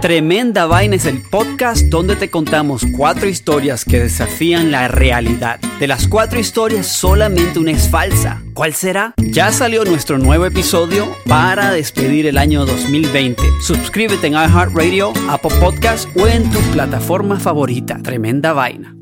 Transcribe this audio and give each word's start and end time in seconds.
Tremenda 0.00 0.66
Vaina 0.66 0.94
es 0.94 1.06
el 1.06 1.20
podcast 1.22 1.86
donde 1.86 2.14
te 2.14 2.30
contamos 2.30 2.86
cuatro 2.96 3.28
historias 3.28 3.84
que 3.84 3.98
desafían 3.98 4.70
la 4.70 4.86
realidad. 4.86 5.58
De 5.80 5.88
las 5.88 6.06
cuatro 6.06 6.38
historias, 6.38 6.86
solamente 6.86 7.58
una 7.58 7.72
es 7.72 7.88
falsa. 7.90 8.40
¿Cuál 8.54 8.74
será? 8.74 9.14
Ya 9.16 9.50
salió 9.50 9.84
nuestro 9.84 10.18
nuevo 10.18 10.46
episodio 10.46 11.16
para 11.26 11.72
despedir 11.72 12.26
el 12.26 12.38
año 12.38 12.64
2020. 12.64 13.42
Suscríbete 13.60 14.28
en 14.28 14.34
iHeartRadio, 14.34 15.12
Apple 15.28 15.56
Podcast 15.58 16.08
o 16.16 16.28
en 16.28 16.48
tu 16.48 16.60
plataforma 16.70 17.40
favorita. 17.40 17.98
Tremenda 18.00 18.52
Vaina. 18.52 18.94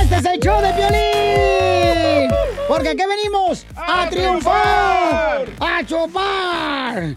Este 0.00 0.16
es 0.16 0.24
el 0.24 0.38
show 0.38 0.60
de 0.62 0.72
violín. 0.74 2.30
Porque 2.68 2.90
aquí 2.90 3.02
venimos 3.08 3.64
a, 3.76 4.08
triunfar, 4.10 5.46
a 5.60 5.84
chupar. 5.84 7.16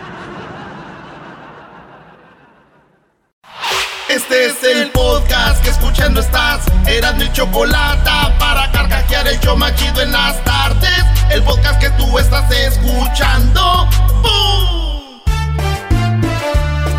Este 4.13 4.47
es 4.47 4.61
el 4.65 4.91
podcast 4.91 5.63
que 5.63 5.69
escuchando 5.69 6.19
estás. 6.19 6.65
Eran 6.85 7.17
mi 7.17 7.31
chocolate 7.31 8.09
para 8.39 8.69
carcajear 8.73 9.25
el 9.25 9.39
show 9.39 9.55
machido 9.55 10.01
en 10.01 10.11
las 10.11 10.43
tardes. 10.43 11.05
El 11.29 11.41
podcast 11.43 11.79
que 11.79 11.89
tú 11.91 12.19
estás 12.19 12.51
escuchando. 12.51 13.87
¡Bum! 14.21 15.21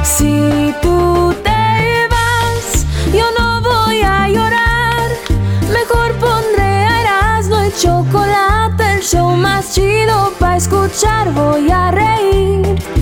Si 0.02 0.74
tú 0.80 1.36
te 1.44 2.08
vas, 2.08 2.86
yo 3.12 3.26
no 3.38 3.60
voy 3.60 4.00
a 4.00 4.28
llorar. 4.28 5.10
Mejor 5.68 6.14
pondré 6.14 6.62
a 6.62 7.02
Erasmo 7.02 7.58
el 7.58 7.76
chocolate, 7.76 8.94
el 8.94 9.02
show 9.02 9.36
más 9.36 9.74
chido 9.74 10.32
para 10.38 10.56
escuchar. 10.56 11.30
Voy 11.32 11.70
a 11.70 11.90
reír. 11.90 13.01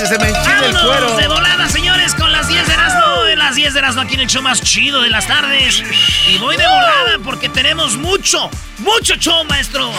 que 0.00 0.06
se 0.06 0.18
me 0.18 0.28
enchile 0.28 0.66
el 0.66 0.72
Vámonos 0.72 0.82
cuero. 0.82 1.16
de 1.16 1.28
volada, 1.28 1.68
señores, 1.68 2.14
con 2.14 2.32
las 2.32 2.48
10 2.48 2.66
de 2.66 2.72
Erasmo. 2.72 3.26
En 3.26 3.38
las 3.38 3.54
10 3.54 3.74
de 3.74 3.78
Erasmo 3.80 4.00
aquí 4.00 4.14
en 4.14 4.20
el 4.20 4.28
show 4.28 4.42
más 4.42 4.62
chido 4.62 5.02
de 5.02 5.10
las 5.10 5.26
tardes. 5.26 5.82
Y 6.26 6.38
voy 6.38 6.56
de 6.56 6.66
volada 6.66 7.18
porque 7.22 7.50
tenemos 7.50 7.96
mucho, 7.96 8.48
mucho 8.78 9.16
show, 9.16 9.44
maestro. 9.44 9.90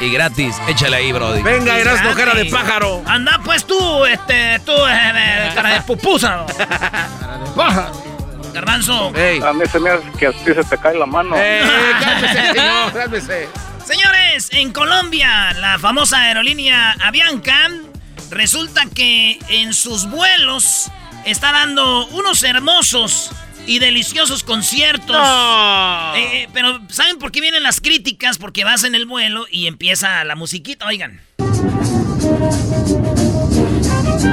Y 0.00 0.12
gratis, 0.12 0.54
échale 0.68 0.96
ahí, 0.96 1.10
Brody. 1.12 1.42
Venga, 1.42 1.76
Erasmo, 1.76 2.14
cara 2.14 2.34
de 2.34 2.44
pájaro. 2.46 3.02
Anda 3.04 3.40
pues 3.44 3.66
tú, 3.66 4.04
este, 4.04 4.60
tú, 4.60 4.72
eh, 4.72 5.12
eh, 5.16 5.50
cara 5.54 5.70
de 5.70 5.80
pupusa. 5.82 6.46
Garbanzo. 8.54 9.12
Ey. 9.16 9.40
A 9.40 9.52
mí 9.52 9.64
se 9.66 9.80
me 9.80 9.90
hace 9.90 10.04
que 10.18 10.26
a 10.26 10.32
ti 10.32 10.54
se 10.54 10.62
te 10.62 10.78
cae 10.78 10.96
la 10.96 11.06
mano. 11.06 11.34
Eh, 11.36 11.62
cálmese, 12.00 12.52
señor, 12.52 12.92
cálmese. 12.92 13.48
Señores, 13.84 14.50
en 14.52 14.72
Colombia, 14.72 15.52
la 15.54 15.78
famosa 15.78 16.20
aerolínea 16.20 16.94
Avianca 17.00 17.70
resulta 18.32 18.86
que 18.86 19.38
en 19.48 19.74
sus 19.74 20.10
vuelos 20.10 20.90
está 21.24 21.52
dando 21.52 22.06
unos 22.08 22.42
hermosos 22.42 23.30
y 23.66 23.78
deliciosos 23.78 24.42
conciertos. 24.42 25.16
No. 25.16 26.14
Eh, 26.16 26.42
eh, 26.42 26.48
pero 26.52 26.80
¿saben 26.88 27.18
por 27.18 27.30
qué 27.30 27.40
vienen 27.40 27.62
las 27.62 27.80
críticas? 27.80 28.38
Porque 28.38 28.64
vas 28.64 28.84
en 28.84 28.94
el 28.94 29.06
vuelo 29.06 29.46
y 29.50 29.66
empieza 29.66 30.24
la 30.24 30.34
musiquita, 30.34 30.86
oigan. 30.86 31.20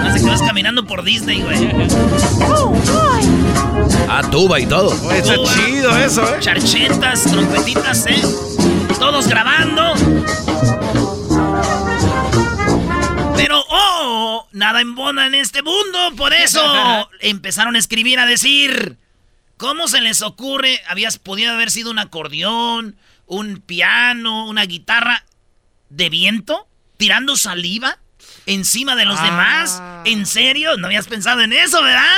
Hace 0.03 0.19
que 0.19 0.29
vas 0.29 0.41
caminando 0.41 0.85
por 0.87 1.03
Disney, 1.03 1.41
güey. 1.41 1.69
Ah, 4.07 4.23
tuba 4.31 4.59
y 4.59 4.65
todo. 4.65 4.93
Está 5.11 5.35
Tuba, 5.35 5.53
chido 5.53 5.97
eso, 5.97 6.23
¿eh? 6.23 6.37
Charchetas, 6.39 7.23
trompetitas, 7.23 8.05
¿eh? 8.07 8.21
Todos 8.97 9.27
grabando. 9.27 9.93
Pero, 13.41 13.63
oh, 13.69 14.47
nada 14.51 14.81
embona 14.81 15.27
en 15.27 15.35
este 15.35 15.61
mundo. 15.63 16.13
Por 16.15 16.33
eso 16.33 17.09
empezaron 17.21 17.75
a 17.75 17.79
escribir, 17.79 18.19
a 18.19 18.25
decir, 18.25 18.97
¿cómo 19.57 19.87
se 19.87 20.01
les 20.01 20.21
ocurre? 20.21 20.81
Habías 20.87 21.17
podido 21.17 21.53
haber 21.53 21.71
sido 21.71 21.91
un 21.91 21.99
acordeón, 21.99 22.95
un 23.25 23.61
piano, 23.61 24.45
una 24.47 24.63
guitarra 24.65 25.25
de 25.89 26.09
viento, 26.09 26.67
tirando 26.97 27.35
saliva 27.35 27.97
encima 28.45 28.95
de 28.95 29.05
los 29.05 29.19
Ah. 29.19 29.23
demás. 29.23 29.81
¿En 30.05 30.25
serio? 30.25 30.77
¿No 30.77 30.87
habías 30.87 31.07
pensado 31.07 31.41
en 31.41 31.53
eso, 31.53 31.81
verdad? 31.83 32.17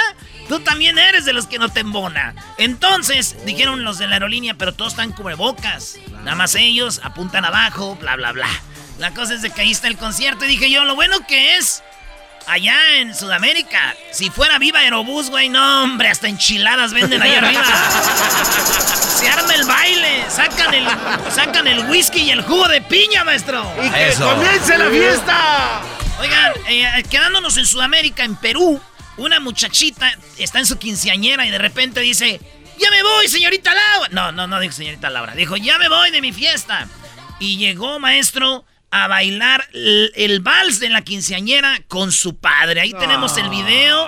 Tú 0.49 0.59
también 0.59 0.97
eres 0.97 1.23
de 1.25 1.33
los 1.33 1.45
que 1.47 1.59
no 1.59 1.69
te 1.69 1.79
embona. 1.81 2.35
Entonces, 2.57 3.37
dijeron 3.45 3.83
los 3.83 3.97
de 3.99 4.07
la 4.07 4.13
aerolínea, 4.15 4.55
pero 4.55 4.73
todos 4.73 4.93
están 4.93 5.11
cubrebocas. 5.13 5.97
Nada 6.23 6.35
más 6.35 6.55
ellos 6.55 6.99
apuntan 7.03 7.45
abajo, 7.45 7.95
bla, 7.95 8.15
bla, 8.17 8.31
bla. 8.33 8.49
La 9.01 9.09
cosa 9.15 9.33
es 9.33 9.41
de 9.41 9.49
que 9.49 9.61
ahí 9.61 9.71
está 9.71 9.87
el 9.87 9.97
concierto 9.97 10.45
y 10.45 10.47
dije 10.47 10.69
yo, 10.69 10.85
lo 10.85 10.93
bueno 10.93 11.25
que 11.25 11.57
es 11.57 11.81
allá 12.45 12.97
en 12.97 13.15
Sudamérica. 13.15 13.95
Si 14.11 14.29
fuera 14.29 14.59
Viva 14.59 14.77
Aerobús, 14.77 15.31
güey, 15.31 15.49
no, 15.49 15.81
hombre, 15.81 16.07
hasta 16.07 16.27
enchiladas 16.27 16.93
venden 16.93 17.19
ahí 17.19 17.33
arriba. 17.33 17.63
Se 19.17 19.27
arma 19.27 19.55
el 19.55 19.65
baile, 19.65 20.23
sacan 20.29 20.75
el, 20.75 20.87
sacan 21.33 21.65
el 21.65 21.89
whisky 21.89 22.21
y 22.21 22.29
el 22.29 22.43
jugo 22.43 22.67
de 22.67 22.79
piña, 22.83 23.23
maestro. 23.23 23.65
Y 23.83 23.89
que 23.89 24.09
Eso. 24.09 24.35
comience 24.35 24.77
la 24.77 24.89
fiesta. 24.91 25.81
Oigan, 26.19 26.53
eh, 26.69 27.03
quedándonos 27.09 27.57
en 27.57 27.65
Sudamérica, 27.65 28.23
en 28.23 28.35
Perú, 28.35 28.79
una 29.17 29.39
muchachita 29.39 30.13
está 30.37 30.59
en 30.59 30.67
su 30.67 30.77
quinceañera 30.77 31.43
y 31.47 31.49
de 31.49 31.57
repente 31.57 32.01
dice, 32.01 32.39
ya 32.77 32.91
me 32.91 33.01
voy, 33.01 33.27
señorita 33.27 33.73
Laura. 33.73 34.09
No, 34.11 34.31
no, 34.31 34.45
no 34.45 34.59
dijo 34.59 34.73
señorita 34.73 35.09
Laura, 35.09 35.33
dijo, 35.33 35.57
ya 35.57 35.79
me 35.79 35.89
voy 35.89 36.11
de 36.11 36.21
mi 36.21 36.31
fiesta. 36.31 36.87
Y 37.39 37.57
llegó, 37.57 37.97
maestro, 37.97 38.63
a 38.91 39.07
bailar 39.07 39.67
el, 39.73 40.11
el 40.15 40.41
vals 40.41 40.79
de 40.79 40.89
la 40.89 41.01
quinceañera 41.01 41.81
con 41.87 42.11
su 42.11 42.37
padre. 42.37 42.81
Ahí 42.81 42.93
tenemos 42.93 43.37
el 43.37 43.49
video. 43.49 44.07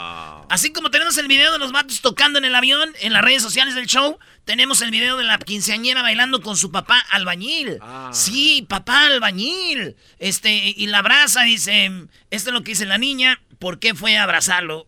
Así 0.50 0.72
como 0.72 0.92
tenemos 0.92 1.18
el 1.18 1.28
video 1.28 1.52
de 1.54 1.58
los 1.58 1.72
vatos 1.72 2.02
tocando 2.02 2.38
en 2.38 2.46
el 2.46 2.54
avión, 2.54 2.92
en 3.02 3.14
las 3.14 3.24
redes 3.24 3.42
sociales 3.42 3.74
del 3.74 3.88
show, 3.88 4.20
tenemos 4.46 4.82
el 4.82 4.92
video 4.92 5.18
de 5.18 5.24
la 5.24 5.40
quinceañera 5.40 6.04
bailando 6.04 6.42
con 6.42 6.58
su 6.58 6.72
papá 6.72 7.00
albañil. 7.10 7.80
Sí, 8.12 8.66
papá 8.70 9.08
albañil. 9.08 9.96
Este, 10.20 10.54
y 10.54 10.86
la 10.88 11.00
abraza, 11.00 11.44
dice, 11.44 11.86
esto 12.30 12.50
es 12.50 12.54
lo 12.54 12.62
que 12.62 12.72
dice 12.72 12.86
la 12.86 12.98
niña, 12.98 13.42
¿por 13.58 13.80
qué 13.80 13.96
fue 13.96 14.18
a 14.18 14.24
abrazarlo? 14.24 14.86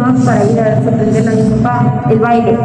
Mamá 0.00 0.24
para 0.24 0.44
ir 0.44 0.58
a 0.58 0.82
sorprenderle 0.82 1.30
a 1.30 1.44
mi 1.44 1.50
papá 1.62 2.04
el 2.10 2.18
baile. 2.18 2.58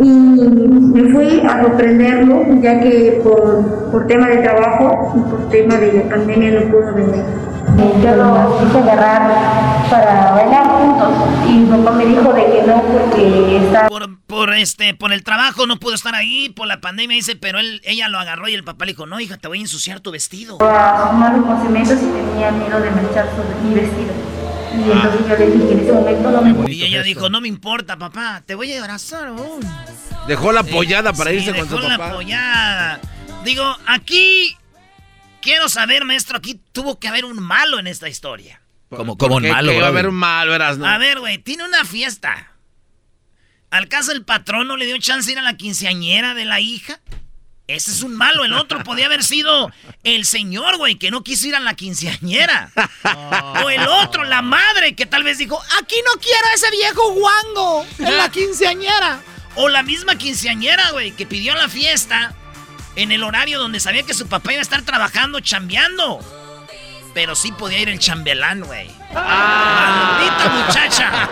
Y 0.00 0.08
Me 0.08 1.12
fui 1.12 1.40
a 1.44 1.62
sorprenderlo, 1.62 2.44
ya 2.62 2.80
que 2.80 3.20
por, 3.24 3.90
por 3.90 4.06
tema 4.06 4.28
de 4.28 4.38
trabajo 4.38 5.14
y 5.16 5.30
por 5.30 5.48
tema 5.50 5.76
de 5.76 5.92
la 5.92 6.08
pandemia 6.08 6.60
no 6.60 6.70
pudo 6.70 6.94
venir. 6.94 7.24
Yo 8.02 8.16
lo 8.16 8.58
quise 8.58 8.78
agarrar 8.78 9.30
para 9.90 10.32
bailar 10.32 10.66
juntos 10.68 11.08
y 11.48 11.52
mi 11.52 11.66
papá 11.66 11.96
me 11.96 12.06
dijo 12.06 12.32
de 12.32 12.44
que 12.44 12.62
no 12.66 12.82
porque 12.82 13.56
estaba... 13.64 13.88
Por, 13.88 14.18
por, 14.26 14.54
este, 14.54 14.94
por 14.94 15.12
el 15.12 15.24
trabajo 15.24 15.66
no 15.66 15.76
pudo 15.76 15.94
estar 15.94 16.14
ahí, 16.14 16.50
por 16.50 16.66
la 16.66 16.80
pandemia 16.80 17.16
dice, 17.16 17.36
pero 17.36 17.58
él, 17.58 17.80
ella 17.84 18.08
lo 18.08 18.18
agarró 18.18 18.48
y 18.48 18.54
el 18.54 18.64
papá 18.64 18.84
le 18.84 18.92
dijo, 18.92 19.06
no 19.06 19.18
hija, 19.18 19.38
te 19.38 19.48
voy 19.48 19.58
a 19.58 19.62
ensuciar 19.62 20.00
tu 20.00 20.10
vestido. 20.10 20.58
a 20.60 21.12
malos 21.12 21.44
conocimientos 21.44 21.98
y 22.02 22.06
tenía 22.06 22.50
miedo 22.52 22.80
de 22.80 22.90
manchar 22.90 23.26
su, 23.34 23.66
mi 23.68 23.74
vestido. 23.74 24.29
Y 24.86 24.90
entonces 24.90 25.20
yo 25.28 25.36
le 25.36 25.46
dije 25.50 25.66
que 25.66 25.72
en 25.72 25.80
ese 25.80 25.92
momento 25.92 26.30
no 26.30 26.42
me... 26.42 26.72
Y 26.72 26.84
ella 26.84 27.02
dijo, 27.02 27.28
no 27.28 27.40
me 27.40 27.48
importa, 27.48 27.96
papá, 27.98 28.42
te 28.46 28.54
voy 28.54 28.72
a 28.72 28.80
abrazar 28.80 29.28
aún. 29.28 29.60
Dejó 30.26 30.52
la 30.52 30.62
pollada 30.62 31.12
para 31.12 31.30
Sí, 31.30 31.36
irse 31.36 31.50
con 31.54 31.68
dejó 31.68 31.80
su 31.82 31.88
la 31.88 31.98
papá. 31.98 32.14
pollada. 32.14 33.00
Digo, 33.44 33.76
aquí 33.86 34.56
quiero 35.42 35.68
saber, 35.68 36.04
maestro, 36.04 36.38
aquí 36.38 36.60
tuvo 36.72 36.98
que 36.98 37.08
haber 37.08 37.24
un 37.24 37.40
malo 37.42 37.78
en 37.78 37.86
esta 37.86 38.08
historia. 38.08 38.60
Como, 38.88 39.16
como 39.16 39.36
un 39.36 39.42
¿Qué- 39.44 39.52
malo, 39.52 39.70
que 39.70 39.76
iba 39.78 39.86
a 39.86 39.90
haber 39.90 40.08
un 40.08 40.14
malo, 40.16 40.54
eras, 40.54 40.76
¿no? 40.78 40.86
A 40.86 40.98
ver, 40.98 41.20
güey, 41.20 41.38
tiene 41.38 41.64
una 41.64 41.84
fiesta. 41.84 42.52
¿Al 43.70 43.86
caso 43.88 44.10
el 44.12 44.24
patrón 44.24 44.66
no 44.66 44.76
le 44.76 44.84
dio 44.86 44.98
chance 44.98 45.26
de 45.26 45.32
ir 45.32 45.38
a 45.38 45.42
la 45.42 45.56
quinceañera 45.56 46.34
de 46.34 46.44
la 46.44 46.58
hija? 46.60 47.00
Ese 47.74 47.92
es 47.92 48.02
un 48.02 48.16
malo. 48.16 48.44
El 48.44 48.52
otro 48.54 48.82
podía 48.82 49.06
haber 49.06 49.22
sido 49.22 49.70
el 50.02 50.24
señor, 50.24 50.76
güey, 50.76 50.96
que 50.96 51.10
no 51.10 51.22
quiso 51.22 51.46
ir 51.46 51.54
a 51.54 51.60
la 51.60 51.74
quinceañera. 51.74 52.70
O 53.64 53.70
el 53.70 53.86
otro, 53.86 54.24
la 54.24 54.42
madre, 54.42 54.94
que 54.94 55.06
tal 55.06 55.22
vez 55.22 55.38
dijo, 55.38 55.60
aquí 55.80 55.96
no 56.04 56.20
quiero 56.20 56.46
a 56.50 56.54
ese 56.54 56.70
viejo 56.70 57.12
guango 57.12 57.86
en 57.98 58.16
la 58.16 58.28
quinceañera. 58.30 59.20
O 59.54 59.68
la 59.68 59.82
misma 59.82 60.16
quinceañera, 60.16 60.90
güey, 60.90 61.12
que 61.12 61.26
pidió 61.26 61.54
la 61.54 61.68
fiesta 61.68 62.34
en 62.96 63.12
el 63.12 63.22
horario 63.22 63.58
donde 63.58 63.78
sabía 63.78 64.02
que 64.02 64.14
su 64.14 64.26
papá 64.26 64.52
iba 64.52 64.60
a 64.60 64.62
estar 64.62 64.82
trabajando, 64.82 65.40
chambeando. 65.40 66.39
Pero 67.12 67.34
sí 67.34 67.52
podía 67.52 67.80
ir 67.80 67.88
el 67.88 67.98
chambelán, 67.98 68.60
güey. 68.60 68.88
¡Maldita 69.12 70.48
muchacha! 70.66 71.28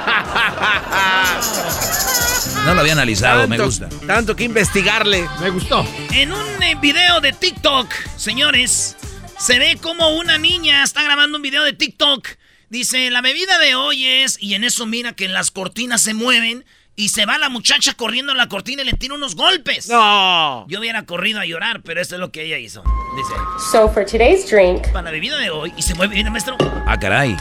No 2.65 2.75
lo 2.75 2.81
había 2.81 2.93
analizado, 2.93 3.47
me 3.49 3.59
gusta. 3.59 3.89
Tanto 4.07 4.35
que 4.37 4.45
investigarle. 4.45 5.27
Me 5.41 5.51
gustó. 5.51 5.87
En 6.13 6.33
un 6.33 6.63
eh, 6.63 6.77
video 6.81 7.21
de 7.21 7.33
TikTok, 7.33 7.91
señores, 8.17 8.97
se 9.39 9.59
ve 9.59 9.79
como 9.81 10.11
una 10.17 10.37
niña 10.39 10.83
está 10.83 11.03
grabando 11.03 11.37
un 11.37 11.43
video 11.43 11.63
de 11.63 11.73
TikTok. 11.73 12.27
Dice, 12.69 13.11
la 13.11 13.23
bebida 13.23 13.59
de 13.59 13.75
hoy 13.75 14.05
es... 14.05 14.37
Y 14.43 14.55
en 14.55 14.65
eso 14.65 14.85
mira 14.85 15.15
que 15.15 15.29
las 15.29 15.51
cortinas 15.51 16.03
se 16.03 16.13
mueven 16.13 16.67
y 16.97 17.11
se 17.11 17.25
va 17.25 17.39
la 17.39 17.49
muchacha 17.49 17.95
corriendo 17.95 18.33
a 18.33 18.35
la 18.35 18.49
cortina 18.49 18.83
y 18.83 18.85
le 18.85 18.93
tira 18.93 19.15
unos 19.15 19.37
golpes. 19.37 19.89
No. 19.89 20.67
Yo 20.69 20.81
hubiera 20.81 21.07
corrido 21.07 21.39
a 21.41 21.47
llorar, 21.47 21.81
pero 21.83 22.01
esto 22.01 22.17
es 22.17 22.21
lo 22.21 22.33
que 22.33 22.43
ella 22.43 22.59
hizo. 22.59 22.83
Dice, 23.19 23.35
So 23.73 23.89
for 23.89 24.05
today's 24.05 24.49
drink, 24.49 24.87
para 24.93 25.03
la 25.07 25.11
bebida 25.11 25.37
de 25.39 25.51
hoy... 25.51 25.73
Y 25.77 25.83
se 25.83 25.95
mueve, 25.95 26.15
mira, 26.15 26.31
maestro. 26.31 26.57
Ah, 26.87 26.97
caray. 26.99 27.37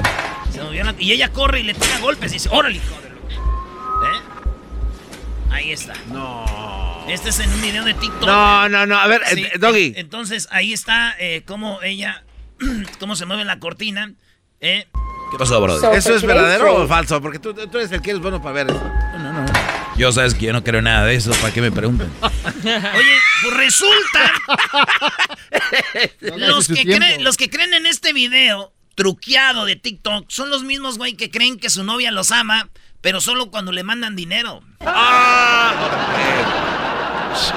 Se 0.52 0.62
movió 0.64 0.84
la- 0.84 0.96
y 0.98 1.12
ella 1.12 1.30
corre 1.32 1.60
y 1.60 1.64
le 1.64 1.74
tira 1.76 2.00
golpes 2.00 2.32
y 2.32 2.36
dice, 2.36 2.50
órale, 2.52 2.78
hijo 2.78 2.96
de 3.02 3.10
lo-". 3.10 3.16
¿Eh? 4.08 4.22
Ahí 5.52 5.72
está. 5.72 5.94
No. 6.12 6.46
Este 7.08 7.30
es 7.30 7.40
en 7.40 7.54
un 7.54 7.62
video 7.62 7.84
de 7.84 7.94
TikTok. 7.94 8.26
No, 8.28 8.68
no, 8.70 8.86
no. 8.88 8.98
A 8.98 9.08
ver, 9.08 9.22
Sí, 9.28 9.44
eh, 9.46 9.52
Doggy. 9.60 9.88
en- 9.88 9.98
Entonces 9.98 10.48
ahí 10.52 10.74
está 10.74 11.16
eh, 11.20 11.44
cómo 11.46 11.80
ella, 11.84 12.24
cómo 13.00 13.16
se 13.16 13.26
mueve 13.26 13.46
la 13.46 13.60
cortina. 13.60 14.12
¿eh? 14.60 14.88
¿Qué 15.32 15.38
pasó, 15.38 15.62
brody? 15.62 15.80
So- 15.82 15.92
¿Eso 15.94 16.16
es 16.16 16.24
verdadero 16.24 16.72
o 16.74 16.78
drink. 16.80 16.90
falso? 16.90 17.22
Porque 17.22 17.38
tú, 17.40 17.54
tú 17.54 17.78
eres 17.78 17.92
el 17.92 18.02
que 18.02 18.10
eres 18.12 18.22
bueno 18.22 18.42
para 18.42 18.54
ver 18.64 18.70
eso. 18.72 18.82
Yo 19.98 20.12
sabes 20.12 20.36
que 20.36 20.46
yo 20.46 20.54
no 20.54 20.64
creo 20.64 20.82
nada 20.82 21.06
de 21.06 21.16
eso, 21.16 21.32
¿para 21.42 21.52
qué 21.52 21.60
me 21.62 21.72
preguntan? 21.72 22.12
Oye, 22.22 23.18
pues 23.44 23.54
resulta, 23.56 24.32
los, 26.38 26.68
que 26.68 26.84
creen, 26.84 27.24
los 27.24 27.36
que 27.36 27.50
creen 27.50 27.74
en 27.74 27.86
este 27.88 28.14
video 28.14 28.74
truqueado 28.94 29.66
de 29.66 29.76
TikTok 29.76 30.26
son 30.30 30.50
los 30.52 30.64
mismos, 30.64 30.98
güey, 31.00 31.14
que 31.16 31.32
creen 31.32 31.58
que 31.60 31.70
su 31.72 31.84
novia 31.84 32.12
los 32.12 32.32
ama, 32.32 32.70
pero 33.02 33.22
solo 33.22 33.50
cuando 33.50 33.72
le 33.72 33.84
mandan 33.84 34.16
dinero. 34.16 34.62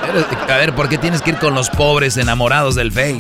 Eres- 0.09 0.27
A 0.49 0.57
ver, 0.57 0.75
¿por 0.75 0.89
qué 0.89 0.97
tienes 0.99 1.21
que 1.23 1.31
ir 1.31 1.37
con 1.39 1.55
los 1.55 1.69
pobres 1.71 2.17
enamorados 2.17 2.75
del 2.75 2.91
Face? 2.93 3.17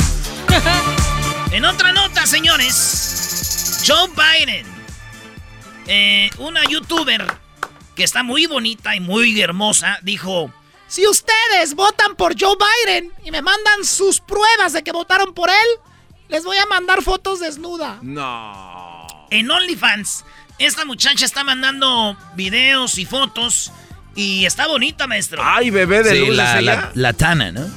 En 1.52 1.64
otra 1.64 1.92
nota, 1.92 2.26
señores, 2.26 3.82
Joe 3.84 4.08
Biden, 4.14 4.64
eh, 5.88 6.30
una 6.38 6.62
youtuber 6.64 7.26
que 8.00 8.04
está 8.04 8.22
muy 8.22 8.46
bonita 8.46 8.96
y 8.96 9.00
muy 9.00 9.38
hermosa, 9.42 9.98
dijo, 10.00 10.50
si 10.88 11.06
ustedes 11.06 11.74
votan 11.74 12.16
por 12.16 12.32
Joe 12.40 12.56
Biden 12.56 13.12
y 13.26 13.30
me 13.30 13.42
mandan 13.42 13.84
sus 13.84 14.20
pruebas 14.20 14.72
de 14.72 14.82
que 14.82 14.90
votaron 14.90 15.34
por 15.34 15.50
él, 15.50 15.66
les 16.30 16.42
voy 16.42 16.56
a 16.56 16.64
mandar 16.64 17.02
fotos 17.02 17.40
desnuda. 17.40 17.98
No. 18.00 19.06
En 19.30 19.50
OnlyFans, 19.50 20.24
esta 20.58 20.86
muchacha 20.86 21.26
está 21.26 21.44
mandando 21.44 22.16
videos 22.36 22.96
y 22.96 23.04
fotos 23.04 23.70
y 24.14 24.46
está 24.46 24.66
bonita, 24.66 25.06
maestro. 25.06 25.42
Ay, 25.44 25.68
bebé 25.68 26.02
de 26.02 26.10
Sí, 26.12 26.26
luz. 26.28 26.36
la, 26.36 26.58
¿es 26.58 26.96
la, 26.96 27.12
Tana, 27.12 27.52
¿no? 27.52 27.68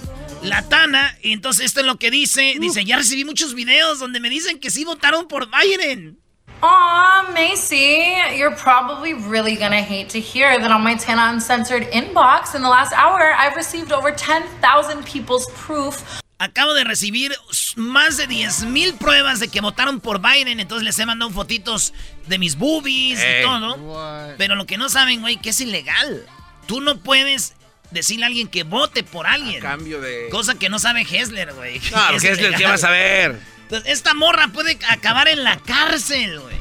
La 0.41 0.61
Tana, 0.69 1.17
y 1.21 1.33
entonces 1.33 1.65
esto 1.65 1.81
es 1.81 1.85
lo 1.85 1.99
que 1.99 2.11
dice, 2.11 2.55
dice, 2.61 2.85
ya 2.85 2.95
recibí 2.95 3.25
muchos 3.25 3.55
videos 3.55 3.99
donde 3.99 4.21
me 4.21 4.29
dicen 4.29 4.61
que 4.61 4.69
sí 4.69 4.85
votaron 4.85 5.27
por 5.27 5.49
Biden. 5.51 6.17
Aw, 6.65 7.29
Macy, 7.33 8.15
you're 8.37 8.55
probably 8.55 9.13
really 9.13 9.57
gonna 9.57 9.81
hate 9.81 10.07
to 10.11 10.19
hear 10.21 10.57
that 10.57 10.71
on 10.71 10.81
my 10.81 10.95
Tana 10.95 11.33
Uncensored 11.33 11.83
inbox 11.91 12.55
in 12.55 12.61
the 12.61 12.69
last 12.69 12.93
hour, 12.93 13.33
I've 13.37 13.57
received 13.57 13.91
over 13.91 14.11
10,000 14.11 15.03
people's 15.03 15.45
proof 15.51 16.21
Acabo 16.39 16.73
de 16.73 16.85
recibir 16.85 17.33
más 17.75 18.15
de 18.15 18.27
10 18.27 18.65
mil 18.65 18.93
pruebas 18.95 19.41
de 19.41 19.49
que 19.49 19.59
votaron 19.59 19.99
por 19.99 20.21
Biden, 20.21 20.61
entonces 20.61 20.85
les 20.85 20.97
he 20.99 21.05
mandado 21.05 21.31
fotitos 21.31 21.93
de 22.27 22.37
mis 22.37 22.57
boobies 22.57 23.19
y 23.19 23.23
Ey. 23.23 23.43
todo. 23.43 24.35
Pero 24.37 24.55
lo 24.55 24.65
que 24.65 24.77
no 24.77 24.89
saben, 24.89 25.21
güey, 25.21 25.37
que 25.37 25.51
es 25.51 25.61
ilegal. 25.61 26.25
Tú 26.65 26.81
no 26.81 26.97
puedes 26.97 27.55
decirle 27.91 28.25
a 28.25 28.27
alguien 28.27 28.49
que 28.49 28.63
vote 28.63 29.03
por 29.03 29.25
alguien. 29.25 29.61
Cambio 29.61 30.01
de. 30.01 30.27
Cosa 30.31 30.55
que 30.55 30.67
no 30.69 30.79
sabe 30.79 31.01
Hessler, 31.09 31.53
güey. 31.53 31.79
No, 31.91 32.09
el 32.09 32.55
que 32.55 32.67
vas 32.67 32.83
a 32.83 32.89
ver. 32.91 33.52
Entonces, 33.73 33.91
esta 33.91 34.13
morra 34.13 34.49
puede 34.49 34.77
acabar 34.87 35.27
en 35.27 35.43
la 35.43 35.57
cárcel, 35.57 36.39
güey. 36.39 36.55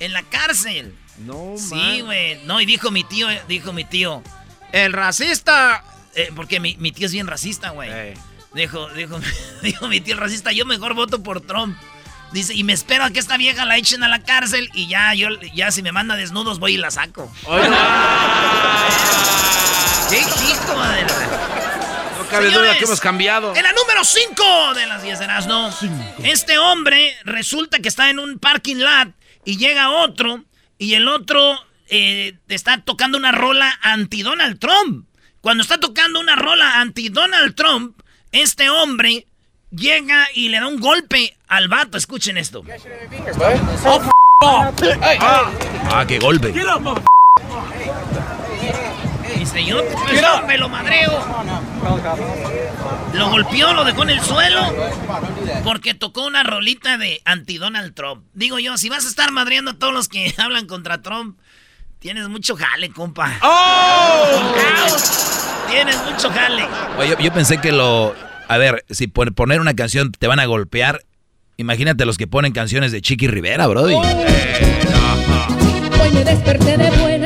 En 0.00 0.14
la 0.14 0.22
cárcel. 0.22 0.94
No, 1.18 1.56
Sí, 1.58 2.00
güey. 2.00 2.42
No, 2.46 2.58
y 2.62 2.64
dijo 2.64 2.90
mi 2.90 3.04
tío, 3.04 3.28
eh, 3.28 3.42
dijo 3.48 3.74
mi 3.74 3.84
tío, 3.84 4.22
el 4.72 4.94
racista, 4.94 5.84
eh, 6.14 6.32
porque 6.34 6.58
mi, 6.58 6.74
mi 6.78 6.90
tío 6.90 7.04
es 7.04 7.12
bien 7.12 7.26
racista, 7.26 7.68
güey. 7.70 7.90
Ey. 7.90 8.14
Dijo, 8.54 8.88
dijo, 8.94 9.20
dijo 9.62 9.88
mi 9.88 10.00
tío 10.00 10.14
el 10.14 10.20
racista, 10.20 10.50
yo 10.50 10.64
mejor 10.64 10.94
voto 10.94 11.22
por 11.22 11.42
Trump. 11.42 11.76
Dice, 12.32 12.54
y 12.54 12.64
me 12.64 12.72
espero 12.72 13.04
a 13.04 13.10
que 13.10 13.18
esta 13.18 13.36
vieja 13.36 13.66
la 13.66 13.76
echen 13.76 14.02
a 14.02 14.08
la 14.08 14.22
cárcel 14.22 14.70
y 14.72 14.88
ya, 14.88 15.12
yo, 15.12 15.28
ya 15.54 15.70
si 15.70 15.82
me 15.82 15.92
manda 15.92 16.16
desnudos 16.16 16.58
voy 16.60 16.76
y 16.76 16.78
la 16.78 16.90
saco. 16.90 17.30
¡Qué 20.10 20.18
hijo 20.18 20.82
de 20.82 21.04
la- 22.40 22.46
No 22.46 22.50
cabe 22.50 22.50
duda 22.50 22.60
Señores, 22.60 22.78
que 22.78 22.84
hemos 22.84 23.00
cambiado. 23.00 23.54
En 23.56 23.62
la 23.62 23.72
número 23.72 24.04
5 24.04 24.74
de 24.74 24.86
las 24.86 25.02
10 25.02 25.18
de 25.18 25.24
Erasmo, 25.24 25.70
este 26.24 26.58
hombre 26.58 27.14
resulta 27.24 27.78
que 27.80 27.88
está 27.88 28.10
en 28.10 28.18
un 28.18 28.38
parking 28.38 28.76
lot 28.76 29.12
y 29.44 29.56
llega 29.56 29.90
otro 29.90 30.44
y 30.78 30.94
el 30.94 31.08
otro 31.08 31.58
eh, 31.90 32.34
está 32.48 32.80
tocando 32.82 33.16
una 33.18 33.32
rola 33.32 33.78
anti-Donald 33.82 34.58
Trump. 34.58 35.06
Cuando 35.40 35.62
está 35.62 35.78
tocando 35.78 36.20
una 36.20 36.36
rola 36.36 36.80
anti-Donald 36.80 37.54
Trump, 37.54 37.98
este 38.32 38.68
hombre 38.68 39.26
llega 39.70 40.28
y 40.34 40.48
le 40.48 40.60
da 40.60 40.66
un 40.66 40.80
golpe 40.80 41.36
al 41.46 41.68
vato. 41.68 41.96
Escuchen 41.96 42.36
esto. 42.36 42.62
Ah, 44.40 46.04
qué 46.06 46.18
golpe. 46.18 46.52
Dice, 49.52 49.64
yo 49.64 49.82
pues, 49.82 50.20
no, 50.20 50.46
me 50.46 50.58
lo 50.58 50.68
madreo. 50.68 51.24
Lo 53.14 53.30
golpeó, 53.30 53.72
lo 53.72 53.82
dejó 53.82 54.02
en 54.02 54.10
el 54.10 54.20
suelo. 54.20 54.60
Porque 55.64 55.94
tocó 55.94 56.26
una 56.26 56.42
rolita 56.42 56.98
de 56.98 57.22
anti-Donald 57.24 57.94
Trump. 57.94 58.26
Digo 58.34 58.58
yo, 58.58 58.76
si 58.76 58.90
vas 58.90 59.06
a 59.06 59.08
estar 59.08 59.32
madreando 59.32 59.70
a 59.70 59.78
todos 59.78 59.94
los 59.94 60.08
que 60.08 60.34
hablan 60.36 60.66
contra 60.66 61.00
Trump, 61.00 61.38
tienes 61.98 62.28
mucho 62.28 62.56
jale, 62.56 62.90
compa. 62.90 63.38
¡Oh! 63.42 64.54
Tienes 65.70 65.96
mucho 66.04 66.30
jale. 66.30 66.66
Oye, 66.98 67.10
yo, 67.10 67.18
yo 67.18 67.32
pensé 67.32 67.58
que 67.58 67.72
lo... 67.72 68.14
A 68.48 68.58
ver, 68.58 68.84
si 68.90 69.06
por 69.06 69.34
poner 69.34 69.62
una 69.62 69.72
canción 69.72 70.12
te 70.12 70.26
van 70.26 70.40
a 70.40 70.44
golpear, 70.44 71.00
imagínate 71.56 72.04
los 72.04 72.18
que 72.18 72.26
ponen 72.26 72.52
canciones 72.52 72.92
de 72.92 73.00
Chiqui 73.00 73.28
Rivera, 73.28 73.66
brody. 73.66 73.94
Hoy 73.94 74.04
me 76.12 76.24
desperté 76.24 76.76
de 76.76 76.90
buena. 76.90 77.17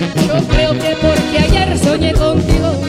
Yo 0.00 0.48
creo 0.48 0.72
que 0.72 0.96
porque 1.00 1.38
ayer 1.38 1.78
soñé 1.78 2.12
contigo. 2.12 2.84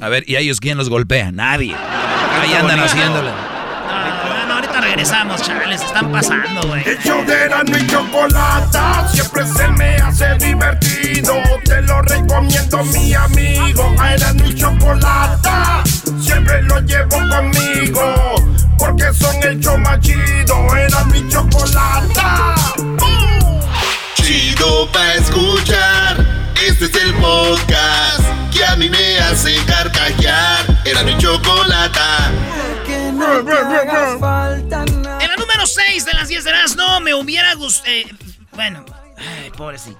A 0.00 0.08
ver, 0.08 0.24
¿y 0.28 0.36
a 0.36 0.40
ellos 0.40 0.60
quién 0.60 0.76
los 0.78 0.88
golpea? 0.88 1.30
Nadie. 1.32 1.74
Ahí 1.74 2.52
andan 2.54 2.78
bonito. 2.78 2.84
haciéndole. 2.84 3.30
Ah, 3.30 4.24
bueno, 4.28 4.54
ahorita 4.54 4.80
regresamos, 4.80 5.42
chavales. 5.42 5.82
Están 5.82 6.10
pasando, 6.10 6.68
güey. 6.68 6.82
El 6.88 6.98
show 6.98 7.24
de 7.24 7.78
y 7.78 7.86
Chocolata 7.86 9.08
siempre 9.08 9.46
se 9.46 9.68
me 9.68 9.96
hace 9.96 10.34
divertido. 10.38 11.34
Te 11.64 11.82
lo 11.82 12.02
recomiendo, 12.02 12.84
mi 12.84 13.14
amigo. 13.14 13.94
A 13.98 14.14
Erasmo 14.14 14.46
y 14.46 14.54
Chocolata 14.54 15.82
siempre 16.20 16.62
lo 16.62 16.80
llevo 16.80 17.18
conmigo. 17.28 18.34
Porque 18.78 19.12
son 19.12 19.36
el 19.42 19.60
show 19.60 19.78
más 19.78 20.00
chido. 20.00 20.76
Erasmo 20.76 21.14
y 21.14 21.28
Chocolata. 21.28 22.54
Chido 24.28 24.86
pa' 24.92 25.14
escuchar. 25.14 26.52
Este 26.62 26.84
es 26.84 26.94
el 27.02 27.14
podcast 27.14 28.20
que 28.52 28.62
a 28.62 28.76
mí 28.76 28.90
me 28.90 29.18
hace 29.20 29.56
carcajear. 29.64 30.66
Era 30.84 31.02
mi 31.02 31.16
chocolata. 31.16 32.30
En 32.86 33.18
la 35.28 35.36
número 35.38 35.66
6 35.66 36.04
de 36.04 36.12
las 36.12 36.28
10 36.28 36.44
de 36.44 36.52
las 36.52 36.76
no 36.76 37.00
me 37.00 37.14
hubiera 37.14 37.54
gustado. 37.54 37.94
bueno, 38.52 38.84
ay, 39.16 39.50
pobrecito. 39.56 39.98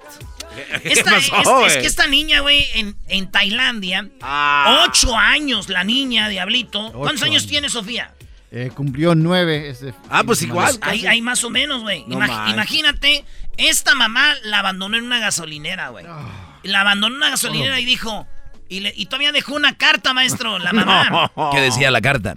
Esta, 0.84 1.10
pasó, 1.12 1.64
es, 1.66 1.76
es 1.76 1.78
que 1.80 1.86
esta 1.86 2.06
niña, 2.06 2.40
güey, 2.40 2.66
en, 2.74 2.96
en 3.08 3.30
Tailandia, 3.30 4.10
Ah. 4.20 4.84
ocho 4.86 5.16
años 5.16 5.70
la 5.70 5.84
niña, 5.84 6.28
Diablito. 6.28 6.92
¿Cuántos 6.92 7.22
Ocho 7.22 7.24
años 7.24 7.42
años. 7.44 7.46
tiene 7.46 7.70
Sofía? 7.70 8.12
Eh, 8.50 8.70
cumplió 8.74 9.14
nueve. 9.14 9.70
Ese 9.70 9.94
Ah, 10.10 10.22
pues 10.24 10.42
igual. 10.42 10.76
Ahí, 10.82 11.06
ahí 11.06 11.22
más 11.22 11.44
o 11.44 11.50
menos, 11.50 11.80
güey. 11.82 12.04
No 12.06 12.16
Imag- 12.18 12.50
imagínate, 12.50 13.24
esta 13.58 13.94
mamá 13.94 14.34
la 14.44 14.60
abandonó 14.60 14.96
en 14.96 15.04
una 15.04 15.18
gasolinera, 15.18 15.88
güey. 15.90 16.06
La 16.62 16.80
abandonó 16.80 17.14
en 17.14 17.18
una 17.22 17.30
gasolinera 17.30 17.78
y 17.80 17.84
dijo... 17.84 18.26
Y, 18.70 18.80
le- 18.80 18.92
y 18.94 19.06
todavía 19.06 19.32
dejó 19.32 19.54
una 19.54 19.76
carta, 19.78 20.12
maestro, 20.12 20.58
la 20.58 20.72
mamá. 20.74 21.30
¿Qué 21.52 21.60
decía 21.60 21.90
la 21.90 22.02
carta? 22.02 22.36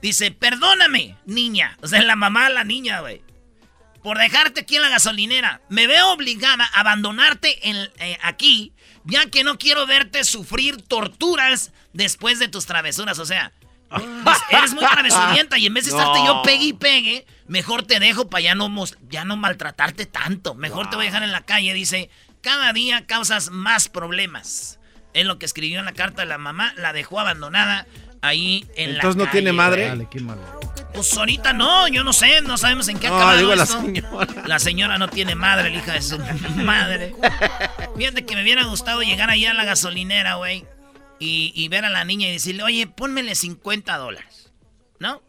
Dice, 0.00 0.30
perdóname, 0.30 1.16
niña. 1.26 1.76
O 1.82 1.86
sea, 1.86 2.02
la 2.02 2.16
mamá, 2.16 2.48
la 2.48 2.64
niña, 2.64 3.00
güey. 3.00 3.20
Por 4.02 4.16
dejarte 4.16 4.60
aquí 4.62 4.76
en 4.76 4.82
la 4.82 4.88
gasolinera. 4.88 5.60
Me 5.68 5.86
veo 5.86 6.12
obligada 6.12 6.64
a 6.72 6.80
abandonarte 6.80 7.68
en- 7.68 7.90
eh, 7.98 8.18
aquí, 8.22 8.72
ya 9.04 9.26
que 9.26 9.44
no 9.44 9.58
quiero 9.58 9.86
verte 9.86 10.24
sufrir 10.24 10.80
torturas 10.80 11.72
después 11.92 12.38
de 12.38 12.48
tus 12.48 12.64
travesuras. 12.64 13.18
O 13.18 13.26
sea, 13.26 13.52
pues, 13.90 14.38
eres 14.50 14.72
muy 14.72 14.84
travesurienta 14.86 15.58
y 15.58 15.66
en 15.66 15.74
vez 15.74 15.84
de 15.84 15.90
estarte 15.90 16.20
yo 16.24 16.36
No. 16.36 16.42
pegue 16.42 16.64
y 16.64 16.72
pegue, 16.72 17.26
mejor 17.48 17.82
te 17.84 18.00
dejo 18.00 18.28
para 18.28 18.42
ya 18.42 18.54
no, 18.54 18.72
ya 19.08 19.24
no 19.24 19.36
maltratarte 19.36 20.06
tanto. 20.06 20.54
Mejor 20.54 20.90
te 20.90 20.96
voy 20.96 21.06
a 21.06 21.08
dejar 21.08 21.22
en 21.22 21.32
la 21.32 21.42
calle. 21.42 21.74
Dice, 21.74 22.10
cada 22.40 22.72
día 22.72 23.06
causas 23.06 23.50
más 23.50 23.88
problemas. 23.88 24.78
Es 25.14 25.24
lo 25.24 25.38
que 25.38 25.46
escribió 25.46 25.78
en 25.78 25.84
la 25.86 25.92
carta 25.92 26.22
de 26.22 26.28
la 26.28 26.38
mamá. 26.38 26.74
La 26.76 26.92
dejó 26.92 27.20
abandonada 27.20 27.86
ahí 28.22 28.66
en 28.76 28.90
la 28.90 28.96
Entonces 28.96 29.16
no 29.24 29.30
tiene 29.30 29.52
madre. 29.52 29.88
Dale, 29.88 30.08
qué 30.10 30.20
malo. 30.20 30.42
pues 30.92 31.16
ahorita 31.16 31.52
no, 31.52 31.88
yo 31.88 32.04
no 32.04 32.12
sé, 32.12 32.40
no 32.42 32.58
sabemos 32.58 32.88
en 32.88 32.98
qué 32.98 33.06
ha 33.06 33.10
No, 33.10 33.16
acabado 33.16 33.38
digo 33.38 33.54
la 33.54 33.66
señora. 33.66 34.26
La 34.46 34.58
señora 34.58 34.98
no 34.98 35.08
tiene 35.08 35.34
madre, 35.34 35.70
la 35.70 35.76
hija 35.78 35.92
de 35.92 36.02
su 36.02 36.18
madre. 36.56 37.14
Fíjate 37.96 38.26
que 38.26 38.34
me 38.34 38.42
hubiera 38.42 38.64
gustado 38.64 39.02
llegar 39.02 39.30
allá 39.30 39.52
a 39.52 39.54
la 39.54 39.64
gasolinera, 39.64 40.34
güey, 40.34 40.64
y, 41.18 41.52
y 41.54 41.68
ver 41.68 41.84
a 41.84 41.90
la 41.90 42.04
niña 42.04 42.28
y 42.28 42.32
decirle, 42.32 42.62
oye, 42.62 42.86
pónmele 42.86 43.34
50 43.34 43.96
dólares, 43.96 44.52
¿no? 44.98 45.22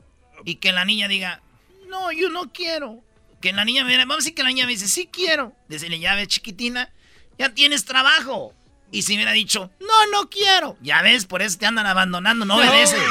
Y 0.43 0.55
que 0.55 0.71
la 0.71 0.83
niña 0.85 1.07
diga, 1.07 1.41
no, 1.89 2.11
yo 2.11 2.29
no 2.29 2.51
quiero. 2.51 2.99
Que 3.41 3.53
la 3.53 3.65
niña 3.65 3.83
me 3.83 3.95
vamos 3.97 4.15
a 4.15 4.17
decir 4.17 4.33
que 4.35 4.43
la 4.43 4.49
niña 4.49 4.65
me 4.65 4.71
dice, 4.71 4.87
sí 4.87 5.09
quiero. 5.11 5.53
Decirle, 5.67 5.99
ya 5.99 6.15
ves, 6.15 6.27
chiquitina, 6.27 6.89
ya 7.37 7.49
tienes 7.53 7.85
trabajo. 7.85 8.53
Y 8.91 9.01
si 9.01 9.13
me 9.13 9.17
hubiera 9.17 9.33
dicho, 9.33 9.69
no, 9.79 10.11
no 10.11 10.29
quiero. 10.29 10.77
Ya 10.81 11.01
ves, 11.01 11.25
por 11.25 11.41
eso 11.41 11.57
te 11.57 11.65
andan 11.65 11.85
abandonando, 11.85 12.45
no 12.45 12.55
obedeces. 12.55 12.99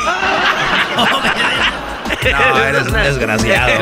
No 0.97 1.03
obedeces. 1.05 1.87
No, 2.33 2.59
eres 2.63 2.87
un 2.87 2.93
desgraciado. 2.93 3.73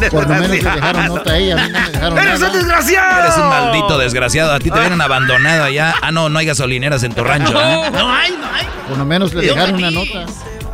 Por 0.10 0.28
lo 0.28 0.34
menos 0.34 0.48
le 0.50 0.56
dejaron 0.62 1.06
nota 1.06 1.30
a 1.30 1.36
ella. 1.38 1.54
A 1.54 1.66
mí 1.66 1.72
no 1.72 1.80
me 1.80 1.90
dejaron 1.90 2.18
¡Eres 2.18 2.34
un 2.34 2.40
nada. 2.42 2.56
desgraciado! 2.56 3.20
Eres 3.24 3.36
un 3.38 3.48
maldito 3.48 3.98
desgraciado. 3.98 4.52
A 4.52 4.58
ti 4.58 4.70
te 4.70 4.78
vienen 4.80 5.00
abandonado 5.00 5.64
allá. 5.64 5.94
Ah, 6.02 6.10
no, 6.12 6.28
no 6.28 6.38
hay 6.38 6.46
gasolineras 6.46 7.02
en 7.04 7.14
tu 7.14 7.24
rancho. 7.24 7.52
¿eh? 7.60 7.90
No 7.92 8.12
hay, 8.12 8.32
no 8.32 8.46
hay. 8.52 8.66
Por 8.88 8.98
lo 8.98 9.04
menos 9.04 9.32
le 9.34 9.42
dejaron 9.46 9.76
una 9.76 9.90
nota. 9.90 10.26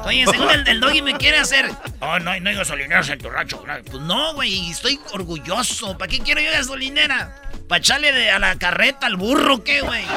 Oye, 0.04 0.24
según 0.30 0.50
el, 0.50 0.66
el 0.68 0.80
doggy 0.80 1.02
me 1.02 1.14
quiere 1.16 1.38
hacer. 1.38 1.70
Oh, 2.00 2.18
no, 2.18 2.38
no 2.40 2.50
hay 2.50 2.56
gasolineras 2.56 3.08
en 3.08 3.18
tu 3.18 3.30
rancho. 3.30 3.62
Pues 3.90 4.02
no, 4.02 4.34
güey, 4.34 4.70
estoy 4.70 4.98
orgulloso. 5.12 5.96
¿Para 5.98 6.08
qué 6.10 6.20
quiero 6.20 6.40
yo 6.40 6.50
gasolinera? 6.50 7.34
¿Para 7.68 7.78
echarle 7.78 8.12
de- 8.12 8.30
a 8.30 8.38
la 8.38 8.56
carreta 8.56 9.06
al 9.06 9.16
burro 9.16 9.64
qué, 9.64 9.80
güey? 9.80 10.04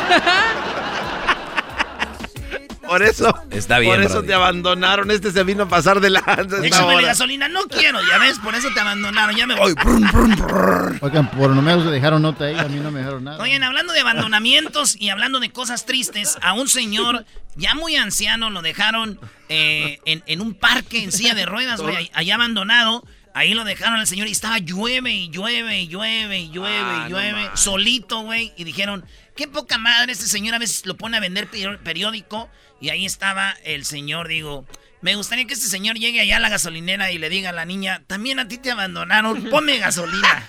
Por 2.88 3.04
eso. 3.04 3.36
Está 3.52 3.80
bien, 3.80 3.94
Por 3.96 4.04
eso 4.04 4.14
Brody. 4.16 4.28
te 4.28 4.34
abandonaron. 4.34 5.12
Este 5.12 5.32
se 5.32 5.44
vino 5.44 5.64
a 5.64 5.70
pasar 5.70 6.00
de 6.00 6.10
lanza. 6.10 6.42
esta 6.42 6.66
Échamele 6.66 6.96
hora. 6.98 7.08
gasolina. 7.08 7.48
No 7.48 7.64
quiero, 7.68 8.00
ya 8.10 8.18
ves, 8.18 8.40
por 8.40 8.56
eso 8.56 8.70
te 8.74 8.80
abandonaron. 8.80 9.36
Ya 9.36 9.46
me 9.48 9.56
voy. 9.56 9.74
Brum, 9.74 10.08
brum, 10.12 10.36
brum. 10.36 10.98
Oigan, 11.02 11.30
por 11.32 11.50
lo 11.50 11.62
menos 11.62 11.86
le 11.86 11.92
dejaron 11.92 12.22
nota 12.22 12.46
a 12.46 12.50
ella. 12.52 12.62
A 12.62 12.68
mí 12.68 12.80
no 12.80 12.92
me 12.92 13.00
dejaron 13.00 13.24
nada. 13.24 13.42
Oigan, 13.44 13.64
hablando 13.64 13.94
de 13.94 14.00
abandonamientos 14.00 14.96
y 15.00 15.10
hablando 15.10 15.40
de 15.40 15.52
cosas 15.52 15.86
tristes, 15.86 16.38
a 16.42 16.54
un 16.54 16.68
señor 16.68 17.26
ya 17.56 17.74
muy 17.76 17.96
anciano 17.96 18.50
lo 18.50 18.62
dejaron 18.62 19.20
eh, 19.50 20.00
en, 20.06 20.24
en 20.28 20.42
un 20.42 20.54
parque 20.54 21.04
en 21.04 21.12
silla 21.12 21.34
de 21.34 21.46
ruedas, 21.46 21.82
güey, 21.82 21.96
ahí- 21.96 22.12
allá 22.14 22.36
abandonado. 22.36 23.04
Ahí 23.34 23.54
lo 23.54 23.64
dejaron 23.66 24.00
al 24.00 24.08
señor 24.08 24.28
y 24.28 24.32
estaba 24.32 24.58
llueve 24.58 25.12
y 25.14 25.30
llueve 25.30 25.82
y 25.82 25.88
llueve 25.88 26.40
y 26.40 26.50
llueve 26.50 26.76
Ah, 26.82 27.06
y 27.08 27.12
no 27.12 27.18
llueve, 27.20 27.44
mames. 27.44 27.60
solito, 27.60 28.22
güey. 28.22 28.52
Y 28.58 28.64
dijeron, 28.64 29.06
qué 29.38 29.48
poca 29.48 29.78
madre, 29.78 30.12
este 30.12 30.26
señor 30.28 30.56
a 30.56 30.60
veces 30.60 30.86
lo 30.86 30.98
pone 30.98 31.16
a 31.16 31.22
vender 31.22 31.50
peri- 31.50 31.80
periódico. 31.80 32.50
Y 32.82 32.90
ahí 32.90 33.06
estaba 33.06 33.52
el 33.64 33.86
señor, 33.86 34.28
digo, 34.28 34.68
me 35.02 35.16
gustaría 35.16 35.46
que 35.48 35.54
este 35.54 35.68
señor 35.68 35.96
llegue 35.96 36.20
allá 36.20 36.38
a 36.38 36.40
la 36.40 36.50
gasolinera 36.50 37.12
y 37.12 37.18
le 37.18 37.30
diga 37.30 37.50
a 37.50 37.54
la 37.54 37.66
niña, 37.66 38.04
también 38.08 38.40
a 38.40 38.48
ti 38.48 38.58
te 38.58 38.70
abandonaron, 38.72 39.46
ponme 39.50 39.78
gasolina. 39.80 40.48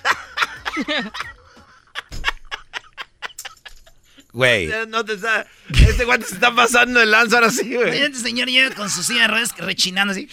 Güey. 4.32 4.70
No 4.88 5.04
te 5.04 5.14
está... 5.14 5.46
Este 5.70 6.04
guante 6.04 6.26
se 6.26 6.34
está 6.34 6.54
pasando 6.54 7.00
el 7.00 7.10
lanza 7.10 7.36
ahora 7.36 7.50
sí, 7.50 7.74
güey. 7.74 7.98
Este 7.98 8.18
señor 8.18 8.48
llega 8.48 8.74
con 8.74 8.90
su 8.90 9.02
silla 9.02 9.22
de 9.22 9.28
ruedas 9.28 9.56
rechinando 9.56 10.12
así. 10.12 10.28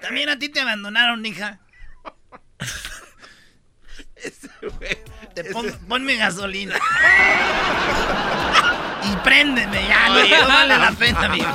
También 0.00 0.28
a 0.28 0.38
ti 0.38 0.48
te 0.48 0.60
abandonaron, 0.60 1.26
hija. 1.26 1.60
Te 5.34 5.44
pon- 5.44 5.78
ponme 5.88 6.16
gasolina. 6.16 6.74
y 9.04 9.16
préndeme 9.24 9.86
ya, 9.88 10.08
no, 10.08 10.14
no 10.28 10.48
vale 10.48 10.78
la 10.78 10.92
pena 10.92 11.28
vivir. 11.32 11.46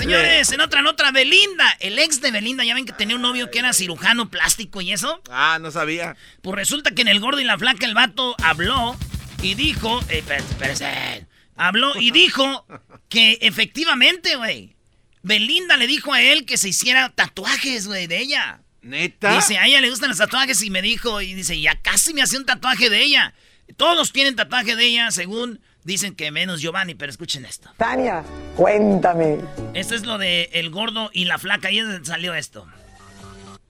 Señores, 0.00 0.52
en 0.52 0.60
otra, 0.60 0.80
en 0.80 0.86
otra, 0.86 1.10
Belinda. 1.12 1.76
El 1.80 1.98
ex 1.98 2.20
de 2.20 2.30
Belinda, 2.30 2.62
ya 2.64 2.74
ven 2.74 2.84
que 2.84 2.92
tenía 2.92 3.16
un 3.16 3.22
novio 3.22 3.50
que 3.50 3.58
era 3.58 3.72
cirujano 3.72 4.28
plástico 4.30 4.80
y 4.80 4.92
eso. 4.92 5.22
Ah, 5.30 5.58
no 5.60 5.70
sabía. 5.70 6.16
Pues 6.42 6.56
resulta 6.56 6.90
que 6.92 7.02
en 7.02 7.08
el 7.08 7.20
gordo 7.20 7.40
y 7.40 7.44
la 7.44 7.58
flaca 7.58 7.86
el 7.86 7.94
vato 7.94 8.34
habló 8.42 8.96
y 9.42 9.54
dijo, 9.54 10.00
eh, 10.10 10.22
espérate, 10.26 11.26
habló 11.56 11.96
y 11.98 12.10
dijo 12.10 12.66
que 13.08 13.38
efectivamente, 13.40 14.36
güey, 14.36 14.76
Belinda 15.22 15.76
le 15.76 15.86
dijo 15.86 16.12
a 16.12 16.20
él 16.22 16.44
que 16.44 16.56
se 16.58 16.68
hiciera 16.68 17.08
tatuajes, 17.10 17.86
güey, 17.86 18.06
de 18.06 18.18
ella. 18.18 18.60
¿Neta? 18.82 19.34
Dice, 19.34 19.58
a 19.58 19.66
ella 19.66 19.80
le 19.80 19.90
gustan 19.90 20.08
los 20.08 20.18
tatuajes 20.18 20.62
y 20.62 20.70
me 20.70 20.80
dijo, 20.82 21.20
y 21.20 21.34
dice, 21.34 21.60
ya 21.60 21.76
casi 21.80 22.14
me 22.14 22.22
hacía 22.22 22.38
un 22.38 22.46
tatuaje 22.46 22.88
de 22.90 23.02
ella. 23.02 23.34
Todos 23.76 24.12
tienen 24.12 24.36
tatuaje 24.36 24.74
de 24.76 24.84
ella, 24.86 25.10
según 25.10 25.60
dicen 25.84 26.14
que 26.14 26.30
menos 26.30 26.60
Giovanni, 26.60 26.94
pero 26.94 27.10
escuchen 27.10 27.44
esto. 27.44 27.70
Tania, 27.76 28.22
cuéntame. 28.56 29.38
Esto 29.74 29.94
es 29.94 30.04
lo 30.06 30.18
de 30.18 30.50
el 30.54 30.70
gordo 30.70 31.10
y 31.12 31.26
la 31.26 31.38
flaca, 31.38 31.68
es 31.70 31.84
donde 31.86 32.04
salió 32.06 32.34
esto. 32.34 32.66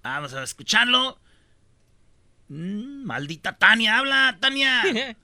Vamos 0.03 0.33
a 0.33 0.43
escucharlo. 0.43 1.19
Mm, 2.49 3.05
maldita 3.05 3.57
Tania, 3.59 3.99
habla, 3.99 4.37
Tania. 4.41 4.83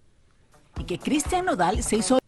Y 0.79 0.85
que 0.85 0.99
Cristian 0.99 1.47
Nodal 1.47 1.83
se 1.83 1.97
hizo... 1.97 2.19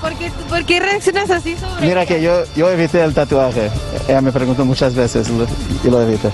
¿Por 0.00 0.16
qué, 0.16 0.30
por 0.48 0.64
qué 0.64 0.78
reaccionas 0.78 1.28
así 1.32 1.56
sobre 1.56 1.84
Mira 1.88 2.06
que 2.06 2.22
yo, 2.22 2.44
yo 2.54 2.70
evité 2.70 3.02
el 3.02 3.12
tatuaje. 3.12 3.72
Ella 4.06 4.20
me 4.20 4.30
preguntó 4.30 4.64
muchas 4.64 4.94
veces 4.94 5.28
lo- 5.28 5.48
y 5.84 5.90
lo 5.90 6.00
evité. 6.02 6.30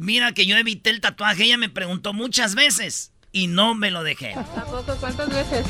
Mira 0.00 0.32
que 0.32 0.46
yo 0.46 0.56
evité 0.56 0.88
el 0.88 1.02
tatuaje, 1.02 1.44
ella 1.44 1.58
me 1.58 1.68
preguntó 1.68 2.14
muchas 2.14 2.54
veces 2.54 3.12
y 3.32 3.48
no 3.48 3.74
me 3.74 3.90
lo 3.90 4.02
dejé. 4.02 4.32
¿A 4.32 4.44
poco? 4.64 4.96
¿Cuántas 4.98 5.28
veces? 5.28 5.66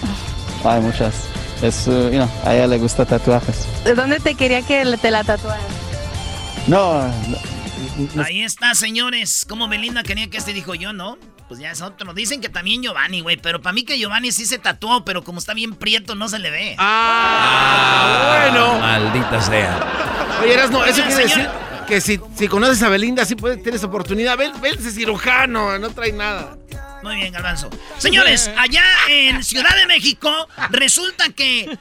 Hay 0.65 0.81
muchas. 0.81 1.25
Es, 1.61 1.89
uh, 1.89 2.11
you 2.11 2.11
know, 2.11 2.31
a 2.45 2.55
ella 2.55 2.69
le 2.69 2.79
gusta 2.79 3.05
tatuajes. 3.05 3.67
¿De 3.83 3.93
dónde 3.93 4.21
te 4.21 4.37
quería 4.37 4.63
que 4.63 4.85
te 5.03 5.11
la 5.11 5.25
tatuaran? 5.25 5.61
No, 6.69 7.09
no, 7.09 8.23
Ahí 8.23 8.43
está, 8.43 8.77
señores. 8.77 9.45
Como 9.49 9.67
Belinda 9.67 10.05
quería 10.05 10.31
que 10.31 10.37
este 10.37 10.53
dijo 10.53 10.77
yo, 10.77 10.93
¿no? 10.93 11.19
Pues 11.49 11.59
ya 11.59 11.73
es 11.73 11.83
otro. 11.83 12.15
Dicen 12.15 12.41
que 12.41 12.49
también 12.49 12.85
Giovanni, 12.85 13.23
güey. 13.23 13.37
Pero 13.37 13.61
para 13.61 13.73
mí 13.73 13.83
que 13.83 13.99
Giovanni 13.99 14.31
sí 14.31 14.47
se 14.47 14.59
tatuó, 14.59 15.05
pero 15.05 15.25
como 15.25 15.41
está 15.41 15.55
bien 15.55 15.75
prieto, 15.75 16.15
no 16.15 16.29
se 16.29 16.39
le 16.39 16.53
ve. 16.53 16.77
Ah, 16.79 18.47
bueno. 18.49 18.79
Maldita 18.79 19.43
sea. 19.43 20.39
Oye, 20.41 20.55
Erasmo, 20.55 20.85
eso 20.85 21.03
Oigan, 21.03 21.09
quiere 21.17 21.29
señor. 21.29 21.49
decir 21.49 21.70
que 21.91 22.01
si, 22.01 22.19
si 22.37 22.49
conoces 22.49 22.83
a 22.83 22.89
Belinda, 22.89 23.25
sí 23.27 23.37
puedes, 23.37 23.63
tienes 23.63 23.85
oportunidad. 23.85 24.39
Ven, 24.39 24.59
ven 24.63 24.79
ese 24.79 24.93
cirujano, 24.93 25.79
no 25.79 25.91
trae 25.91 26.13
nada. 26.13 26.57
Muy 27.03 27.17
bien, 27.17 27.33
Garbanzo. 27.33 27.69
Señores, 27.99 28.51
allá 28.57 28.85
en 29.09 29.43
Ciudad 29.43 29.77
de 29.77 29.87
México, 29.87 30.31
resulta 30.71 31.29
que 31.31 31.77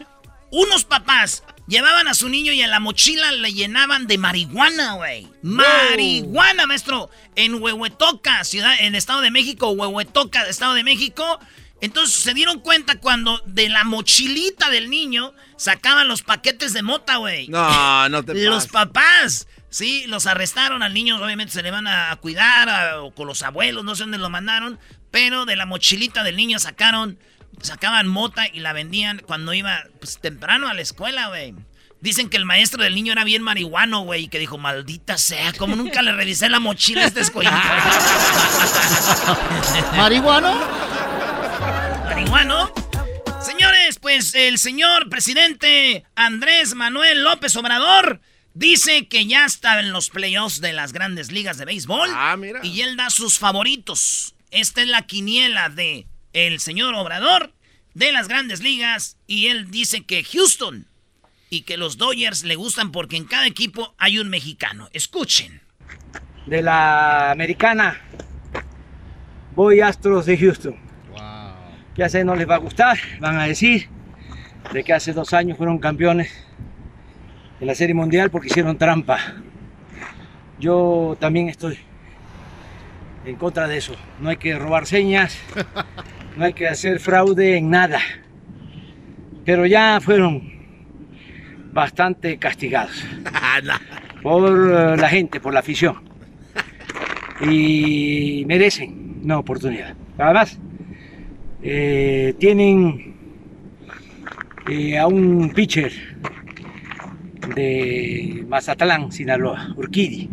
unos 0.51 0.83
papás 0.83 1.43
Llevaban 1.69 2.07
a 2.07 2.15
su 2.15 2.29
niño 2.29 2.51
y 2.51 2.63
en 2.63 2.71
la 2.71 2.79
mochila 2.79 3.31
le 3.31 3.53
llenaban 3.53 4.07
de 4.07 4.17
marihuana, 4.17 4.93
güey. 4.93 5.27
Marihuana, 5.43 6.65
maestro. 6.65 7.11
En 7.35 7.61
Huehuetoca, 7.61 8.43
ciudad, 8.43 8.73
en 8.79 8.95
Estado 8.95 9.21
de 9.21 9.29
México, 9.29 9.69
Huehuetoca, 9.69 10.49
Estado 10.49 10.73
de 10.73 10.83
México. 10.83 11.39
Entonces 11.79 12.15
se 12.15 12.33
dieron 12.33 12.59
cuenta 12.61 12.99
cuando 12.99 13.39
de 13.45 13.69
la 13.69 13.83
mochilita 13.83 14.71
del 14.71 14.89
niño 14.89 15.31
sacaban 15.57 16.07
los 16.07 16.23
paquetes 16.23 16.73
de 16.73 16.81
mota, 16.81 17.17
güey. 17.17 17.47
No, 17.49 18.09
no 18.09 18.25
te 18.25 18.33
Los 18.33 18.65
pases. 18.65 18.71
papás. 18.71 19.47
Sí, 19.69 20.05
los 20.07 20.25
arrestaron 20.25 20.81
al 20.81 20.93
niño, 20.93 21.21
obviamente 21.23 21.53
se 21.53 21.61
le 21.61 21.69
van 21.71 21.87
a 21.87 22.15
cuidar, 22.17 22.69
a- 22.69 23.01
o 23.03 23.13
con 23.13 23.27
los 23.27 23.43
abuelos, 23.43 23.83
no 23.83 23.95
sé 23.95 24.03
dónde 24.03 24.17
lo 24.17 24.29
mandaron, 24.29 24.79
pero 25.11 25.45
de 25.45 25.55
la 25.55 25.65
mochilita 25.67 26.23
del 26.23 26.35
niño 26.37 26.57
sacaron, 26.59 27.19
sacaban 27.61 28.07
mota 28.07 28.47
y 28.51 28.59
la 28.61 28.73
vendían 28.73 29.19
cuando 29.19 29.53
iba 29.53 29.83
pues, 29.99 30.19
temprano 30.19 30.67
a 30.67 30.73
la 30.73 30.81
escuela, 30.81 31.27
güey. 31.27 31.53
Dicen 32.01 32.29
que 32.29 32.37
el 32.37 32.45
maestro 32.45 32.81
del 32.81 32.95
niño 32.95 33.11
era 33.11 33.25
bien 33.25 33.43
marihuano, 33.43 34.01
güey, 34.03 34.23
y 34.23 34.27
que 34.29 34.39
dijo, 34.39 34.57
maldita 34.57 35.17
sea, 35.17 35.51
como 35.53 35.75
nunca 35.75 36.01
le 36.01 36.13
revisé 36.13 36.47
la 36.47 36.61
mochila 36.61 37.01
a 37.01 37.05
este 37.07 37.19
escuelito. 37.19 37.53
¿Marihuano? 39.97 40.59
¿Marihuano? 42.05 42.71
Señores, 43.41 43.99
pues 43.99 44.33
el 44.35 44.57
señor 44.57 45.09
presidente 45.09 46.03
Andrés 46.15 46.75
Manuel 46.75 47.23
López 47.23 47.55
Obrador 47.55 48.19
dice 48.53 49.07
que 49.07 49.25
ya 49.25 49.45
está 49.45 49.79
en 49.79 49.91
los 49.91 50.09
playoffs 50.09 50.61
de 50.61 50.73
las 50.73 50.93
grandes 50.93 51.31
ligas 51.31 51.57
de 51.57 51.65
béisbol. 51.65 52.09
Y 52.63 52.81
él 52.81 52.97
da 52.97 53.09
sus 53.09 53.39
favoritos. 53.39 54.35
Esta 54.51 54.81
es 54.81 54.87
la 54.87 55.03
quiniela 55.03 55.69
de 55.69 56.07
el 56.33 56.59
señor 56.59 56.95
Obrador 56.95 57.53
de 57.93 58.11
las 58.11 58.27
grandes 58.27 58.61
ligas. 58.61 59.17
Y 59.27 59.47
él 59.47 59.69
dice 59.71 60.03
que 60.03 60.23
Houston 60.23 60.87
y 61.49 61.61
que 61.61 61.77
los 61.77 61.97
Dodgers 61.97 62.43
le 62.43 62.55
gustan 62.55 62.91
porque 62.91 63.17
en 63.17 63.25
cada 63.25 63.47
equipo 63.47 63.95
hay 63.97 64.19
un 64.19 64.29
mexicano. 64.29 64.89
Escuchen. 64.93 65.61
de 66.45 66.61
la 66.61 67.31
americana. 67.31 67.99
Voy 69.55 69.81
Astros 69.81 70.25
de 70.25 70.37
Houston. 70.37 70.75
Ya 71.95 72.07
sé, 72.07 72.23
no 72.23 72.35
les 72.35 72.49
va 72.49 72.55
a 72.55 72.59
gustar, 72.59 72.97
van 73.19 73.37
a 73.39 73.43
decir 73.43 73.89
de 74.71 74.83
que 74.83 74.93
hace 74.93 75.11
dos 75.11 75.33
años 75.33 75.57
fueron 75.57 75.79
campeones 75.79 76.31
de 77.59 77.65
la 77.65 77.75
Serie 77.75 77.93
Mundial 77.93 78.29
porque 78.29 78.47
hicieron 78.47 78.77
trampa. 78.77 79.17
Yo 80.59 81.17
también 81.19 81.49
estoy 81.49 81.77
en 83.25 83.35
contra 83.35 83.67
de 83.67 83.77
eso. 83.77 83.95
No 84.19 84.29
hay 84.29 84.37
que 84.37 84.57
robar 84.57 84.85
señas, 84.85 85.37
no 86.37 86.45
hay 86.45 86.53
que 86.53 86.67
hacer 86.67 86.99
fraude 86.99 87.57
en 87.57 87.69
nada. 87.69 87.99
Pero 89.45 89.65
ya 89.65 89.99
fueron 90.01 90.59
bastante 91.71 92.37
castigados 92.37 93.03
por 94.23 94.71
eh, 94.71 94.97
la 94.97 95.09
gente, 95.09 95.39
por 95.39 95.53
la 95.53 95.59
afición. 95.59 95.97
Y 97.41 98.43
merecen 98.47 99.21
una 99.23 99.39
oportunidad. 99.39 99.95
Además, 100.17 100.59
eh, 101.63 102.33
tienen 102.37 103.15
eh, 104.67 104.97
a 104.97 105.07
un 105.07 105.51
pitcher 105.51 105.91
de 107.55 108.45
Mazatlán, 108.47 109.11
Sinaloa, 109.11 109.73
Urquidi, 109.75 110.29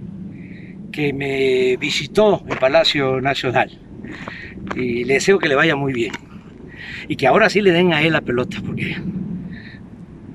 que 0.92 1.12
me 1.12 1.76
visitó 1.76 2.44
en 2.48 2.58
Palacio 2.58 3.20
Nacional. 3.20 3.70
Y 4.74 5.04
le 5.04 5.14
deseo 5.14 5.38
que 5.38 5.48
le 5.48 5.54
vaya 5.54 5.76
muy 5.76 5.92
bien. 5.92 6.12
Y 7.08 7.16
que 7.16 7.26
ahora 7.26 7.48
sí 7.48 7.60
le 7.60 7.72
den 7.72 7.92
a 7.92 8.02
él 8.02 8.12
la 8.12 8.20
pelota, 8.20 8.58
porque 8.64 8.96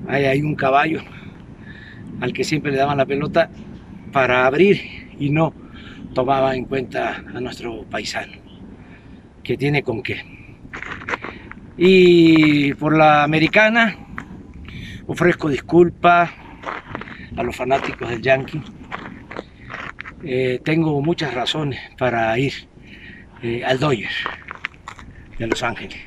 hay, 0.08 0.26
hay 0.26 0.42
un 0.42 0.56
caballo 0.56 1.02
al 2.22 2.34
que 2.34 2.44
siempre 2.44 2.72
le 2.72 2.78
daban 2.78 2.98
la 2.98 3.06
pelota 3.06 3.50
para 4.12 4.46
abrir 4.46 4.80
y 5.20 5.30
no 5.30 5.54
tomaba 6.14 6.56
en 6.56 6.66
cuenta 6.66 7.24
a 7.34 7.40
nuestro 7.40 7.84
paisano, 7.84 8.34
que 9.44 9.58
tiene 9.58 9.84
con 9.84 10.04
qué. 10.04 10.22
Y 11.78 12.74
por 12.76 12.96
la 12.96 13.24
americana 13.24 13.96
ofrezco 15.08 15.50
disculpas 15.50 16.30
a 17.36 17.44
los 17.44 17.56
fanáticos 17.56 18.10
del 18.10 18.22
Yankee. 18.22 18.62
Eh, 20.24 20.60
tengo 20.64 21.02
muchas 21.02 21.34
razones 21.34 21.80
para 21.98 22.38
ir 22.38 22.54
eh, 23.44 23.64
al 23.66 23.80
Dodgers 23.80 24.14
de 25.40 25.48
Los 25.48 25.64
Ángeles. 25.64 25.98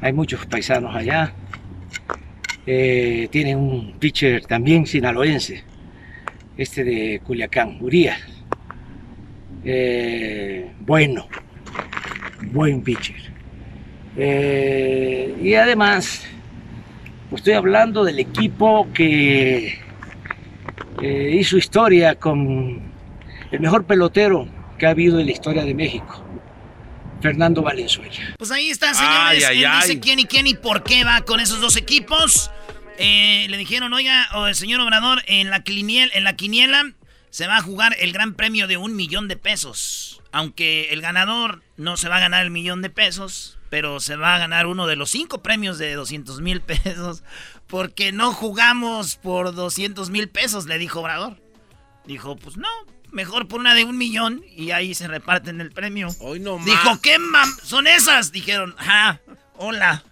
Hay 0.00 0.12
muchos 0.12 0.44
paisanos 0.46 0.94
allá. 0.94 1.32
Eh, 2.66 3.28
tienen 3.30 3.56
un 3.58 3.98
pitcher 3.98 4.44
también 4.44 4.84
sinaloense, 4.84 5.62
este 6.56 6.82
de 6.82 7.20
Culiacán, 7.24 7.78
Urias. 7.80 8.18
Eh, 9.64 10.72
bueno, 10.80 11.28
buen 12.50 12.82
pitcher. 12.82 13.28
Y 14.16 15.54
además, 15.54 16.26
estoy 17.32 17.52
hablando 17.52 18.02
del 18.02 18.18
equipo 18.18 18.88
que 18.92 19.78
eh, 21.02 21.36
hizo 21.38 21.56
historia 21.56 22.14
con 22.16 22.80
el 23.50 23.60
mejor 23.60 23.84
pelotero 23.86 24.48
que 24.78 24.86
ha 24.86 24.90
habido 24.90 25.18
en 25.20 25.26
la 25.26 25.32
historia 25.32 25.64
de 25.64 25.74
México, 25.74 26.24
Fernando 27.20 27.62
Valenzuela. 27.62 28.14
Pues 28.38 28.50
ahí 28.50 28.70
está, 28.70 28.94
señores. 28.94 29.18
Ay, 29.18 29.42
ay, 29.44 29.58
Él 29.64 29.66
ay. 29.70 29.80
dice 29.88 30.00
quién 30.00 30.18
y 30.20 30.24
quién 30.24 30.46
y 30.46 30.54
por 30.54 30.82
qué 30.84 31.04
va 31.04 31.22
con 31.22 31.40
esos 31.40 31.60
dos 31.60 31.76
equipos. 31.76 32.50
Eh, 32.98 33.46
le 33.48 33.56
dijeron, 33.56 33.92
oiga, 33.92 34.28
o 34.34 34.46
el 34.46 34.54
señor 34.54 34.80
Obrador, 34.80 35.22
en 35.26 35.50
la, 35.50 35.62
quiniel- 35.64 36.10
en 36.14 36.24
la 36.24 36.34
quiniela 36.34 36.92
se 37.30 37.46
va 37.46 37.58
a 37.58 37.62
jugar 37.62 37.94
el 38.00 38.12
gran 38.12 38.34
premio 38.34 38.66
de 38.66 38.76
un 38.76 38.96
millón 38.96 39.28
de 39.28 39.36
pesos. 39.36 40.20
Aunque 40.32 40.90
el 40.90 41.00
ganador 41.00 41.62
no 41.76 41.96
se 41.96 42.08
va 42.08 42.16
a 42.16 42.20
ganar 42.20 42.44
el 42.44 42.50
millón 42.50 42.82
de 42.82 42.90
pesos, 42.90 43.58
pero 43.70 44.00
se 44.00 44.16
va 44.16 44.34
a 44.34 44.38
ganar 44.38 44.66
uno 44.66 44.86
de 44.86 44.96
los 44.96 45.10
cinco 45.10 45.42
premios 45.42 45.78
de 45.78 45.94
200 45.94 46.40
mil 46.40 46.60
pesos. 46.60 47.22
Porque 47.68 48.12
no 48.12 48.32
jugamos 48.32 49.16
por 49.16 49.54
200 49.54 50.10
mil 50.10 50.28
pesos, 50.28 50.66
le 50.66 50.78
dijo 50.78 51.00
Obrador. 51.00 51.40
Dijo, 52.06 52.36
pues 52.36 52.56
no, 52.56 52.68
mejor 53.12 53.48
por 53.48 53.60
una 53.60 53.74
de 53.74 53.84
un 53.84 53.98
millón 53.98 54.42
y 54.56 54.70
ahí 54.70 54.94
se 54.94 55.06
reparten 55.08 55.60
el 55.60 55.70
premio. 55.70 56.08
Hoy 56.20 56.40
no 56.40 56.58
Dijo, 56.58 57.00
¿qué 57.02 57.18
mam 57.18 57.48
son 57.62 57.86
esas? 57.86 58.32
Dijeron, 58.32 58.74
ah, 58.78 59.18
hola. 59.56 60.02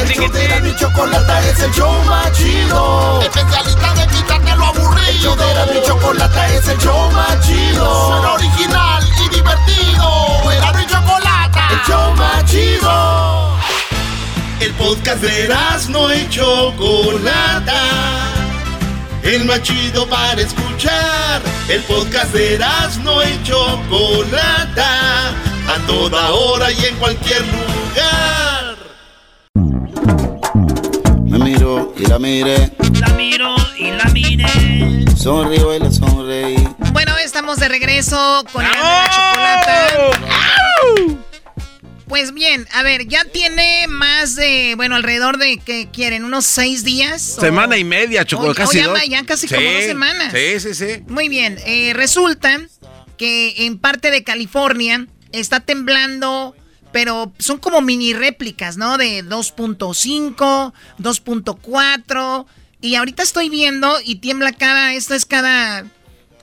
El 0.00 0.08
show 0.14 0.28
de 0.30 0.60
mi 0.62 0.74
chocolata 0.76 1.48
es 1.48 1.60
el 1.60 1.72
show 1.72 2.04
más 2.04 2.32
chido. 2.32 3.20
Especialista 3.22 3.94
de 3.94 4.06
quitarte 4.08 4.56
lo 4.56 4.64
aburrido. 4.66 5.08
El 5.08 5.18
show 5.18 5.36
de 5.36 5.54
la 5.54 5.66
mi 5.66 5.82
chocolata 5.82 6.54
es 6.54 6.68
el 6.68 6.78
show 6.78 7.10
más 7.12 7.46
chido. 7.46 8.08
Suena 8.08 8.32
original 8.32 9.04
y 9.24 9.28
divertido. 9.34 10.52
Era 10.52 10.72
mi 10.72 10.86
chocolata. 10.86 11.39
El 11.70 11.78
show 11.86 12.14
más 12.16 12.44
chido. 12.46 13.56
El 14.60 14.72
podcast 14.74 15.22
de 15.22 15.48
no 15.90 16.14
y 16.14 16.28
Chocolata. 16.28 17.82
El 19.22 19.44
más 19.44 19.62
chido 19.62 20.06
para 20.08 20.40
escuchar. 20.40 21.40
El 21.68 21.82
podcast 21.82 22.32
de 22.32 22.58
no 23.04 23.22
y 23.22 23.42
Chocolata. 23.44 25.28
A 25.68 25.78
toda 25.86 26.30
hora 26.30 26.72
y 26.72 26.84
en 26.84 26.96
cualquier 26.96 27.42
lugar. 27.42 28.76
Me 31.24 31.38
miro 31.38 31.94
y 31.96 32.06
la 32.06 32.18
miré, 32.18 32.72
La 32.98 33.08
miro 33.10 33.54
y 33.78 33.92
la 33.92 34.04
miré. 34.06 35.04
sonrío 35.16 35.74
y 35.74 35.78
la 35.78 35.92
sonreí. 35.92 36.68
Bueno, 36.92 37.16
estamos 37.18 37.58
de 37.58 37.68
regreso 37.68 38.44
con 38.52 38.64
el 38.64 38.72
chocolate. 38.72 40.10
Pues 42.10 42.34
bien, 42.34 42.66
a 42.72 42.82
ver, 42.82 43.06
ya 43.06 43.24
tiene 43.24 43.86
más 43.88 44.34
de, 44.34 44.74
bueno, 44.76 44.96
alrededor 44.96 45.38
de 45.38 45.58
que 45.58 45.88
quieren 45.92 46.24
unos 46.24 46.44
seis 46.44 46.82
días. 46.82 47.36
o- 47.38 47.40
Semana 47.40 47.78
y 47.78 47.84
media, 47.84 48.24
Choco, 48.24 48.52
casi 48.52 48.78
ya, 48.78 48.88
dos. 48.88 48.98
ya 49.08 49.24
casi 49.24 49.46
como 49.46 49.60
Sí, 49.60 49.66
dos 49.74 49.84
semanas. 49.84 50.34
Sí, 50.34 50.58
sí, 50.60 50.74
sí. 50.74 51.02
Muy 51.06 51.28
bien, 51.28 51.56
eh, 51.64 51.92
resulta 51.94 52.60
que 53.16 53.64
en 53.64 53.78
parte 53.78 54.10
de 54.10 54.24
California 54.24 55.06
está 55.30 55.60
temblando, 55.60 56.56
pero 56.92 57.32
son 57.38 57.58
como 57.58 57.80
mini 57.80 58.12
réplicas, 58.12 58.76
¿no? 58.76 58.98
De 58.98 59.22
2.5, 59.24 60.72
2.4. 60.98 62.46
Y 62.80 62.96
ahorita 62.96 63.22
estoy 63.22 63.50
viendo 63.50 63.98
y 64.04 64.16
tiembla 64.16 64.52
cada, 64.52 64.94
esto 64.94 65.14
es 65.14 65.26
cada, 65.26 65.84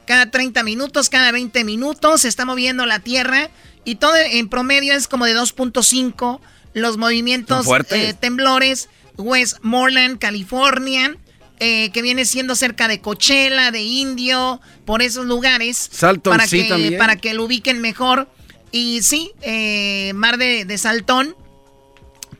cada 0.05 0.31
30 0.31 0.63
minutos, 0.63 1.09
cada 1.09 1.33
20 1.33 1.65
minutos, 1.65 2.21
se 2.21 2.29
está 2.29 2.45
moviendo 2.45 2.85
la 2.85 2.99
Tierra. 2.99 3.49
Y 3.87 3.95
todo 3.95 4.17
en 4.17 4.49
promedio 4.49 4.91
es 4.91 5.07
como 5.07 5.23
de 5.23 5.33
2.5 5.33 6.41
los 6.73 6.97
movimientos 6.97 7.65
eh, 7.91 8.13
temblores. 8.19 8.89
Westmoreland, 9.15 10.19
California, 10.19 11.15
eh, 11.61 11.89
que 11.91 12.01
viene 12.01 12.25
siendo 12.25 12.57
cerca 12.57 12.89
de 12.89 12.99
Coachella, 12.99 13.71
de 13.71 13.81
Indio, 13.81 14.59
por 14.83 15.01
esos 15.01 15.25
lugares. 15.25 15.89
Salton, 15.89 16.31
para 16.33 16.47
sí, 16.47 16.63
que, 16.63 16.67
también. 16.67 16.97
Para 16.97 17.15
que 17.15 17.33
lo 17.33 17.45
ubiquen 17.45 17.79
mejor. 17.79 18.29
Y 18.73 19.03
sí, 19.03 19.31
eh, 19.41 20.11
Mar 20.15 20.37
de, 20.37 20.65
de 20.65 20.77
Saltón 20.77 21.37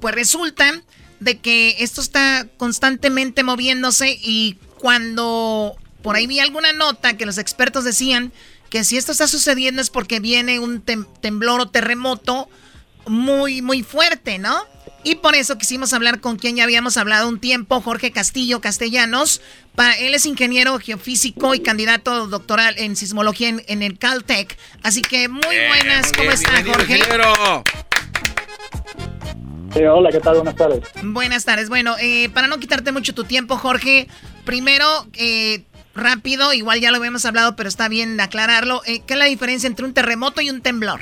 Pues 0.02 0.14
resulta 0.14 0.84
de 1.22 1.38
que 1.40 1.78
esto 1.80 2.02
está 2.02 2.46
constantemente 2.58 3.44
moviéndose 3.44 4.20
y 4.22 4.58
cuando 4.80 5.78
por 6.02 6.18
ahí 6.18 6.28
vi 6.28 6.42
alguna 6.42 6.74
nota 6.74 7.16
que 7.16 7.26
los 7.26 7.38
expertos 7.38 7.86
decían 7.86 8.34
que 8.70 8.84
si 8.84 8.98
esto 8.98 9.12
está 9.12 9.28
sucediendo 9.28 9.82
es 9.82 9.90
porque 9.90 10.20
viene 10.20 10.60
un 10.60 10.82
temblor 10.82 11.62
o 11.62 11.70
terremoto 11.70 12.50
muy, 13.06 13.62
muy 13.62 13.84
fuerte, 13.84 14.40
¿no? 14.40 14.58
Y 15.04 15.16
por 15.16 15.36
eso 15.36 15.58
quisimos 15.58 15.94
hablar 15.94 16.20
con 16.20 16.38
quien 16.38 16.58
ya 16.58 16.64
habíamos 16.64 16.98
hablado 16.98 17.30
un 17.30 17.40
tiempo, 17.40 17.80
Jorge 17.82 18.12
Castillo 18.12 18.60
Castellanos. 18.60 19.42
Para, 19.76 19.94
él 19.98 20.14
es 20.14 20.26
ingeniero 20.26 20.78
geofísico 20.80 21.56
y 21.56 21.62
candidato 21.62 22.28
doctoral 22.28 22.76
en 22.78 22.96
sismología 22.96 23.50
en, 23.50 23.84
el 23.84 23.98
Caltech. 23.98 24.58
Así 24.84 25.02
que 25.02 25.30
muy 25.30 25.42
buenas, 25.42 26.12
¿cómo 26.12 26.32
está 26.32 26.64
Jorge? 26.66 27.00
hola, 29.86 30.12
¿qué 30.12 30.20
tal? 30.20 30.36
Buenas 30.36 30.56
tardes. 30.56 30.84
Buenas 31.04 31.46
tardes. 31.46 31.70
Bueno, 31.70 31.96
eh, 32.00 32.30
para 32.34 32.48
no 32.48 32.58
quitarte 32.60 32.92
mucho 32.92 33.14
tu 33.14 33.24
tiempo, 33.24 33.58
Jorge, 33.58 34.08
primero, 34.44 35.08
eh, 35.14 35.64
rápido, 35.98 36.54
igual 36.54 36.80
ya 36.80 36.92
lo 36.92 36.98
habíamos 36.98 37.26
hablado, 37.26 37.56
pero 37.56 37.70
está 37.70 37.90
bien 37.90 38.20
aclararlo. 38.20 38.82
Eh, 38.86 39.02
¿Qué 39.06 39.14
es 39.14 39.20
la 39.20 39.26
diferencia 39.26 39.68
entre 39.68 39.86
un 39.86 39.94
terremoto 39.94 40.42
y 40.42 40.50
un 40.50 40.62
temblor? 40.62 41.00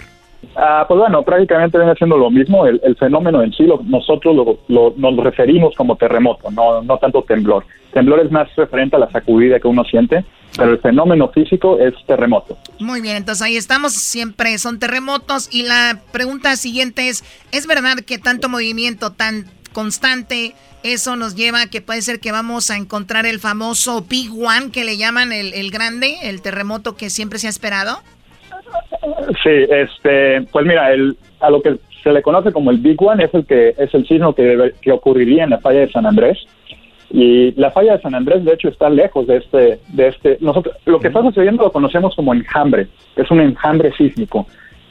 Ah, 0.56 0.86
pues 0.88 1.00
bueno, 1.00 1.24
prácticamente 1.24 1.78
viene 1.78 1.96
siendo 1.96 2.18
lo 2.18 2.30
mismo. 2.30 2.66
El, 2.66 2.96
fenómeno 2.98 3.42
en 3.42 3.52
sí, 3.54 3.64
lo, 3.64 3.82
nosotros 3.84 4.58
lo, 4.68 4.94
nos 4.98 5.18
referimos 5.18 5.76
como 5.76 5.96
terremoto, 5.96 6.50
no, 6.52 6.82
no 6.82 6.98
tanto 6.98 7.24
temblor. 7.24 7.66
Temblor 7.94 8.20
es 8.22 8.32
más 8.32 8.54
referente 8.56 8.96
a 8.96 9.00
la 9.00 9.12
sacudida 9.12 9.60
que 9.60 9.68
uno 9.68 9.84
siente, 9.84 10.24
pero 10.58 10.72
el 10.72 10.80
fenómeno 10.80 11.30
físico 11.30 11.78
es 11.80 11.94
terremoto. 12.06 12.58
Muy 12.80 13.02
bien, 13.02 13.18
entonces 13.18 13.42
ahí 13.42 13.58
estamos, 13.58 13.94
siempre 13.94 14.58
son 14.58 14.80
terremotos. 14.80 15.50
Y 15.52 15.64
la 15.64 16.00
pregunta 16.12 16.56
siguiente 16.56 17.10
es, 17.10 17.24
¿es 17.52 17.68
verdad 17.68 17.96
que 18.06 18.18
tanto 18.18 18.50
movimiento 18.50 19.12
tan 19.12 19.46
constante, 19.74 20.56
eso 20.94 21.16
nos 21.16 21.36
lleva 21.36 21.64
a 21.64 21.70
que 21.70 21.82
puede 21.82 22.02
ser 22.02 22.20
que 22.20 22.32
vamos 22.32 22.72
a 22.72 22.78
encontrar 22.78 23.26
el 23.26 23.40
famoso 23.40 24.06
Big 24.08 24.32
One 24.32 24.72
que 24.72 24.84
le 24.84 24.98
llaman 24.98 25.32
el, 25.32 25.54
el 25.54 25.72
grande, 25.72 26.16
el 26.24 26.42
terremoto 26.42 26.96
que 26.96 27.10
siempre 27.10 27.40
se 27.40 27.48
ha 27.48 27.50
esperado? 27.50 28.00
Sí, 29.44 29.66
este, 29.70 30.42
pues 30.52 30.66
mira, 30.66 30.92
el, 30.92 31.18
a 31.40 31.50
lo 31.50 31.62
que 31.62 31.78
se 32.04 32.12
le 32.12 32.22
conoce 32.22 32.52
como 32.52 32.72
el 32.72 32.78
Big 32.78 33.02
One 33.02 33.24
es 33.24 33.34
el 33.34 33.46
que 33.46 33.74
es 33.78 33.94
el 33.94 34.08
sismo 34.08 34.36
que, 34.36 34.74
que 34.82 34.92
ocurriría 34.92 35.44
en 35.44 35.52
la 35.52 35.60
falla 35.60 35.80
de 35.82 35.92
San 35.92 36.06
Andrés. 36.06 36.38
Y 37.12 37.52
la 37.54 37.72
falla 37.72 37.94
de 37.94 38.02
San 38.02 38.16
Andrés, 38.16 38.44
de 38.44 38.54
hecho, 38.54 38.68
está 38.68 38.90
lejos 38.90 39.28
de 39.28 39.38
este, 39.38 39.80
de 39.90 40.08
este. 40.08 40.38
Nosotros, 40.42 40.76
lo 40.86 41.00
que 41.00 41.08
está 41.08 41.22
sucediendo 41.22 41.64
lo 41.64 41.72
conocemos 41.72 42.16
como 42.16 42.34
enjambre, 42.34 42.88
es 43.16 43.30
un 43.32 43.42
enjambre 43.42 43.92
sísmico. 43.96 44.48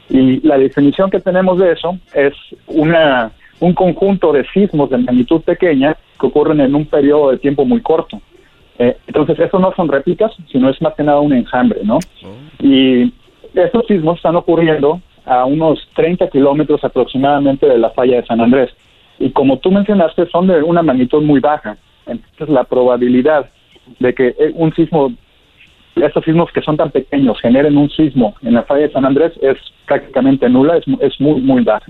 Y 0.08 0.40
la 0.46 0.58
definición 0.58 1.10
que 1.10 1.20
tenemos 1.20 1.58
de 1.58 1.72
eso 1.72 1.98
es 2.14 2.34
una, 2.66 3.32
un 3.64 3.74
conjunto 3.74 4.32
de 4.32 4.44
sismos 4.52 4.90
de 4.90 4.98
magnitud 4.98 5.40
pequeña 5.40 5.96
que 6.20 6.26
ocurren 6.26 6.60
en 6.60 6.74
un 6.74 6.84
periodo 6.84 7.30
de 7.30 7.38
tiempo 7.38 7.64
muy 7.64 7.80
corto. 7.80 8.20
Eh, 8.78 8.96
entonces, 9.06 9.38
eso 9.38 9.58
no 9.58 9.72
son 9.74 9.88
réplicas, 9.88 10.32
sino 10.50 10.68
es 10.68 10.80
más 10.82 10.94
que 10.94 11.02
nada 11.02 11.20
un 11.20 11.32
enjambre, 11.32 11.80
¿no? 11.84 11.96
Oh. 11.96 12.34
Y 12.60 13.12
estos 13.54 13.86
sismos 13.86 14.16
están 14.16 14.36
ocurriendo 14.36 15.00
a 15.24 15.44
unos 15.44 15.78
30 15.94 16.28
kilómetros 16.28 16.82
aproximadamente 16.84 17.66
de 17.66 17.78
la 17.78 17.90
falla 17.90 18.16
de 18.16 18.26
San 18.26 18.40
Andrés. 18.40 18.70
Y 19.18 19.30
como 19.30 19.58
tú 19.58 19.70
mencionaste, 19.70 20.26
son 20.26 20.48
de 20.48 20.62
una 20.62 20.82
magnitud 20.82 21.22
muy 21.22 21.40
baja. 21.40 21.76
Entonces, 22.06 22.48
la 22.48 22.64
probabilidad 22.64 23.48
de 24.00 24.14
que 24.14 24.28
eh, 24.38 24.52
un 24.54 24.74
sismo, 24.74 25.12
estos 25.96 26.24
sismos 26.24 26.50
que 26.52 26.62
son 26.62 26.76
tan 26.76 26.90
pequeños, 26.90 27.40
generen 27.40 27.76
un 27.76 27.88
sismo 27.90 28.34
en 28.42 28.54
la 28.54 28.64
falla 28.64 28.82
de 28.82 28.92
San 28.92 29.04
Andrés 29.04 29.32
es 29.40 29.56
prácticamente 29.86 30.48
nula, 30.48 30.76
es, 30.76 30.84
es 31.00 31.20
muy, 31.20 31.40
muy 31.40 31.62
baja. 31.62 31.86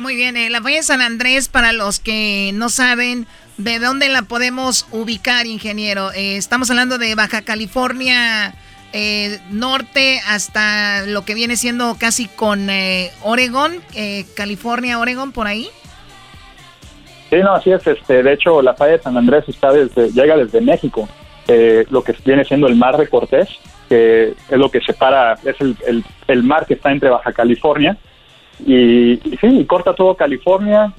Muy 0.00 0.16
bien, 0.16 0.36
eh, 0.38 0.48
la 0.48 0.62
falla 0.62 0.76
de 0.78 0.82
San 0.82 1.02
Andrés, 1.02 1.50
para 1.50 1.74
los 1.74 2.00
que 2.00 2.52
no 2.54 2.70
saben, 2.70 3.26
¿de 3.58 3.78
dónde 3.78 4.08
la 4.08 4.22
podemos 4.22 4.86
ubicar, 4.92 5.46
ingeniero? 5.46 6.10
Eh, 6.12 6.36
estamos 6.36 6.70
hablando 6.70 6.96
de 6.96 7.14
Baja 7.14 7.42
California 7.42 8.54
eh, 8.94 9.38
norte 9.50 10.20
hasta 10.26 11.06
lo 11.06 11.26
que 11.26 11.34
viene 11.34 11.56
siendo 11.56 11.96
casi 12.00 12.26
con 12.26 12.70
eh, 12.70 13.10
Oregón, 13.22 13.74
eh, 13.94 14.24
California, 14.34 14.98
Oregón, 14.98 15.32
por 15.32 15.46
ahí. 15.46 15.68
Sí, 17.28 17.36
no, 17.36 17.52
así 17.52 17.70
es. 17.70 17.86
Este, 17.86 18.22
de 18.22 18.32
hecho, 18.32 18.62
la 18.62 18.72
falla 18.72 18.92
de 18.92 19.02
San 19.02 19.18
Andrés 19.18 19.44
está 19.48 19.70
desde, 19.70 20.10
llega 20.12 20.34
desde 20.34 20.62
México, 20.62 21.10
lo 21.90 22.02
que 22.02 22.14
viene 22.24 22.44
siendo 22.46 22.68
el 22.68 22.76
mar 22.76 22.96
de 22.96 23.06
Cortés, 23.06 23.50
que 23.88 24.30
es 24.48 24.58
lo 24.58 24.70
que 24.70 24.80
separa, 24.80 25.34
es 25.44 25.56
el, 25.60 26.42
mar 26.42 26.64
que 26.64 26.74
está 26.74 26.90
entre 26.90 27.10
Baja 27.10 27.34
California 27.34 27.98
y, 28.66 29.20
sí, 29.40 29.64
corta 29.66 29.94
todo 29.94 30.14
California, 30.14 30.92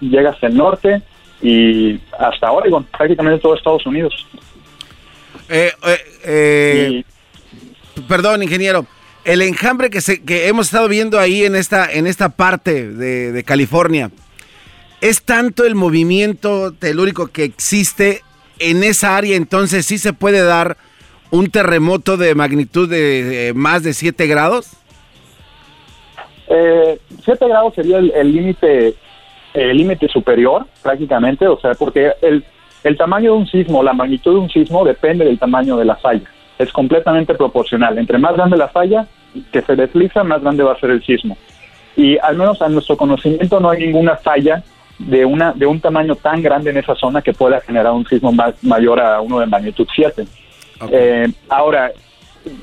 llega 0.00 0.30
hasta 0.30 0.46
el 0.46 0.56
norte 0.56 1.02
y 1.40 1.98
hasta 2.18 2.50
Oregón, 2.50 2.84
prácticamente 2.84 3.40
todo 3.40 3.54
Estados 3.54 3.86
Unidos. 3.86 4.26
Eh, 5.48 5.72
eh, 5.86 5.98
eh, 6.24 7.04
perdón, 8.06 8.42
ingeniero. 8.42 8.86
El 9.24 9.42
enjambre 9.42 9.90
que, 9.90 10.00
se, 10.00 10.22
que 10.22 10.48
hemos 10.48 10.66
estado 10.66 10.88
viendo 10.88 11.18
ahí 11.18 11.44
en 11.44 11.54
esta, 11.54 11.90
en 11.90 12.06
esta 12.06 12.30
parte 12.30 12.88
de, 12.88 13.44
California, 13.44 14.10
¿es 15.00 15.22
tanto 15.22 15.64
el 15.64 15.74
movimiento 15.74 16.72
telúrico 16.72 17.28
que 17.28 17.44
existe 17.44 18.22
en 18.58 18.82
esa 18.82 19.16
área? 19.16 19.36
Entonces, 19.36 19.84
¿sí 19.86 19.98
se 19.98 20.12
puede 20.12 20.42
dar 20.42 20.78
un 21.30 21.50
terremoto 21.50 22.16
de 22.16 22.34
magnitud 22.34 22.88
de, 22.88 23.52
más 23.54 23.82
de 23.82 23.92
7 23.92 24.26
grados? 24.26 24.70
7 26.48 27.48
grados 27.48 27.74
sería 27.74 27.98
el 27.98 28.32
límite 28.32 28.94
el 29.54 29.76
límite 29.76 30.08
superior 30.08 30.66
prácticamente, 30.82 31.46
o 31.46 31.58
sea, 31.58 31.74
porque 31.74 32.12
el, 32.22 32.44
el 32.84 32.96
tamaño 32.96 33.32
de 33.32 33.38
un 33.38 33.46
sismo, 33.46 33.82
la 33.82 33.92
magnitud 33.92 34.34
de 34.34 34.40
un 34.40 34.50
sismo 34.50 34.84
depende 34.84 35.24
del 35.24 35.38
tamaño 35.38 35.76
de 35.76 35.84
la 35.84 35.96
falla. 35.96 36.28
Es 36.58 36.72
completamente 36.72 37.34
proporcional. 37.34 37.98
Entre 37.98 38.18
más 38.18 38.34
grande 38.34 38.56
la 38.56 38.68
falla 38.68 39.06
que 39.52 39.62
se 39.62 39.76
desliza, 39.76 40.24
más 40.24 40.42
grande 40.42 40.62
va 40.62 40.72
a 40.72 40.80
ser 40.80 40.90
el 40.90 41.02
sismo. 41.04 41.36
Y 41.96 42.18
al 42.18 42.36
menos 42.36 42.60
a 42.62 42.68
nuestro 42.68 42.96
conocimiento 42.96 43.60
no 43.60 43.70
hay 43.70 43.80
ninguna 43.80 44.16
falla 44.16 44.62
de 44.98 45.24
una 45.24 45.52
de 45.52 45.66
un 45.66 45.80
tamaño 45.80 46.16
tan 46.16 46.42
grande 46.42 46.70
en 46.70 46.78
esa 46.78 46.94
zona 46.94 47.22
que 47.22 47.32
pueda 47.32 47.60
generar 47.60 47.92
un 47.92 48.06
sismo 48.06 48.32
más, 48.32 48.62
mayor 48.62 49.00
a 49.00 49.20
uno 49.20 49.40
de 49.40 49.46
magnitud 49.46 49.86
7. 49.94 50.26
Eh, 50.90 51.28
ahora, 51.48 51.92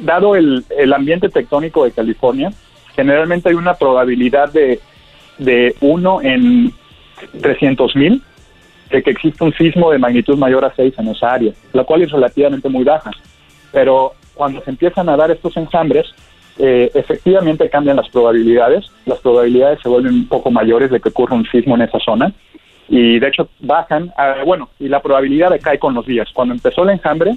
dado 0.02 0.36
el, 0.36 0.64
el, 0.78 0.94
ambiente 0.94 1.30
tectónico 1.30 1.84
de 1.84 1.92
California, 1.92 2.52
generalmente 2.96 3.50
hay 3.50 3.56
una 3.56 3.74
probabilidad 3.74 4.52
de, 4.52 4.80
de 5.38 5.76
1 5.82 6.22
en 6.22 6.74
300 7.42 7.96
mil 7.96 8.22
de 8.90 9.04
que 9.04 9.12
existe 9.12 9.44
un 9.44 9.54
sismo 9.54 9.92
de 9.92 9.98
magnitud 9.98 10.38
mayor 10.38 10.64
a 10.64 10.74
6 10.76 10.94
en 11.00 11.08
esa 11.10 11.34
área, 11.34 11.52
la 11.74 11.84
cual 11.84 12.04
es 12.04 12.12
relativamente 12.12 12.70
muy 12.70 12.84
baja. 12.84 13.12
Pero 13.72 14.14
cuando 14.34 14.62
se 14.62 14.70
empiezan 14.70 15.10
a 15.10 15.18
dar 15.18 15.32
estos 15.32 15.58
enjambres, 15.58 16.06
eh, 16.58 16.92
efectivamente 16.94 17.70
cambian 17.70 17.98
las 17.98 18.10
probabilidades, 18.10 18.86
las 19.06 19.20
probabilidades 19.20 19.80
se 19.82 19.90
vuelven 19.90 20.14
un 20.14 20.28
poco 20.28 20.52
mayores 20.52 20.92
de 20.92 21.00
que 21.00 21.10
ocurra 21.10 21.36
un 21.36 21.46
sismo 21.48 21.76
en 21.76 21.82
esa 21.82 22.00
zona 22.00 22.32
y 22.88 23.20
de 23.20 23.28
hecho 23.28 23.50
bajan, 23.60 24.14
bueno, 24.46 24.70
y 24.80 24.88
la 24.88 25.02
probabilidad 25.02 25.60
cae 25.62 25.80
con 25.80 25.94
los 25.94 26.06
días. 26.06 26.30
Cuando 26.34 26.54
empezó 26.54 26.84
el 26.84 26.92
enjambre, 26.92 27.36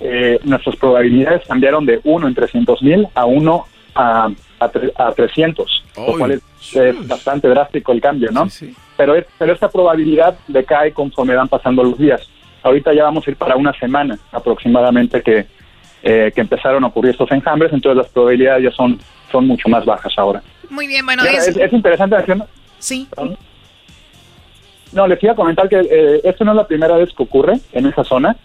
eh, 0.00 0.38
nuestras 0.44 0.76
probabilidades 0.76 1.46
cambiaron 1.46 1.84
de 1.84 2.00
1 2.04 2.28
en 2.28 2.34
300 2.34 2.82
mil 2.82 3.08
a 3.14 3.24
1 3.26 3.64
a, 3.96 4.30
a, 4.60 5.12
300, 5.12 5.84
lo 5.96 6.18
cual 6.18 6.32
es, 6.32 7.08
bastante 7.08 7.48
drástico 7.48 7.92
el 7.92 8.00
cambio, 8.00 8.30
¿no? 8.30 8.46
Pero, 8.96 9.14
pero 9.38 9.52
esta 9.52 9.68
probabilidad 9.68 10.36
decae 10.48 10.92
conforme 10.92 11.34
van 11.34 11.48
pasando 11.48 11.82
los 11.82 11.98
días. 11.98 12.28
Ahorita 12.62 12.92
ya 12.92 13.04
vamos 13.04 13.26
a 13.26 13.30
ir 13.30 13.36
para 13.36 13.56
una 13.56 13.72
semana 13.78 14.18
aproximadamente 14.32 15.22
que, 15.22 15.46
eh, 16.02 16.32
que 16.34 16.40
empezaron 16.40 16.84
a 16.84 16.88
ocurrir 16.88 17.12
estos 17.12 17.30
enjambres, 17.30 17.72
entonces 17.72 17.96
las 17.96 18.08
probabilidades 18.12 18.64
ya 18.64 18.70
son, 18.72 18.98
son 19.30 19.46
mucho 19.46 19.68
más 19.68 19.84
bajas 19.84 20.12
ahora. 20.16 20.42
Muy 20.70 20.86
bien, 20.86 21.06
bueno, 21.06 21.22
es, 21.24 21.48
es, 21.48 21.72
interesante 21.72 22.16
Sí. 22.78 23.08
No, 24.92 25.06
les 25.06 25.22
iba 25.22 25.32
a 25.32 25.36
comentar 25.36 25.68
que 25.68 25.80
eh, 25.80 26.20
esto 26.24 26.44
no 26.44 26.52
es 26.52 26.56
la 26.56 26.66
primera 26.66 26.96
vez 26.96 27.10
que 27.14 27.22
ocurre 27.22 27.60
en 27.72 27.86
esa 27.86 28.04
zona. 28.04 28.36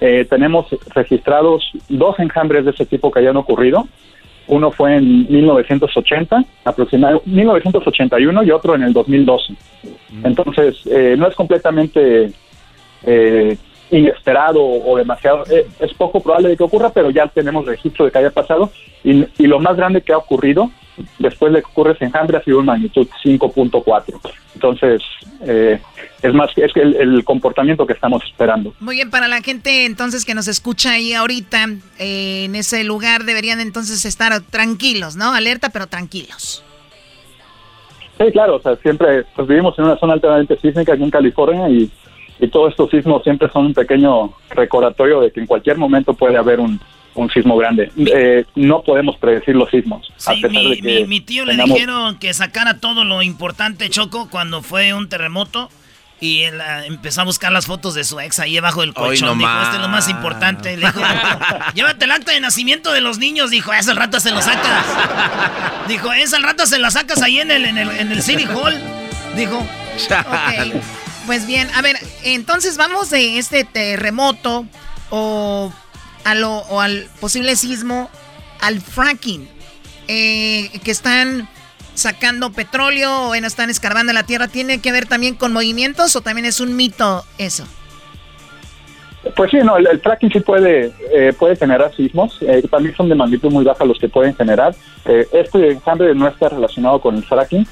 Eh, 0.00 0.26
tenemos 0.28 0.66
registrados 0.94 1.70
dos 1.88 2.18
enjambres 2.18 2.64
de 2.64 2.72
ese 2.72 2.84
tipo 2.84 3.10
que 3.10 3.20
hayan 3.20 3.36
ocurrido. 3.36 3.86
Uno 4.48 4.70
fue 4.70 4.96
en 4.96 5.26
1980, 5.30 6.44
aproximadamente 6.64 7.28
1981 7.28 8.44
y 8.44 8.50
otro 8.50 8.74
en 8.74 8.82
el 8.82 8.92
2012. 8.92 9.54
Entonces, 10.22 10.86
eh, 10.86 11.16
no 11.18 11.26
es 11.26 11.34
completamente 11.34 12.32
eh, 13.04 13.56
inesperado 13.90 14.62
o 14.62 14.96
demasiado, 14.96 15.44
eh, 15.50 15.66
es 15.80 15.94
poco 15.94 16.20
probable 16.20 16.48
de 16.48 16.56
que 16.56 16.64
ocurra, 16.64 16.90
pero 16.90 17.10
ya 17.10 17.26
tenemos 17.28 17.66
registro 17.66 18.04
de 18.04 18.10
que 18.10 18.18
haya 18.18 18.30
pasado. 18.30 18.70
Y, 19.04 19.26
y 19.38 19.46
lo 19.46 19.60
más 19.60 19.76
grande 19.76 20.02
que 20.02 20.12
ha 20.12 20.18
ocurrido 20.18 20.70
después 21.18 21.52
de 21.52 21.60
que 21.60 21.66
ocurre 21.66 21.92
ese 21.92 22.04
enjambre 22.06 22.38
ha 22.38 22.42
sido 22.42 22.58
una 22.58 22.72
magnitud 22.72 23.06
5.4. 23.24 24.20
Entonces, 24.54 25.02
eh, 25.42 25.80
es 26.22 26.34
más 26.34 26.50
es 26.56 26.72
el, 26.76 26.96
el 26.96 27.24
comportamiento 27.24 27.86
que 27.86 27.92
estamos 27.92 28.22
esperando. 28.24 28.74
Muy 28.80 28.96
bien, 28.96 29.10
para 29.10 29.28
la 29.28 29.40
gente 29.42 29.84
entonces 29.84 30.24
que 30.24 30.34
nos 30.34 30.48
escucha 30.48 30.92
ahí 30.92 31.12
ahorita, 31.12 31.66
eh, 31.98 32.44
en 32.44 32.54
ese 32.54 32.84
lugar 32.84 33.24
deberían 33.24 33.60
entonces 33.60 34.04
estar 34.04 34.40
tranquilos, 34.40 35.16
¿no? 35.16 35.32
Alerta, 35.32 35.68
pero 35.70 35.86
tranquilos. 35.86 36.62
Sí, 38.18 38.32
claro, 38.32 38.56
o 38.56 38.62
sea, 38.62 38.76
siempre 38.76 39.24
pues, 39.34 39.46
vivimos 39.46 39.78
en 39.78 39.84
una 39.84 39.98
zona 39.98 40.14
altamente 40.14 40.58
sísmica 40.58 40.94
aquí 40.94 41.02
en 41.02 41.10
California 41.10 41.68
y, 41.68 41.90
y 42.40 42.48
todos 42.48 42.70
estos 42.70 42.90
sismos 42.90 43.22
siempre 43.22 43.48
son 43.52 43.66
un 43.66 43.74
pequeño 43.74 44.32
recordatorio 44.50 45.20
de 45.20 45.30
que 45.32 45.40
en 45.40 45.46
cualquier 45.46 45.78
momento 45.78 46.14
puede 46.14 46.36
haber 46.36 46.60
un, 46.60 46.80
un 47.14 47.30
sismo 47.30 47.56
grande. 47.56 47.90
Eh, 47.96 48.44
no 48.56 48.82
podemos 48.82 49.16
predecir 49.16 49.54
los 49.56 49.70
sismos. 49.70 50.06
a 50.26 50.34
Sí, 50.34 50.40
pesar 50.42 50.50
mi, 50.62 50.70
de 50.70 50.76
que 50.82 51.00
mi- 51.00 51.06
mi 51.06 51.20
tío 51.20 51.44
le 51.44 51.52
tengamos- 51.52 51.74
dijeron 51.74 52.18
que 52.18 52.34
sacara 52.34 52.78
todo 52.78 53.04
lo 53.04 53.22
importante, 53.22 53.88
Choco, 53.90 54.28
cuando 54.30 54.62
fue 54.62 54.92
un 54.94 55.08
terremoto. 55.08 55.70
Y 56.18 56.44
él 56.44 56.58
ah, 56.62 56.86
empezó 56.86 57.20
a 57.20 57.24
buscar 57.24 57.52
las 57.52 57.66
fotos 57.66 57.92
de 57.94 58.02
su 58.02 58.18
ex 58.20 58.38
ahí 58.40 58.54
debajo 58.54 58.80
del 58.80 58.88
Hoy 58.90 58.94
colchón. 59.20 59.28
no 59.28 59.34
dijo, 59.46 59.62
este 59.64 59.76
es 59.76 59.82
lo 59.82 59.88
más 59.88 60.08
importante. 60.08 60.74
Le 60.74 60.86
dijo, 60.86 61.00
llévate 61.74 62.06
el 62.06 62.10
acta 62.10 62.32
de 62.32 62.40
nacimiento 62.40 62.90
de 62.90 63.02
los 63.02 63.18
niños. 63.18 63.50
Dijo, 63.50 63.70
ese 63.74 63.90
al 63.90 63.98
rato 63.98 64.18
se 64.18 64.30
lo 64.30 64.40
sacas. 64.40 64.86
Dijo, 65.88 66.10
ese 66.14 66.36
al 66.36 66.42
rato 66.42 66.64
se 66.64 66.78
lo 66.78 66.90
sacas 66.90 67.20
ahí 67.20 67.38
en 67.40 67.50
el, 67.50 67.66
en 67.66 67.76
el, 67.76 67.90
en 67.90 68.12
el 68.12 68.22
City 68.22 68.44
Hall. 68.46 68.74
Dijo, 69.36 69.58
Ok, 70.10 70.82
Pues 71.26 71.46
bien, 71.46 71.68
a 71.74 71.82
ver, 71.82 71.96
entonces 72.22 72.76
vamos 72.76 73.10
de 73.10 73.38
este 73.38 73.64
terremoto 73.64 74.64
o, 75.10 75.72
a 76.24 76.34
lo, 76.36 76.58
o 76.58 76.80
al 76.80 77.08
posible 77.20 77.56
sismo 77.56 78.08
al 78.60 78.80
fracking, 78.80 79.48
eh, 80.06 80.70
que 80.84 80.90
están 80.92 81.48
sacando 81.94 82.52
petróleo 82.52 83.28
o 83.28 83.34
están 83.34 83.70
escarbando 83.70 84.12
la 84.12 84.22
tierra. 84.22 84.46
¿Tiene 84.48 84.80
que 84.80 84.92
ver 84.92 85.06
también 85.06 85.34
con 85.34 85.52
movimientos 85.52 86.14
o 86.14 86.20
también 86.20 86.46
es 86.46 86.60
un 86.60 86.76
mito 86.76 87.24
eso? 87.38 87.66
Pues 89.34 89.50
sí, 89.50 89.58
no, 89.64 89.76
el, 89.76 89.88
el 89.88 90.00
fracking 90.00 90.30
sí 90.30 90.40
puede, 90.40 90.92
eh, 91.12 91.32
puede 91.36 91.56
generar 91.56 91.94
sismos, 91.94 92.38
eh, 92.42 92.62
también 92.70 92.94
son 92.94 93.08
de 93.08 93.16
magnitud 93.16 93.50
muy 93.50 93.64
baja 93.64 93.84
los 93.84 93.98
que 93.98 94.08
pueden 94.08 94.36
generar. 94.36 94.76
Eh, 95.04 95.26
este 95.32 95.72
enjambre 95.72 96.14
no 96.14 96.28
está 96.28 96.48
relacionado 96.48 97.00
con 97.00 97.16
el 97.16 97.24
fracking. 97.24 97.66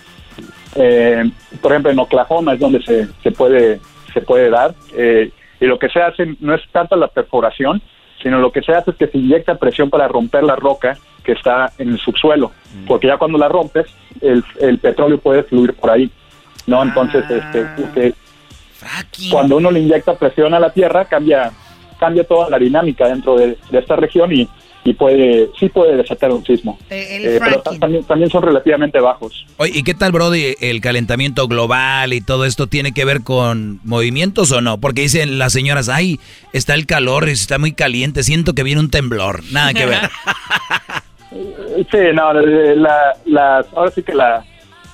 Eh, 0.76 1.30
por 1.60 1.72
ejemplo, 1.72 1.90
en 1.90 1.98
Oklahoma 1.98 2.54
es 2.54 2.60
donde 2.60 2.82
se, 2.82 3.06
se 3.22 3.30
puede 3.30 3.80
se 4.12 4.20
puede 4.20 4.48
dar. 4.50 4.74
eh, 4.96 5.30
y 5.60 5.66
lo 5.66 5.78
que 5.78 5.88
se 5.88 6.00
hace 6.02 6.36
no 6.40 6.54
es 6.54 6.60
tanto 6.72 6.94
la 6.96 7.08
perforación, 7.08 7.80
sino 8.22 8.38
lo 8.38 8.50
que 8.52 8.60
se 8.62 8.72
hace 8.72 8.90
es 8.90 8.96
que 8.96 9.06
se 9.06 9.18
inyecta 9.18 9.54
presión 9.56 9.88
para 9.90 10.08
romper 10.08 10.42
la 10.42 10.56
roca 10.56 10.96
que 11.24 11.32
está 11.32 11.72
en 11.78 11.90
el 11.90 11.98
subsuelo, 11.98 12.50
porque 12.86 13.06
ya 13.06 13.16
cuando 13.16 13.38
la 13.38 13.48
rompes, 13.48 13.86
el, 14.20 14.44
el 14.60 14.78
petróleo 14.78 15.18
puede 15.18 15.42
fluir 15.44 15.72
por 15.74 15.90
ahí. 15.90 16.10
¿no? 16.66 16.82
Entonces, 16.82 17.24
este, 17.30 17.66
que- 17.94 18.14
cuando 19.30 19.56
uno 19.56 19.70
le 19.70 19.80
inyecta 19.80 20.14
presión 20.18 20.52
a 20.54 20.60
la 20.60 20.70
tierra, 20.70 21.04
cambia 21.06 21.50
cambia 21.98 22.24
toda 22.24 22.50
la 22.50 22.58
dinámica 22.58 23.08
dentro 23.08 23.36
de, 23.36 23.56
de 23.70 23.78
esta 23.78 23.96
región 23.96 24.30
y, 24.32 24.48
y 24.84 24.92
puede 24.92 25.50
sí 25.58 25.68
puede 25.70 25.96
desatar 25.96 26.30
un 26.30 26.44
sismo. 26.44 26.78
Eh, 26.90 27.38
pero 27.42 27.60
ta- 27.62 27.78
también, 27.78 28.04
también 28.04 28.30
son 28.30 28.42
relativamente 28.42 29.00
bajos. 29.00 29.46
Oye, 29.56 29.72
¿y 29.74 29.82
qué 29.82 29.94
tal, 29.94 30.12
Brody? 30.12 30.54
¿El 30.60 30.80
calentamiento 30.82 31.48
global 31.48 32.12
y 32.12 32.20
todo 32.20 32.44
esto 32.44 32.66
tiene 32.66 32.92
que 32.92 33.04
ver 33.04 33.22
con 33.22 33.80
movimientos 33.84 34.52
o 34.52 34.60
no? 34.60 34.78
Porque 34.78 35.00
dicen 35.02 35.38
las 35.38 35.52
señoras, 35.54 35.88
ay, 35.88 36.20
está 36.52 36.74
el 36.74 36.86
calor, 36.86 37.28
está 37.28 37.58
muy 37.58 37.72
caliente, 37.72 38.22
siento 38.22 38.52
que 38.54 38.62
viene 38.62 38.80
un 38.80 38.90
temblor. 38.90 39.40
Nada 39.52 39.72
que 39.72 39.86
ver. 39.86 40.10
Sí, 41.90 41.98
no, 42.14 42.38
eh, 42.40 42.76
la, 42.76 43.64
ahora 43.74 43.90
sí 43.90 44.02
que 44.04 44.14
la, 44.14 44.44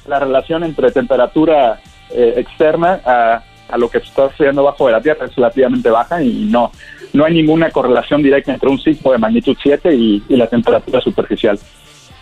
la 0.07 0.19
relación 0.21 0.65
entre 0.65 0.91
temperatura 0.91 1.79
eh, 2.11 2.35
externa 2.39 3.01
a, 3.05 3.43
a 3.69 3.77
lo 3.77 3.91
que 3.91 3.99
está 3.99 4.31
sucediendo 4.31 4.63
bajo 4.63 4.87
de 4.87 4.93
la 4.93 5.03
Tierra 5.03 5.27
es 5.27 5.35
relativamente 5.37 5.91
baja 5.91 6.23
y 6.23 6.47
no, 6.51 6.73
no 7.13 7.25
hay 7.25 7.35
ninguna 7.35 7.71
correlación 7.71 8.23
directa 8.23 8.53
entre 8.53 8.69
un 8.69 8.81
sismo 8.81 9.13
de 9.13 9.19
magnitud 9.19 9.57
7 9.61 9.95
y, 9.95 10.23
y 10.29 10.37
la 10.37 10.47
temperatura 10.47 11.01
superficial. 11.01 11.59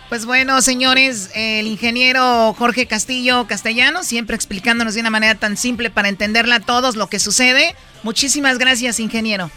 Pues 0.09 0.25
bueno, 0.25 0.59
señores, 0.61 1.29
el 1.35 1.67
ingeniero 1.67 2.53
Jorge 2.57 2.87
Castillo 2.87 3.45
Castellano, 3.45 4.03
siempre 4.03 4.35
explicándonos 4.35 4.95
de 4.95 5.01
una 5.01 5.11
manera 5.11 5.35
tan 5.35 5.55
simple 5.55 5.91
para 5.91 6.09
entenderla 6.09 6.55
a 6.55 6.59
todos 6.61 6.95
lo 6.95 7.07
que 7.07 7.19
sucede. 7.19 7.75
Muchísimas 8.01 8.57
gracias, 8.57 8.99
ingeniero. 8.99 9.51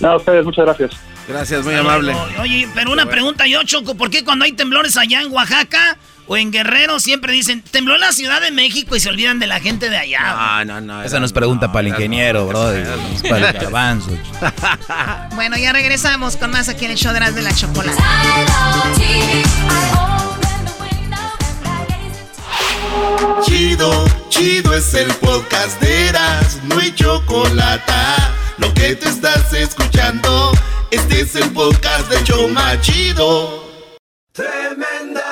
No, 0.00 0.08
a 0.10 0.16
ustedes, 0.16 0.44
muchas 0.44 0.66
gracias. 0.66 0.90
Gracias, 1.26 1.64
muy 1.64 1.74
amable. 1.74 2.14
Oye, 2.40 2.68
pero 2.74 2.92
una 2.92 3.06
pregunta 3.06 3.46
yo, 3.46 3.62
Choco, 3.62 3.94
¿por 3.94 4.10
qué 4.10 4.24
cuando 4.24 4.44
hay 4.44 4.52
temblores 4.52 4.98
allá 4.98 5.22
en 5.22 5.32
Oaxaca 5.32 5.96
o 6.26 6.36
en 6.36 6.50
Guerrero 6.50 7.00
siempre 7.00 7.32
dicen, 7.32 7.62
tembló 7.62 7.96
la 7.98 8.12
Ciudad 8.12 8.40
de 8.40 8.50
México 8.50 8.94
y 8.96 9.00
se 9.00 9.08
olvidan 9.08 9.38
de 9.38 9.46
la 9.46 9.60
gente 9.60 9.90
de 9.90 9.96
allá? 9.96 10.20
Ah, 10.22 10.64
no, 10.64 10.80
no. 10.80 11.02
Esa 11.02 11.18
no 11.18 11.26
es 11.26 11.32
pregunta 11.32 11.72
para 11.72 11.80
el 11.80 11.88
ingeniero, 11.88 12.46
Brody. 12.46 12.82
Es 13.14 13.22
para 13.22 13.50
el 13.50 13.52
garbanzo. 13.52 14.10
Bueno, 15.34 15.56
ya 15.56 15.72
regresamos 15.72 16.36
con 16.36 16.50
más 16.50 16.68
aquí 16.68 16.84
en 16.84 16.92
el 16.92 16.96
show 16.96 17.12
de 17.12 17.20
las 17.20 17.34
de 17.34 17.42
la 17.42 17.54
chocolate. 17.54 18.00
Chido, 23.44 24.04
chido 24.28 24.74
es 24.74 24.94
el 24.94 25.12
podcast 25.14 25.80
de 25.80 26.08
Eras, 26.08 26.58
no 26.64 26.78
hay 26.78 26.94
chocolate. 26.94 27.92
Lo 28.58 28.72
que 28.74 28.94
te 28.94 29.08
estás 29.08 29.52
escuchando, 29.52 30.52
este 30.90 31.22
es 31.22 31.34
el 31.34 31.50
podcast 31.50 32.08
de 32.10 32.22
Choma 32.24 32.80
Chido. 32.80 33.64
Tremenda 34.32 35.31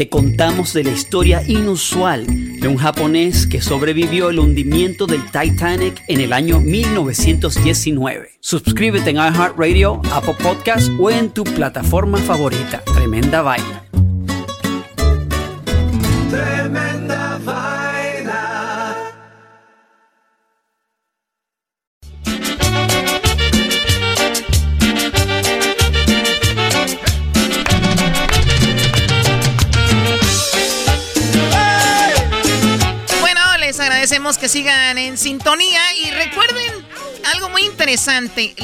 te 0.00 0.08
contamos 0.08 0.72
de 0.72 0.82
la 0.82 0.92
historia 0.92 1.42
inusual 1.46 2.24
de 2.26 2.66
un 2.68 2.78
japonés 2.78 3.46
que 3.46 3.60
sobrevivió 3.60 4.30
el 4.30 4.38
hundimiento 4.38 5.04
del 5.04 5.22
Titanic 5.26 6.02
en 6.08 6.22
el 6.22 6.32
año 6.32 6.58
1919. 6.58 8.30
Suscríbete 8.40 9.10
en 9.10 9.16
iHeartRadio, 9.16 10.00
Apple 10.10 10.36
Podcast 10.42 10.88
o 10.98 11.10
en 11.10 11.28
tu 11.28 11.44
plataforma 11.44 12.16
favorita. 12.16 12.82
Tremenda 12.94 13.42
vaina. 13.42 13.82
Agradecemos 34.00 34.38
que 34.38 34.48
sigan 34.48 34.96
en 34.96 35.18
sintonía 35.18 35.78
y 36.02 36.10
recuerden 36.10 36.86
algo 37.34 37.50
muy 37.50 37.60
interesante. 37.66 38.54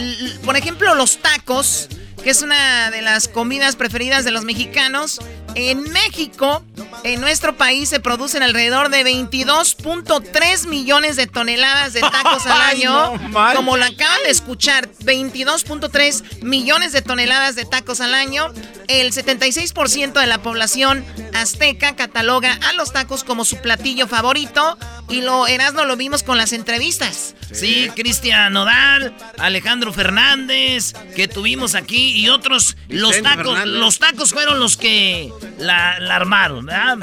Por 0.47 0.57
ejemplo, 0.57 0.95
los 0.95 1.19
tacos, 1.19 1.91
que 2.25 2.31
es 2.31 2.41
una 2.41 2.91
de 2.91 3.03
las 3.03 3.29
comidas 3.29 3.77
preferidas 3.77 4.25
de 4.25 4.31
los 4.31 4.45
mexicanos. 4.45 5.21
En 5.59 5.83
México, 5.91 6.63
en 7.03 7.21
nuestro 7.23 7.57
país, 7.57 7.89
se 7.89 7.99
producen 7.99 8.43
alrededor 8.43 8.91
de 8.91 9.03
22.3 9.05 10.67
millones 10.67 11.17
de 11.17 11.27
toneladas 11.27 11.95
de 11.95 12.01
tacos 12.01 12.45
al 12.47 12.61
Ay, 12.61 12.83
año. 12.83 13.17
no. 13.31 13.55
Como 13.55 13.79
lo 13.79 13.85
acaban 13.87 14.23
de 14.25 14.31
escuchar, 14.31 14.87
22.3 15.03 16.43
millones 16.43 16.93
de 16.93 17.01
toneladas 17.01 17.55
de 17.57 17.65
tacos 17.65 18.01
al 18.03 18.15
año. 18.15 18.53
El 18.89 19.13
76% 19.13 20.21
de 20.21 20.27
la 20.27 20.43
población 20.43 21.05
azteca 21.35 21.97
cataloga 21.97 22.59
a 22.69 22.73
los 22.75 22.93
tacos 22.93 23.25
como 23.25 23.45
su 23.47 23.57
platillo 23.57 24.07
favorito. 24.07 24.77
Y 25.09 25.23
lo 25.23 25.47
Erasmo 25.47 25.85
lo 25.85 25.97
vimos 25.97 26.23
con 26.23 26.37
las 26.37 26.53
entrevistas. 26.53 27.35
Sí, 27.53 27.91
Cristian 27.95 28.53
Nodal, 28.53 29.17
Alejandro 29.39 29.93
Fernández, 29.93 30.93
que 31.15 31.29
tuvimos 31.29 31.75
aquí 31.75 32.11
y 32.13 32.29
otros. 32.29 32.77
Los 32.89 33.23
tacos, 33.23 33.55
Fernández. 33.55 33.67
los 33.81 33.99
tacos 33.99 34.33
fueron 34.33 34.59
los 34.61 34.77
que 34.77 35.33
la, 35.59 35.99
la 36.01 36.17
armaron, 36.17 36.67
¿verdad? 36.67 36.99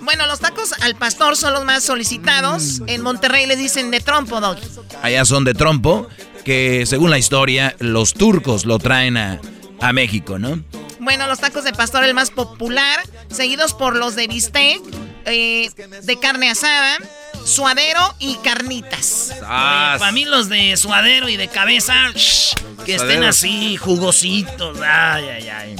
Bueno, 0.00 0.26
los 0.26 0.40
tacos 0.40 0.72
al 0.82 0.94
pastor 0.94 1.36
son 1.36 1.52
los 1.52 1.64
más 1.64 1.82
solicitados. 1.82 2.82
En 2.86 3.02
Monterrey 3.02 3.46
les 3.46 3.58
dicen 3.58 3.90
de 3.90 4.00
trompo, 4.00 4.40
dog. 4.40 4.58
Allá 5.02 5.24
son 5.24 5.44
de 5.44 5.54
trompo, 5.54 6.08
que 6.44 6.84
según 6.86 7.10
la 7.10 7.18
historia, 7.18 7.74
los 7.80 8.14
turcos 8.14 8.64
lo 8.66 8.78
traen 8.78 9.16
a, 9.16 9.40
a 9.80 9.92
México, 9.92 10.38
¿no? 10.38 10.62
Bueno, 11.00 11.26
los 11.26 11.38
tacos 11.38 11.64
de 11.64 11.72
pastor 11.72 12.04
el 12.04 12.14
más 12.14 12.30
popular, 12.30 13.00
seguidos 13.30 13.74
por 13.74 13.96
los 13.96 14.16
de 14.16 14.26
bistec, 14.26 14.80
eh, 15.24 15.70
de 16.02 16.18
carne 16.18 16.50
asada, 16.50 16.98
suadero 17.46 18.14
y 18.18 18.36
carnitas. 18.36 19.34
Para 19.40 20.12
mí 20.12 20.24
los 20.24 20.48
de 20.48 20.76
suadero 20.76 21.28
y 21.28 21.36
de 21.36 21.48
cabeza, 21.48 21.94
shh, 22.14 22.54
Que 22.84 22.96
estén 22.96 23.24
así, 23.24 23.76
jugositos. 23.76 24.78
Ay, 24.80 25.24
ay, 25.28 25.48
ay. 25.48 25.76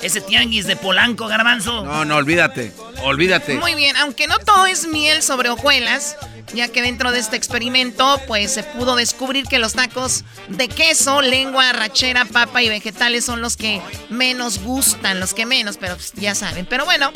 Ese 0.00 0.20
tianguis 0.20 0.66
de 0.66 0.76
Polanco, 0.76 1.26
garbanzo. 1.26 1.84
No, 1.84 2.04
no, 2.04 2.16
olvídate. 2.16 2.72
Olvídate. 3.02 3.58
Muy 3.58 3.74
bien, 3.74 3.96
aunque 3.96 4.28
no 4.28 4.38
todo 4.38 4.66
es 4.66 4.86
miel 4.86 5.22
sobre 5.22 5.48
hojuelas, 5.50 6.16
ya 6.54 6.68
que 6.68 6.82
dentro 6.82 7.10
de 7.10 7.18
este 7.18 7.36
experimento, 7.36 8.20
pues 8.28 8.52
se 8.52 8.62
pudo 8.62 8.94
descubrir 8.94 9.46
que 9.46 9.58
los 9.58 9.72
tacos 9.74 10.24
de 10.48 10.68
queso, 10.68 11.20
lengua, 11.20 11.72
rachera, 11.72 12.24
papa 12.24 12.62
y 12.62 12.68
vegetales 12.68 13.24
son 13.24 13.40
los 13.40 13.56
que 13.56 13.82
menos 14.08 14.60
gustan, 14.60 15.18
los 15.18 15.34
que 15.34 15.46
menos, 15.46 15.76
pero 15.78 15.96
pues, 15.96 16.12
ya 16.14 16.36
saben. 16.36 16.64
Pero 16.64 16.84
bueno, 16.84 17.10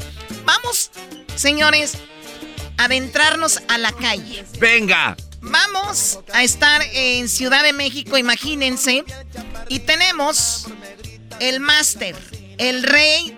vamos, 0.45 0.91
señores, 1.37 1.99
adentrarnos 2.79 3.61
a 3.69 3.79
la 3.79 3.93
calle. 3.93 4.45
Venga. 4.59 5.17
Vamos 5.41 6.21
a 6.33 6.45
estar 6.45 6.83
en 6.93 7.29
Ciudad 7.29 7.65
de 7.65 7.73
México, 7.73 8.17
imagínense, 8.17 9.05
y 9.69 9.81
tenemos 9.81 10.69
el 11.41 11.59
máster, 11.59 12.15
el 12.59 12.85
rey, 12.85 13.37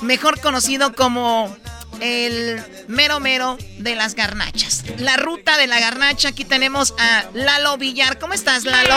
mejor 0.00 0.40
conocido 0.40 0.94
como 0.94 1.54
el 2.00 2.62
mero 2.88 3.20
mero 3.20 3.58
de 3.78 3.94
las 3.96 4.14
garnachas. 4.14 4.84
La 4.98 5.16
ruta 5.16 5.56
de 5.56 5.66
la 5.66 5.80
garnacha, 5.80 6.28
aquí 6.28 6.44
tenemos 6.44 6.94
a 6.98 7.24
Lalo 7.34 7.76
Villar. 7.78 8.18
¿Cómo 8.18 8.32
estás, 8.32 8.64
Lalo? 8.64 8.94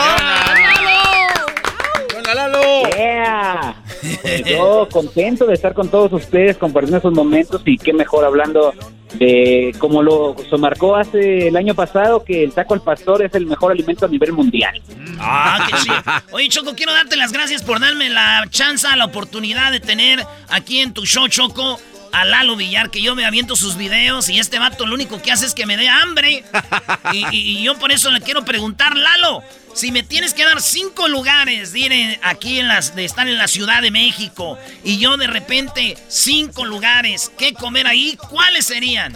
¡Hola, 2.16 2.34
Lalo! 2.34 2.82
Yeah. 2.96 3.74
Yo 4.46 4.88
contento 4.90 5.46
de 5.46 5.54
estar 5.54 5.74
con 5.74 5.88
todos 5.88 6.12
ustedes 6.12 6.56
compartiendo 6.56 6.98
esos 6.98 7.12
momentos 7.12 7.62
y 7.64 7.78
qué 7.78 7.92
mejor 7.92 8.24
hablando 8.24 8.74
de 9.14 9.74
como 9.78 10.02
lo 10.02 10.34
se 10.50 10.56
marcó 10.56 10.96
hace 10.96 11.48
el 11.48 11.56
año 11.56 11.74
pasado 11.74 12.24
que 12.24 12.42
el 12.42 12.52
taco 12.52 12.74
al 12.74 12.82
pastor 12.82 13.22
es 13.22 13.34
el 13.34 13.46
mejor 13.46 13.72
alimento 13.72 14.06
a 14.06 14.08
nivel 14.08 14.32
mundial. 14.32 14.80
Ah, 15.18 15.66
qué 15.68 15.76
chido. 15.78 15.96
Oye, 16.32 16.48
Choco, 16.48 16.74
quiero 16.74 16.92
darte 16.92 17.16
las 17.16 17.32
gracias 17.32 17.62
por 17.62 17.80
darme 17.80 18.10
la 18.10 18.44
chance, 18.50 18.86
la 18.96 19.04
oportunidad 19.04 19.70
de 19.70 19.80
tener 19.80 20.24
aquí 20.48 20.80
en 20.80 20.92
tu 20.92 21.06
show, 21.06 21.28
Choco, 21.28 21.78
a 22.14 22.24
Lalo 22.24 22.56
Villar, 22.56 22.90
que 22.90 23.02
yo 23.02 23.14
me 23.14 23.26
aviento 23.26 23.56
sus 23.56 23.76
videos 23.76 24.28
y 24.28 24.38
este 24.38 24.58
vato 24.58 24.86
lo 24.86 24.94
único 24.94 25.20
que 25.20 25.32
hace 25.32 25.46
es 25.46 25.54
que 25.54 25.66
me 25.66 25.76
dé 25.76 25.88
hambre. 25.88 26.44
Y, 27.12 27.62
yo 27.62 27.76
por 27.76 27.92
eso 27.92 28.10
le 28.10 28.20
quiero 28.20 28.44
preguntar, 28.44 28.96
Lalo, 28.96 29.42
si 29.74 29.90
me 29.90 30.02
tienes 30.02 30.32
que 30.32 30.44
dar 30.44 30.60
cinco 30.60 31.08
lugares 31.08 31.72
de 31.72 32.18
aquí 32.22 32.60
en 32.60 32.68
las, 32.68 32.94
de 32.94 33.04
estar 33.04 33.26
en 33.26 33.36
la 33.36 33.48
Ciudad 33.48 33.82
de 33.82 33.90
México 33.90 34.58
y 34.84 34.98
yo 34.98 35.16
de 35.16 35.26
repente 35.26 35.96
cinco 36.08 36.64
lugares, 36.64 37.32
¿qué 37.36 37.52
comer 37.52 37.86
ahí? 37.86 38.16
¿Cuáles 38.30 38.66
serían? 38.66 39.14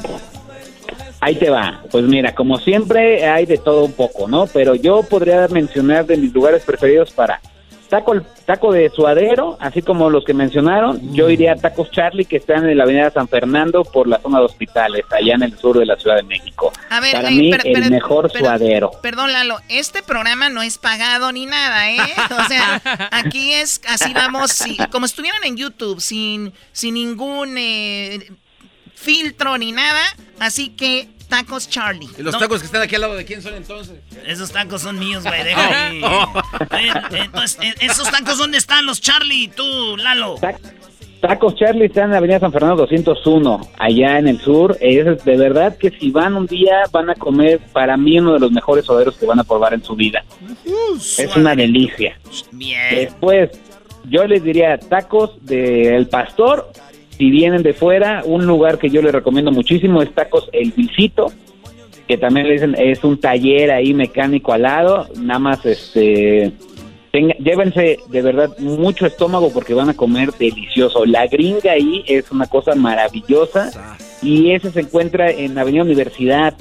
Ahí 1.21 1.37
te 1.37 1.51
va. 1.51 1.83
Pues 1.91 2.05
mira, 2.05 2.35
como 2.35 2.59
siempre 2.59 3.27
hay 3.27 3.47
de 3.47 3.59
todo 3.59 3.85
un 3.85 3.93
poco, 3.93 4.29
¿no? 4.29 4.47
Pero 4.47 4.75
yo 4.75 5.03
podría 5.03 5.47
mencionar 5.49 6.07
de 6.07 6.17
mis 6.17 6.33
lugares 6.33 6.63
preferidos 6.65 7.13
para 7.13 7.41
taco 7.89 8.15
taco 8.47 8.73
de 8.73 8.89
suadero, 8.91 9.57
así 9.61 9.83
como 9.83 10.09
los 10.09 10.25
que 10.25 10.33
mencionaron. 10.33 11.13
Yo 11.13 11.29
iría 11.29 11.53
a 11.53 11.57
Tacos 11.57 11.91
Charlie 11.91 12.25
que 12.25 12.37
están 12.37 12.69
en 12.69 12.79
la 12.79 12.85
Avenida 12.85 13.11
San 13.11 13.29
Fernando 13.29 13.85
por 13.85 14.09
la 14.09 14.19
zona 14.21 14.39
de 14.39 14.47
hospitales, 14.47 15.05
allá 15.11 15.35
en 15.35 15.43
el 15.43 15.59
sur 15.59 15.79
de 15.79 15.85
la 15.85 15.97
Ciudad 15.97 16.17
de 16.17 16.23
México. 16.23 16.73
A 16.89 17.01
ver, 17.01 17.13
para 17.13 17.29
eh, 17.29 17.33
mí 17.33 17.51
el 17.53 17.91
mejor 17.91 18.31
suadero. 18.31 18.91
Perdón, 19.03 19.33
Lalo, 19.33 19.59
este 19.69 20.03
programa 20.03 20.49
no 20.49 20.63
es 20.63 20.79
pagado 20.79 21.31
ni 21.33 21.47
nada, 21.47 21.91
¿eh? 21.91 21.99
O 22.31 22.49
sea, 22.49 22.81
aquí 23.11 23.53
es, 23.53 23.81
así 23.87 24.15
vamos, 24.15 24.65
como 24.91 25.07
estuvieran 25.07 25.45
en 25.45 25.57
YouTube, 25.57 26.01
sin, 26.01 26.53
sin 26.73 26.95
ningún 26.95 27.57
eh, 27.59 28.31
filtro 28.99 29.57
ni 29.59 29.73
nada. 29.73 30.03
Así 30.39 30.71
que, 30.71 31.09
tacos 31.29 31.69
Charlie. 31.69 32.09
¿Y 32.19 32.23
los 32.23 32.33
No, 32.35 32.39
tacos 32.39 32.61
que 32.61 32.67
están 32.67 32.83
aquí 32.83 32.95
al 32.95 33.03
lado 33.03 33.15
de 33.17 33.25
quién 33.25 33.43
son 33.43 33.55
entonces? 33.55 33.97
Esos 34.27 34.51
tacos 34.51 34.83
son 34.83 34.99
míos, 34.99 35.25
güey, 35.25 35.45
deja 35.45 35.87
ahí. 35.89 36.03
Oye, 36.03 37.23
Entonces, 37.25 37.59
eh, 37.63 37.75
¿esos 37.81 38.11
tacos 38.11 38.39
dónde 38.39 38.59
están 38.59 38.87
los 38.87 39.01
Charlie 39.01 39.45
y 39.45 39.49
tú, 39.49 39.97
Lalo? 39.97 40.37
Tacos 41.21 41.57
Charlie 41.57 41.87
está 41.87 42.05
en 42.05 42.13
la 42.13 42.19
Avenida 42.19 42.39
San 42.39 42.53
Fernando 42.53 42.77
201, 42.77 43.71
allá 43.77 44.19
en 44.21 44.29
el 44.29 44.41
sur. 44.41 44.77
Es 44.81 45.25
de 45.25 45.37
verdad 45.37 45.77
que 45.77 45.91
si 45.91 46.13
van 46.13 46.37
un 46.37 46.47
día 46.47 46.85
van 46.93 47.11
a 47.11 47.15
comer 47.17 47.59
para 47.73 47.97
mí 47.97 48.21
uno 48.21 48.35
de 48.35 48.39
los 48.41 48.53
mejores 48.53 48.85
suaderos 48.85 49.17
que 49.17 49.27
van 49.27 49.41
a 49.41 49.45
probar 49.45 49.75
en 49.75 49.83
su 49.83 49.97
vida. 49.97 50.25
Es 51.19 51.35
una 51.35 51.57
delicia. 51.57 52.17
Bien. 52.53 52.95
Después, 52.95 53.51
yo 54.05 54.29
les 54.29 54.45
diría 54.45 54.79
tacos 54.79 55.33
del 55.45 56.07
pastor. 56.07 56.71
Si 57.19 57.31
vienen 57.31 57.63
de 57.63 57.73
fuera, 57.75 58.23
un 58.25 58.47
lugar 58.47 58.79
que 58.79 58.89
yo 58.91 59.03
les 59.03 59.13
recomiendo 59.13 59.51
muchísimo 59.51 60.01
es 60.03 60.15
Tacos 60.15 60.49
El 60.53 60.71
Visito, 60.71 61.33
que 62.07 62.17
también 62.17 62.47
le 62.47 62.53
dicen 62.55 62.75
es 62.79 63.03
un 63.05 63.19
taller 63.21 63.71
ahí 63.73 63.93
mecánico 63.93 64.53
al 64.53 64.63
lado. 64.63 65.09
Nada 65.21 65.41
más, 65.41 65.67
este, 65.67 66.53
tenga- 67.13 67.37
llévense 67.39 67.99
de 68.09 68.23
verdad 68.23 68.57
mucho 68.61 69.05
estómago 69.05 69.53
porque 69.53 69.75
van 69.75 69.89
a 69.91 69.95
comer 69.95 70.31
delicioso. 70.39 71.05
La 71.05 71.27
gringa 71.27 71.73
ahí 71.73 72.05
es 72.07 72.31
una 72.31 72.47
cosa 72.47 72.75
maravillosa 72.77 73.71
y 74.23 74.53
ese 74.53 74.71
se 74.71 74.81
encuentra 74.81 75.31
en 75.31 75.59
Avenida 75.59 75.83
Universidad, 75.83 76.55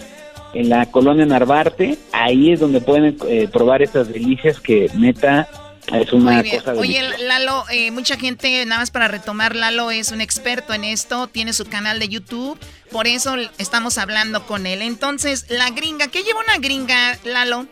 en 0.56 0.70
la 0.70 0.88
colonia 0.89 1.26
Narvarte. 1.28 1.98
Ahí 2.12 2.52
es 2.52 2.60
donde 2.60 2.82
pueden 2.82 3.15
eh, 3.28 3.48
probar 3.54 3.84
esas 3.84 4.12
delicias 4.12 4.60
que 4.60 4.89
neta 4.98 5.48
es 5.93 6.12
una 6.13 6.32
Muy 6.34 6.43
bien. 6.43 6.60
cosa 6.60 6.73
Oye, 6.73 7.02
deliciosa. 7.02 7.23
Lalo, 7.23 7.63
eh, 7.71 7.91
mucha 7.91 8.17
gente, 8.17 8.65
nada 8.65 8.82
más 8.82 8.91
para 8.91 9.08
retomar, 9.08 9.56
Lalo 9.56 9.91
es 9.91 10.12
un 10.12 10.21
experto 10.21 10.73
en 10.73 10.84
esto, 10.84 11.28
tiene 11.28 11.54
su 11.54 11.65
canal 11.65 12.00
de 12.00 12.10
YouTube, 12.10 12.58
por 12.91 13.08
eso 13.08 13.36
estamos 13.58 13.97
hablando 13.97 14.45
con 14.45 14.65
él. 14.65 14.82
Entonces, 14.82 15.45
la 15.50 15.69
gringa, 15.71 16.08
¿qué 16.08 16.23
lleva 16.23 16.39
una 16.41 16.58
gringa, 16.58 17.17
Lalo? 17.23 17.65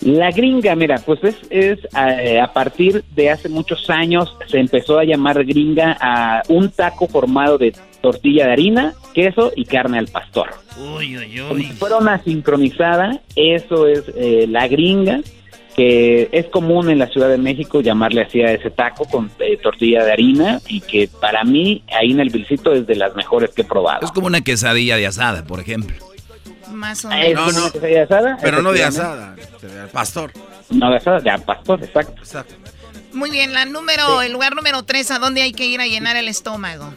La 0.00 0.32
gringa, 0.32 0.74
mira, 0.74 0.98
pues 0.98 1.22
es, 1.22 1.36
es 1.50 1.78
eh, 1.96 2.40
a 2.40 2.52
partir 2.52 3.04
de 3.14 3.30
hace 3.30 3.48
muchos 3.48 3.88
años 3.88 4.34
se 4.48 4.58
empezó 4.58 4.98
a 4.98 5.04
llamar 5.04 5.44
gringa 5.44 5.96
a 6.00 6.42
un 6.48 6.70
taco 6.72 7.06
formado 7.06 7.56
de 7.56 7.72
tortilla 8.00 8.46
de 8.46 8.52
harina, 8.52 8.94
queso 9.14 9.52
y 9.54 9.64
carne 9.64 9.98
al 10.00 10.08
pastor. 10.08 10.48
Uy, 10.76 11.16
uy, 11.18 11.38
Como 11.38 11.54
uy. 11.54 11.64
si 11.66 11.72
fuera 11.74 11.98
una 11.98 12.20
sincronizada, 12.24 13.20
eso 13.36 13.86
es 13.86 14.02
eh, 14.16 14.46
la 14.48 14.66
gringa, 14.66 15.20
que 15.76 16.28
es 16.32 16.46
común 16.46 16.90
en 16.90 16.98
la 16.98 17.06
Ciudad 17.08 17.28
de 17.28 17.38
México 17.38 17.80
llamarle 17.80 18.22
así 18.22 18.42
a 18.42 18.52
ese 18.52 18.70
taco 18.70 19.04
con 19.06 19.30
eh, 19.38 19.56
tortilla 19.62 20.04
de 20.04 20.12
harina 20.12 20.60
y 20.68 20.80
que 20.80 21.08
para 21.20 21.44
mí 21.44 21.82
ahí 21.98 22.10
en 22.12 22.20
el 22.20 22.30
Vilcito 22.30 22.72
es 22.74 22.86
de 22.86 22.94
las 22.96 23.14
mejores 23.14 23.50
que 23.50 23.62
he 23.62 23.64
probado. 23.64 24.04
Es 24.04 24.12
como 24.12 24.26
una 24.26 24.42
quesadilla 24.42 24.96
de 24.96 25.06
asada, 25.06 25.44
por 25.44 25.60
ejemplo. 25.60 25.96
Más 26.70 27.04
o 27.04 27.08
Ah, 27.10 27.20
Es 27.22 27.28
menos. 27.28 27.44
como 27.46 27.58
una 27.64 27.70
quesadilla 27.72 27.98
de 27.98 28.02
asada, 28.04 28.38
Pero 28.42 28.62
no 28.62 28.72
de 28.72 28.84
asada, 28.84 29.34
de 29.34 29.86
pastor. 29.92 30.32
No 30.70 30.90
de 30.90 30.96
asada, 30.96 31.20
de 31.20 31.38
pastor, 31.44 31.82
exacto. 31.82 32.22
Muy 33.12 33.30
bien, 33.30 33.52
la 33.52 33.66
número, 33.66 34.22
el 34.22 34.32
lugar 34.32 34.54
número 34.54 34.82
tres, 34.84 35.10
¿a 35.10 35.18
dónde 35.18 35.42
hay 35.42 35.52
que 35.52 35.66
ir 35.66 35.80
a 35.82 35.86
llenar 35.86 36.16
el 36.16 36.28
estómago? 36.28 36.94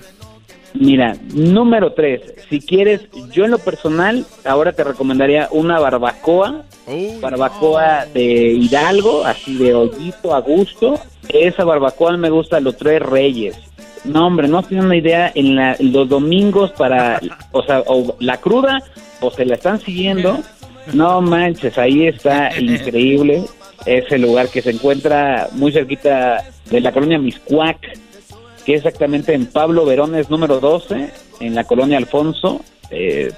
Mira, 0.78 1.16
número 1.34 1.94
tres, 1.94 2.22
si 2.50 2.60
quieres, 2.60 3.02
yo 3.32 3.46
en 3.46 3.52
lo 3.52 3.60
personal, 3.60 4.26
ahora 4.44 4.74
te 4.74 4.84
recomendaría 4.84 5.48
una 5.52 5.80
barbacoa, 5.80 6.64
barbacoa 7.22 8.06
de 8.14 8.24
Hidalgo, 8.54 9.26
así 9.26 9.56
de 9.58 9.74
hoyito 9.74 10.36
a 10.36 10.42
gusto. 10.42 11.00
Esa 11.30 11.64
barbacoa 11.64 12.18
me 12.18 12.30
gusta 12.30 12.60
los 12.60 12.78
tres 12.78 13.02
reyes. 13.02 13.58
No, 14.04 14.28
hombre, 14.28 14.48
no 14.48 14.62
tienen 14.64 14.86
una 14.86 14.98
idea 14.98 15.32
en 15.34 15.56
la- 15.56 15.76
los 15.80 16.08
domingos 16.08 16.72
para, 16.74 17.20
o 17.52 17.64
sea, 17.64 17.82
o 17.88 18.16
la 18.20 18.38
cruda, 18.38 18.80
o 19.22 19.32
se 19.32 19.46
la 19.46 19.56
están 19.56 19.80
siguiendo. 19.80 20.40
No 20.94 21.22
manches, 21.22 21.78
ahí 21.80 22.06
está 22.08 22.52
increíble. 22.60 23.44
Ese 23.88 24.18
lugar 24.20 24.50
que 24.50 24.62
se 24.62 24.72
encuentra 24.72 25.48
muy 25.54 25.72
cerquita 25.72 26.44
de 26.70 26.82
la 26.82 26.92
colonia 26.92 27.18
Miscuac, 27.18 27.78
que 28.66 28.74
exactamente 28.76 29.34
en 29.34 29.46
Pablo 29.46 29.86
Verones 29.86 30.30
número 30.30 30.60
12, 30.60 31.10
en 31.40 31.56
la 31.56 31.64
colonia 31.66 31.98
Alfonso, 31.98 32.62
eh, 32.90 33.32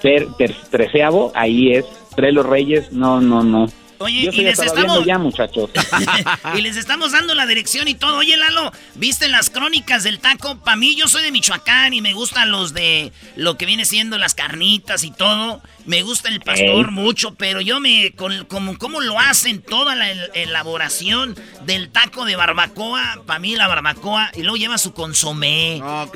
ter- 0.00 0.26
ter- 0.38 0.54
treceavo, 0.70 1.30
ahí 1.34 1.72
es, 1.72 1.84
Tres 2.14 2.34
los 2.34 2.44
Reyes, 2.44 2.92
no, 2.92 3.20
no, 3.22 3.42
no. 3.42 3.66
Oye, 4.02 4.24
Yo 4.24 4.30
y 4.32 4.44
les 4.44 4.58
estamos- 4.58 5.04
ya, 5.04 5.18
muchachos. 5.18 5.70
y 6.56 6.60
les 6.60 6.76
estamos 6.76 7.12
dando 7.12 7.34
la 7.34 7.46
dirección 7.46 7.88
y 7.88 7.94
todo. 7.94 8.18
Oye, 8.18 8.36
Lalo, 8.36 8.72
¿viste 8.96 9.28
las 9.28 9.50
crónicas 9.50 10.02
del 10.04 10.18
taco? 10.18 10.58
Para 10.60 10.76
mí, 10.76 10.94
yo 10.96 11.08
soy 11.08 11.22
de 11.22 11.32
Michoacán 11.32 11.92
y 11.94 12.00
me 12.00 12.12
gustan 12.14 12.50
los 12.50 12.72
de 12.74 13.12
lo 13.36 13.56
que 13.56 13.66
viene 13.66 13.84
siendo 13.84 14.18
las 14.18 14.34
carnitas 14.34 15.04
y 15.04 15.10
todo. 15.10 15.62
Me 15.84 16.02
gusta 16.02 16.28
el 16.28 16.40
pastor 16.40 16.86
Ey. 16.86 16.90
mucho, 16.92 17.34
pero 17.34 17.60
yo 17.60 17.80
me. 17.80 18.12
Con, 18.12 18.44
como, 18.44 18.78
¿Cómo 18.78 19.00
lo 19.00 19.18
hacen? 19.18 19.60
Toda 19.62 19.96
la 19.96 20.10
el- 20.10 20.30
elaboración 20.34 21.34
del 21.66 21.90
taco 21.90 22.24
de 22.24 22.36
barbacoa. 22.36 23.22
Para 23.26 23.40
mí, 23.40 23.56
la 23.56 23.66
barbacoa. 23.66 24.30
Y 24.36 24.42
luego 24.42 24.56
lleva 24.56 24.78
su 24.78 24.92
consomé. 24.94 25.78
No, 25.80 26.08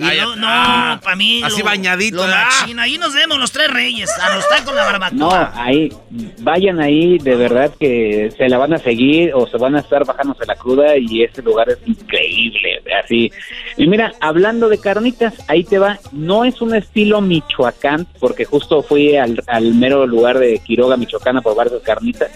Ah, 0.48 1.00
para 1.02 1.16
mí. 1.16 1.42
así 1.42 1.58
lo- 1.58 1.64
bañadito, 1.64 2.16
Lo 2.16 2.32
ah. 2.32 2.48
Ahí 2.78 2.98
nos 2.98 3.14
vemos 3.14 3.38
los 3.38 3.50
tres 3.52 3.70
reyes. 3.70 4.10
A 4.20 4.34
los 4.34 4.48
tacos 4.48 4.74
la 4.74 4.84
barbacoa. 4.84 5.16
No, 5.16 5.30
ahí, 5.60 5.92
vayan 6.38 6.80
ahí, 6.80 7.18
de 7.18 7.34
verdad 7.36 7.72
que 7.76 8.30
se 8.36 8.48
la 8.48 8.58
van 8.58 8.72
a 8.72 8.78
seguir 8.78 9.32
o 9.34 9.46
se 9.46 9.56
van 9.56 9.76
a 9.76 9.80
estar 9.80 10.04
bajándose 10.04 10.46
la 10.46 10.56
cruda 10.56 10.96
y 10.96 11.22
ese 11.22 11.42
lugar 11.42 11.70
es 11.70 11.78
increíble, 11.86 12.80
así. 13.02 13.30
Y 13.76 13.86
mira, 13.86 14.12
hablando 14.20 14.68
de 14.68 14.78
carnitas, 14.78 15.34
ahí 15.48 15.64
te 15.64 15.78
va, 15.78 15.98
no 16.12 16.44
es 16.44 16.60
un 16.60 16.74
estilo 16.74 17.20
Michoacán, 17.20 18.06
porque 18.18 18.44
justo 18.44 18.82
fui 18.82 19.16
al, 19.16 19.42
al 19.46 19.74
mero 19.74 20.06
lugar 20.06 20.38
de 20.38 20.58
Quiroga, 20.58 20.96
Michoacán, 20.96 21.36
a 21.36 21.42
probar 21.42 21.68
esas 21.68 21.82
carnitas, 21.82 22.30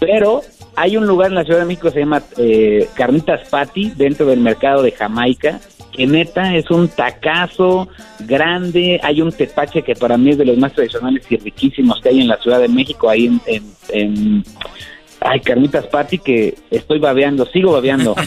Pero 0.00 0.42
hay 0.76 0.96
un 0.96 1.06
lugar 1.06 1.30
en 1.30 1.36
la 1.36 1.44
Ciudad 1.44 1.60
de 1.60 1.66
México 1.66 1.88
que 1.88 1.94
se 1.94 2.00
llama 2.00 2.22
eh, 2.36 2.88
Carnitas 2.94 3.48
Patty, 3.48 3.92
dentro 3.96 4.26
del 4.26 4.40
mercado 4.40 4.82
de 4.82 4.92
Jamaica, 4.92 5.60
que 5.96 6.06
neta 6.06 6.54
es 6.54 6.70
un 6.70 6.88
tacazo 6.88 7.88
grande. 8.20 9.00
Hay 9.02 9.20
un 9.22 9.32
tepache 9.32 9.82
que 9.82 9.94
para 9.94 10.16
mí 10.16 10.30
es 10.30 10.38
de 10.38 10.44
los 10.44 10.58
más 10.58 10.72
tradicionales 10.74 11.24
y 11.30 11.36
riquísimos 11.36 12.00
que 12.00 12.10
hay 12.10 12.20
en 12.20 12.28
la 12.28 12.36
Ciudad 12.38 12.60
de 12.60 12.68
México, 12.68 13.08
ahí 13.08 13.26
en... 13.26 13.40
en, 13.46 13.64
en 13.88 14.44
Ay, 15.18 15.40
Carnitas 15.40 15.86
Patty, 15.86 16.18
que 16.18 16.54
estoy 16.70 16.98
babeando, 17.00 17.46
sigo 17.46 17.72
babeando. 17.72 18.14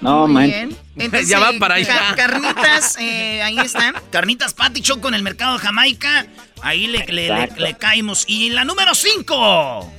No, 0.00 0.26
Muy 0.26 0.34
man. 0.34 0.46
bien. 0.46 0.76
Entonces, 0.98 1.28
Ya 1.28 1.38
van 1.38 1.58
para 1.58 1.76
allá. 1.76 1.88
ca- 2.10 2.14
carnitas, 2.14 2.96
eh, 3.00 3.42
ahí 3.42 3.58
están. 3.58 3.94
Carnitas 4.10 4.52
Patty 4.54 4.82
Choco 4.82 5.08
en 5.08 5.14
el 5.14 5.22
mercado 5.22 5.54
de 5.54 5.58
Jamaica. 5.58 6.26
Ahí 6.62 6.86
le, 6.86 6.98
le, 7.06 7.12
le- 7.12 7.26
Exacto. 7.28 7.62
le 7.62 7.74
caímos. 7.74 8.24
Y 8.28 8.50
la 8.50 8.64
número 8.64 8.94
5. 8.94 9.92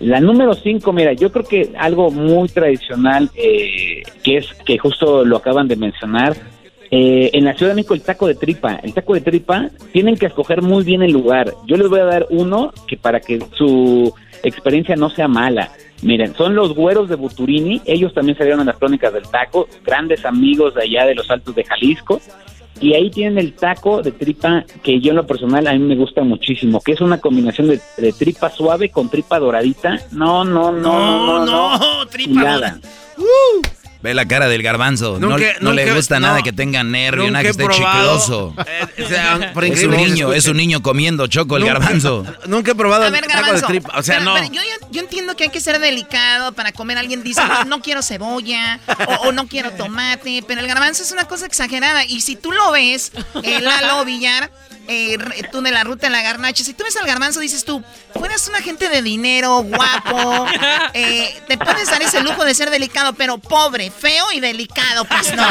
La 0.00 0.20
número 0.20 0.54
5, 0.54 0.92
mira, 0.92 1.12
yo 1.12 1.32
creo 1.32 1.44
que 1.44 1.72
algo 1.76 2.10
muy 2.10 2.48
tradicional, 2.48 3.30
eh, 3.34 4.02
que 4.22 4.36
es 4.38 4.54
que 4.64 4.78
justo 4.78 5.24
lo 5.24 5.36
acaban 5.36 5.66
de 5.66 5.76
mencionar, 5.76 6.36
eh, 6.90 7.30
en 7.34 7.44
la 7.44 7.54
Ciudad 7.54 7.72
de 7.72 7.76
México 7.76 7.94
el 7.94 8.02
taco 8.02 8.26
de 8.26 8.34
tripa. 8.34 8.76
El 8.82 8.94
taco 8.94 9.14
de 9.14 9.20
tripa 9.20 9.68
tienen 9.92 10.16
que 10.16 10.26
escoger 10.26 10.62
muy 10.62 10.84
bien 10.84 11.02
el 11.02 11.12
lugar. 11.12 11.52
Yo 11.66 11.76
les 11.76 11.88
voy 11.88 12.00
a 12.00 12.04
dar 12.04 12.26
uno 12.30 12.72
que 12.86 12.96
para 12.96 13.20
que 13.20 13.40
su 13.56 14.14
experiencia 14.42 14.96
no 14.96 15.10
sea 15.10 15.28
mala. 15.28 15.70
Miren, 16.02 16.34
son 16.34 16.54
los 16.54 16.74
güeros 16.74 17.08
de 17.08 17.16
Buturini, 17.16 17.82
ellos 17.84 18.14
también 18.14 18.38
salieron 18.38 18.60
en 18.60 18.66
las 18.66 18.78
crónicas 18.78 19.12
del 19.12 19.28
taco, 19.28 19.68
grandes 19.84 20.24
amigos 20.24 20.74
de 20.74 20.82
allá 20.82 21.06
de 21.06 21.16
los 21.16 21.28
Altos 21.28 21.56
de 21.56 21.64
Jalisco. 21.64 22.20
Y 22.80 22.94
ahí 22.94 23.10
tienen 23.10 23.38
el 23.38 23.54
taco 23.54 24.02
de 24.02 24.12
tripa 24.12 24.64
que 24.82 25.00
yo 25.00 25.10
en 25.10 25.16
lo 25.16 25.26
personal 25.26 25.66
a 25.66 25.72
mí 25.72 25.78
me 25.80 25.96
gusta 25.96 26.22
muchísimo, 26.22 26.80
que 26.80 26.92
es 26.92 27.00
una 27.00 27.18
combinación 27.18 27.68
de, 27.68 27.80
de 27.96 28.12
tripa 28.12 28.50
suave 28.50 28.90
con 28.90 29.08
tripa 29.08 29.38
doradita. 29.38 29.98
No, 30.12 30.44
no, 30.44 30.70
no, 30.70 30.80
no, 30.80 31.44
no, 31.44 31.78
no. 31.78 32.06
tripa 32.06 32.40
Chulada. 32.40 32.80
Ve 34.00 34.14
la 34.14 34.26
cara 34.28 34.46
del 34.48 34.62
garbanzo. 34.62 35.18
no, 35.18 35.30
Nunca- 35.30 35.54
no 35.60 35.72
le 35.72 35.92
gusta 35.92 36.20
no. 36.20 36.28
nada 36.28 36.42
que 36.42 36.52
tenga 36.52 36.84
nervio, 36.84 37.28
nada 37.32 37.42
que 37.42 37.50
esté 37.50 37.66
chicloso. 37.68 38.54
eh, 38.66 39.02
o 39.04 39.08
sea, 39.08 39.50
por 39.54 39.64
es 39.64 39.82
un 39.82 39.90
niño, 39.96 40.32
es 40.32 40.46
un 40.46 40.56
niño 40.56 40.82
comiendo 40.82 41.26
choco 41.26 41.56
el 41.56 41.62
Nunca- 41.64 41.74
garbanzo. 41.80 42.24
Nunca 42.46 42.70
he 42.70 42.74
probado 42.76 43.04
A 43.04 43.10
ver, 43.10 43.26
taco 43.26 43.52
de. 43.72 43.82
O 43.94 44.02
sea, 44.04 44.18
pero- 44.18 44.24
no. 44.24 44.34
pero 44.34 44.46
yo, 44.46 44.60
yo- 44.62 44.88
yo 44.92 45.00
entiendo 45.00 45.34
que 45.34 45.44
hay 45.44 45.50
que 45.50 45.60
ser 45.60 45.80
delicado 45.80 46.52
para 46.52 46.70
comer. 46.70 46.96
Alguien 46.96 47.24
dice, 47.24 47.40
no, 47.44 47.64
no 47.64 47.82
quiero 47.82 48.02
cebolla 48.02 48.78
o, 49.08 49.28
o 49.28 49.32
no 49.32 49.48
quiero 49.48 49.72
tomate, 49.72 50.44
pero 50.46 50.60
el 50.60 50.68
garbanzo 50.68 51.02
es 51.02 51.10
una 51.10 51.24
cosa 51.24 51.46
exagerada. 51.46 52.04
Y 52.04 52.20
si 52.20 52.36
tú 52.36 52.52
lo 52.52 52.70
ves, 52.70 53.10
eh, 53.42 53.60
Lalo 53.60 54.04
Villar, 54.04 54.50
eh, 54.88 55.18
tú 55.52 55.60
de 55.60 55.70
la 55.70 55.84
ruta 55.84 56.06
de 56.06 56.10
la 56.10 56.22
garnacha, 56.22 56.64
si 56.64 56.72
tú 56.72 56.82
ves 56.82 56.96
al 56.96 57.06
garbanzo, 57.06 57.40
dices 57.40 57.64
tú, 57.64 57.84
fueras 58.14 58.48
una 58.48 58.60
gente 58.62 58.88
de 58.88 59.02
dinero, 59.02 59.62
guapo, 59.62 60.46
eh, 60.94 61.40
te 61.46 61.58
puedes 61.58 61.90
dar 61.90 62.00
ese 62.02 62.22
lujo 62.22 62.44
de 62.44 62.54
ser 62.54 62.70
delicado, 62.70 63.12
pero 63.12 63.36
pobre, 63.38 63.90
feo 63.90 64.32
y 64.32 64.40
delicado, 64.40 65.04
pues 65.04 65.34
no. 65.34 65.46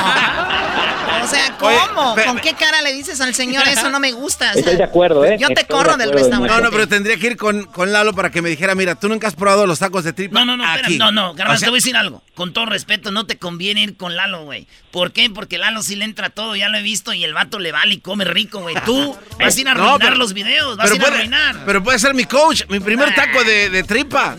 O 1.23 1.27
sea, 1.27 1.55
¿cómo? 1.57 2.13
Oye, 2.13 2.25
¿Con 2.25 2.39
qué 2.39 2.53
cara 2.53 2.81
le 2.81 2.93
dices 2.93 3.21
al 3.21 3.35
señor 3.35 3.67
eso 3.67 3.89
no 3.89 3.99
me 3.99 4.11
gusta? 4.11 4.49
O 4.49 4.53
sea, 4.53 4.59
Estoy 4.59 4.75
de 4.75 4.83
acuerdo, 4.83 5.23
¿eh? 5.23 5.37
Yo 5.39 5.47
te 5.49 5.61
Estoy 5.61 5.75
corro 5.75 5.97
de 5.97 6.05
del 6.05 6.13
restaurante. 6.13 6.53
No, 6.53 6.61
no, 6.61 6.71
pero 6.71 6.87
tendría 6.87 7.17
que 7.17 7.27
ir 7.27 7.37
con, 7.37 7.65
con 7.65 7.91
Lalo 7.91 8.13
para 8.13 8.31
que 8.31 8.41
me 8.41 8.49
dijera, 8.49 8.75
mira, 8.75 8.95
tú 8.95 9.07
nunca 9.07 9.27
has 9.27 9.35
probado 9.35 9.67
los 9.67 9.79
tacos 9.79 10.03
de 10.03 10.13
tripa. 10.13 10.39
No, 10.39 10.45
no, 10.45 10.57
no, 10.57 10.63
espera, 10.63 10.87
aquí. 10.87 10.97
no, 10.97 11.11
no, 11.11 11.33
Garbanzo, 11.33 11.57
O 11.57 11.59
sea, 11.59 11.65
te 11.67 11.69
voy 11.69 11.77
a 11.77 11.81
decir 11.81 11.97
algo. 11.97 12.23
Con 12.35 12.53
todo 12.53 12.65
respeto, 12.65 13.11
no 13.11 13.25
te 13.25 13.37
conviene 13.37 13.83
ir 13.83 13.97
con 13.97 14.15
Lalo, 14.15 14.45
güey. 14.45 14.67
¿Por 14.91 15.11
qué? 15.11 15.29
Porque 15.29 15.57
Lalo 15.57 15.83
sí 15.83 15.95
le 15.95 16.05
entra 16.05 16.29
todo, 16.29 16.55
ya 16.55 16.69
lo 16.69 16.77
he 16.77 16.81
visto, 16.81 17.13
y 17.13 17.23
el 17.23 17.33
vato 17.33 17.59
le 17.59 17.71
vale 17.71 17.95
y 17.95 17.99
come 17.99 18.25
rico, 18.25 18.61
güey. 18.61 18.75
Tú 18.85 19.15
vas 19.39 19.55
a 19.57 19.61
ir 19.61 19.67
a 19.67 19.73
No, 19.73 19.79
arruinar 19.83 19.99
pero- 19.99 20.15
los 20.15 20.33
videos, 20.33 20.77
vas 20.77 20.91
a 20.91 20.95
ir 20.95 21.03
a 21.03 21.07
arruinar. 21.07 21.55
pero 21.65 21.83
puede 21.83 21.99
ser 21.99 22.13
mi 22.13 22.23
coach, 22.25 22.63
mi 22.69 22.79
primer 22.79 23.13
taco 23.15 23.43
de, 23.43 23.69
de 23.69 23.83
tripa. 23.83 24.35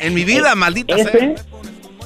En 0.00 0.14
mi 0.14 0.24
vida, 0.24 0.54
maldita 0.54 0.94
sea. 0.96 1.04
Ese, 1.06 1.34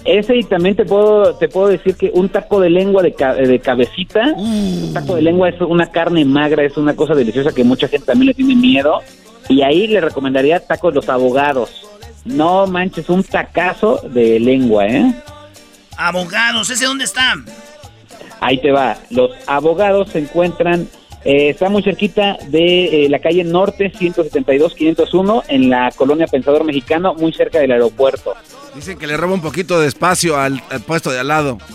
ese 0.05 0.37
y 0.37 0.45
también 0.45 0.77
te 0.77 0.85
puedo 0.85 1.35
te 1.37 1.49
puedo 1.49 1.69
decir 1.69 1.97
que 1.97 2.11
un 2.15 2.29
taco 2.29 2.61
de 2.61 2.71
lengua 2.71 3.03
de, 3.03 3.13
ca- 3.15 3.35
de 3.35 3.59
cabecita, 3.59 4.23
un 4.37 4.93
taco 4.95 5.17
de 5.17 5.23
lengua 5.23 5.49
es 5.49 5.61
una 5.61 5.91
carne 5.91 6.25
magra, 6.25 6.63
es 6.65 6.77
una 6.77 6.95
cosa 6.95 7.15
deliciosa 7.15 7.53
que 7.53 7.65
mucha 7.65 7.89
gente 7.89 8.07
también 8.07 8.29
le 8.29 8.35
tiene 8.35 8.55
miedo. 8.55 9.01
Y 9.49 9.63
ahí 9.63 9.87
le 9.87 10.01
recomendaría 10.01 10.59
tacos 10.61 10.93
los 10.95 11.09
abogados. 11.09 11.71
No 12.25 12.67
manches, 12.67 13.09
un 13.09 13.23
tacazo 13.23 14.01
de 14.11 14.41
lengua, 14.41 14.87
¿eh? 14.87 15.13
Abogados, 15.97 16.69
¿ese 16.71 16.85
dónde 16.85 17.05
está? 17.05 17.35
Ahí 18.41 18.61
te 18.61 18.71
va. 18.71 18.97
Los 19.11 19.31
abogados 19.47 20.11
se 20.11 20.19
encuentran, 20.19 20.89
eh, 21.27 21.51
está 21.51 21.69
muy 21.69 21.83
cerquita 21.83 22.39
de 22.49 23.05
eh, 23.05 23.09
la 23.11 23.19
calle 23.19 23.45
Norte 23.45 23.93
172-501 23.93 25.45
en 25.49 25.69
la 25.71 25.91
colonia 25.95 26.27
Pensador 26.27 26.65
Mexicano, 26.65 27.15
muy 27.15 27.33
cerca 27.33 27.59
del 27.59 27.73
aeropuerto. 27.73 28.35
Dicen 28.75 28.99
que 28.99 29.07
le 29.07 29.17
roba 29.17 29.35
un 29.35 29.43
poquito 29.43 29.81
de 29.81 29.89
espacio 29.89 30.37
al, 30.39 30.63
al 30.71 30.81
puesto 30.81 31.11
de 31.11 31.19
al 31.21 31.29
lado. 31.29 31.59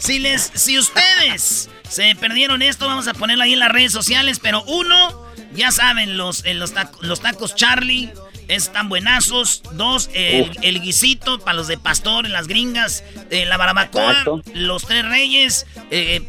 Si 0.00 0.20
les, 0.20 0.52
si 0.54 0.78
ustedes 0.78 1.68
se 1.88 2.14
perdieron 2.20 2.62
esto, 2.62 2.86
vamos 2.86 3.08
a 3.08 3.14
ponerlo 3.14 3.42
ahí 3.42 3.54
en 3.54 3.58
las 3.58 3.72
redes 3.72 3.90
sociales. 3.90 4.38
Pero 4.40 4.62
uno, 4.68 5.26
ya 5.54 5.72
saben, 5.72 6.16
los, 6.16 6.44
en 6.44 6.60
los, 6.60 6.72
taco- 6.72 7.00
los 7.02 7.20
tacos 7.20 7.56
Charlie 7.56 8.08
están 8.48 8.88
buenazos. 8.88 9.62
Dos, 9.72 10.10
el, 10.14 10.80
guisito 10.80 11.38
para 11.38 11.56
los 11.56 11.68
de 11.68 11.78
pastor, 11.78 12.26
en 12.26 12.32
las 12.32 12.48
gringas, 12.48 13.04
eh, 13.30 13.44
la 13.46 13.56
barbacoa, 13.56 14.10
Exacto. 14.10 14.42
los 14.54 14.86
tres 14.86 15.04
reyes, 15.04 15.66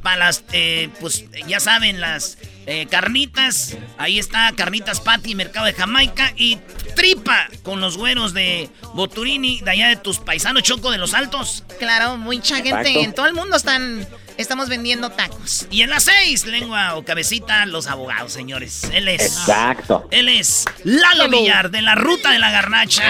para 0.02 0.18
las, 0.18 0.44
eh, 0.52 0.90
pues 1.00 1.26
ya 1.48 1.60
saben, 1.60 2.00
las 2.00 2.38
eh, 2.72 2.86
carnitas. 2.88 3.78
Ahí 3.98 4.20
está, 4.20 4.52
carnitas 4.56 5.02
Patty, 5.02 5.34
mercado 5.34 5.66
de 5.66 5.74
Jamaica. 5.74 6.34
Y 6.38 6.60
tripa 6.96 7.48
con 7.64 7.82
los 7.82 7.98
güeros 7.98 8.36
de 8.36 8.70
Boturini, 8.94 9.60
de 9.62 9.72
allá 9.72 9.88
de 9.88 9.96
tus 9.96 10.20
paisanos 10.20 10.62
Choco 10.62 10.92
de 10.92 11.00
los 11.00 11.16
Altos. 11.16 11.64
Claro, 11.80 12.18
mucha 12.18 12.58
gente 12.58 12.70
Exacto. 12.70 13.00
en 13.00 13.14
todo 13.16 13.26
el 13.26 13.34
mundo 13.34 13.58
están 13.58 14.08
estamos 14.42 14.70
vendiendo 14.70 15.10
tacos. 15.10 15.68
Y 15.70 15.82
en 15.82 15.90
las 15.90 16.04
seis, 16.04 16.46
lengua 16.46 16.96
o 16.96 17.04
cabecita, 17.04 17.66
los 17.66 17.88
abogados, 17.88 18.32
señores. 18.32 18.90
Él 18.94 19.08
es. 19.08 19.22
Exacto. 19.22 20.08
Él 20.12 20.30
es 20.30 20.66
Lalo 20.84 21.30
Villar, 21.30 21.70
de 21.72 21.82
la 21.82 21.96
ruta 21.96 22.32
de 22.32 22.40
la 22.40 22.50
garnacha. 22.50 23.04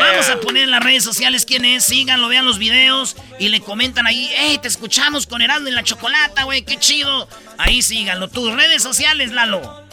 Vamos 0.00 0.30
a 0.30 0.40
poner 0.40 0.64
en 0.64 0.70
las 0.70 0.82
redes 0.82 1.04
sociales 1.04 1.44
quién 1.44 1.64
es. 1.64 1.84
Síganlo, 1.84 2.28
vean 2.28 2.46
los 2.46 2.58
videos 2.58 3.16
y 3.38 3.48
le 3.48 3.60
comentan 3.60 4.06
ahí. 4.06 4.30
¡Ey, 4.38 4.58
te 4.58 4.68
escuchamos 4.68 5.26
con 5.26 5.42
Heraldo 5.42 5.68
en 5.68 5.74
la 5.74 5.82
chocolata, 5.82 6.44
güey! 6.44 6.62
¡Qué 6.62 6.76
chido! 6.76 7.28
Ahí 7.58 7.82
síganlo. 7.82 8.28
Tus 8.28 8.54
redes 8.54 8.82
sociales, 8.82 9.32
Lalo. 9.32 9.84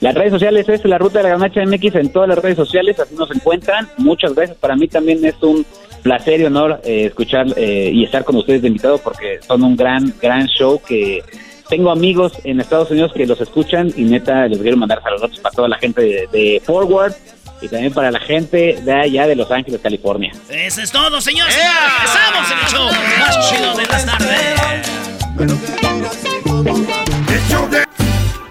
Las 0.00 0.14
redes 0.14 0.30
sociales 0.30 0.68
es 0.68 0.84
la 0.84 0.98
ruta 0.98 1.18
de 1.18 1.24
la 1.24 1.30
garnacha 1.30 1.64
MX 1.64 1.94
en 1.96 2.12
todas 2.12 2.28
las 2.28 2.38
redes 2.38 2.56
sociales, 2.56 3.00
así 3.00 3.14
nos 3.14 3.30
encuentran. 3.34 3.88
Muchas 3.96 4.34
gracias. 4.34 4.56
Para 4.58 4.76
mí 4.76 4.88
también 4.88 5.24
es 5.24 5.34
un 5.40 5.66
placer 6.06 6.40
y 6.40 6.44
honor 6.44 6.80
eh, 6.84 7.06
escuchar 7.06 7.46
eh, 7.56 7.90
y 7.92 8.04
estar 8.04 8.24
con 8.24 8.36
ustedes 8.36 8.62
de 8.62 8.68
invitado 8.68 8.98
porque 8.98 9.40
son 9.44 9.64
un 9.64 9.74
gran, 9.74 10.14
gran 10.22 10.46
show 10.46 10.80
que 10.80 11.24
tengo 11.68 11.90
amigos 11.90 12.34
en 12.44 12.60
Estados 12.60 12.92
Unidos 12.92 13.12
que 13.12 13.26
los 13.26 13.40
escuchan 13.40 13.92
y 13.96 14.02
neta 14.04 14.46
les 14.46 14.60
quiero 14.60 14.76
mandar 14.76 15.02
saludos 15.02 15.40
para 15.40 15.52
toda 15.52 15.68
la 15.68 15.78
gente 15.78 16.00
de, 16.00 16.28
de 16.30 16.62
Forward 16.64 17.12
y 17.60 17.66
también 17.68 17.92
para 17.92 18.12
la 18.12 18.20
gente 18.20 18.78
de 18.82 18.92
allá 18.92 19.26
de 19.26 19.34
Los 19.34 19.50
Ángeles, 19.50 19.80
California. 19.80 20.32
Eso 20.48 20.80
es 20.80 20.92
todo, 20.92 21.20
señores. 21.20 21.56
Regresamos 21.56 22.52
en 22.52 22.58
el 22.58 22.66
show 22.66 22.88
más 23.18 23.50
chido 23.50 23.74
de 23.74 23.86
las 23.86 24.06
tardes. 24.06 24.56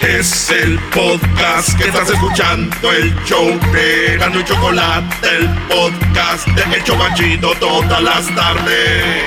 Es 0.00 0.48
el 0.50 0.78
podcast 0.90 1.76
que 1.76 1.88
estás 1.88 2.08
escuchando, 2.08 2.92
el 2.92 3.12
show 3.24 3.46
de 3.72 4.16
Gano 4.16 4.38
y 4.38 4.44
Chocolate, 4.44 5.28
el 5.28 5.48
podcast 5.66 6.46
de 6.46 6.76
El 6.76 6.84
Chobachito 6.84 7.50
todas 7.58 8.00
las 8.00 8.26
tardes. 8.34 9.24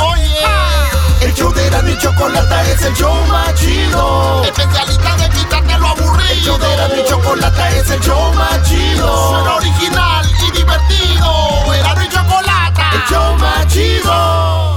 Oye, 0.00 0.46
el 1.22 1.34
show 1.34 1.52
de 1.52 1.66
Erasmo 1.66 1.90
y 1.90 1.98
Chocolata 1.98 2.70
es 2.70 2.82
el 2.82 2.94
show 2.94 3.26
más 3.26 3.52
chido. 3.56 4.44
Especialista 4.44 5.16
de 5.16 5.28
quitarte 5.30 5.78
lo 5.78 5.88
aburrido. 5.88 6.30
El 6.30 6.40
show 6.42 6.58
de 6.58 6.72
Erasmo 6.72 6.96
y 6.96 7.04
Chocolata 7.08 7.70
es 7.76 7.90
el 7.90 8.00
show 8.00 8.32
más 8.34 8.62
chido. 8.68 9.30
Suena 9.30 9.54
original 9.56 10.26
y 10.46 10.50
divertido. 10.56 11.62
Y 12.04 12.08
Chocolata, 12.08 12.90
el 12.94 13.02
show 13.12 13.36
más 13.38 13.66
chido. 13.66 14.71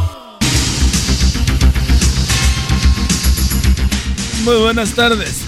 Muy 4.46 4.58
buenas 4.58 4.91
tardes. 4.91 5.41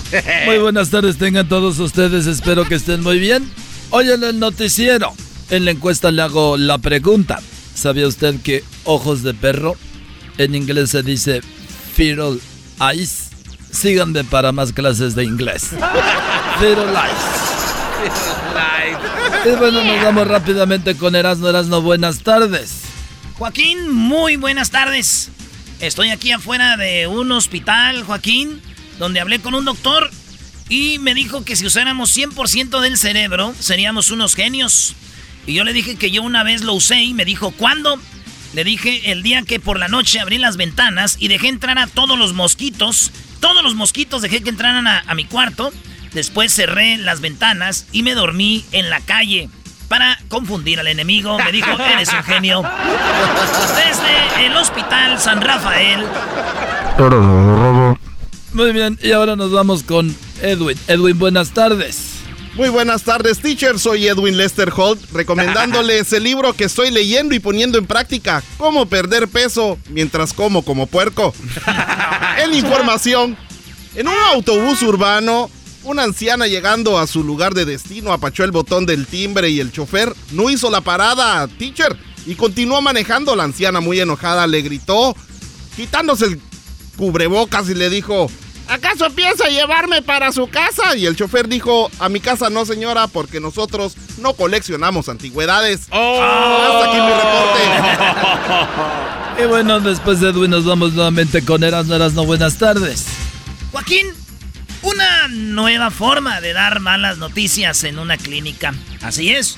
Muy 0.47 0.57
buenas 0.57 0.89
tardes 0.89 1.19
tengan 1.19 1.47
todos 1.47 1.77
ustedes. 1.77 2.25
Espero 2.25 2.67
que 2.67 2.73
estén 2.73 3.03
muy 3.03 3.19
bien. 3.19 3.47
Hoy 3.91 4.09
en 4.09 4.23
el 4.23 4.39
noticiero, 4.39 5.13
en 5.51 5.65
la 5.65 5.71
encuesta 5.71 6.09
le 6.09 6.23
hago 6.23 6.57
la 6.57 6.79
pregunta. 6.79 7.39
¿Sabía 7.75 8.07
usted 8.07 8.41
que 8.41 8.63
ojos 8.85 9.21
de 9.21 9.35
perro 9.35 9.75
en 10.39 10.55
inglés 10.55 10.89
se 10.89 11.03
dice 11.03 11.41
feral 11.95 12.41
eyes? 12.81 13.29
Síganme 13.71 14.23
para 14.23 14.51
más 14.51 14.73
clases 14.73 15.13
de 15.13 15.25
inglés. 15.25 15.67
feral 16.59 16.89
eyes. 16.89 17.37
Y 19.45 19.49
bueno, 19.57 19.83
nos 19.83 20.03
vamos 20.03 20.27
rápidamente 20.27 20.95
con 20.95 21.15
Erasno 21.15 21.47
Erasno. 21.49 21.83
Buenas 21.83 22.23
tardes. 22.23 22.81
Joaquín, 23.37 23.91
muy 23.91 24.37
buenas 24.37 24.71
tardes. 24.71 25.29
Estoy 25.81 26.09
aquí 26.09 26.31
afuera 26.31 26.77
de 26.77 27.05
un 27.05 27.31
hospital, 27.31 28.01
Joaquín, 28.03 28.59
donde 28.99 29.19
hablé 29.19 29.39
con 29.39 29.55
un 29.55 29.65
doctor 29.65 30.09
y 30.69 30.99
me 30.99 31.13
dijo 31.13 31.45
que 31.45 31.55
si 31.55 31.65
usáramos 31.65 32.15
100% 32.15 32.79
del 32.81 32.97
cerebro, 32.97 33.53
seríamos 33.59 34.11
unos 34.11 34.35
genios. 34.35 34.95
Y 35.45 35.53
yo 35.53 35.63
le 35.63 35.73
dije 35.73 35.95
que 35.95 36.11
yo 36.11 36.23
una 36.23 36.43
vez 36.43 36.61
lo 36.63 36.73
usé 36.73 37.01
y 37.01 37.13
me 37.13 37.23
dijo, 37.23 37.51
¿cuándo? 37.51 37.99
Le 38.53 38.63
dije 38.63 39.11
el 39.11 39.23
día 39.23 39.43
que 39.43 39.59
por 39.59 39.79
la 39.79 39.87
noche 39.87 40.19
abrí 40.19 40.37
las 40.37 40.57
ventanas 40.57 41.15
y 41.19 41.29
dejé 41.29 41.47
entrar 41.47 41.79
a 41.79 41.87
todos 41.87 42.17
los 42.17 42.33
mosquitos. 42.33 43.11
Todos 43.39 43.63
los 43.63 43.75
mosquitos 43.75 44.21
dejé 44.21 44.41
que 44.41 44.49
entraran 44.49 44.87
a, 44.87 45.03
a 45.07 45.15
mi 45.15 45.25
cuarto. 45.25 45.71
Después 46.13 46.53
cerré 46.53 46.97
las 46.97 47.21
ventanas 47.21 47.87
y 47.91 48.03
me 48.03 48.13
dormí 48.13 48.65
en 48.71 48.89
la 48.89 48.99
calle 48.99 49.49
para 49.87 50.17
confundir 50.27 50.79
al 50.79 50.87
enemigo. 50.87 51.37
Me 51.39 51.51
dijo, 51.51 51.69
eres 51.93 52.11
un 52.11 52.23
genio. 52.23 52.63
Desde 53.75 54.45
el 54.45 54.55
Hospital 54.55 55.19
San 55.19 55.41
Rafael. 55.41 56.05
Muy 58.57 58.71
bien, 58.71 58.97
y 59.03 59.11
ahora 59.11 59.35
nos 59.35 59.51
vamos 59.51 59.83
con 59.83 60.15
Edwin. 60.41 60.75
Edwin, 60.87 61.19
buenas 61.19 61.51
tardes. 61.51 62.13
Muy 62.55 62.69
buenas 62.69 63.03
tardes, 63.03 63.37
teacher. 63.37 63.77
Soy 63.77 64.07
Edwin 64.07 64.35
Lester 64.35 64.73
Holt, 64.75 65.11
recomendándoles 65.11 66.11
el 66.13 66.23
libro 66.23 66.53
que 66.53 66.63
estoy 66.63 66.89
leyendo 66.89 67.35
y 67.35 67.39
poniendo 67.39 67.77
en 67.77 67.85
práctica, 67.85 68.41
Cómo 68.57 68.87
perder 68.87 69.27
peso 69.27 69.77
mientras 69.91 70.33
como 70.33 70.63
como 70.63 70.87
puerco. 70.87 71.35
en 72.43 72.55
información, 72.55 73.37
en 73.93 74.07
un 74.07 74.15
autobús 74.33 74.81
urbano, 74.81 75.51
una 75.83 76.01
anciana 76.01 76.47
llegando 76.47 76.97
a 76.97 77.05
su 77.05 77.23
lugar 77.23 77.53
de 77.53 77.65
destino 77.65 78.11
apachó 78.11 78.43
el 78.43 78.49
botón 78.49 78.87
del 78.87 79.05
timbre 79.05 79.51
y 79.51 79.59
el 79.59 79.71
chofer 79.71 80.11
no 80.31 80.49
hizo 80.49 80.71
la 80.71 80.81
parada, 80.81 81.47
teacher, 81.47 81.95
y 82.25 82.33
continuó 82.33 82.81
manejando. 82.81 83.35
La 83.35 83.43
anciana 83.43 83.81
muy 83.81 83.99
enojada 83.99 84.47
le 84.47 84.63
gritó, 84.63 85.15
quitándose 85.75 86.25
el 86.25 86.41
cubrebocas 86.97 87.69
y 87.69 87.75
le 87.75 87.91
dijo, 87.91 88.29
¿acaso 88.67 89.09
piensa 89.11 89.47
llevarme 89.47 90.01
para 90.01 90.31
su 90.31 90.47
casa? 90.47 90.95
Y 90.95 91.05
el 91.05 91.15
chofer 91.15 91.47
dijo, 91.47 91.89
a 91.99 92.09
mi 92.09 92.19
casa 92.19 92.49
no 92.49 92.65
señora, 92.65 93.07
porque 93.07 93.39
nosotros 93.39 93.95
no 94.17 94.33
coleccionamos 94.33 95.09
antigüedades. 95.09 95.81
Hasta 95.91 96.83
aquí 96.85 96.97
mi 96.97 97.11
reporte. 97.13 97.61
Y 99.39 99.45
bueno, 99.45 99.79
después 99.79 100.19
de 100.19 100.29
Edwin 100.29 100.49
nos 100.49 100.65
vamos 100.65 100.93
nuevamente 100.93 101.45
con 101.45 101.63
Erasno 101.63 101.93
Erasno. 101.93 102.25
Buenas 102.25 102.57
tardes. 102.57 103.05
Joaquín, 103.71 104.07
una 104.81 105.27
nueva 105.27 105.91
forma 105.91 106.41
de 106.41 106.53
dar 106.53 106.79
malas 106.79 107.19
noticias 107.19 107.83
en 107.83 107.99
una 107.99 108.17
clínica. 108.17 108.73
Así 109.03 109.29
es. 109.29 109.57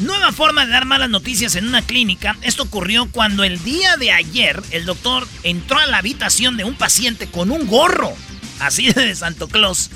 Nueva 0.00 0.32
forma 0.32 0.66
de 0.66 0.72
dar 0.72 0.84
malas 0.84 1.10
noticias 1.10 1.54
en 1.54 1.68
una 1.68 1.82
clínica. 1.82 2.36
Esto 2.42 2.64
ocurrió 2.64 3.08
cuando 3.12 3.44
el 3.44 3.62
día 3.62 3.96
de 3.98 4.10
ayer 4.10 4.60
el 4.72 4.84
doctor 4.84 5.28
entró 5.44 5.78
a 5.78 5.86
la 5.86 5.98
habitación 5.98 6.56
de 6.56 6.64
un 6.64 6.74
paciente 6.74 7.28
con 7.28 7.52
un 7.52 7.68
gorro, 7.68 8.12
así 8.60 8.92
de 8.92 9.14
Santo 9.14 9.48
Claus, 9.48 9.90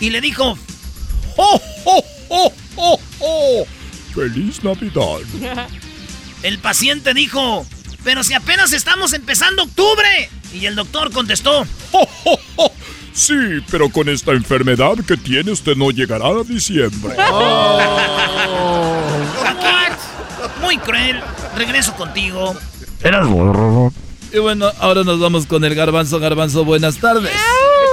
y 0.00 0.10
le 0.10 0.20
dijo, 0.20 0.58
¡Oh, 1.36 1.60
oh, 1.84 2.04
oh, 2.28 2.52
oh, 2.76 3.00
oh! 3.20 3.66
¡Feliz 4.14 4.62
Navidad! 4.62 5.20
El 6.42 6.58
paciente 6.58 7.14
dijo, 7.14 7.66
pero 8.04 8.22
si 8.22 8.34
apenas 8.34 8.72
estamos 8.72 9.12
empezando 9.14 9.64
octubre. 9.64 10.28
Y 10.52 10.66
el 10.66 10.76
doctor 10.76 11.10
contestó, 11.10 11.66
¡Oh, 11.90 12.08
oh, 12.24 12.38
oh! 12.56 12.72
Sí, 13.12 13.34
pero 13.70 13.88
con 13.88 14.08
esta 14.08 14.32
enfermedad 14.32 14.96
que 15.06 15.16
tiene 15.16 15.52
usted 15.52 15.74
no 15.76 15.90
llegará 15.90 16.26
a 16.26 16.42
diciembre. 16.42 17.14
Joaquín, 19.36 19.96
muy 20.60 20.78
cruel. 20.78 21.20
Regreso 21.56 21.94
contigo. 21.94 22.54
Eras 23.02 23.26
Y 24.32 24.38
bueno, 24.38 24.70
ahora 24.80 25.04
nos 25.04 25.20
vamos 25.20 25.46
con 25.46 25.64
el 25.64 25.74
garbanzo. 25.74 26.18
Garbanzo, 26.18 26.64
buenas 26.64 26.98
tardes. 26.98 27.32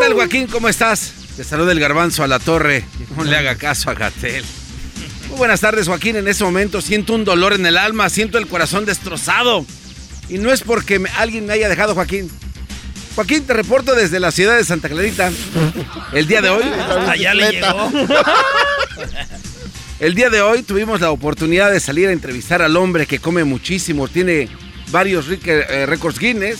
¿Qué 0.02 0.08
tal, 0.08 0.14
Joaquín? 0.16 0.48
¿Cómo 0.48 0.68
estás? 0.68 1.14
Te 1.38 1.44
saluda 1.44 1.72
el 1.74 1.80
garbanzo 1.80 2.24
a 2.24 2.28
la 2.28 2.40
torre. 2.40 2.84
No 3.16 3.24
le 3.24 3.38
haga 3.38 3.56
caso 3.56 3.92
a 3.92 3.94
Gatel. 3.94 4.44
Muy 5.30 5.38
buenas 5.38 5.62
tardes, 5.62 5.88
Joaquín. 5.88 6.16
En 6.16 6.28
ese 6.28 6.44
momento 6.44 6.82
siento 6.82 7.14
un 7.14 7.24
dolor 7.24 7.54
en 7.54 7.64
el 7.68 7.78
alma, 7.78 8.10
siento 8.10 8.40
el 8.40 8.48
corazón 8.48 8.86
destrozado. 8.86 9.64
Y 10.28 10.40
no 10.40 10.52
es 10.52 10.62
porque 10.62 10.98
me- 10.98 11.10
alguien 11.12 11.46
me 11.46 11.54
haya 11.54 11.70
dejado, 11.70 11.94
Joaquín. 11.94 12.32
Joaquín, 13.14 13.44
te 13.46 13.54
reporto 13.54 13.94
desde 13.94 14.20
la 14.20 14.32
ciudad 14.32 14.58
de 14.58 14.64
Santa 14.64 14.90
Clarita. 14.90 15.32
El 16.14 16.26
día 16.26 16.42
de 16.42 16.50
hoy. 16.50 16.64
Allá 17.08 17.36
le 17.36 17.52
llegó. 17.52 17.92
El 20.00 20.16
día 20.16 20.32
de 20.32 20.42
hoy 20.42 20.64
tuvimos 20.64 21.00
la 21.00 21.12
oportunidad 21.12 21.70
de 21.72 21.80
salir 21.80 22.10
a 22.10 22.12
entrevistar 22.12 22.64
al 22.64 22.76
hombre 22.76 23.06
que 23.06 23.20
come 23.20 23.44
muchísimo, 23.44 24.08
tiene 24.08 24.50
varios 24.90 25.28
eh, 25.30 25.86
récords 25.86 26.18
Guinness. 26.18 26.58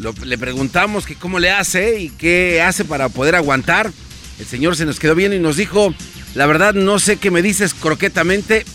Lo- 0.00 0.14
le 0.24 0.38
preguntamos 0.38 1.06
que 1.06 1.14
cómo 1.14 1.38
le 1.38 1.50
hace 1.50 2.00
y 2.00 2.10
qué 2.10 2.62
hace 2.62 2.84
para 2.84 3.08
poder 3.08 3.34
aguantar. 3.34 3.90
El 4.38 4.46
señor 4.46 4.76
se 4.76 4.84
nos 4.84 4.98
quedó 5.00 5.14
bien 5.14 5.32
y 5.32 5.38
nos 5.38 5.56
dijo, 5.56 5.94
la 6.34 6.46
verdad 6.46 6.74
no 6.74 6.98
sé 6.98 7.16
qué 7.16 7.30
me 7.30 7.42
dices 7.42 7.74
croquetamente. 7.74 8.64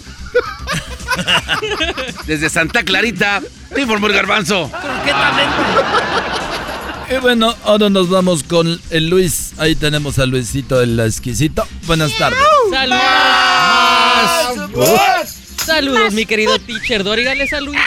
Desde 2.26 2.49
Santa 2.49 2.84
Clarita, 2.84 3.41
te 3.74 3.82
informó 3.82 4.07
el 4.07 4.13
garbanzo. 4.13 4.72
Y 7.09 7.17
bueno, 7.19 7.53
ahora 7.65 7.89
nos 7.89 8.09
vamos 8.09 8.43
con 8.43 8.80
el 8.89 9.09
Luis. 9.09 9.51
Ahí 9.57 9.76
tenemos 9.76 10.17
a 10.17 10.26
Luisito 10.26 10.82
el 10.82 10.99
exquisito. 10.99 11.67
Buenas 11.86 12.11
tardes. 12.17 12.39
Saludos. 14.45 15.20
Saludos, 15.66 16.14
mi 16.14 16.26
querido 16.26 16.57
teacher 16.59 17.03
Doriga. 17.03 17.36
Les 17.36 17.51
saluda 17.51 17.80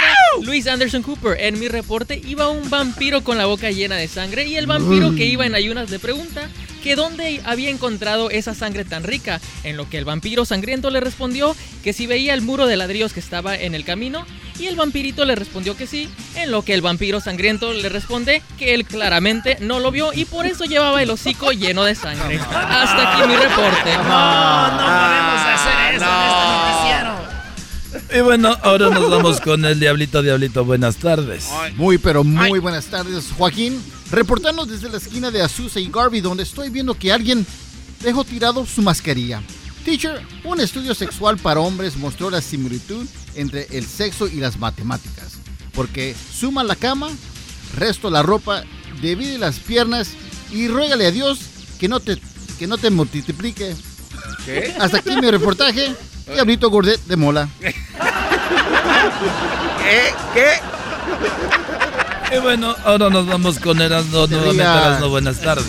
Luis 0.43 0.66
Anderson 0.66 1.03
Cooper. 1.03 1.41
En 1.41 1.59
mi 1.59 1.68
reporte 1.68 2.20
iba 2.25 2.49
un 2.49 2.70
vampiro 2.70 3.25
con 3.25 3.37
la 3.37 3.47
boca 3.47 3.70
llena 3.70 3.97
de 3.97 4.07
sangre 4.09 4.47
y 4.47 4.57
el 4.57 4.66
vampiro 4.66 5.09
Uy. 5.09 5.16
que 5.16 5.27
iba 5.27 5.45
en 5.45 5.55
ayunas 5.55 5.91
le 5.91 5.99
pregunta 5.99 6.49
que 6.85 6.97
dónde 6.97 7.41
había 7.45 7.70
encontrado 7.70 8.31
esa 8.31 8.55
sangre 8.55 8.85
tan 8.85 9.03
rica. 9.03 9.41
En 9.64 9.77
lo 9.77 9.89
que 9.89 9.99
el 9.99 10.05
vampiro 10.05 10.45
sangriento 10.45 10.91
le 10.91 11.01
respondió 11.01 11.57
que 11.83 11.93
si 11.93 12.07
veía 12.07 12.33
el 12.35 12.43
muro 12.43 12.66
de 12.66 12.77
ladrillos 12.77 13.12
que 13.12 13.20
estaba 13.20 13.57
en 13.57 13.75
el 13.75 13.85
camino 13.85 14.25
y 14.61 14.66
el 14.66 14.77
vampirito 14.77 15.25
le 15.25 15.35
respondió 15.35 15.77
que 15.77 15.87
sí. 15.89 16.09
En 16.37 16.53
lo 16.53 16.62
que 16.62 16.75
el 16.75 16.83
vampiro 16.83 17.20
sangriento 17.20 17.72
le 17.72 17.89
responde 17.89 18.41
que 18.57 18.75
él 18.75 18.85
claramente 18.85 19.57
no 19.61 19.81
lo 19.81 19.91
vio 19.91 20.12
y 20.12 20.27
por 20.27 20.47
eso 20.47 20.64
llevaba 20.64 21.03
el 21.03 21.11
hocico 21.11 21.51
lleno 21.51 21.85
de 21.85 21.97
sangre. 21.97 22.39
Hasta 22.39 23.14
aquí 23.14 23.29
mi 23.29 23.35
reporte. 23.37 23.97
No, 23.97 24.70
no 24.70 24.85
podemos 24.85 25.41
hacer 25.43 25.95
eso 25.97 26.05
en 26.05 26.22
este 26.22 26.55
noticiero. 26.70 27.35
Y 28.14 28.20
bueno, 28.20 28.57
ahora 28.62 28.90
nos 28.90 29.11
vamos 29.11 29.40
con 29.40 29.64
el 29.64 29.78
Diablito 29.78 30.22
Diablito. 30.22 30.64
Buenas 30.64 30.97
tardes. 30.97 31.49
Muy, 31.76 31.99
pero 31.99 32.24
muy 32.24 32.59
buenas 32.59 32.86
tardes, 32.86 33.26
Joaquín. 33.36 33.80
Reportando 34.11 34.66
desde 34.66 34.88
la 34.88 34.99
esquina 34.99 35.30
de 35.30 35.42
Azusa 35.42 35.80
y 35.80 35.90
Garvey, 35.90 36.20
donde 36.20 36.42
estoy 36.42 36.70
viendo 36.70 36.95
que 36.95 37.12
alguien 37.12 37.47
dejó 38.03 38.24
tirado 38.24 38.66
su 38.66 38.82
mascarilla. 38.82 39.42
Teacher, 39.84 40.22
un 40.45 40.61
estudio 40.61 40.95
sexual 40.95 41.36
para 41.36 41.61
hombres 41.61 41.97
mostró 41.97 42.30
la 42.30 42.40
similitud 42.40 43.07
entre 43.34 43.66
el 43.70 43.86
sexo 43.86 44.28
y 44.28 44.36
las 44.36 44.59
matemáticas. 44.59 45.34
Porque 45.74 46.14
suma 46.32 46.64
la 46.64 46.76
cama, 46.76 47.11
resto 47.76 48.11
la 48.11 48.22
ropa, 48.22 48.62
divide 49.03 49.38
las 49.38 49.59
piernas 49.59 50.11
y 50.51 50.68
ruégale 50.68 51.07
a 51.07 51.11
Dios 51.11 51.40
que 51.78 51.88
no 51.88 52.01
te, 52.01 52.18
que 52.59 52.66
no 52.66 52.78
te 52.78 52.90
multiplique. 52.90 53.74
¿Qué? 54.45 54.74
Hasta 54.78 54.99
aquí 54.99 55.16
mi 55.16 55.30
reportaje. 55.30 55.95
Diablito 56.27 56.70
Gordet 56.70 57.01
de 57.05 57.16
Mola. 57.16 57.49
¿Qué? 59.83 60.14
¿Qué? 60.35 60.61
Y 62.37 62.39
bueno, 62.41 62.75
ahora 62.85 63.11
nos 63.11 63.27
vamos 63.27 63.59
con 63.59 63.81
Erasno. 63.81 64.27
Nuevamente, 64.27 64.53
diga. 64.53 64.87
Erasno, 64.87 65.09
buenas 65.09 65.41
tardes. 65.41 65.66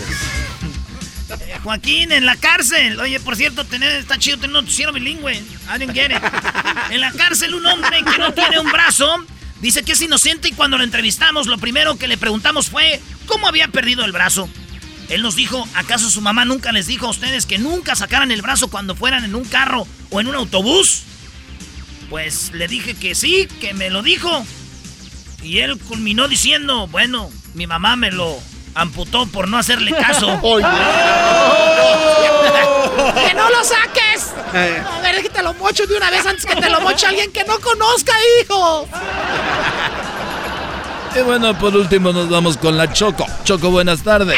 Eh, 1.28 1.58
Joaquín, 1.62 2.12
en 2.12 2.24
la 2.26 2.36
cárcel. 2.36 2.98
Oye, 3.00 3.20
por 3.20 3.36
cierto, 3.36 3.64
tener, 3.64 3.92
está 3.92 4.18
chido 4.18 4.36
tener 4.38 4.56
un 4.56 4.64
noticiero 4.64 4.92
bilingüe. 4.92 5.42
Get 5.92 6.10
it. 6.10 6.22
En 6.90 7.00
la 7.00 7.12
cárcel, 7.12 7.54
un 7.54 7.66
hombre 7.66 8.02
que 8.02 8.18
no 8.18 8.32
tiene 8.32 8.58
un 8.58 8.70
brazo 8.70 9.24
dice 9.60 9.82
que 9.82 9.92
es 9.92 10.02
inocente 10.02 10.48
y 10.48 10.52
cuando 10.52 10.78
lo 10.78 10.84
entrevistamos, 10.84 11.46
lo 11.46 11.58
primero 11.58 11.96
que 11.96 12.08
le 12.08 12.16
preguntamos 12.16 12.68
fue 12.68 13.00
cómo 13.26 13.48
había 13.48 13.68
perdido 13.68 14.04
el 14.04 14.12
brazo. 14.12 14.48
Él 15.08 15.22
nos 15.22 15.36
dijo, 15.36 15.66
¿acaso 15.74 16.10
su 16.10 16.20
mamá 16.20 16.44
nunca 16.44 16.72
les 16.72 16.86
dijo 16.86 17.06
a 17.06 17.10
ustedes 17.10 17.46
que 17.46 17.58
nunca 17.58 17.94
sacaran 17.94 18.32
el 18.32 18.42
brazo 18.42 18.68
cuando 18.68 18.96
fueran 18.96 19.24
en 19.24 19.34
un 19.34 19.44
carro 19.44 19.86
o 20.10 20.20
en 20.20 20.26
un 20.26 20.34
autobús? 20.34 21.02
Pues 22.10 22.50
le 22.52 22.68
dije 22.68 22.94
que 22.94 23.14
sí, 23.14 23.48
que 23.60 23.72
me 23.74 23.90
lo 23.90 24.02
dijo. 24.02 24.44
Y 25.42 25.58
él 25.58 25.78
culminó 25.78 26.26
diciendo, 26.28 26.88
bueno, 26.88 27.30
mi 27.54 27.66
mamá 27.66 27.94
me 27.96 28.10
lo 28.10 28.38
amputó 28.74 29.26
por 29.26 29.48
no 29.48 29.58
hacerle 29.58 29.92
caso. 29.92 30.26
¡Que 33.28 33.34
no 33.34 33.48
lo 33.50 33.64
saques! 33.64 34.32
A 34.52 35.00
ver, 35.02 35.16
déjate 35.16 35.42
lo 35.42 35.54
mocho 35.54 35.86
de 35.86 35.96
una 35.96 36.10
vez 36.10 36.26
antes 36.26 36.46
que 36.46 36.56
te 36.56 36.68
lo 36.70 36.80
moche 36.80 37.06
alguien 37.06 37.30
que 37.30 37.44
no 37.44 37.58
conozca, 37.60 38.12
hijo. 38.40 38.88
Y 41.14 41.20
bueno, 41.20 41.56
por 41.58 41.76
último 41.76 42.12
nos 42.12 42.28
vamos 42.28 42.56
con 42.56 42.76
la 42.76 42.92
Choco. 42.92 43.26
Choco, 43.44 43.70
buenas 43.70 44.02
tardes. 44.02 44.36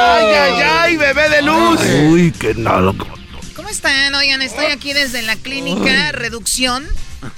¡Ay, 0.00 0.26
ay, 0.26 0.62
ay, 0.62 0.96
bebé 0.96 1.28
de 1.28 1.42
luz! 1.42 1.80
Uy, 2.10 2.32
qué 2.32 2.54
nada. 2.54 2.92
¿Cómo 3.56 3.68
están? 3.68 4.14
Oigan, 4.14 4.42
estoy 4.42 4.66
aquí 4.66 4.92
desde 4.92 5.22
la 5.22 5.34
clínica 5.34 6.12
Reducción 6.12 6.86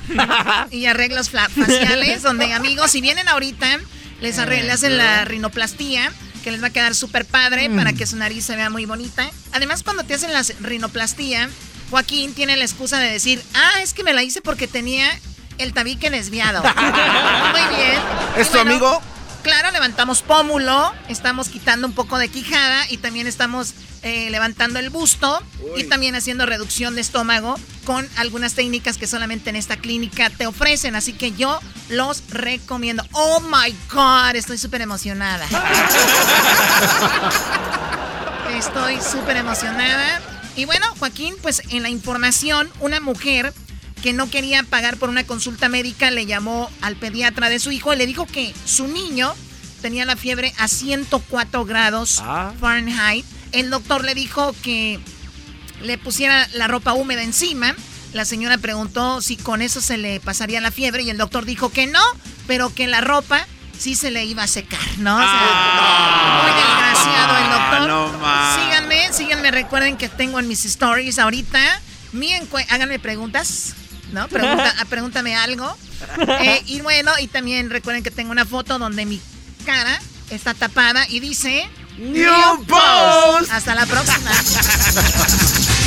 y 0.71 0.85
Arreglos 0.85 1.31
Faciales, 1.31 2.23
donde 2.23 2.53
amigos, 2.53 2.91
si 2.91 3.01
vienen 3.01 3.29
ahorita, 3.29 3.81
les 4.21 4.37
le 4.37 4.71
hacen 4.71 4.99
la 4.99 5.25
rinoplastía, 5.25 6.13
que 6.45 6.51
les 6.51 6.63
va 6.63 6.67
a 6.67 6.71
quedar 6.71 6.95
súper 6.95 7.25
padre 7.25 7.69
Mm. 7.71 7.77
para 7.77 7.93
que 7.95 8.07
su 8.07 8.17
nariz 8.17 8.45
se 8.45 8.57
vea 8.57 8.69
muy 8.69 8.85
bonita. 8.85 9.31
Además, 9.53 9.83
cuando 9.83 10.05
te 10.05 10.13
hacen 10.15 10.33
la 10.33 10.43
rinoplastía, 10.61 11.49
Joaquín 11.89 12.35
tiene 12.35 12.57
la 12.59 12.65
excusa 12.65 12.99
de 12.99 13.11
decir, 13.11 13.43
ah, 13.55 13.81
es 13.83 13.95
que 13.95 14.05
me 14.05 14.13
la 14.13 14.23
hice 14.23 14.43
porque 14.43 14.67
tenía 14.69 15.07
el 15.57 15.73
tabique 15.73 16.11
desviado. 16.11 16.63
muy 17.53 17.77
bien. 17.77 18.01
¿Es 18.37 18.49
Y 18.49 18.53
tu 18.53 18.59
amigo? 18.59 19.01
Claro, 19.43 19.71
levantamos 19.71 20.21
pómulo, 20.23 20.93
estamos 21.09 21.49
quitando 21.49 21.87
un 21.87 21.95
poco 21.95 22.19
de 22.19 22.29
quijada 22.29 22.85
y 22.91 22.99
también 22.99 23.27
estamos 23.27 23.73
eh, 24.03 24.29
levantando 24.31 24.79
el 24.79 24.91
busto 24.91 25.43
y 25.77 25.85
también 25.85 26.15
haciendo 26.15 26.45
reducción 26.45 26.95
de 26.95 27.01
estómago 27.01 27.59
con 27.85 28.07
algunas 28.17 28.55
técnicas 28.55 28.99
que 28.99 29.07
solamente 29.07 29.49
en 29.49 29.57
esta 29.57 29.79
clínica 29.79 30.29
te 30.29 30.47
ofrecen. 30.47 30.95
Así 30.95 31.15
que 31.15 31.33
yo 31.33 31.59
los 31.89 32.23
recomiendo. 32.29 33.03
Oh 33.13 33.41
my 33.41 33.75
God, 33.91 34.37
estoy 34.37 34.59
súper 34.59 34.83
emocionada. 34.83 35.47
Estoy 38.59 38.99
súper 39.01 39.37
emocionada. 39.37 40.21
Y 40.57 40.65
bueno, 40.65 40.85
Joaquín, 40.99 41.35
pues 41.41 41.63
en 41.71 41.83
la 41.83 41.89
información, 41.89 42.69
una 42.81 43.01
mujer 43.01 43.55
que 44.03 44.13
no 44.13 44.31
quería 44.31 44.63
pagar 44.63 44.97
por 44.97 45.09
una 45.09 45.25
consulta 45.25 45.69
médica 45.69 46.11
le 46.11 46.27
llamó 46.27 46.71
al 46.81 46.97
pediatra 46.97 47.49
de 47.49 47.59
su 47.59 47.71
hijo 47.73 47.93
y 47.93 47.97
le 47.97 48.07
dijo 48.07 48.27
que 48.27 48.55
su 48.65 48.87
niño 48.87 49.35
tenía 49.83 50.05
la 50.05 50.17
fiebre 50.17 50.53
a 50.59 50.69
104 50.69 51.65
grados 51.65 52.21
Ah. 52.25 52.53
Fahrenheit. 52.61 53.25
El 53.53 53.71
doctor 53.71 54.05
le 54.05 54.15
dijo 54.15 54.55
que 54.63 55.01
le 55.83 55.99
pusiera 55.99 56.47
la 56.55 56.69
ropa 56.69 56.93
húmeda 56.93 57.23
encima. 57.23 57.75
La 58.13 58.25
señora 58.25 58.59
preguntó 58.59 59.21
si 59.23 59.37
con 59.37 59.63
eso 59.63 59.81
se 59.81 59.97
le 59.99 60.21
pasaría 60.21 60.61
la 60.61 60.71
fiebre 60.71 61.03
y 61.03 61.11
el 61.11 61.17
doctor 61.19 61.45
dijo 61.45 61.71
que 61.71 61.87
no, 61.87 62.03
pero 62.47 62.75
que 62.75 62.87
la 62.89 63.01
ropa 63.01 63.47
sí 63.79 63.95
se 63.95 64.11
le 64.11 64.25
iba 64.25 64.43
a 64.43 64.47
secar, 64.47 64.81
¿no? 64.99 65.17
O 65.17 65.21
sea, 65.21 66.43
muy 66.43 66.53
desgraciado 66.61 67.37
el 67.39 67.51
doctor. 67.51 67.89
no 67.89 68.65
síganme, 68.65 69.13
síganme, 69.13 69.51
recuerden 69.51 69.97
que 69.97 70.09
tengo 70.09 70.39
en 70.39 70.49
mis 70.49 70.65
stories 70.65 71.19
ahorita. 71.19 71.59
Mi 72.13 72.33
háganme 72.69 72.99
preguntas, 72.99 73.75
¿no? 74.13 74.29
Pregunta, 74.29 74.75
pregúntame 74.89 75.37
algo. 75.37 75.77
Eh, 76.41 76.63
y 76.67 76.81
bueno, 76.81 77.13
y 77.21 77.27
también 77.27 77.71
recuerden 77.71 78.03
que 78.03 78.11
tengo 78.11 78.31
una 78.31 78.45
foto 78.45 78.79
donde 78.79 79.07
mi 79.07 79.21
cara 79.65 80.01
está 80.31 80.55
tapada 80.55 81.07
y 81.09 81.21
dice... 81.21 81.69
New 81.99 82.65
Post. 82.67 83.51
Hasta 83.53 83.75
la 83.75 83.85
próxima. 83.85 84.31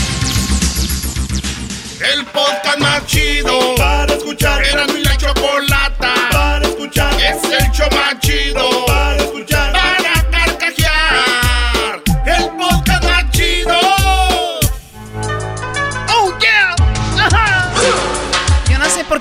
El 2.03 2.25
podcast 2.25 2.79
más 2.79 3.05
chido 3.05 3.75
para 3.75 4.13
escuchar. 4.13 4.61
Era 4.65 4.85
mi 4.87 5.01
la 5.03 5.15
chocolata 5.15 6.13
para 6.31 6.67
escuchar. 6.67 7.13
Es 7.13 7.41
el 7.43 7.71
show 7.71 7.87
más 7.91 8.19
chido 8.19 8.85
para 8.85 9.23
escuchar. 9.23 9.52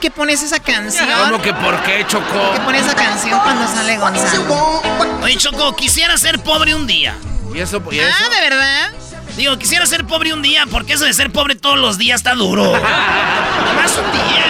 Qué 0.02 0.10
pones 0.10 0.42
esa 0.42 0.58
canción. 0.58 1.08
¿Cómo 1.30 1.40
que 1.40 1.54
por 1.54 1.80
qué, 1.84 2.04
Choco? 2.08 2.26
¿Por 2.26 2.54
qué 2.54 2.60
pones 2.60 2.82
esa 2.84 2.94
canción 2.96 3.38
cuando 3.40 3.66
sale 3.68 3.96
Gonzalo? 3.98 4.82
Oye, 5.22 5.36
Choco, 5.36 5.76
quisiera 5.76 6.18
ser 6.18 6.40
pobre 6.40 6.74
un 6.74 6.88
día. 6.88 7.14
¿Y 7.54 7.60
eso? 7.60 7.80
¿Y 7.90 8.00
Ah, 8.00 8.28
¿de 8.34 8.50
verdad? 8.50 8.90
Digo, 9.36 9.56
quisiera 9.58 9.86
ser 9.86 10.04
pobre 10.04 10.32
un 10.34 10.42
día, 10.42 10.64
porque 10.68 10.94
eso 10.94 11.04
de 11.04 11.14
ser 11.14 11.30
pobre 11.30 11.54
todos 11.54 11.78
los 11.78 11.98
días 11.98 12.16
está 12.20 12.34
duro. 12.34 12.64
Nomás 13.64 13.96
un 13.96 14.12
día. 14.12 14.46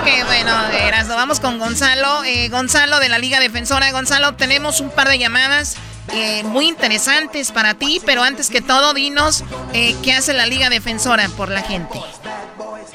Ok, 0.00 0.26
bueno, 0.26 0.52
Erasmo, 0.72 1.14
vamos 1.14 1.38
con 1.38 1.58
Gonzalo. 1.60 2.24
Eh, 2.24 2.48
Gonzalo 2.48 2.98
de 2.98 3.08
la 3.08 3.18
Liga 3.18 3.38
Defensora. 3.38 3.92
Gonzalo, 3.92 4.34
tenemos 4.34 4.80
un 4.80 4.90
par 4.90 5.08
de 5.08 5.18
llamadas 5.20 5.76
eh, 6.12 6.42
muy 6.44 6.66
interesantes 6.68 7.52
para 7.52 7.74
ti, 7.74 8.02
pero 8.04 8.24
antes 8.24 8.50
que 8.50 8.60
todo, 8.60 8.92
dinos 8.92 9.44
eh, 9.72 9.94
qué 10.02 10.14
hace 10.14 10.32
la 10.32 10.46
Liga 10.46 10.68
Defensora 10.68 11.28
por 11.36 11.48
la 11.50 11.62
gente. 11.62 12.00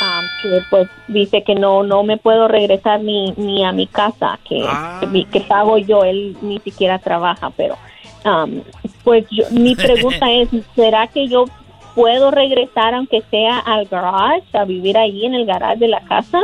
ah, 0.00 0.20
que 0.42 0.60
pues 0.70 0.88
dice 1.08 1.42
que 1.44 1.54
no 1.54 1.82
no 1.82 2.02
me 2.02 2.16
puedo 2.16 2.48
regresar 2.48 3.00
ni 3.00 3.32
ni 3.36 3.64
a 3.64 3.72
mi 3.72 3.86
casa 3.86 4.38
que 4.48 4.64
que, 5.00 5.06
mi- 5.06 5.24
que 5.26 5.40
pago 5.40 5.78
yo 5.78 6.04
él 6.04 6.36
ni 6.42 6.58
siquiera 6.60 6.98
trabaja 6.98 7.50
pero 7.56 7.76
am, 8.24 8.62
pues 9.04 9.26
yo- 9.30 9.44
mi 9.50 9.74
pregunta 9.76 10.30
es 10.32 10.48
será 10.74 11.06
que 11.06 11.28
yo 11.28 11.44
puedo 11.94 12.30
regresar 12.30 12.94
aunque 12.94 13.20
sea 13.30 13.58
al 13.58 13.86
garage 13.86 14.44
a 14.56 14.64
vivir 14.64 14.96
ahí 14.96 15.26
en 15.26 15.34
el 15.34 15.44
garage 15.46 15.78
de 15.80 15.88
la 15.88 16.00
casa 16.00 16.40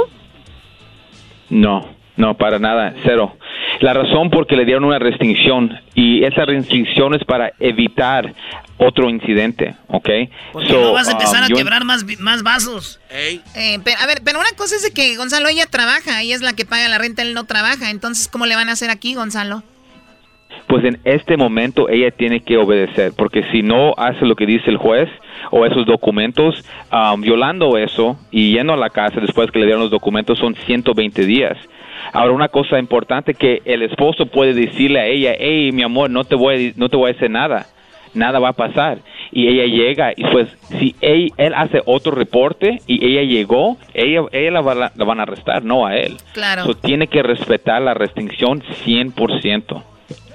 No, 1.49 1.85
no, 2.17 2.35
para 2.37 2.59
nada, 2.59 2.95
cero. 3.05 3.37
La 3.81 3.93
razón 3.93 4.31
porque 4.31 4.57
le 4.57 4.65
dieron 4.65 4.85
una 4.85 4.99
restricción 4.99 5.79
y 5.95 6.25
esa 6.25 6.45
restricción 6.47 7.15
es 7.15 7.25
para 7.25 7.53
evitar 7.61 8.33
otro 8.79 9.09
incidente, 9.11 9.75
¿ok? 9.89 10.09
Porque 10.53 10.69
So, 10.69 10.81
no 10.81 10.93
vas 10.93 11.09
a 11.09 11.13
empezar 11.13 11.41
um, 11.41 11.45
a 11.45 11.49
yo- 11.49 11.57
quebrar 11.57 11.85
más, 11.85 12.05
más 12.21 12.43
vasos. 12.43 13.01
Eh, 13.11 13.41
pero, 13.85 13.99
a 14.01 14.07
ver, 14.07 14.19
pero 14.25 14.39
una 14.39 14.51
cosa 14.57 14.77
es 14.77 14.83
de 14.83 14.93
que 14.93 15.17
Gonzalo 15.17 15.49
ella 15.49 15.67
trabaja, 15.67 16.23
ella 16.23 16.35
es 16.35 16.43
la 16.43 16.55
que 16.55 16.65
paga 16.65 16.89
la 16.89 16.99
renta, 16.99 17.23
él 17.23 17.35
no 17.35 17.45
trabaja. 17.45 17.91
Entonces, 17.91 18.29
¿cómo 18.29 18.47
le 18.47 18.55
van 18.55 18.69
a 18.69 18.73
hacer 18.73 18.91
aquí, 18.91 19.15
Gonzalo? 19.15 19.63
Pues 20.69 20.85
en 20.85 20.99
este 21.05 21.37
momento 21.37 21.89
ella 21.89 22.11
tiene 22.11 22.41
que 22.41 22.57
obedecer, 22.57 23.13
porque 23.17 23.45
si 23.53 23.63
no 23.63 23.95
hace 23.99 24.25
lo 24.25 24.35
que 24.37 24.47
dice 24.47 24.71
el 24.71 24.79
juez 24.79 25.09
o 25.51 25.65
esos 25.67 25.87
documentos, 25.87 26.65
um, 26.91 27.21
violando 27.21 27.77
eso 27.79 28.19
y 28.31 28.53
yendo 28.53 28.73
a 28.73 28.77
la 28.77 28.91
casa 28.91 29.21
después 29.21 29.51
que 29.51 29.59
le 29.59 29.67
dieron 29.67 29.83
los 29.83 29.91
documentos 29.91 30.39
son 30.39 30.55
120 30.67 31.25
días. 31.27 31.57
Ahora 32.13 32.33
una 32.33 32.49
cosa 32.49 32.79
importante 32.79 33.35
que 33.35 33.63
el 33.65 33.83
esposo 33.83 34.27
puede 34.27 34.55
decirle 34.55 35.01
a 35.01 35.07
ella, 35.07 35.35
hey 35.39 35.71
mi 35.73 35.83
amor, 35.83 36.11
no 36.11 36.25
te 36.25 36.35
voy 36.35 36.69
a, 36.77 36.79
no 36.79 36.89
te 36.89 36.97
voy 36.97 37.11
a 37.11 37.15
hacer 37.15 37.31
nada, 37.31 37.67
nada 38.15 38.39
va 38.39 38.51
a 38.51 38.53
pasar. 38.53 38.99
Y 39.33 39.49
ella 39.49 39.65
llega 39.67 40.13
y 40.17 40.23
pues 40.31 40.49
si 40.79 40.95
él, 41.01 41.33
él 41.37 41.53
hace 41.55 41.83
otro 41.85 42.13
reporte 42.13 42.79
y 42.87 43.05
ella 43.05 43.23
llegó, 43.23 43.77
ella, 43.93 44.21
ella 44.33 44.51
la, 44.53 44.61
va- 44.61 44.93
la 44.95 45.05
van 45.05 45.19
a 45.21 45.25
arrestar, 45.25 45.65
no 45.65 45.85
a 45.85 45.97
él. 45.97 46.17
Claro. 46.33 46.65
So, 46.65 46.75
tiene 46.77 47.09
que 47.09 47.23
respetar 47.23 47.83
la 47.83 47.93
restricción 47.95 48.63
100%. 48.85 49.83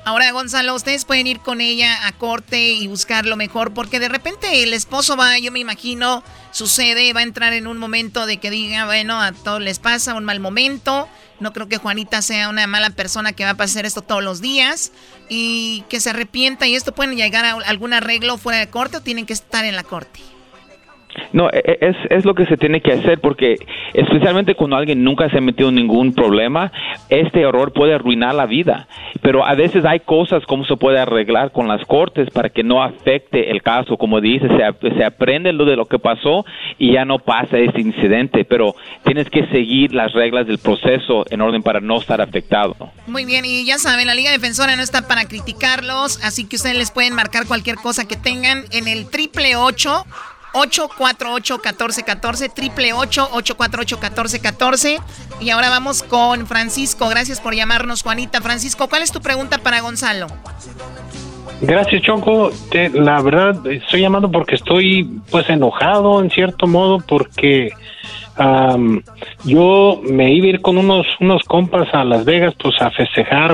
Ahora, 0.04 0.32
Gonzalo, 0.32 0.74
ustedes 0.74 1.06
pueden 1.06 1.28
ir 1.28 1.40
con 1.40 1.62
ella 1.62 2.08
a 2.08 2.12
corte 2.14 2.70
y 2.72 2.88
buscar 2.88 3.26
lo 3.26 3.36
mejor, 3.36 3.74
porque 3.74 4.00
de 4.00 4.10
repente 4.10 4.64
el 4.64 4.74
esposo 4.74 5.16
va, 5.16 5.38
yo 5.38 5.52
me 5.52 5.60
imagino, 5.60 6.24
sucede, 6.52 7.14
va 7.14 7.20
a 7.20 7.24
entrar 7.24 7.54
en 7.54 7.68
un 7.68 7.78
momento 7.78 8.26
de 8.26 8.38
que 8.38 8.50
diga, 8.50 8.86
bueno, 8.86 9.22
a 9.22 9.32
todos 9.32 9.62
les 9.62 9.78
pasa 9.78 10.16
un 10.16 10.26
mal 10.26 10.40
momento. 10.40 11.08
No 11.40 11.54
creo 11.54 11.68
que 11.68 11.78
Juanita 11.78 12.22
sea 12.22 12.50
una 12.50 12.68
mala 12.68 12.90
persona 12.92 13.34
que 13.34 13.44
va 13.44 13.52
a 13.52 13.58
pasar 13.58 13.86
esto 13.86 14.02
todos 14.02 14.24
los 14.24 14.42
días 14.42 14.92
y 15.30 15.84
que 15.90 16.00
se 16.00 16.12
arrepienta 16.12 16.68
y 16.68 16.76
esto 16.76 16.94
puede 16.94 17.16
llegar 17.16 17.46
a 17.46 17.54
algún 17.54 17.94
arreglo 17.94 18.38
fuera 18.38 18.60
de 18.60 18.70
corte 18.70 18.98
o 18.98 19.02
tienen 19.02 19.26
que 19.26 19.34
estar 19.34 19.66
en 19.66 19.76
la 19.76 19.84
corte. 19.84 20.20
No, 21.34 21.50
e, 21.50 21.62
e, 21.64 21.78
es, 21.82 21.96
es 22.10 22.26
lo 22.26 22.36
que 22.36 22.46
se 22.46 22.58
tiene 22.58 22.82
que 22.82 22.94
hacer 22.94 23.20
porque 23.20 23.56
especialmente 23.94 24.56
cuando 24.56 24.76
alguien 24.76 25.04
nunca 25.04 25.30
se 25.30 25.38
ha 25.38 25.42
metido 25.42 25.70
en 25.70 25.76
ningún 25.76 26.14
problema, 26.14 26.72
este 27.10 27.42
error 27.42 27.74
puede 27.74 27.94
arruinar 27.94 28.36
la 28.36 28.46
vida. 28.46 28.88
Pero 29.22 29.46
a 29.46 29.56
veces 29.56 29.86
hay 29.86 30.02
cosas 30.02 30.46
como 30.46 30.66
se 30.66 30.76
puede 30.78 31.00
arreglar 31.00 31.52
con 31.52 31.68
las 31.68 31.86
cortes 31.86 32.30
para 32.30 32.50
que 32.50 32.64
no 32.64 32.84
afecte 32.84 33.52
el 33.52 33.62
caso. 33.62 33.98
Como 33.98 34.22
dice, 34.22 34.48
se, 34.48 34.90
se 34.98 35.04
aprende 35.04 35.54
lo 35.54 35.66
de 35.66 35.76
lo 35.76 35.86
que 35.86 36.00
pasó 36.00 36.46
y 36.78 36.94
ya 36.94 37.06
no 37.06 37.20
pasa 37.20 37.58
ese 37.58 37.82
incidente. 37.82 38.46
Pero 38.46 38.76
tienes 39.04 39.30
que 39.30 39.46
seguir 39.48 39.94
las 39.94 40.14
reglas 40.14 40.48
del 40.48 40.58
proceso 40.58 41.26
en 41.30 41.42
orden 41.42 41.64
para 41.64 41.80
no 41.80 41.98
estar 41.98 42.22
afectado. 42.22 42.76
Muy 43.08 43.26
bien, 43.26 43.46
y 43.46 43.66
ya 43.66 43.78
saben, 43.78 44.08
la 44.08 44.16
Liga 44.16 44.32
Defensora 44.32 44.76
no 44.76 44.84
está 44.84 45.08
para 45.08 45.26
criticarlos, 45.26 46.24
así 46.24 46.48
que 46.48 46.56
ustedes 46.56 46.78
les 46.78 46.92
pueden 46.92 47.14
marcar 47.14 47.46
cualquier 47.48 47.76
cosa 47.76 48.08
que 48.08 48.16
tengan 48.16 48.64
en 48.72 48.88
el 48.88 49.10
triple 49.10 49.56
ocho 49.56 50.06
848-1414, 50.54 52.54
triple 52.54 52.94
848-1414. 52.94 55.02
Y 55.40 55.50
ahora 55.50 55.70
vamos 55.70 56.04
con 56.04 56.46
Francisco. 56.48 57.10
Gracias 57.10 57.42
por 57.42 57.56
llamarnos, 57.56 58.04
Juanita. 58.04 58.42
Francisco, 58.42 58.88
¿cuál 58.88 59.02
es 59.02 59.12
tu 59.12 59.22
pregunta 59.22 59.58
para 59.58 59.82
Gonzalo? 59.82 60.28
Gracias, 61.62 62.02
Choco. 62.02 62.52
la 62.94 63.22
verdad, 63.22 63.66
estoy 63.68 64.02
llamando 64.02 64.32
porque 64.32 64.56
estoy 64.56 65.22
pues 65.30 65.48
enojado 65.50 66.22
en 66.22 66.32
cierto 66.32 66.66
modo 66.66 66.98
porque 67.08 67.70
yo 69.44 70.02
me 70.04 70.34
iba 70.34 70.48
a 70.48 70.50
ir 70.50 70.62
con 70.62 70.78
unos, 70.78 71.06
unos 71.20 71.44
compas 71.44 71.94
a 71.94 72.04
Las 72.04 72.26
Vegas 72.26 72.56
pues 72.58 72.82
a 72.82 72.90
festejar 72.92 73.52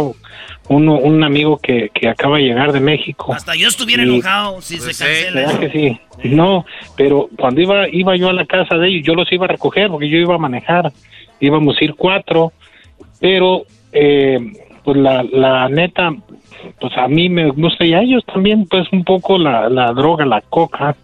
uno, 0.70 0.96
un 0.98 1.24
amigo 1.24 1.58
que, 1.58 1.90
que 1.94 2.10
acaba 2.10 2.38
de 2.38 2.44
llegar 2.44 2.72
de 2.72 2.80
México. 2.80 3.34
Hasta 3.34 3.56
yo 3.56 3.68
estuviera 3.68 4.04
enojado 4.04 4.62
si 4.62 4.78
se 4.78 4.86
pues 4.86 5.00
cancela. 5.00 5.60
que 5.60 5.70
sí? 5.70 6.00
No, 6.30 6.66
pero 6.96 7.30
cuando 7.38 7.62
iba, 7.62 7.88
iba 7.90 8.16
yo 8.16 8.30
a 8.30 8.34
la 8.34 8.46
casa 8.46 8.76
de 8.76 8.88
ellos, 8.88 9.06
yo 9.06 9.14
los 9.14 9.32
iba 9.32 9.46
a 9.46 9.50
recoger 9.50 9.90
porque 9.90 10.10
yo 10.10 10.18
iba 10.18 10.36
a 10.36 10.40
manejar. 10.40 10.92
Íbamos 11.40 11.78
a 11.80 11.84
ir 11.84 11.96
cuatro, 11.96 12.52
pero 13.20 13.66
eh, 13.92 14.40
pues 14.84 14.98
la, 14.98 15.24
la 15.24 15.70
neta, 15.70 16.14
pues 16.80 16.98
a 16.98 17.08
mí 17.08 17.30
me 17.30 17.50
gusta 17.50 17.86
y 17.86 17.94
a 17.94 18.02
ellos 18.02 18.26
también, 18.26 18.66
pues 18.66 18.88
un 18.92 19.04
poco 19.04 19.38
la, 19.38 19.70
la 19.70 19.92
droga, 19.94 20.26
la 20.26 20.42
coca 20.42 20.96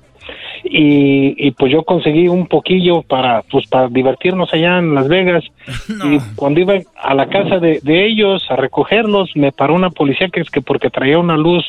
y, 0.66 1.52
pues 1.52 1.72
yo 1.72 1.84
conseguí 1.84 2.28
un 2.28 2.48
poquillo 2.48 3.02
para 3.02 3.42
pues 3.44 3.68
para 3.68 3.90
divertirnos 3.90 4.54
allá 4.54 4.80
en 4.80 4.96
Las 4.96 5.08
Vegas. 5.08 5.44
Y 6.06 6.20
cuando 6.36 6.60
iba 6.60 6.76
a 6.96 7.14
la 7.14 7.28
casa 7.28 7.60
de, 7.60 7.82
ellos 7.86 8.46
a 8.50 8.56
recogerlos 8.56 9.32
me 9.36 9.52
paró 9.52 9.76
una 9.76 9.90
policía 9.90 10.30
que 10.30 10.42
es 10.42 10.50
que 10.50 10.62
porque 10.62 10.90
traía 10.90 11.20
una 11.20 11.38
luz 11.38 11.64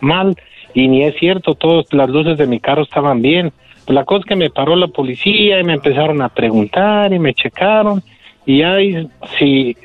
mal 0.00 0.36
y 0.74 0.88
ni 0.88 1.04
es 1.04 1.14
cierto 1.16 1.54
todas 1.54 1.86
las 1.92 2.08
luces 2.08 2.38
de 2.38 2.46
mi 2.46 2.60
carro 2.60 2.82
estaban 2.82 3.22
bien. 3.22 3.52
Pues 3.84 3.94
la 3.94 4.04
cosa 4.04 4.20
es 4.20 4.26
que 4.26 4.36
me 4.36 4.50
paró 4.50 4.76
la 4.76 4.88
policía 4.88 5.60
y 5.60 5.64
me 5.64 5.74
empezaron 5.74 6.22
a 6.22 6.28
preguntar 6.28 7.12
y 7.12 7.18
me 7.18 7.34
checaron. 7.34 8.02
Y 8.46 8.62
ahí 8.62 9.08
si 9.38 9.76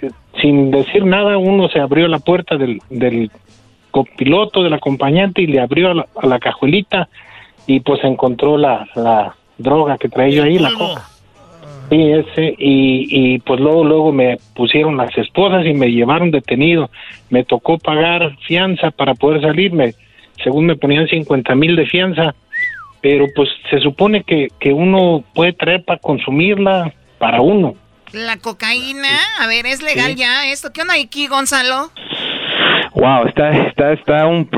sin 0.42 0.72
decir 0.72 1.06
nada 1.06 1.38
uno 1.38 1.70
se 1.70 1.80
abrió 1.80 2.08
la 2.08 2.20
puerta 2.20 2.58
del, 2.58 2.80
del 2.90 3.32
copiloto 3.92 4.64
del 4.64 4.74
acompañante 4.74 5.42
y 5.42 5.48
le 5.48 5.60
abrió 5.60 5.92
a 5.92 6.28
la 6.28 6.40
cajuelita 6.40 7.10
y 7.70 7.82
pues 7.82 8.04
encontró 8.04 8.58
la, 8.58 8.88
la 8.96 9.36
droga 9.60 10.00
que 10.00 10.10
traía 10.10 10.38
yo 10.38 10.44
ahí, 10.44 10.58
la 10.58 10.72
coca. 10.72 11.08
Sí, 11.88 12.02
ese, 12.02 12.56
y, 12.58 13.36
y 13.36 13.40
pues 13.40 13.60
luego, 13.60 13.84
luego 13.84 14.12
me 14.12 14.40
pusieron 14.56 14.98
las 14.98 15.16
esposas 15.16 15.64
y 15.68 15.74
me 15.76 15.92
llevaron 15.92 16.32
detenido. 16.32 16.90
Me 17.30 17.44
tocó 17.44 17.78
pagar 17.78 18.36
fianza 18.48 18.90
para 18.90 19.14
poder 19.14 19.42
salirme. 19.42 19.94
Según 20.44 20.66
me 20.66 20.78
ponían 20.78 21.08
50 21.08 21.54
mil 21.54 21.76
de 21.76 21.86
fianza, 21.86 22.34
pero 23.02 23.28
pues 23.36 23.50
se 23.70 23.80
supone 23.82 24.24
que, 24.24 24.48
que 24.60 24.74
uno 24.74 25.24
puede 25.36 25.54
traer 25.54 25.86
para 25.86 26.00
consumirla 26.00 26.92
para 27.20 27.42
uno. 27.42 27.76
La 28.14 28.38
cocaína, 28.38 29.16
a 29.40 29.46
ver, 29.46 29.68
¿es 29.68 29.84
legal 29.84 30.16
ya 30.16 30.48
esto? 30.48 30.74
¿Qué 30.74 30.82
onda 30.82 30.96
aquí, 30.96 31.28
Gonzalo? 31.28 31.92
Wow, 32.96 33.28
está, 33.28 33.52
está, 33.68 33.94
está 33.94 34.26
un... 34.26 34.50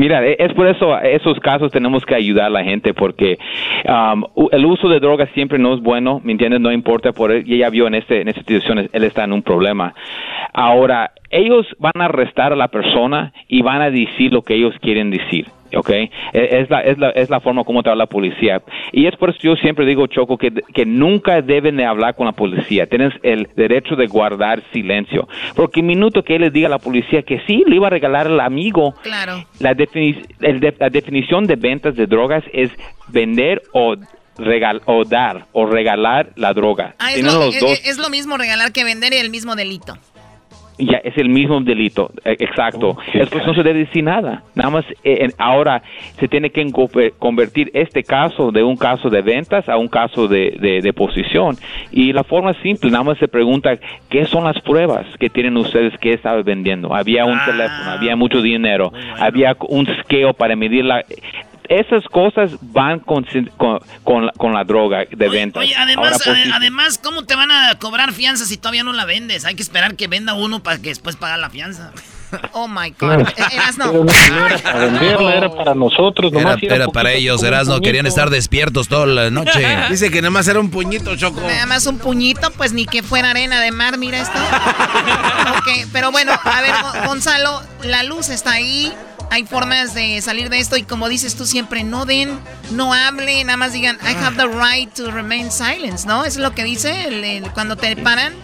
Mira, 0.00 0.26
e, 0.26 0.34
es 0.38 0.54
por 0.54 0.66
eso, 0.66 0.98
esos 1.00 1.38
casos 1.40 1.70
tenemos 1.70 2.06
que 2.06 2.14
ayudar 2.14 2.46
a 2.46 2.50
la 2.50 2.64
gente 2.64 2.94
porque 2.94 3.38
um, 3.84 4.24
el 4.50 4.64
uso 4.64 4.88
de 4.88 4.98
drogas 4.98 5.28
siempre 5.34 5.58
no 5.58 5.74
es 5.74 5.82
bueno, 5.82 6.22
¿me 6.24 6.32
entiendes? 6.32 6.58
No 6.58 6.72
importa 6.72 7.12
por 7.12 7.30
y 7.30 7.56
ella 7.56 7.68
vio 7.68 7.86
en, 7.86 7.96
este, 7.96 8.22
en 8.22 8.28
esta 8.28 8.40
situación, 8.40 8.88
él 8.90 9.04
está 9.04 9.24
en 9.24 9.34
un 9.34 9.42
problema. 9.42 9.94
Ahora, 10.54 11.10
ellos 11.28 11.66
van 11.78 11.92
a 12.00 12.06
arrestar 12.06 12.50
a 12.50 12.56
la 12.56 12.68
persona 12.68 13.34
y 13.46 13.60
van 13.60 13.82
a 13.82 13.90
decir 13.90 14.32
lo 14.32 14.40
que 14.40 14.54
ellos 14.54 14.74
quieren 14.80 15.10
decir. 15.10 15.48
¿Ok? 15.76 15.90
E, 15.90 16.10
es 16.32 16.70
la, 16.70 16.80
es 16.80 16.98
la, 16.98 17.10
es 17.10 17.30
la 17.30 17.40
forma 17.40 17.64
como 17.64 17.82
te 17.82 17.90
habla 17.90 18.04
la 18.04 18.06
policía. 18.06 18.62
Y 18.92 19.06
es 19.06 19.16
por 19.16 19.30
eso 19.30 19.38
yo 19.42 19.56
siempre 19.56 19.84
digo, 19.84 20.06
Choco, 20.06 20.38
que, 20.38 20.52
que 20.72 20.86
nunca 20.86 21.42
deben 21.42 21.76
de 21.76 21.84
hablar 21.84 22.16
con 22.16 22.26
la 22.26 22.32
policía. 22.32 22.86
Tienes 22.86 23.12
el 23.22 23.48
derecho 23.56 23.96
de 23.96 24.06
guardar 24.06 24.62
silencio. 24.72 25.28
Porque 25.54 25.80
el 25.80 25.86
minuto 25.86 26.22
que 26.22 26.36
él 26.36 26.42
les 26.42 26.52
diga 26.52 26.68
a 26.68 26.70
la 26.70 26.78
policía 26.78 27.22
que 27.22 27.40
sí, 27.46 27.62
le 27.66 27.76
iba 27.76 27.88
a 27.88 27.90
regalar 27.90 28.26
al 28.26 28.40
amigo, 28.40 28.94
claro. 29.02 29.44
la, 29.60 29.74
la 30.78 30.90
definición 30.90 31.46
de 31.46 31.56
ventas 31.56 31.94
de 31.94 32.06
drogas 32.06 32.42
es 32.52 32.70
vender 33.08 33.62
o 33.72 33.96
regal 34.40 34.82
o 34.86 35.04
dar 35.04 35.46
o 35.52 35.66
regalar 35.66 36.32
la 36.36 36.52
droga. 36.52 36.94
Ah, 36.98 37.12
es, 37.12 37.22
lo, 37.22 37.48
es, 37.48 37.98
lo, 37.98 38.10
mismo 38.10 38.36
regalar 38.36 38.72
que 38.72 38.84
vender 38.84 39.12
y 39.12 39.16
el 39.16 39.30
mismo 39.30 39.54
delito 39.56 39.96
ya 40.78 40.98
es 40.98 41.16
el 41.18 41.28
mismo 41.28 41.60
delito, 41.60 42.10
e, 42.24 42.32
exacto. 42.32 42.96
Después 43.12 43.46
no 43.46 43.54
se 43.54 43.62
debe 43.62 43.80
decir 43.80 44.04
nada. 44.04 44.42
Nada 44.54 44.70
más 44.70 44.84
eh, 45.04 45.28
ahora 45.38 45.82
se 46.18 46.28
tiene 46.28 46.50
que 46.50 46.70
convertir 47.18 47.70
este 47.74 48.02
caso 48.02 48.50
de 48.50 48.62
un 48.62 48.76
caso 48.76 49.10
de 49.10 49.22
ventas 49.22 49.68
a 49.68 49.76
un 49.76 49.88
caso 49.88 50.28
de, 50.28 50.80
de, 50.82 50.92
posición. 50.92 51.56
Y 51.90 52.12
la 52.12 52.24
forma 52.24 52.52
simple, 52.62 52.90
nada 52.90 53.04
más 53.04 53.18
se 53.18 53.28
pregunta 53.28 53.78
qué 54.08 54.24
son 54.26 54.44
las 54.44 54.60
pruebas 54.60 55.06
que 55.18 55.30
tienen 55.30 55.56
ustedes 55.56 55.96
que 55.98 56.12
estaba 56.12 56.42
vendiendo. 56.42 56.94
Había 56.94 57.24
un 57.24 57.38
ah. 57.38 57.44
teléfono, 57.46 57.90
había 57.90 58.16
mucho 58.16 58.42
dinero, 58.42 58.92
había 59.18 59.56
un 59.68 59.86
scale 59.86 60.34
para 60.34 60.56
medir 60.56 60.84
la 60.84 61.04
esas 61.70 62.04
cosas 62.06 62.50
van 62.60 62.98
con, 62.98 63.24
con, 64.02 64.52
la, 64.52 64.64
droga 64.64 65.04
de 65.08 65.28
venta. 65.28 65.60
Oye, 65.60 65.74
además, 65.76 66.20
pues, 66.24 66.36
eh, 66.36 66.50
además, 66.52 66.98
¿cómo 66.98 67.22
te 67.24 67.36
van 67.36 67.52
a 67.52 67.76
cobrar 67.78 68.12
fianza 68.12 68.44
si 68.44 68.56
todavía 68.56 68.82
no 68.82 68.92
la 68.92 69.04
vendes? 69.04 69.44
Hay 69.44 69.54
que 69.54 69.62
esperar 69.62 69.94
que 69.94 70.08
venda 70.08 70.34
uno 70.34 70.64
para 70.64 70.78
que 70.78 70.88
después 70.88 71.14
pague 71.14 71.40
la 71.40 71.48
fianza. 71.48 71.92
Oh 72.52 72.68
my 72.68 72.94
God. 72.96 73.26
Erasno. 73.52 73.92
no 73.92 74.46
era 74.46 74.58
para 74.58 74.78
venderla, 74.78 75.34
era 75.34 75.52
para 75.52 75.74
nosotros. 75.74 76.32
Era, 76.32 76.56
era 76.60 76.86
para 76.86 77.10
ellos, 77.10 77.42
Erasno. 77.42 77.80
Querían 77.80 78.06
estar 78.06 78.30
despiertos 78.30 78.86
toda 78.86 79.06
la 79.06 79.30
noche. 79.30 79.66
Dice 79.90 80.12
que 80.12 80.22
nada 80.22 80.30
más 80.30 80.46
era 80.46 80.60
un 80.60 80.70
puñito, 80.70 81.16
Choco. 81.16 81.40
Nada 81.40 81.66
más 81.66 81.88
un 81.88 81.98
puñito, 81.98 82.52
pues 82.52 82.72
ni 82.72 82.86
que 82.86 83.02
fuera 83.02 83.30
arena 83.30 83.60
de 83.60 83.72
mar, 83.72 83.98
mira 83.98 84.20
esto. 84.20 84.38
ok, 85.58 85.88
pero 85.92 86.12
bueno, 86.12 86.30
a 86.44 86.60
ver, 86.60 86.72
Gonzalo, 87.04 87.62
la 87.82 88.04
luz 88.04 88.28
está 88.28 88.52
ahí 88.52 88.92
hay 89.30 89.44
formas 89.44 89.94
de 89.94 90.20
salir 90.20 90.50
de 90.50 90.58
esto 90.58 90.76
y 90.76 90.82
como 90.82 91.08
dices 91.08 91.36
tú 91.36 91.44
siempre, 91.44 91.84
no 91.84 92.04
den, 92.04 92.30
no 92.72 92.92
hablen, 92.92 93.46
nada 93.46 93.56
más 93.56 93.72
digan, 93.72 93.96
I 94.02 94.14
have 94.22 94.36
the 94.36 94.48
right 94.48 94.92
to 94.94 95.10
remain 95.10 95.50
silent, 95.50 96.04
¿no? 96.06 96.24
es 96.24 96.36
lo 96.36 96.52
que 96.52 96.64
dice 96.64 97.42
cuando 97.54 97.76
te 97.76 97.96
paran. 97.96 98.34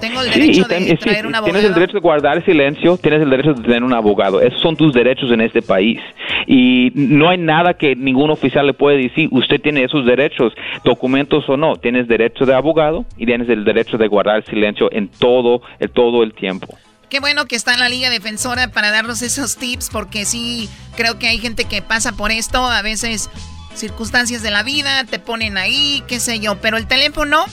Tengo 0.00 0.20
el 0.20 0.30
derecho 0.30 0.64
de 0.68 0.94
traer 0.96 1.26
un 1.26 1.34
abogado. 1.34 1.54
Tienes 1.54 1.64
el 1.64 1.74
derecho 1.74 1.94
de 1.94 2.00
guardar 2.00 2.44
silencio, 2.44 2.98
tienes 2.98 3.22
el 3.22 3.30
derecho 3.30 3.54
de 3.54 3.62
tener 3.62 3.82
un 3.82 3.94
abogado. 3.94 4.42
Esos 4.42 4.60
son 4.60 4.76
tus 4.76 4.92
derechos 4.92 5.30
en 5.30 5.40
este 5.40 5.62
país. 5.62 6.00
Y 6.46 6.92
no 6.94 7.30
hay 7.30 7.38
nada 7.38 7.74
que 7.74 7.96
ningún 7.96 8.30
oficial 8.30 8.66
le 8.66 8.74
puede 8.74 8.98
decir, 8.98 9.30
usted 9.32 9.58
tiene 9.58 9.84
esos 9.84 10.04
derechos, 10.04 10.52
documentos 10.84 11.48
o 11.48 11.56
no. 11.56 11.76
Tienes 11.76 12.08
derecho 12.08 12.44
de 12.44 12.52
abogado 12.52 13.06
y 13.16 13.24
tienes 13.24 13.48
el 13.48 13.64
derecho 13.64 13.96
de 13.96 14.06
guardar 14.06 14.44
silencio 14.44 14.92
en 14.92 15.08
todo, 15.08 15.62
en 15.80 15.88
todo 15.88 16.22
el 16.22 16.34
tiempo. 16.34 16.76
Qué 17.08 17.20
bueno 17.20 17.46
que 17.46 17.54
está 17.54 17.72
en 17.72 17.80
la 17.80 17.88
Liga 17.88 18.10
Defensora 18.10 18.68
para 18.68 18.90
darnos 18.90 19.22
esos 19.22 19.56
tips, 19.56 19.90
porque 19.90 20.24
sí, 20.24 20.68
creo 20.96 21.18
que 21.18 21.28
hay 21.28 21.38
gente 21.38 21.64
que 21.64 21.80
pasa 21.80 22.12
por 22.12 22.32
esto, 22.32 22.66
a 22.66 22.82
veces 22.82 23.30
circunstancias 23.74 24.42
de 24.42 24.50
la 24.50 24.64
vida, 24.64 25.04
te 25.04 25.20
ponen 25.20 25.56
ahí, 25.56 26.02
qué 26.08 26.18
sé 26.18 26.40
yo, 26.40 26.60
pero 26.60 26.76
el 26.78 26.88
teléfono, 26.88 27.44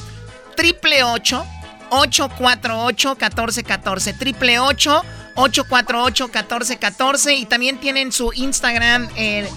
triple 0.55 1.03
848 1.03 2.29
1414 2.39 4.13
triple 4.13 4.59
848 4.59 6.25
1414 6.25 7.35
y 7.35 7.45
también 7.45 7.77
tienen 7.77 8.11
su 8.11 8.31
Instagram, 8.33 9.07
eh, 9.15 9.47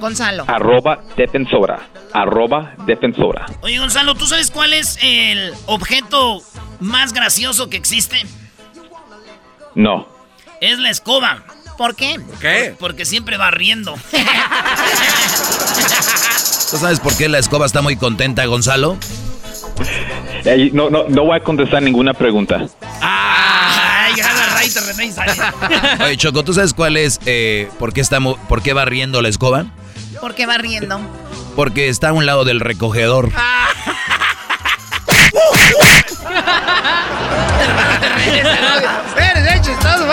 Gonzalo. 0.00 0.44
Arroba 0.48 1.04
defensora, 1.16 1.88
arroba 2.12 2.74
defensora. 2.84 3.46
Oye, 3.60 3.78
Gonzalo, 3.78 4.16
¿tú 4.16 4.26
sabes 4.26 4.50
cuál 4.50 4.72
es 4.72 4.98
el 5.00 5.54
objeto 5.66 6.42
más 6.80 7.12
gracioso 7.12 7.70
que 7.70 7.76
existe? 7.76 8.26
No. 9.74 10.06
Es 10.60 10.78
la 10.78 10.90
escoba. 10.90 11.42
¿Por 11.76 11.96
qué? 11.96 12.20
qué? 12.40 12.74
Porque 12.78 13.04
siempre 13.04 13.36
va 13.36 13.50
riendo. 13.50 13.94
¿Tú 16.70 16.78
sabes 16.78 17.00
por 17.00 17.16
qué 17.16 17.28
la 17.28 17.38
escoba 17.38 17.66
está 17.66 17.82
muy 17.82 17.96
contenta, 17.96 18.44
Gonzalo? 18.46 18.96
Eh, 20.44 20.70
no, 20.72 20.90
no, 20.90 21.08
no 21.08 21.24
voy 21.24 21.36
a 21.36 21.40
contestar 21.40 21.82
ninguna 21.82 22.14
pregunta. 22.14 22.66
Ay, 23.00 24.12
René 24.86 25.12
sale. 25.12 25.32
Oye, 26.04 26.16
Choco, 26.16 26.44
¿tú 26.44 26.54
sabes 26.54 26.72
cuál 26.72 26.96
es, 26.96 27.20
eh, 27.26 27.68
por, 27.78 27.92
qué 27.92 28.00
está, 28.00 28.20
por 28.20 28.62
qué 28.62 28.72
va 28.72 28.84
riendo 28.84 29.20
la 29.22 29.28
escoba? 29.28 29.66
¿Por 30.20 30.34
qué 30.34 30.46
va 30.46 30.58
riendo? 30.58 31.00
Porque 31.56 31.88
está 31.88 32.10
a 32.10 32.12
un 32.12 32.26
lado 32.26 32.44
del 32.44 32.60
recogedor. 32.60 33.30
chistoso, 39.62 40.04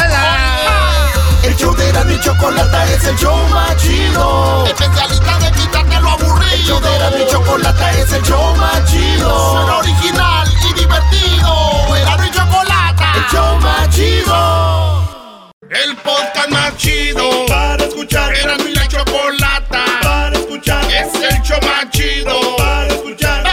El 1.44 1.56
show 1.56 1.74
de 1.76 2.20
Chocolata 2.22 2.86
es 2.86 3.04
el 3.06 3.16
show 3.18 3.36
más 3.50 3.76
chido. 3.78 4.66
Especialista 4.68 5.40
de 5.40 5.52
quitarte 5.52 6.00
lo 6.02 6.10
aburrido. 6.10 6.54
El 6.54 6.64
show 6.64 6.80
de 6.80 7.24
y 7.24 7.28
Chocolata 7.28 7.92
es 7.94 8.14
el 8.14 8.22
show 8.22 8.56
más 8.58 8.86
chido. 8.86 9.52
Suena 9.52 9.78
original 9.78 10.48
y 10.70 10.74
divertido. 10.74 11.96
Erasmo 11.96 12.26
y 12.26 12.32
Chocolata. 12.32 13.14
El 13.16 13.24
show 13.32 13.60
más 13.60 13.90
chido. 13.90 15.52
El 15.70 15.98
podcast 15.98 16.50
más 16.50 16.78
chido 16.78 17.46
para 17.48 17.84
escuchar. 17.84 18.34
Erasmo 18.36 18.68
y 18.68 18.76
la 18.76 18.88
Chocolata 18.88 19.86
para 20.04 20.38
escuchar. 20.38 20.86
Es 20.86 21.14
el 21.16 21.42
show 21.42 21.60
más 21.62 21.90
chido 21.90 22.56
para 22.58 22.88
escuchar. 22.88 23.49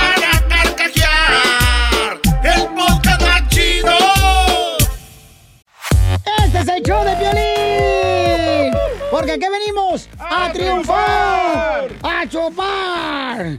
Show 6.87 7.05
de 7.05 7.17
violín. 7.17 8.73
Porque 9.11 9.33
aquí 9.33 9.47
venimos 9.51 10.09
a, 10.19 10.53
triunfar, 10.53 11.89
a 12.03 12.29
chupar. 12.29 13.59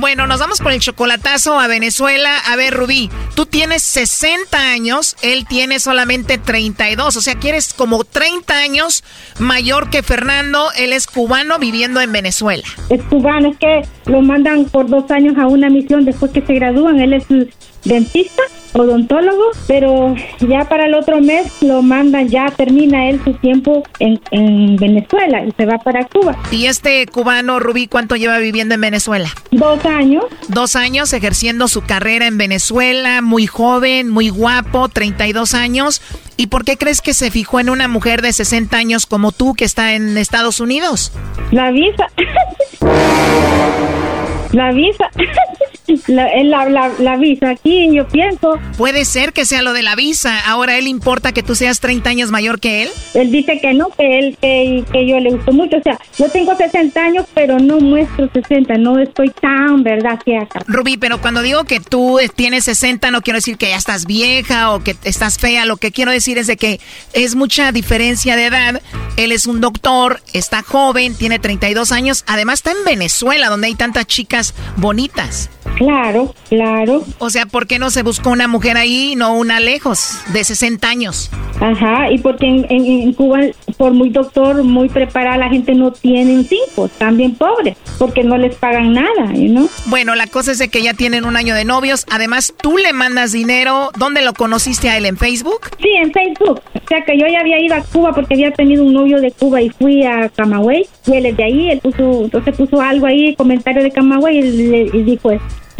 Bueno, 0.00 0.26
nos 0.26 0.40
vamos 0.40 0.60
por 0.60 0.72
el 0.72 0.80
chocolatazo 0.80 1.60
a 1.60 1.66
Venezuela. 1.66 2.34
A 2.48 2.56
ver, 2.56 2.72
Rubí, 2.72 3.10
tú 3.34 3.44
tienes 3.44 3.82
60 3.82 4.58
años, 4.58 5.14
él 5.20 5.44
tiene 5.46 5.78
solamente 5.78 6.38
32, 6.38 7.16
o 7.16 7.20
sea 7.20 7.34
que 7.34 7.50
eres 7.50 7.74
como 7.74 8.04
30 8.04 8.56
años 8.56 9.04
mayor 9.38 9.90
que 9.90 10.02
Fernando, 10.02 10.70
él 10.78 10.94
es 10.94 11.06
cubano 11.06 11.58
viviendo 11.58 12.00
en 12.00 12.12
Venezuela. 12.12 12.64
Es 12.88 13.02
cubano, 13.10 13.50
es 13.50 13.58
que 13.58 13.82
lo 14.06 14.22
mandan 14.22 14.64
por 14.64 14.88
dos 14.88 15.10
años 15.10 15.36
a 15.36 15.46
una 15.46 15.68
misión 15.68 16.06
después 16.06 16.32
que 16.32 16.40
se 16.40 16.54
gradúan. 16.54 16.98
Él 16.98 17.12
es 17.12 17.24
dentista, 17.84 18.42
odontólogo, 18.72 19.44
pero 19.66 20.14
ya 20.40 20.68
para 20.68 20.86
el 20.86 20.94
otro 20.94 21.20
mes 21.20 21.62
lo 21.62 21.82
mandan, 21.82 22.28
ya 22.28 22.46
termina 22.50 23.08
él 23.08 23.20
su 23.24 23.34
tiempo 23.34 23.82
en, 23.98 24.20
en 24.30 24.76
Venezuela 24.76 25.44
y 25.44 25.52
se 25.52 25.66
va 25.66 25.78
para 25.78 26.06
Cuba. 26.06 26.36
¿Y 26.50 26.66
este 26.66 27.06
cubano, 27.06 27.60
Rubí, 27.60 27.86
cuánto 27.86 28.16
lleva 28.16 28.38
viviendo 28.38 28.74
en 28.74 28.80
Venezuela? 28.80 29.28
Dos 29.50 29.84
años. 29.84 30.24
Dos 30.48 30.76
años 30.76 31.12
ejerciendo 31.12 31.68
su 31.68 31.82
carrera 31.82 32.26
en 32.26 32.38
Venezuela, 32.38 33.22
muy 33.22 33.46
joven, 33.46 34.08
muy 34.08 34.28
guapo, 34.28 34.88
32 34.88 35.54
años. 35.54 36.02
¿Y 36.36 36.46
por 36.46 36.64
qué 36.64 36.76
crees 36.76 37.02
que 37.02 37.14
se 37.14 37.30
fijó 37.30 37.60
en 37.60 37.68
una 37.68 37.88
mujer 37.88 38.22
de 38.22 38.32
60 38.32 38.76
años 38.76 39.06
como 39.06 39.32
tú 39.32 39.54
que 39.54 39.64
está 39.64 39.94
en 39.94 40.16
Estados 40.16 40.60
Unidos? 40.60 41.12
La 41.50 41.70
visa. 41.70 42.06
La 44.52 44.72
visa. 44.72 45.08
La, 46.06 46.28
la, 46.42 46.68
la, 46.68 46.90
la 46.98 47.16
visa 47.16 47.50
aquí, 47.50 47.88
yo 47.92 48.06
pienso. 48.08 48.58
Puede 48.76 49.04
ser 49.04 49.32
que 49.32 49.44
sea 49.44 49.62
lo 49.62 49.72
de 49.72 49.82
la 49.82 49.96
visa. 49.96 50.40
Ahora, 50.46 50.78
¿él 50.78 50.86
importa 50.88 51.32
que 51.32 51.42
tú 51.42 51.54
seas 51.54 51.80
30 51.80 52.10
años 52.10 52.30
mayor 52.30 52.60
que 52.60 52.82
él? 52.82 52.88
Él 53.14 53.30
dice 53.30 53.58
que 53.60 53.74
no, 53.74 53.88
que 53.90 54.18
él, 54.18 54.38
que, 54.40 54.84
que 54.92 55.06
yo 55.06 55.20
le 55.20 55.30
gusto 55.30 55.52
mucho. 55.52 55.78
O 55.78 55.82
sea, 55.82 55.98
yo 56.18 56.28
tengo 56.30 56.56
60 56.56 57.00
años, 57.00 57.26
pero 57.34 57.58
no 57.58 57.80
muestro 57.80 58.28
60. 58.32 58.76
No 58.78 58.98
estoy 58.98 59.30
tan, 59.40 59.82
¿verdad? 59.82 60.18
Que 60.24 60.36
acá. 60.38 60.60
Rubí, 60.66 60.96
pero 60.96 61.20
cuando 61.20 61.42
digo 61.42 61.64
que 61.64 61.80
tú 61.80 62.18
tienes 62.34 62.64
60, 62.64 63.10
no 63.10 63.22
quiero 63.22 63.38
decir 63.38 63.56
que 63.56 63.70
ya 63.70 63.76
estás 63.76 64.06
vieja 64.06 64.72
o 64.72 64.82
que 64.82 64.96
estás 65.04 65.38
fea. 65.38 65.64
Lo 65.64 65.76
que 65.76 65.92
quiero 65.92 66.10
decir 66.10 66.38
es 66.38 66.46
de 66.46 66.56
que 66.56 66.80
es 67.12 67.34
mucha 67.34 67.72
diferencia 67.72 68.36
de 68.36 68.46
edad. 68.46 68.82
Él 69.16 69.32
es 69.32 69.46
un 69.46 69.60
doctor, 69.60 70.20
está 70.32 70.62
joven, 70.62 71.14
tiene 71.14 71.38
32 71.38 71.92
años. 71.92 72.24
Además, 72.26 72.60
está 72.60 72.72
en 72.72 72.84
Venezuela, 72.84 73.48
donde 73.48 73.68
hay 73.68 73.74
tantas 73.74 74.06
chicas 74.06 74.54
bonitas. 74.76 75.50
Claro, 75.76 76.34
claro. 76.48 77.02
O 77.18 77.30
sea, 77.30 77.46
¿por 77.46 77.66
qué 77.66 77.78
no 77.78 77.90
se 77.90 78.02
buscó 78.02 78.30
una 78.30 78.48
mujer 78.48 78.76
ahí 78.76 79.12
y 79.12 79.16
no 79.16 79.34
una 79.34 79.60
lejos, 79.60 80.18
de 80.32 80.44
60 80.44 80.88
años? 80.88 81.30
Ajá, 81.60 82.10
y 82.10 82.18
porque 82.18 82.46
en, 82.46 82.66
en, 82.70 82.84
en 82.86 83.12
Cuba, 83.14 83.40
por 83.76 83.92
muy 83.92 84.10
doctor, 84.10 84.62
muy 84.62 84.88
preparada, 84.88 85.36
la 85.38 85.48
gente 85.48 85.74
no 85.74 85.92
tienen 85.92 86.44
cinco, 86.44 86.86
están 86.86 87.16
bien 87.16 87.34
pobres, 87.34 87.76
porque 87.98 88.22
no 88.24 88.36
les 88.38 88.54
pagan 88.56 88.92
nada, 88.92 89.32
¿no? 89.34 89.68
Bueno, 89.86 90.14
la 90.14 90.26
cosa 90.26 90.52
es 90.52 90.58
de 90.58 90.68
que 90.68 90.82
ya 90.82 90.94
tienen 90.94 91.24
un 91.24 91.36
año 91.36 91.54
de 91.54 91.64
novios. 91.64 92.06
Además, 92.10 92.52
tú 92.60 92.76
le 92.78 92.92
mandas 92.92 93.32
dinero. 93.32 93.90
¿Dónde 93.98 94.22
lo 94.22 94.32
conociste 94.34 94.88
a 94.90 94.96
él? 94.96 95.06
¿En 95.06 95.16
Facebook? 95.16 95.60
Sí, 95.80 95.88
en 96.02 96.12
Facebook. 96.12 96.60
O 96.74 96.88
sea, 96.88 97.04
que 97.04 97.18
yo 97.18 97.26
ya 97.26 97.40
había 97.40 97.58
ido 97.60 97.74
a 97.74 97.82
Cuba 97.82 98.12
porque 98.12 98.34
había 98.34 98.50
tenido 98.52 98.84
un 98.84 98.92
novio 98.94 99.20
de 99.20 99.30
Cuba 99.30 99.60
y 99.62 99.70
fui 99.70 100.04
a 100.04 100.28
Camagüey. 100.30 100.86
Y 101.06 101.12
él 101.14 101.26
es 101.26 101.36
de 101.36 101.44
ahí, 101.44 101.70
él 101.70 101.80
puso, 101.80 102.24
entonces 102.24 102.54
puso 102.56 102.80
algo 102.80 103.06
ahí, 103.06 103.34
comentario 103.36 103.82
de 103.82 103.90
Camagüey, 103.90 104.38
y, 104.38 104.42
le- 104.68 104.90
y 104.98 105.02
dijo, 105.02 105.30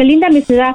qué 0.00 0.06
linda 0.06 0.30
mi 0.30 0.40
ciudad. 0.40 0.74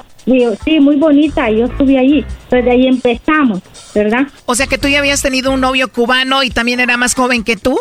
Sí, 0.63 0.79
muy 0.79 0.97
bonita, 0.97 1.49
y 1.49 1.57
yo 1.57 1.65
estuve 1.65 1.97
allí. 1.97 2.23
Entonces 2.43 2.65
de 2.65 2.71
ahí 2.71 2.87
empezamos, 2.87 3.59
¿verdad? 3.95 4.27
O 4.45 4.53
sea 4.53 4.67
que 4.67 4.77
tú 4.77 4.87
ya 4.87 4.99
habías 4.99 5.23
tenido 5.23 5.51
un 5.51 5.61
novio 5.61 5.91
cubano 5.91 6.43
y 6.43 6.51
también 6.51 6.79
era 6.79 6.95
más 6.95 7.15
joven 7.15 7.43
que 7.43 7.57
tú. 7.57 7.75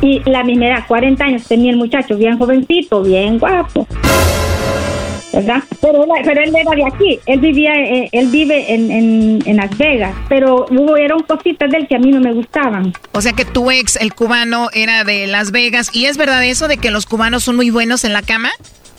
Y 0.00 0.22
la 0.24 0.42
misma 0.42 0.68
edad, 0.68 0.86
40 0.88 1.22
años 1.22 1.44
tenía 1.44 1.70
el 1.70 1.76
muchacho, 1.76 2.16
bien 2.16 2.38
jovencito, 2.38 3.02
bien 3.02 3.38
guapo. 3.38 3.86
¿verdad? 5.34 5.62
Pero, 5.82 6.06
pero 6.24 6.40
él 6.40 6.56
era 6.56 6.70
de 6.70 6.84
aquí, 6.86 7.20
él 7.26 7.40
vivía, 7.40 7.74
eh, 7.74 8.08
él 8.12 8.28
vive 8.28 8.72
en, 8.72 8.90
en, 8.90 9.42
en, 9.44 9.56
Las 9.58 9.76
Vegas, 9.76 10.14
pero 10.30 10.64
hubo, 10.70 10.96
eran 10.96 11.20
cositas 11.24 11.70
de 11.70 11.76
él 11.76 11.86
que 11.86 11.96
a 11.96 11.98
mí 11.98 12.10
no 12.10 12.20
me 12.20 12.32
gustaban. 12.32 12.94
O 13.12 13.20
sea 13.20 13.34
que 13.34 13.44
tu 13.44 13.70
ex, 13.70 13.96
el 13.96 14.14
cubano, 14.14 14.70
era 14.72 15.04
de 15.04 15.26
Las 15.26 15.50
Vegas, 15.50 15.90
¿y 15.92 16.06
es 16.06 16.16
verdad 16.16 16.42
eso 16.42 16.68
de 16.68 16.78
que 16.78 16.90
los 16.90 17.04
cubanos 17.04 17.44
son 17.44 17.56
muy 17.56 17.68
buenos 17.68 18.04
en 18.04 18.14
la 18.14 18.22
cama? 18.22 18.50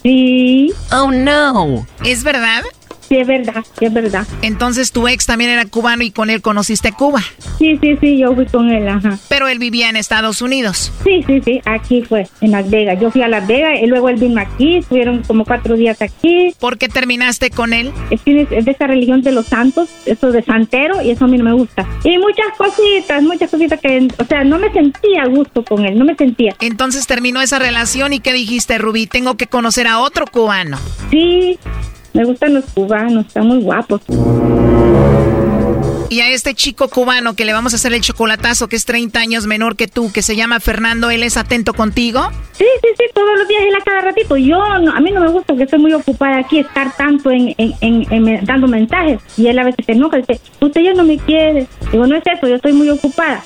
Sí. 0.04 0.74
Oh, 0.91 1.12
no. 1.12 1.86
¿Es 2.06 2.24
verdad? 2.24 2.64
Sí, 3.08 3.18
es 3.18 3.28
verdad, 3.28 3.64
sí, 3.78 3.86
es 3.86 3.93
verdad. 3.93 4.28
Entonces 4.41 4.91
tu 4.91 5.08
ex 5.08 5.26
también 5.26 5.49
era 5.49 5.66
cubano 5.66 6.03
y 6.03 6.12
con 6.12 6.30
él 6.30 6.41
conociste 6.41 6.91
Cuba. 6.91 7.22
Sí, 7.58 7.78
sí, 7.82 7.97
sí, 8.01 8.18
yo 8.18 8.36
fui 8.36 8.45
con 8.45 8.70
él, 8.70 8.88
ajá. 8.88 9.18
Pero 9.30 9.47
él 9.47 9.60
vivía 9.60 9.89
en 9.89 9.95
Estados 9.95 10.41
Unidos. 10.41 10.91
Sí, 11.03 11.24
sí, 11.26 11.41
sí, 11.43 11.62
aquí 11.66 12.03
fue, 12.03 12.28
en 12.41 12.51
Las 12.51 12.70
Vegas. 12.70 12.99
Yo 12.99 13.12
fui 13.12 13.22
a 13.22 13.28
Las 13.28 13.47
Vegas 13.47 13.80
y 13.82 13.88
luego 13.88 14.10
él 14.10 14.18
vino 14.18 14.41
aquí, 14.41 14.78
estuvieron 14.78 15.24
como 15.24 15.45
cuatro 15.45 15.76
días 15.76 16.01
aquí. 16.01 16.53
¿Por 16.60 16.78
qué 16.78 16.89
terminaste 16.89 17.49
con 17.49 17.74
él? 17.74 17.91
Es, 18.10 18.22
es 18.26 18.66
de 18.66 18.72
esa 18.72 18.88
religión 18.88 19.22
de 19.22 19.32
los 19.32 19.47
santos, 19.47 19.89
eso 20.05 20.32
de 20.32 20.43
santero, 20.43 21.01
y 21.01 21.12
eso 21.12 21.26
a 21.26 21.28
mí 21.28 21.38
no 21.38 21.45
me 21.45 21.53
gusta. 21.53 21.88
Y 22.03 22.18
muchas 22.18 22.47
cositas, 22.58 23.24
muchas 23.24 23.49
cositas 23.49 23.80
que, 23.80 24.08
o 24.18 24.26
sea, 24.26 24.43
no 24.43 24.60
me 24.60 24.72
sentía 24.72 25.24
a 25.24 25.28
gusto 25.28 25.64
con 25.64 25.86
él, 25.86 25.97
no 25.97 26.05
me 26.05 26.16
sentía. 26.16 26.55
Entonces 26.60 27.08
terminó 27.08 27.41
esa 27.41 27.60
relación 27.60 28.14
y 28.14 28.20
¿qué 28.20 28.34
dijiste, 28.34 28.78
Rubí? 28.78 29.08
Tengo 29.08 29.38
que 29.38 29.47
conocer 29.47 29.88
a 29.88 29.99
otro 29.99 30.26
cubano. 30.28 30.78
Sí, 31.10 31.58
me 32.18 32.26
gustan 32.26 32.55
los 32.55 32.65
cubanos, 32.65 33.28
están 33.28 33.47
muy 33.47 33.61
guapos. 33.61 34.01
Y 36.09 36.22
a 36.22 36.30
este 36.30 36.55
chico 36.55 36.88
cubano 36.88 37.36
que 37.36 37.45
le 37.45 37.53
vamos 37.53 37.74
a 37.74 37.76
hacer 37.76 37.93
el 37.93 38.01
chocolatazo, 38.01 38.68
que 38.68 38.76
es 38.76 38.86
30 38.86 39.20
años 39.20 39.45
menor 39.45 39.76
que 39.76 39.88
tú, 39.88 40.11
que 40.11 40.24
se 40.24 40.36
llama 40.36 40.59
Fernando, 40.59 41.11
¿él 41.11 41.22
es 41.22 41.38
atento 41.38 41.76
contigo? 41.76 42.32
Sí, 42.53 42.65
sí, 42.82 42.88
sí, 42.97 43.03
todos 43.13 43.38
los 43.38 43.47
días 43.47 43.61
él 43.68 43.76
a 43.76 43.84
cada 43.84 44.01
ratito. 44.01 44.36
Yo, 44.36 44.59
a 44.59 44.99
mí 44.99 45.11
no 45.11 45.22
me 45.22 45.30
gusta 45.30 45.55
que 45.55 45.63
estoy 45.63 45.78
muy 45.78 45.93
ocupada 45.93 46.39
aquí, 46.39 46.57
estar 46.57 46.95
tanto 46.97 47.30
en, 47.30 47.53
en, 47.59 48.45
dando 48.45 48.68
mensajes. 48.68 49.20
Y 49.38 49.47
él 49.47 49.59
a 49.59 49.65
veces 49.65 49.86
se 49.86 49.91
enoja, 49.91 50.18
dice, 50.18 50.41
usted 50.59 50.82
ya 50.82 50.93
no 50.93 51.03
me 51.03 51.20
quiere. 51.20 51.68
Digo, 51.91 52.07
no 52.07 52.15
es 52.15 52.24
eso, 52.26 52.47
yo 52.47 52.55
estoy 52.55 52.74
muy 52.74 52.89
ocupada. 52.89 53.43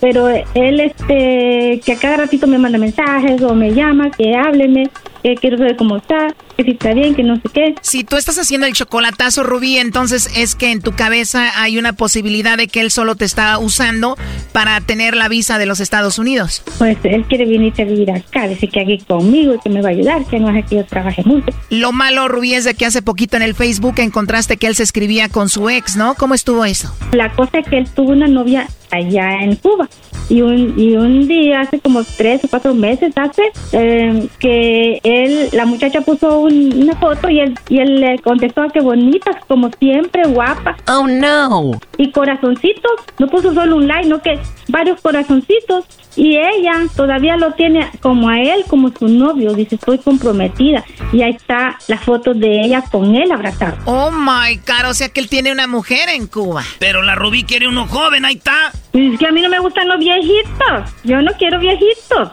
pero 0.00 0.28
él, 0.28 0.80
este, 0.80 1.82
que 1.84 1.92
a 1.92 1.98
cada 1.98 2.16
ratito 2.16 2.46
me 2.46 2.56
manda 2.56 2.78
mensajes 2.78 3.42
o 3.42 3.54
me 3.54 3.74
llama, 3.74 4.10
que 4.12 4.34
hábleme 4.34 4.88
que 5.22 5.34
quiero 5.36 5.58
saber 5.58 5.76
cómo 5.76 5.96
está, 5.96 6.34
que 6.56 6.64
si 6.64 6.70
está 6.72 6.92
bien, 6.92 7.14
que 7.14 7.22
no 7.22 7.36
sé 7.36 7.42
qué. 7.52 7.74
Si 7.80 8.04
tú 8.04 8.16
estás 8.16 8.38
haciendo 8.38 8.66
el 8.66 8.72
chocolatazo, 8.72 9.42
Rubí, 9.42 9.78
entonces 9.78 10.30
es 10.36 10.54
que 10.54 10.72
en 10.72 10.80
tu 10.80 10.92
cabeza 10.92 11.60
hay 11.60 11.78
una 11.78 11.92
posibilidad 11.92 12.56
de 12.56 12.68
que 12.68 12.80
él 12.80 12.90
solo 12.90 13.14
te 13.14 13.24
está 13.24 13.58
usando 13.58 14.16
para 14.52 14.80
tener 14.80 15.14
la 15.16 15.28
visa 15.28 15.58
de 15.58 15.66
los 15.66 15.80
Estados 15.80 16.18
Unidos. 16.18 16.62
Pues 16.78 16.98
él 17.04 17.24
quiere 17.24 17.46
venir 17.46 17.72
a 17.78 17.84
vivir 17.84 18.10
acá, 18.10 18.48
dice 18.48 18.68
que 18.68 18.80
aquí 18.80 18.98
conmigo 18.98 19.54
y 19.54 19.58
que 19.60 19.70
me 19.70 19.80
va 19.80 19.88
a 19.88 19.92
ayudar, 19.92 20.24
que 20.26 20.38
no 20.38 20.50
es 20.50 20.66
que 20.66 20.76
yo 20.76 20.84
trabaje 20.84 21.22
mucho. 21.24 21.46
Lo 21.70 21.92
malo, 21.92 22.28
Rubí, 22.28 22.54
es 22.54 22.64
de 22.64 22.74
que 22.74 22.86
hace 22.86 23.02
poquito 23.02 23.36
en 23.36 23.42
el 23.42 23.54
Facebook 23.54 23.94
encontraste 23.98 24.56
que 24.56 24.66
él 24.66 24.74
se 24.74 24.82
escribía 24.82 25.28
con 25.28 25.48
su 25.48 25.68
ex, 25.70 25.96
¿no? 25.96 26.14
¿Cómo 26.14 26.34
estuvo 26.34 26.64
eso? 26.64 26.94
La 27.12 27.32
cosa 27.32 27.58
es 27.58 27.68
que 27.68 27.78
él 27.78 27.88
tuvo 27.94 28.12
una 28.12 28.26
novia 28.26 28.68
allá 28.90 29.42
en 29.42 29.56
Cuba. 29.56 29.88
Y 30.28 30.40
un, 30.40 30.78
y 30.78 30.96
un 30.96 31.26
día, 31.26 31.60
hace 31.60 31.80
como 31.80 32.04
tres 32.04 32.44
o 32.44 32.48
cuatro 32.48 32.74
meses, 32.74 33.12
hace 33.16 33.42
eh, 33.72 34.28
que 34.38 35.00
él, 35.12 35.48
la 35.52 35.64
muchacha 35.66 36.00
puso 36.00 36.40
una 36.40 36.94
foto 36.96 37.28
y 37.28 37.40
él, 37.40 37.54
y 37.68 37.78
él 37.78 38.00
le 38.00 38.18
contestó 38.20 38.68
que 38.72 38.80
bonitas, 38.80 39.36
como 39.46 39.70
siempre, 39.78 40.22
guapa. 40.28 40.76
Oh, 40.88 41.06
no. 41.06 41.72
Y 41.98 42.10
corazoncitos, 42.10 42.92
no 43.18 43.26
puso 43.28 43.52
solo 43.54 43.76
un 43.76 43.86
like, 43.86 44.08
no 44.08 44.20
que 44.22 44.38
varios 44.68 45.00
corazoncitos. 45.00 45.84
Y 46.14 46.36
ella 46.36 46.72
todavía 46.94 47.36
lo 47.36 47.52
tiene 47.52 47.88
como 48.00 48.28
a 48.28 48.38
él, 48.38 48.64
como 48.68 48.90
su 48.90 49.08
novio. 49.08 49.54
Dice, 49.54 49.76
estoy 49.76 49.98
comprometida. 49.98 50.84
Y 51.10 51.22
ahí 51.22 51.32
está 51.32 51.78
la 51.88 51.96
foto 51.96 52.34
de 52.34 52.60
ella 52.60 52.84
con 52.90 53.14
él 53.14 53.32
abrazado. 53.32 53.78
Oh 53.86 54.10
my 54.10 54.56
God, 54.56 54.90
o 54.90 54.94
sea 54.94 55.08
que 55.08 55.20
él 55.20 55.28
tiene 55.28 55.52
una 55.52 55.66
mujer 55.66 56.10
en 56.10 56.26
Cuba. 56.26 56.62
Pero 56.78 57.02
la 57.02 57.14
Rubí 57.14 57.44
quiere 57.44 57.66
uno 57.66 57.86
joven, 57.86 58.26
ahí 58.26 58.34
está. 58.34 58.72
Es 58.92 59.18
que 59.18 59.26
a 59.26 59.32
mí 59.32 59.40
no 59.40 59.48
me 59.48 59.58
gustan 59.58 59.88
los 59.88 59.98
viejitos. 59.98 60.90
Yo 61.02 61.22
no 61.22 61.32
quiero 61.38 61.58
viejitos. 61.58 62.30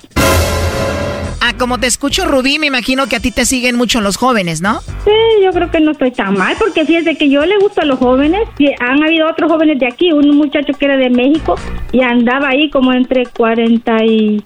Ah, 1.41 1.53
como 1.57 1.79
te 1.79 1.87
escucho, 1.87 2.25
Rubí, 2.25 2.59
me 2.59 2.67
imagino 2.67 3.07
que 3.07 3.15
a 3.15 3.19
ti 3.19 3.31
te 3.31 3.45
siguen 3.45 3.75
mucho 3.75 4.01
los 4.01 4.17
jóvenes, 4.17 4.61
¿no? 4.61 4.81
Sí, 4.81 5.43
yo 5.43 5.51
creo 5.51 5.71
que 5.71 5.79
no 5.79 5.91
estoy 5.91 6.11
tan 6.11 6.33
mal, 6.33 6.55
porque 6.59 6.85
fíjese 6.85 7.15
que 7.15 7.29
yo 7.29 7.45
le 7.45 7.57
gusto 7.59 7.81
a 7.81 7.85
los 7.85 7.97
jóvenes. 7.97 8.41
Han 8.79 9.03
habido 9.03 9.29
otros 9.29 9.51
jóvenes 9.51 9.79
de 9.79 9.87
aquí, 9.87 10.11
un 10.11 10.35
muchacho 10.35 10.73
que 10.73 10.85
era 10.85 10.97
de 10.97 11.09
México 11.09 11.55
y 11.91 12.01
andaba 12.01 12.49
ahí 12.49 12.69
como 12.69 12.91
entre 12.93 13.25
40 13.25 14.05
y 14.05 14.43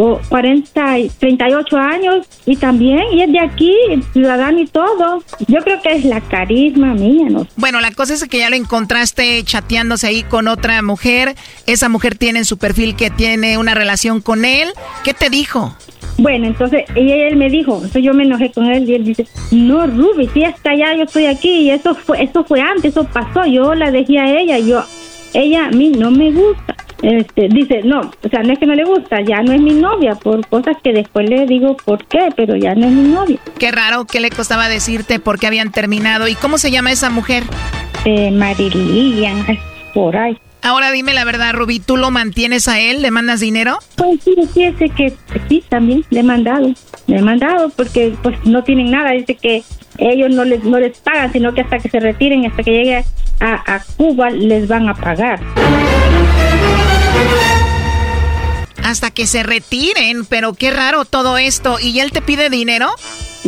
o 0.00 0.20
40 0.28 0.98
y 1.00 1.08
38 1.08 1.76
años 1.76 2.26
y 2.46 2.56
también, 2.56 3.02
y 3.12 3.22
es 3.22 3.32
de 3.32 3.40
aquí, 3.40 3.74
ciudadano 4.12 4.60
y 4.60 4.66
todo. 4.66 5.24
Yo 5.48 5.58
creo 5.58 5.82
que 5.82 5.92
es 5.92 6.04
la 6.04 6.20
carisma 6.20 6.94
mía, 6.94 7.26
¿no? 7.28 7.48
Bueno, 7.56 7.80
la 7.80 7.90
cosa 7.90 8.14
es 8.14 8.24
que 8.24 8.38
ya 8.38 8.48
lo 8.48 8.54
encontraste 8.54 9.42
chateándose 9.42 10.06
ahí 10.06 10.22
con 10.22 10.46
otra 10.46 10.80
mujer. 10.82 11.34
Esa 11.66 11.88
mujer 11.88 12.16
tiene 12.16 12.38
en 12.38 12.44
su 12.44 12.58
perfil 12.58 12.94
que 12.94 13.10
tiene 13.10 13.58
una 13.58 13.74
relación 13.74 14.20
con 14.20 14.44
él. 14.44 14.68
¿Qué 15.02 15.14
te 15.14 15.30
dijo? 15.30 15.76
Bueno, 16.18 16.46
entonces 16.46 16.84
ella, 16.94 17.28
él 17.28 17.36
me 17.36 17.48
dijo, 17.48 17.74
entonces 17.74 18.02
yo 18.02 18.12
me 18.12 18.24
enojé 18.24 18.50
con 18.50 18.66
él 18.66 18.88
y 18.88 18.94
él 18.94 19.04
dice, 19.04 19.26
no, 19.52 19.86
Ruby, 19.86 20.28
si 20.32 20.42
está 20.42 20.70
allá, 20.70 20.94
yo 20.94 21.04
estoy 21.04 21.26
aquí 21.26 21.50
y 21.60 21.70
eso 21.70 21.94
fue, 21.94 22.22
eso 22.22 22.44
fue 22.44 22.60
antes, 22.60 22.86
eso 22.86 23.04
pasó, 23.04 23.46
yo 23.46 23.74
la 23.74 23.90
dejé 23.90 24.18
a 24.18 24.38
ella, 24.38 24.58
yo, 24.58 24.82
ella 25.34 25.66
a 25.66 25.70
mí 25.70 25.90
no 25.90 26.10
me 26.10 26.32
gusta. 26.32 26.76
Este, 27.00 27.48
dice, 27.48 27.82
no, 27.84 28.00
o 28.00 28.28
sea, 28.28 28.42
no 28.42 28.52
es 28.52 28.58
que 28.58 28.66
no 28.66 28.74
le 28.74 28.84
gusta, 28.84 29.20
ya 29.20 29.40
no 29.40 29.52
es 29.52 29.60
mi 29.60 29.72
novia, 29.72 30.16
por 30.16 30.44
cosas 30.48 30.76
que 30.82 30.92
después 30.92 31.30
le 31.30 31.46
digo 31.46 31.76
por 31.76 32.04
qué, 32.06 32.30
pero 32.34 32.56
ya 32.56 32.74
no 32.74 32.86
es 32.86 32.92
mi 32.92 33.08
novia. 33.08 33.38
Qué 33.56 33.70
raro, 33.70 34.04
¿qué 34.04 34.18
le 34.18 34.30
costaba 34.30 34.68
decirte 34.68 35.20
por 35.20 35.38
qué 35.38 35.46
habían 35.46 35.70
terminado? 35.70 36.26
¿Y 36.26 36.34
cómo 36.34 36.58
se 36.58 36.72
llama 36.72 36.90
esa 36.90 37.08
mujer? 37.08 37.44
Eh, 38.04 38.32
Marilian, 38.32 39.46
por 39.94 40.16
ahí. 40.16 40.36
Ahora 40.62 40.90
dime 40.90 41.14
la 41.14 41.24
verdad, 41.24 41.54
Rubí, 41.54 41.80
¿tú 41.80 41.96
lo 41.96 42.10
mantienes 42.10 42.68
a 42.68 42.80
él? 42.80 43.00
¿Le 43.00 43.10
mandas 43.10 43.40
dinero? 43.40 43.78
Pues 43.96 44.20
sí, 44.24 44.34
fíjese 44.52 44.88
que 44.90 45.14
sí, 45.48 45.62
también 45.68 46.04
le 46.10 46.20
he 46.20 46.22
mandado. 46.22 46.74
Le 47.06 47.16
he 47.16 47.22
mandado 47.22 47.70
porque 47.70 48.14
pues 48.22 48.36
no 48.44 48.64
tienen 48.64 48.90
nada. 48.90 49.12
Dice 49.12 49.36
que 49.36 49.62
ellos 49.98 50.30
no 50.30 50.44
les, 50.44 50.62
no 50.64 50.78
les 50.78 50.98
pagan, 50.98 51.32
sino 51.32 51.54
que 51.54 51.62
hasta 51.62 51.78
que 51.78 51.88
se 51.88 52.00
retiren, 52.00 52.46
hasta 52.46 52.62
que 52.62 52.70
llegue 52.70 53.04
a, 53.40 53.74
a 53.74 53.84
Cuba, 53.96 54.30
les 54.30 54.68
van 54.68 54.88
a 54.88 54.94
pagar. 54.94 55.40
Hasta 58.82 59.10
que 59.10 59.26
se 59.26 59.42
retiren, 59.42 60.24
pero 60.24 60.54
qué 60.54 60.70
raro 60.70 61.04
todo 61.04 61.38
esto. 61.38 61.78
¿Y 61.80 62.00
él 62.00 62.10
te 62.10 62.22
pide 62.22 62.50
dinero? 62.50 62.90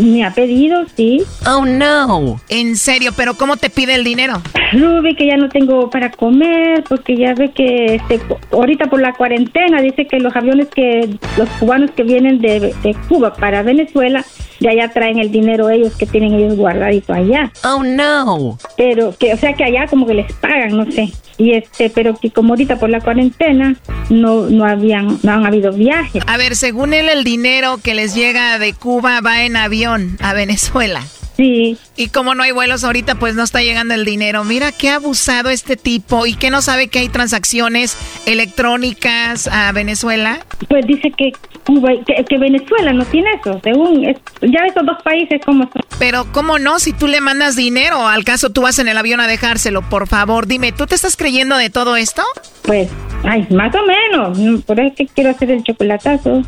Me 0.00 0.24
ha 0.24 0.32
pedido, 0.32 0.84
sí. 0.96 1.22
Oh, 1.46 1.64
no. 1.64 2.40
En 2.48 2.76
serio, 2.76 3.12
pero 3.16 3.34
¿cómo 3.34 3.56
te 3.56 3.70
pide 3.70 3.94
el 3.94 4.04
dinero? 4.04 4.40
Ruby, 4.72 5.14
que 5.14 5.26
ya 5.26 5.36
no 5.36 5.48
tengo 5.48 5.90
para 5.90 6.10
comer, 6.10 6.84
porque 6.88 7.16
ya 7.16 7.34
ve 7.34 7.50
que 7.52 7.96
este, 7.96 8.20
ahorita 8.52 8.86
por 8.86 9.00
la 9.00 9.12
cuarentena 9.12 9.82
dice 9.82 10.06
que 10.06 10.18
los 10.18 10.34
aviones 10.34 10.68
que, 10.68 11.08
los 11.36 11.48
cubanos 11.58 11.90
que 11.90 12.02
vienen 12.02 12.40
de, 12.40 12.74
de 12.82 12.96
Cuba 13.08 13.34
para 13.34 13.62
Venezuela, 13.62 14.24
ya 14.60 14.70
allá 14.70 14.88
traen 14.92 15.18
el 15.18 15.32
dinero 15.32 15.70
ellos 15.70 15.94
que 15.96 16.06
tienen 16.06 16.34
ellos 16.34 16.56
guardadito 16.56 17.12
allá. 17.12 17.50
Oh, 17.64 17.82
no. 17.82 18.58
Pero 18.76 19.14
que, 19.18 19.32
o 19.32 19.36
sea 19.36 19.54
que 19.54 19.64
allá 19.64 19.86
como 19.88 20.06
que 20.06 20.14
les 20.14 20.32
pagan, 20.34 20.76
no 20.76 20.90
sé. 20.90 21.10
Y 21.38 21.54
este, 21.54 21.88
pero 21.90 22.16
que 22.16 22.30
como 22.30 22.52
ahorita 22.52 22.78
por 22.78 22.90
la 22.90 23.00
cuarentena 23.00 23.76
no, 24.10 24.42
no 24.50 24.66
habían, 24.66 25.18
no 25.22 25.32
han 25.32 25.46
habido 25.46 25.72
viajes. 25.72 26.22
A 26.26 26.36
ver, 26.36 26.54
según 26.54 26.92
él, 26.92 27.08
el 27.08 27.24
dinero 27.24 27.78
que 27.82 27.94
les 27.94 28.14
llega 28.14 28.58
de 28.58 28.74
Cuba 28.74 29.20
va 29.22 29.42
en 29.44 29.56
avión 29.56 30.18
a 30.20 30.34
Venezuela. 30.34 31.02
Sí. 31.40 31.78
Y 31.96 32.08
como 32.08 32.34
no 32.34 32.42
hay 32.42 32.52
vuelos 32.52 32.84
ahorita, 32.84 33.14
pues 33.14 33.34
no 33.34 33.42
está 33.42 33.62
llegando 33.62 33.94
el 33.94 34.04
dinero. 34.04 34.44
Mira 34.44 34.72
qué 34.72 34.90
abusado 34.90 35.48
este 35.48 35.78
tipo 35.78 36.26
y 36.26 36.34
que 36.34 36.50
no 36.50 36.60
sabe 36.60 36.88
que 36.88 36.98
hay 36.98 37.08
transacciones 37.08 37.96
electrónicas 38.26 39.46
a 39.46 39.72
Venezuela. 39.72 40.40
Pues 40.68 40.86
dice 40.86 41.10
que 41.16 41.32
Cuba, 41.64 41.92
que, 42.28 42.36
Venezuela 42.36 42.92
no 42.92 43.06
tiene 43.06 43.30
eso, 43.40 43.58
según 43.64 44.02
ya 44.02 44.66
estos 44.66 44.84
dos 44.84 45.02
países 45.02 45.40
como 45.42 45.64
son. 45.64 45.82
Pero 45.98 46.26
cómo 46.30 46.58
no, 46.58 46.78
si 46.78 46.92
tú 46.92 47.06
le 47.06 47.22
mandas 47.22 47.56
dinero, 47.56 48.06
al 48.06 48.24
caso 48.24 48.50
tú 48.50 48.60
vas 48.62 48.78
en 48.78 48.88
el 48.88 48.98
avión 48.98 49.20
a 49.20 49.26
dejárselo, 49.26 49.80
por 49.80 50.08
favor, 50.08 50.46
dime, 50.46 50.72
¿tú 50.72 50.86
te 50.86 50.94
estás 50.94 51.16
creyendo 51.16 51.56
de 51.56 51.70
todo 51.70 51.96
esto? 51.96 52.22
Pues, 52.62 52.90
ay, 53.24 53.46
más 53.50 53.74
o 53.74 53.80
menos, 53.86 54.62
por 54.64 54.78
eso 54.78 54.94
que 54.94 55.06
quiero 55.06 55.30
hacer 55.30 55.50
el 55.52 55.62
chocolatazo. 55.62 56.42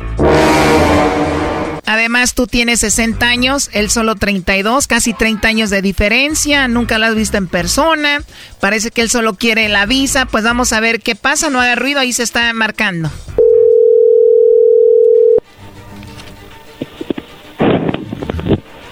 Además, 1.85 2.33
tú 2.33 2.47
tienes 2.47 2.79
60 2.79 3.25
años, 3.25 3.69
él 3.73 3.89
solo 3.89 4.15
32, 4.15 4.87
casi 4.87 5.13
30 5.13 5.47
años 5.47 5.69
de 5.69 5.81
diferencia, 5.81 6.67
nunca 6.69 6.97
lo 6.97 7.05
has 7.05 7.15
visto 7.15 7.37
en 7.37 7.47
persona, 7.47 8.23
parece 8.61 8.89
que 8.91 9.01
él 9.01 9.09
solo 9.09 9.33
quiere 9.33 9.67
la 9.67 9.85
visa, 9.85 10.25
pues 10.25 10.45
vamos 10.45 10.71
a 10.71 10.79
ver 10.79 11.01
qué 11.01 11.15
pasa, 11.15 11.49
no 11.49 11.59
haga 11.59 11.75
ruido, 11.75 11.99
ahí 11.99 12.13
se 12.13 12.23
está 12.23 12.53
marcando. 12.53 13.11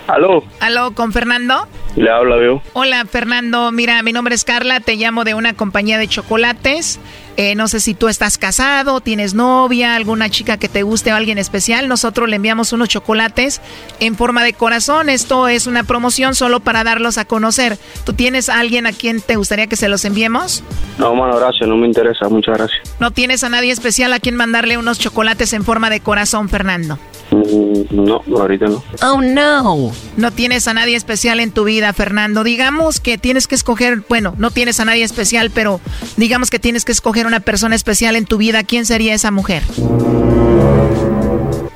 ¿Aló? 0.07 0.43
¿Aló, 0.59 0.93
con 0.93 1.13
Fernando? 1.13 1.69
Le 1.95 2.09
habla, 2.09 2.35
veo. 2.35 2.61
Hola, 2.73 3.05
Fernando. 3.05 3.71
Mira, 3.71 4.03
mi 4.03 4.11
nombre 4.11 4.35
es 4.35 4.43
Carla, 4.43 4.81
te 4.81 4.97
llamo 4.97 5.23
de 5.23 5.35
una 5.35 5.53
compañía 5.53 5.97
de 5.97 6.09
chocolates. 6.09 6.99
Eh, 7.37 7.55
no 7.55 7.67
sé 7.67 7.79
si 7.79 7.93
tú 7.93 8.07
estás 8.07 8.37
casado, 8.37 9.01
tienes 9.01 9.33
novia, 9.33 9.95
alguna 9.95 10.29
chica 10.29 10.57
que 10.57 10.69
te 10.69 10.83
guste 10.83 11.13
o 11.13 11.15
alguien 11.15 11.37
especial. 11.37 11.87
Nosotros 11.87 12.29
le 12.29 12.35
enviamos 12.35 12.73
unos 12.73 12.89
chocolates 12.89 13.61
en 13.99 14.15
forma 14.15 14.43
de 14.43 14.53
corazón. 14.53 15.09
Esto 15.09 15.47
es 15.47 15.67
una 15.67 15.83
promoción 15.83 16.35
solo 16.35 16.59
para 16.59 16.83
darlos 16.83 17.17
a 17.17 17.25
conocer. 17.25 17.77
¿Tú 18.05 18.13
tienes 18.13 18.49
a 18.49 18.59
alguien 18.59 18.85
a 18.85 18.91
quien 18.91 19.21
te 19.21 19.35
gustaría 19.35 19.67
que 19.67 19.75
se 19.75 19.87
los 19.87 20.05
enviemos? 20.05 20.63
No, 20.97 21.15
mano, 21.15 21.37
gracias, 21.37 21.67
no 21.67 21.77
me 21.77 21.87
interesa, 21.87 22.27
muchas 22.29 22.57
gracias. 22.57 22.81
¿No 22.99 23.11
tienes 23.11 23.43
a 23.43 23.49
nadie 23.49 23.71
especial 23.71 24.13
a 24.13 24.19
quien 24.19 24.35
mandarle 24.35 24.77
unos 24.77 24.99
chocolates 24.99 25.53
en 25.53 25.63
forma 25.63 25.89
de 25.89 26.01
corazón, 26.01 26.49
Fernando? 26.49 26.99
Mm, 27.31 27.83
no, 27.91 28.21
ahorita 28.37 28.67
no. 28.67 28.83
Oh, 29.03 29.21
no. 29.21 29.91
No 30.17 30.31
tienes 30.31 30.67
a 30.67 30.73
nadie 30.73 30.95
especial 30.95 31.39
en 31.39 31.51
tu 31.51 31.63
vida, 31.63 31.91
Fernando. 31.93 32.43
Digamos 32.43 32.99
que 32.99 33.17
tienes 33.17 33.47
que 33.47 33.55
escoger, 33.55 34.03
bueno, 34.09 34.33
no 34.37 34.51
tienes 34.51 34.79
a 34.79 34.85
nadie 34.85 35.03
especial, 35.03 35.49
pero 35.49 35.79
digamos 36.17 36.49
que 36.49 36.59
tienes 36.59 36.85
que 36.85 36.91
escoger 36.91 37.25
una 37.25 37.39
persona 37.39 37.75
especial 37.75 38.15
en 38.15 38.25
tu 38.25 38.37
vida. 38.37 38.63
¿Quién 38.63 38.85
sería 38.85 39.13
esa 39.13 39.31
mujer? 39.31 39.63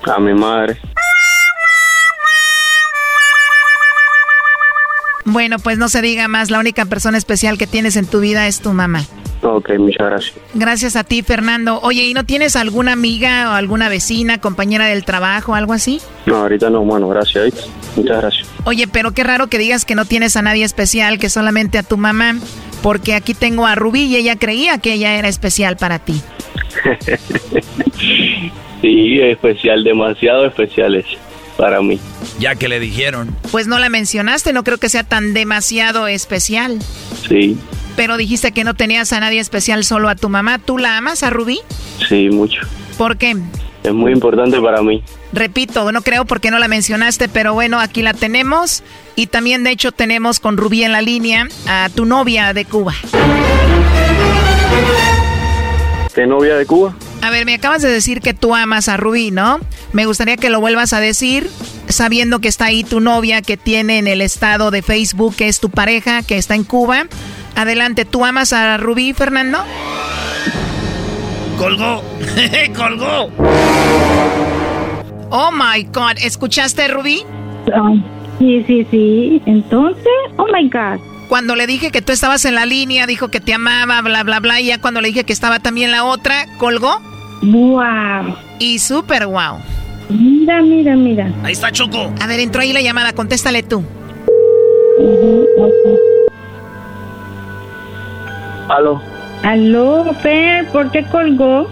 A 0.03 0.19
mi 0.19 0.33
madre. 0.33 0.77
Bueno, 5.25 5.57
pues 5.57 5.79
no 5.79 5.89
se 5.89 6.01
diga 6.01 6.27
más, 6.27 6.51
la 6.51 6.59
única 6.59 6.85
persona 6.85 7.17
especial 7.17 7.57
que 7.57 7.65
tienes 7.65 7.95
en 7.95 8.05
tu 8.05 8.19
vida 8.19 8.47
es 8.47 8.59
tu 8.59 8.73
mamá. 8.73 9.03
Ok, 9.41 9.71
muchas 9.77 10.07
gracias. 10.07 10.33
Gracias 10.53 10.95
a 10.95 11.03
ti, 11.03 11.21
Fernando. 11.23 11.79
Oye, 11.81 12.03
¿y 12.03 12.13
no 12.13 12.25
tienes 12.25 12.55
alguna 12.55 12.93
amiga 12.93 13.49
o 13.49 13.53
alguna 13.53 13.89
vecina, 13.89 14.39
compañera 14.39 14.85
del 14.85 15.03
trabajo, 15.03 15.55
algo 15.55 15.73
así? 15.73 15.99
No, 16.25 16.37
ahorita 16.37 16.69
no, 16.69 16.81
bueno, 16.81 17.07
gracias. 17.09 17.69
Muchas 17.95 18.21
gracias. 18.21 18.47
Oye, 18.65 18.87
pero 18.87 19.11
qué 19.11 19.23
raro 19.23 19.47
que 19.47 19.57
digas 19.57 19.83
que 19.83 19.95
no 19.95 20.05
tienes 20.05 20.35
a 20.35 20.41
nadie 20.41 20.63
especial, 20.63 21.19
que 21.19 21.29
solamente 21.29 21.77
a 21.77 21.83
tu 21.83 21.97
mamá, 21.97 22.35
porque 22.81 23.13
aquí 23.13 23.33
tengo 23.33 23.65
a 23.65 23.75
Rubí 23.75 24.03
y 24.03 24.15
ella 24.15 24.35
creía 24.37 24.77
que 24.77 24.93
ella 24.93 25.15
era 25.15 25.27
especial 25.27 25.75
para 25.75 25.99
ti. 25.99 26.21
sí, 28.81 29.19
especial, 29.21 29.83
demasiado 29.83 30.45
especiales 30.45 31.05
para 31.57 31.81
mí. 31.81 31.99
Ya 32.39 32.55
que 32.55 32.67
le 32.67 32.79
dijeron. 32.79 33.35
Pues 33.51 33.67
no 33.67 33.79
la 33.79 33.89
mencionaste, 33.89 34.53
no 34.53 34.63
creo 34.63 34.77
que 34.77 34.89
sea 34.89 35.03
tan 35.03 35.33
demasiado 35.33 36.07
especial. 36.07 36.79
Sí. 37.27 37.57
Pero 37.95 38.17
dijiste 38.17 38.51
que 38.51 38.63
no 38.63 38.73
tenías 38.73 39.13
a 39.13 39.19
nadie 39.19 39.39
especial, 39.39 39.83
solo 39.83 40.09
a 40.09 40.15
tu 40.15 40.29
mamá. 40.29 40.59
¿Tú 40.59 40.77
la 40.77 40.97
amas 40.97 41.23
a 41.23 41.29
Rubí? 41.29 41.59
Sí, 42.09 42.29
mucho. 42.29 42.61
¿Por 42.97 43.17
qué? 43.17 43.35
Es 43.83 43.93
muy 43.93 44.11
importante 44.11 44.59
para 44.59 44.81
mí. 44.81 45.03
Repito, 45.31 45.91
no 45.91 46.01
creo 46.01 46.25
porque 46.25 46.49
no 46.49 46.59
la 46.59 46.67
mencionaste, 46.67 47.29
pero 47.29 47.53
bueno, 47.53 47.79
aquí 47.79 48.01
la 48.01 48.13
tenemos. 48.13 48.83
Y 49.15 49.27
también, 49.27 49.63
de 49.63 49.71
hecho, 49.71 49.91
tenemos 49.91 50.39
con 50.39 50.57
Rubí 50.57 50.83
en 50.83 50.91
la 50.91 51.01
línea 51.01 51.47
a 51.67 51.89
tu 51.93 52.05
novia 52.05 52.53
de 52.53 52.65
Cuba. 52.65 52.93
¿Qué 56.13 56.25
novia 56.25 56.55
de 56.55 56.65
Cuba? 56.65 56.95
A 57.25 57.31
ver, 57.31 57.43
me 57.43 57.55
acabas 57.55 57.81
de 57.81 57.89
decir 57.89 58.21
que 58.21 58.35
tú 58.35 58.53
amas 58.53 58.87
a 58.87 58.97
Rubí, 58.97 59.31
¿no? 59.31 59.59
Me 59.93 60.05
gustaría 60.05 60.37
que 60.37 60.51
lo 60.51 60.61
vuelvas 60.61 60.93
a 60.93 60.99
decir, 60.99 61.49
sabiendo 61.87 62.37
que 62.37 62.47
está 62.47 62.65
ahí 62.65 62.83
tu 62.83 62.99
novia 62.99 63.41
que 63.41 63.57
tiene 63.57 63.97
en 63.97 64.05
el 64.05 64.21
estado 64.21 64.69
de 64.69 64.83
Facebook, 64.83 65.35
que 65.35 65.47
es 65.47 65.59
tu 65.59 65.71
pareja, 65.71 66.21
que 66.21 66.37
está 66.37 66.53
en 66.53 66.63
Cuba. 66.63 67.07
Adelante, 67.55 68.05
¿tú 68.05 68.25
amas 68.25 68.53
a 68.53 68.77
Rubí, 68.77 69.13
Fernando? 69.13 69.57
Colgó, 71.57 72.03
colgó. 72.77 73.31
Oh 75.31 75.49
my 75.51 75.81
God, 75.85 76.19
¿escuchaste, 76.21 76.87
Rubí? 76.89 77.23
sí, 78.37 78.63
sí, 78.67 78.85
sí. 78.91 79.41
Entonces, 79.47 80.13
oh 80.37 80.45
my 80.53 80.69
God. 80.69 81.01
Cuando 81.27 81.55
le 81.55 81.65
dije 81.65 81.89
que 81.89 82.03
tú 82.03 82.11
estabas 82.11 82.45
en 82.45 82.53
la 82.53 82.67
línea, 82.67 83.07
dijo 83.07 83.29
que 83.29 83.39
te 83.39 83.51
amaba, 83.51 83.99
bla, 84.03 84.21
bla, 84.21 84.39
bla. 84.39 84.61
Y 84.61 84.67
ya 84.67 84.79
cuando 84.79 85.01
le 85.01 85.07
dije 85.07 85.23
que 85.23 85.33
estaba 85.33 85.57
también 85.57 85.89
la 85.89 86.03
otra, 86.03 86.45
colgó. 86.59 87.01
Wow. 87.41 88.35
Y 88.59 88.79
súper 88.79 89.27
wow. 89.27 89.59
Mira, 90.09 90.61
mira, 90.61 90.95
mira. 90.95 91.31
Ahí 91.43 91.53
está 91.53 91.71
Choco. 91.71 92.11
A 92.21 92.27
ver, 92.27 92.39
entró 92.39 92.61
ahí 92.61 92.73
la 92.73 92.81
llamada, 92.81 93.13
contéstale 93.13 93.63
tú. 93.63 93.83
Aló. 98.69 99.01
Aló, 99.43 100.13
Fer, 100.21 100.67
¿por 100.69 100.91
qué 100.91 101.03
colgó? 101.05 101.67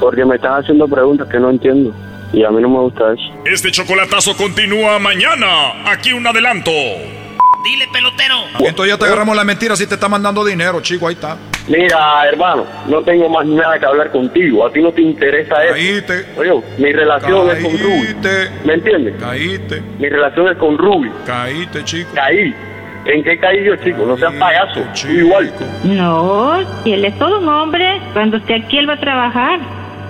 Porque 0.00 0.24
me 0.24 0.36
están 0.36 0.62
haciendo 0.62 0.86
preguntas 0.88 1.28
que 1.28 1.38
no 1.38 1.50
entiendo. 1.50 1.94
Y 2.32 2.44
a 2.44 2.50
mí 2.50 2.60
no 2.60 2.68
me 2.68 2.78
gusta 2.80 3.12
eso. 3.12 3.22
Este 3.44 3.70
chocolatazo 3.70 4.36
continúa 4.36 4.98
mañana. 4.98 5.90
Aquí 5.90 6.12
un 6.12 6.26
adelanto. 6.26 6.70
Dile, 7.64 7.86
pelotero. 7.92 8.36
Entonces 8.60 8.94
ya 8.94 8.98
te 8.98 9.04
agarramos 9.04 9.36
la 9.36 9.44
mentira 9.44 9.74
si 9.76 9.86
te 9.86 9.94
está 9.94 10.08
mandando 10.08 10.44
dinero, 10.44 10.80
chico, 10.80 11.08
ahí 11.08 11.14
está. 11.14 11.36
Mira, 11.66 12.26
hermano, 12.26 12.64
no 12.86 13.02
tengo 13.02 13.28
más 13.28 13.44
nada 13.46 13.78
que 13.78 13.84
hablar 13.84 14.10
contigo. 14.10 14.64
A 14.66 14.72
ti 14.72 14.80
no 14.80 14.90
te 14.92 15.02
interesa 15.02 15.64
eso. 15.64 15.74
Caíste. 15.74 16.26
Oye, 16.36 16.64
mi 16.78 16.92
relación 16.92 17.50
es 17.50 17.62
con 17.62 17.78
Ruby. 17.78 18.16
¿Me 18.64 18.74
entiendes? 18.74 19.14
Caíste. 19.20 19.82
Mi 19.98 20.08
relación 20.08 20.48
es 20.48 20.56
con 20.56 20.78
Ruby. 20.78 21.10
Caíste, 21.26 21.84
chico. 21.84 22.10
Caí. 22.14 22.54
¿En 23.04 23.24
qué 23.24 23.38
caí 23.38 23.64
yo, 23.64 23.76
chico? 23.76 24.04
No 24.06 24.16
seas 24.16 24.34
payaso. 24.34 24.80
Chico. 24.92 25.12
Igual. 25.12 25.52
No, 25.84 26.58
si 26.84 26.92
él 26.92 27.04
es 27.04 27.18
todo 27.18 27.38
un 27.38 27.48
hombre, 27.48 28.00
cuando 28.12 28.38
esté 28.38 28.54
aquí 28.54 28.78
él 28.78 28.88
va 28.88 28.94
a 28.94 29.00
trabajar. 29.00 29.60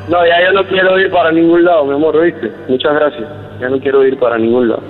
No, 0.09 0.25
ya 0.27 0.43
yo 0.45 0.53
no 0.53 0.67
quiero 0.67 0.99
ir 0.99 1.11
para 1.11 1.33
ningún 1.33 1.65
lado, 1.65 1.85
mi 1.85 1.95
amor, 1.95 2.23
¿viste? 2.25 2.51
Muchas 2.69 2.95
gracias. 2.95 3.25
Ya 3.61 3.69
no 3.69 3.79
quiero 3.81 4.07
ir 4.07 4.19
para 4.19 4.39
ningún 4.39 4.69
lado. 4.69 4.83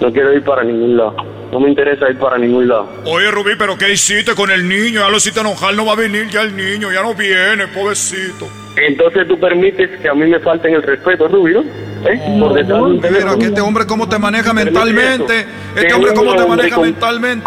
No 0.00 0.12
quiero 0.12 0.32
ir 0.32 0.42
para 0.44 0.64
ningún 0.64 0.96
lado. 0.96 1.14
No 1.52 1.60
me 1.60 1.68
interesa 1.70 2.10
ir 2.10 2.18
para 2.18 2.38
ningún 2.38 2.68
lado. 2.68 2.88
Oye, 3.04 3.30
Rubí, 3.30 3.52
¿pero 3.58 3.76
qué 3.78 3.92
hiciste 3.92 4.34
con 4.34 4.50
el 4.50 4.68
niño? 4.68 5.00
Ya 5.00 5.08
lo 5.08 5.16
hiciste 5.16 5.40
enojar, 5.40 5.74
no 5.74 5.86
va 5.86 5.92
a 5.92 5.96
venir 5.96 6.28
ya 6.28 6.42
el 6.42 6.54
niño, 6.54 6.92
ya 6.92 7.02
no 7.02 7.14
viene, 7.14 7.66
pobrecito. 7.68 8.48
Entonces 8.76 9.26
tú 9.26 9.38
permites 9.40 9.98
que 10.00 10.08
a 10.08 10.14
mí 10.14 10.26
me 10.26 10.38
falten 10.38 10.74
el 10.74 10.82
respeto, 10.82 11.26
Rubí, 11.26 11.54
¿no? 11.54 11.60
¿Eh? 12.04 12.38
Por 12.38 12.54
detrás 12.54 12.80
Mira, 13.10 13.36
que 13.36 13.46
este 13.46 13.60
hombre 13.60 13.86
cómo 13.86 14.08
te 14.08 14.18
maneja 14.18 14.52
mentalmente. 14.52 15.46
Este 15.74 15.94
hombre 15.94 16.12
cómo 16.14 16.36
te 16.36 16.46
maneja 16.46 16.78
mentalmente. 16.78 17.46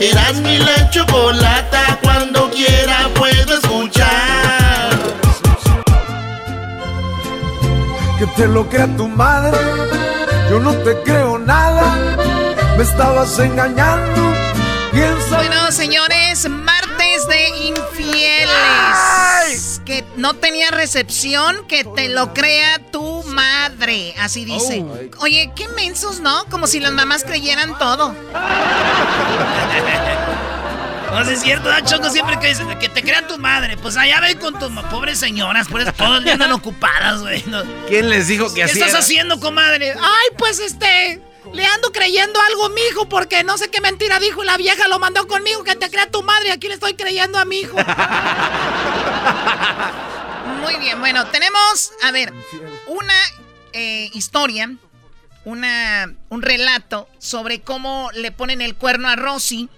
Eras 0.00 0.34
mi 0.36 0.58
la 0.58 0.90
chocolata. 0.90 1.98
Cuando 2.02 2.50
quiera 2.50 3.08
puedo 3.14 3.54
escuchar. 3.54 4.90
Que 8.18 8.26
te 8.36 8.46
lo 8.48 8.68
crea 8.68 8.86
tu 8.96 9.08
madre. 9.08 9.58
Yo 10.50 10.60
no 10.60 10.72
te 10.84 10.96
creo 11.02 11.38
nada. 11.38 11.96
Me 12.76 12.82
estabas 12.82 13.38
engañando. 13.38 14.22
Piensa. 14.92 15.36
Bueno, 15.36 15.70
señores, 15.70 16.17
Que 19.88 20.04
no 20.16 20.34
tenía 20.34 20.70
recepción, 20.70 21.66
que 21.66 21.82
te 21.82 22.10
lo 22.10 22.34
crea 22.34 22.78
tu 22.92 23.22
madre. 23.24 24.14
Así 24.18 24.44
dice. 24.44 24.84
Oye, 25.20 25.50
qué 25.56 25.66
mensos, 25.68 26.20
¿no? 26.20 26.44
Como 26.50 26.66
si 26.66 26.78
las 26.78 26.92
mamás 26.92 27.24
creyeran 27.24 27.78
todo. 27.78 28.14
No 31.10 31.24
sé, 31.24 31.32
es 31.32 31.40
cierto, 31.40 31.72
¿no, 31.72 31.80
Choco? 31.80 32.10
Siempre 32.10 32.38
que 32.38 32.48
dicen 32.48 32.68
que 32.78 32.90
te 32.90 33.02
crean 33.02 33.26
tu 33.26 33.38
madre. 33.38 33.78
Pues 33.78 33.96
allá 33.96 34.20
ven 34.20 34.38
con 34.38 34.58
tus 34.58 34.70
pobres 34.90 35.18
señoras, 35.18 35.66
por 35.66 35.80
eso 35.80 35.90
todas 35.94 36.24
andan 36.26 36.52
ocupadas, 36.52 37.22
güey. 37.22 37.42
¿Quién 37.88 38.10
les 38.10 38.28
dijo 38.28 38.48
que 38.50 38.56
¿Qué 38.56 38.62
así 38.64 38.74
estás 38.74 38.90
era? 38.90 38.98
haciendo, 38.98 39.40
comadre? 39.40 39.92
Ay, 39.94 40.28
pues 40.36 40.60
este. 40.60 41.22
Le 41.52 41.64
ando 41.64 41.92
creyendo 41.92 42.40
algo, 42.40 42.68
mijo, 42.70 43.08
porque 43.08 43.44
no 43.44 43.58
sé 43.58 43.70
qué 43.70 43.80
mentira 43.80 44.18
dijo 44.20 44.42
y 44.42 44.46
la 44.46 44.56
vieja 44.56 44.88
lo 44.88 44.98
mandó 44.98 45.26
conmigo, 45.26 45.64
que 45.64 45.76
te 45.76 45.90
crea 45.90 46.10
tu 46.10 46.22
madre. 46.22 46.52
Aquí 46.52 46.68
le 46.68 46.74
estoy 46.74 46.94
creyendo 46.94 47.38
a 47.38 47.44
mi 47.44 47.60
hijo. 47.60 47.76
Muy 50.62 50.76
bien, 50.76 51.00
bueno, 51.00 51.26
tenemos, 51.28 51.92
a 52.02 52.10
ver, 52.10 52.32
una 52.86 53.14
eh, 53.72 54.10
historia, 54.12 54.74
una, 55.44 56.14
un 56.28 56.42
relato 56.42 57.08
sobre 57.18 57.60
cómo 57.60 58.10
le 58.14 58.32
ponen 58.32 58.60
el 58.60 58.74
cuerno 58.74 59.08
a 59.08 59.16
Rosy. 59.16 59.68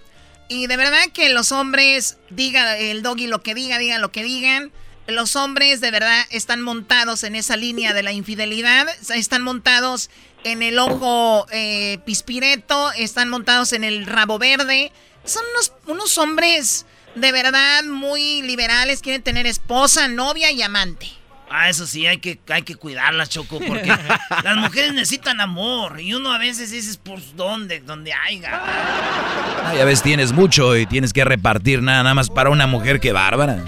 Y 0.47 0.67
de 0.67 0.75
verdad 0.75 1.03
que 1.13 1.29
los 1.29 1.51
hombres, 1.51 2.17
diga 2.29 2.77
el 2.77 3.03
doggy 3.03 3.27
lo 3.27 3.41
que 3.41 3.53
diga, 3.53 3.77
digan 3.77 4.01
lo 4.01 4.11
que 4.11 4.23
digan, 4.23 4.73
los 5.07 5.35
hombres 5.35 5.81
de 5.81 5.91
verdad 5.91 6.25
están 6.29 6.61
montados 6.61 7.23
en 7.23 7.35
esa 7.35 7.57
línea 7.57 7.93
de 7.93 8.03
la 8.03 8.11
infidelidad, 8.11 8.87
están 9.13 9.41
montados 9.41 10.09
en 10.43 10.63
el 10.63 10.79
ojo 10.79 11.45
eh, 11.51 11.99
pispireto, 12.05 12.91
están 12.93 13.29
montados 13.29 13.73
en 13.73 13.83
el 13.83 14.05
rabo 14.05 14.39
verde. 14.39 14.91
Son 15.23 15.43
unos, 15.53 15.73
unos 15.87 16.17
hombres 16.17 16.85
de 17.15 17.31
verdad 17.31 17.83
muy 17.83 18.41
liberales, 18.41 19.01
quieren 19.01 19.21
tener 19.21 19.45
esposa, 19.45 20.07
novia 20.07 20.51
y 20.51 20.61
amante. 20.61 21.07
Ah, 21.53 21.67
eso 21.67 21.85
sí, 21.85 22.07
hay 22.07 22.19
que, 22.19 22.39
hay 22.47 22.61
que 22.61 22.75
cuidarlas, 22.75 23.27
Choco, 23.27 23.59
porque 23.59 23.93
las 24.43 24.55
mujeres 24.55 24.93
necesitan 24.93 25.41
amor. 25.41 25.99
Y 25.99 26.13
uno 26.13 26.31
a 26.31 26.37
veces 26.37 26.71
dices, 26.71 26.95
pues, 26.95 27.35
¿dónde? 27.35 27.81
¿Dónde 27.81 28.13
haya? 28.13 28.51
Ah, 28.53 29.73
ya 29.75 29.83
ves, 29.83 30.01
tienes 30.01 30.31
mucho 30.31 30.77
y 30.77 30.85
tienes 30.85 31.11
que 31.11 31.25
repartir 31.25 31.83
nada, 31.83 32.03
nada 32.03 32.15
más 32.15 32.29
para 32.29 32.51
una 32.51 32.67
mujer. 32.67 33.01
¡Qué 33.01 33.11
bárbara! 33.11 33.65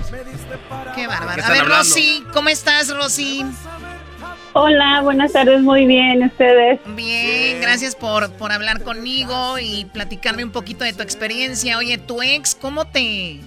¡Qué 0.95 1.07
bárbara! 1.07 1.45
A 1.45 1.49
ver, 1.49 1.65
Rosy, 1.65 2.23
¿cómo 2.31 2.47
estás, 2.47 2.87
Rosy? 2.87 3.45
Hola, 4.55 5.01
buenas 5.01 5.33
tardes, 5.33 5.61
muy 5.61 5.87
bien, 5.87 6.23
¿ustedes? 6.23 6.79
Bien, 6.95 7.59
gracias 7.59 7.95
por, 7.95 8.31
por 8.37 8.51
hablar 8.51 8.83
conmigo 8.83 9.57
y 9.59 9.85
platicarme 9.85 10.43
un 10.43 10.51
poquito 10.51 10.83
de 10.83 10.93
tu 10.93 11.01
experiencia. 11.01 11.79
Oye, 11.79 11.97
tu 11.97 12.21
ex, 12.21 12.53
¿cómo 12.53 12.85
te, 12.85 13.39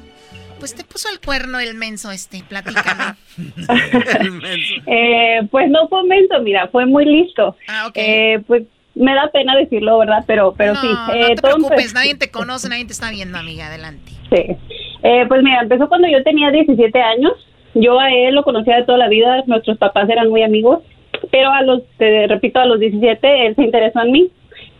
pues 0.59 0.75
te 0.75 0.85
puso 0.85 1.09
el 1.09 1.21
cuerno 1.21 1.61
el 1.61 1.75
menso 1.75 2.11
este, 2.11 2.43
platícame. 2.49 3.15
eh, 4.87 5.47
pues 5.51 5.71
no 5.71 5.87
fue 5.89 6.03
menso, 6.05 6.41
mira, 6.41 6.69
fue 6.69 6.87
muy 6.87 7.05
listo. 7.05 7.57
Ah, 7.69 7.87
ok. 7.89 7.97
Eh, 7.97 8.43
pues 8.47 8.65
me 8.97 9.15
da 9.15 9.31
pena 9.31 9.55
decirlo, 9.57 9.99
¿verdad? 9.99 10.25
Pero, 10.27 10.55
pero 10.57 10.75
no, 10.75 10.81
sí. 10.81 10.89
No 10.89 11.15
eh, 11.15 11.35
te 11.37 11.43
preocupes, 11.43 11.95
nadie 11.95 12.15
te 12.17 12.31
conoce, 12.31 12.69
nadie 12.69 12.85
te 12.85 12.93
está 12.93 13.11
viendo, 13.11 13.39
amiga, 13.39 13.67
adelante. 13.67 14.11
Sí. 14.31 14.57
Eh, 15.03 15.25
pues 15.29 15.43
mira, 15.43 15.61
empezó 15.63 15.89
cuando 15.89 16.09
yo 16.09 16.23
tenía 16.25 16.51
17 16.51 16.99
años. 17.01 17.33
Yo 17.75 18.01
a 18.01 18.11
él 18.11 18.35
lo 18.35 18.43
conocía 18.43 18.77
de 18.77 18.85
toda 18.85 18.97
la 18.97 19.09
vida, 19.09 19.43
nuestros 19.47 19.77
papás 19.77 20.09
eran 20.09 20.31
muy 20.31 20.43
amigos, 20.43 20.83
pero 21.31 21.51
a 21.51 21.63
los, 21.63 21.83
te 21.99 22.27
repito, 22.27 22.59
a 22.61 22.67
los 22.67 22.79
17 22.81 23.47
él 23.47 23.55
se 23.57 23.63
interesó 23.63 24.01
en 24.03 24.13
mí. 24.13 24.31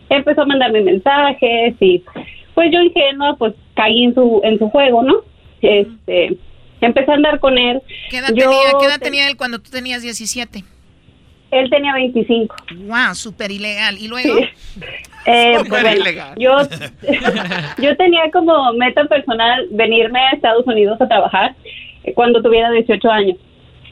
Empezó 0.09 0.41
a 0.41 0.45
mandarme 0.45 0.81
mensajes 0.81 1.75
y 1.79 2.03
pues 2.53 2.71
yo 2.71 2.79
ingenua, 2.81 3.35
pues 3.37 3.53
caí 3.75 4.03
en 4.05 4.13
su, 4.15 4.41
en 4.43 4.57
su 4.57 4.69
juego, 4.69 5.03
¿no? 5.03 5.15
Este, 5.61 6.37
empecé 6.81 7.11
a 7.11 7.15
andar 7.15 7.39
con 7.39 7.57
él. 7.57 7.81
¿Qué 8.09 8.17
edad, 8.19 8.29
Yo 8.29 8.49
tenía, 8.49 8.71
¿qué 8.79 8.85
edad 8.85 8.99
te- 8.99 9.05
tenía 9.05 9.27
él 9.27 9.37
cuando 9.37 9.59
tú 9.59 9.69
tenías 9.69 10.01
17? 10.01 10.63
Él 11.51 11.69
tenía 11.69 11.93
25. 11.93 12.55
Wow, 12.87 13.15
súper 13.15 13.51
ilegal. 13.51 13.97
¿Y 13.99 14.07
luego? 14.07 14.35
Eh, 15.29 15.55
Súper 15.57 15.69
pues, 15.69 15.83
bueno, 15.83 15.99
ilegal. 15.99 16.35
yo, 16.37 16.55
yo 17.83 17.97
tenía 17.97 18.31
como 18.31 18.71
meta 18.73 19.03
personal 19.05 19.67
venirme 19.71 20.19
a 20.21 20.29
Estados 20.31 20.65
Unidos 20.65 21.01
a 21.01 21.07
trabajar 21.09 21.53
eh, 22.05 22.13
cuando 22.13 22.41
tuviera 22.41 22.71
18 22.71 23.11
años. 23.11 23.37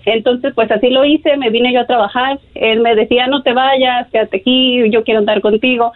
Entonces, 0.06 0.54
pues 0.54 0.70
así 0.72 0.90
lo 0.90 1.04
hice, 1.04 1.36
me 1.38 1.50
vine 1.50 1.74
yo 1.74 1.82
a 1.82 1.88
trabajar. 1.88 2.40
Él 2.54 2.82
me 2.82 2.96
decía, 2.96 3.28
no 3.28 3.42
te 3.42 3.54
vayas, 3.54 4.08
quédate 4.12 4.38
aquí, 4.38 4.90
yo 4.92 5.04
quiero 5.04 5.20
andar 5.20 5.42
contigo. 5.42 5.92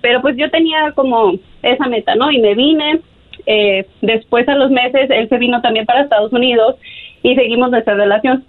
Pero 0.00 0.22
pues 0.22 0.36
yo 0.36 0.50
tenía 0.50 0.92
como 0.92 1.34
esa 1.62 1.86
meta, 1.86 2.14
¿no? 2.14 2.30
Y 2.30 2.40
me 2.40 2.54
vine. 2.54 3.00
Eh, 3.46 3.86
después, 4.00 4.48
a 4.48 4.54
los 4.54 4.70
meses, 4.70 5.10
él 5.10 5.28
se 5.28 5.38
vino 5.38 5.60
también 5.60 5.84
para 5.84 6.02
Estados 6.02 6.32
Unidos 6.32 6.76
y 7.22 7.34
seguimos 7.34 7.70
nuestra 7.70 7.94
relación. 7.94 8.44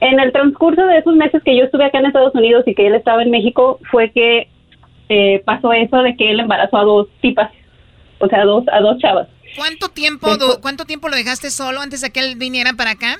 En 0.00 0.20
el 0.20 0.32
transcurso 0.32 0.84
de 0.86 0.98
esos 0.98 1.14
meses 1.14 1.42
que 1.44 1.56
yo 1.56 1.64
estuve 1.64 1.84
acá 1.84 1.98
en 1.98 2.06
Estados 2.06 2.34
Unidos 2.34 2.64
y 2.66 2.74
que 2.74 2.86
él 2.86 2.94
estaba 2.94 3.22
en 3.22 3.30
México, 3.30 3.78
fue 3.90 4.10
que 4.10 4.48
eh, 5.08 5.42
pasó 5.44 5.72
eso 5.72 5.98
de 5.98 6.16
que 6.16 6.30
él 6.30 6.40
embarazó 6.40 6.76
a 6.76 6.84
dos 6.84 7.08
tipas, 7.20 7.50
o 8.18 8.26
sea, 8.26 8.42
a 8.42 8.44
dos, 8.44 8.64
a 8.72 8.80
dos 8.80 8.98
chavas. 8.98 9.28
¿Cuánto 9.56 9.88
tiempo, 9.90 10.28
¿Cuánto 10.60 10.84
tiempo 10.86 11.08
lo 11.08 11.16
dejaste 11.16 11.50
solo 11.50 11.80
antes 11.80 12.00
de 12.00 12.10
que 12.10 12.20
él 12.20 12.36
viniera 12.36 12.72
para 12.72 12.92
acá? 12.92 13.18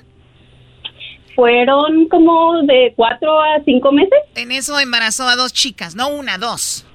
Fueron 1.34 2.08
como 2.08 2.62
de 2.62 2.92
cuatro 2.96 3.40
a 3.40 3.60
cinco 3.64 3.90
meses. 3.92 4.18
En 4.34 4.52
eso 4.52 4.78
embarazó 4.78 5.26
a 5.28 5.36
dos 5.36 5.52
chicas, 5.52 5.94
no 5.96 6.08
una, 6.08 6.38
dos. 6.38 6.86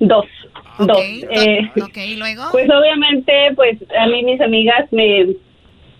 Dos. 0.00 0.24
Ok, 0.78 0.88
dos. 0.88 0.88
do- 0.88 1.02
Eh, 1.32 1.70
ok, 1.82 1.96
¿y 1.98 2.16
luego? 2.16 2.44
Pues 2.52 2.68
obviamente, 2.70 3.32
pues 3.56 3.78
a 3.98 4.06
mí 4.06 4.22
mis 4.22 4.40
amigas 4.40 4.86
me, 4.92 5.26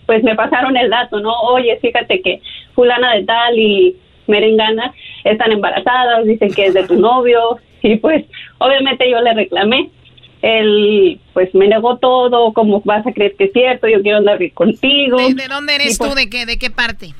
pues 0.06 0.22
me 0.22 0.34
pasaron 0.34 0.76
el 0.76 0.90
dato, 0.90 1.20
¿no? 1.20 1.32
Oye, 1.42 1.78
fíjate 1.80 2.20
que 2.22 2.40
fulana 2.74 3.14
de 3.14 3.24
tal 3.24 3.58
y 3.58 3.96
merengana 4.26 4.92
están 5.24 5.52
embarazadas, 5.52 6.24
dicen 6.26 6.52
que 6.54 6.66
es 6.66 6.74
de 6.74 6.84
tu 6.84 6.94
novio 7.00 7.58
y 7.82 7.96
pues 7.96 8.24
obviamente 8.58 9.10
yo 9.10 9.20
le 9.20 9.34
reclamé. 9.34 9.90
Él 10.40 11.20
pues 11.34 11.54
me 11.54 11.68
negó 11.68 11.98
todo, 11.98 12.52
¿cómo 12.52 12.80
vas 12.84 13.06
a 13.06 13.12
creer 13.12 13.34
que 13.36 13.44
es 13.44 13.52
cierto? 13.52 13.86
Yo 13.86 14.02
quiero 14.02 14.18
andar 14.18 14.38
contigo. 14.54 15.18
¿De, 15.18 15.34
de 15.34 15.46
dónde 15.48 15.74
eres 15.76 15.94
Y, 15.94 15.98
pues, 15.98 16.10
tú? 16.10 16.16
¿De 16.16 16.28
qué, 16.28 16.46
¿De 16.46 16.58
qué 16.58 16.68
parte? 16.70 17.14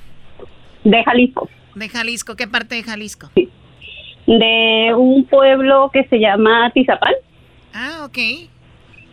De 0.84 1.04
Jalisco. 1.04 1.48
De 1.74 1.88
Jalisco. 1.88 2.36
¿Qué 2.36 2.46
parte 2.46 2.74
de 2.74 2.82
Jalisco? 2.82 3.30
De 4.26 4.94
un 4.96 5.24
pueblo 5.24 5.90
que 5.92 6.04
se 6.04 6.18
llama 6.18 6.70
Tizapán. 6.72 7.14
Ah, 7.72 8.04
ok. 8.04 8.18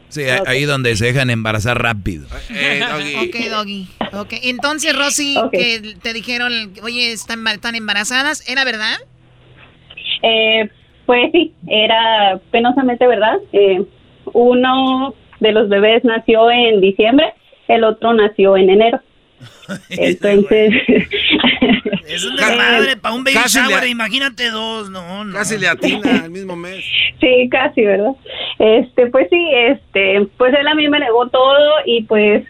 Sí, 0.09 0.23
ahí 0.47 0.65
donde 0.65 0.95
se 0.95 1.05
dejan 1.05 1.29
embarazar 1.29 1.81
rápido. 1.81 2.25
ok, 2.25 3.35
Doggy. 3.51 3.87
Ok, 4.13 4.33
entonces, 4.43 4.95
Rosy, 4.95 5.35
que 5.51 5.95
te 6.01 6.13
dijeron, 6.13 6.51
oye, 6.81 7.11
están, 7.11 7.45
están 7.47 7.75
embarazadas, 7.75 8.47
¿era 8.49 8.65
verdad? 8.65 8.97
Eh, 10.23 10.67
pues 11.05 11.31
sí, 11.31 11.53
era 11.67 12.39
penosamente 12.49 13.05
verdad. 13.05 13.37
Eh, 13.53 13.83
uno 14.33 15.13
de 15.39 15.51
los 15.51 15.69
bebés 15.69 16.03
nació 16.03 16.49
en 16.49 16.81
diciembre, 16.81 17.33
el 17.67 17.83
otro 17.83 18.13
nació 18.13 18.57
en 18.57 18.71
enero. 18.71 18.99
Entonces, 19.89 20.73
Es 22.07 22.25
un 22.25 22.35
desmadre 22.35 22.97
para 22.97 23.13
un 23.15 23.23
baby 23.23 23.35
Casi 23.35 23.59
le- 23.61 23.69
shower, 23.69 23.87
imagínate 23.87 24.49
dos, 24.49 24.89
no, 24.89 25.23
no. 25.23 25.33
Casi 25.37 25.57
le 25.57 25.67
atina 25.67 26.01
al 26.23 26.31
mismo 26.31 26.55
mes. 26.55 26.83
sí, 27.19 27.47
casi, 27.49 27.81
¿verdad? 27.85 28.11
Este, 28.57 29.07
pues 29.07 29.27
sí, 29.29 29.49
este, 29.53 30.27
pues 30.37 30.53
él 30.59 30.67
a 30.67 30.75
mí 30.75 30.87
me 30.89 30.99
negó 30.99 31.27
todo 31.29 31.71
y 31.85 32.03
pues 32.03 32.43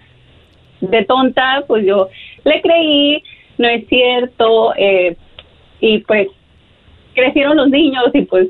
de 0.82 1.03
tonta, 1.06 1.64
pues 1.68 1.86
yo 1.86 2.10
le 2.45 2.61
creí, 2.61 3.22
no 3.57 3.68
es 3.68 3.86
cierto, 3.88 4.74
eh, 4.78 5.18
y 5.82 5.99
pues 5.99 6.28
crecieron 7.14 7.57
los 7.57 7.70
niños 7.70 8.06
y 8.14 8.22
pues 8.22 8.48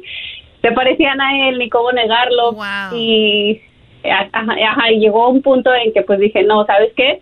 se 0.62 0.72
parecían 0.74 1.20
a 1.22 1.50
él, 1.50 1.58
ni 1.58 1.70
cómo 1.70 1.92
negarlo. 1.92 2.56
Y, 2.94 3.62
ajá, 4.04 4.30
ajá, 4.68 4.92
y 4.92 5.00
llegó 5.00 5.30
un 5.30 5.42
punto 5.42 5.74
en 5.74 5.92
que 5.94 6.02
pues 6.04 6.20
dije, 6.20 6.44
no, 6.44 6.66
¿sabes 6.66 6.92
qué? 6.96 7.22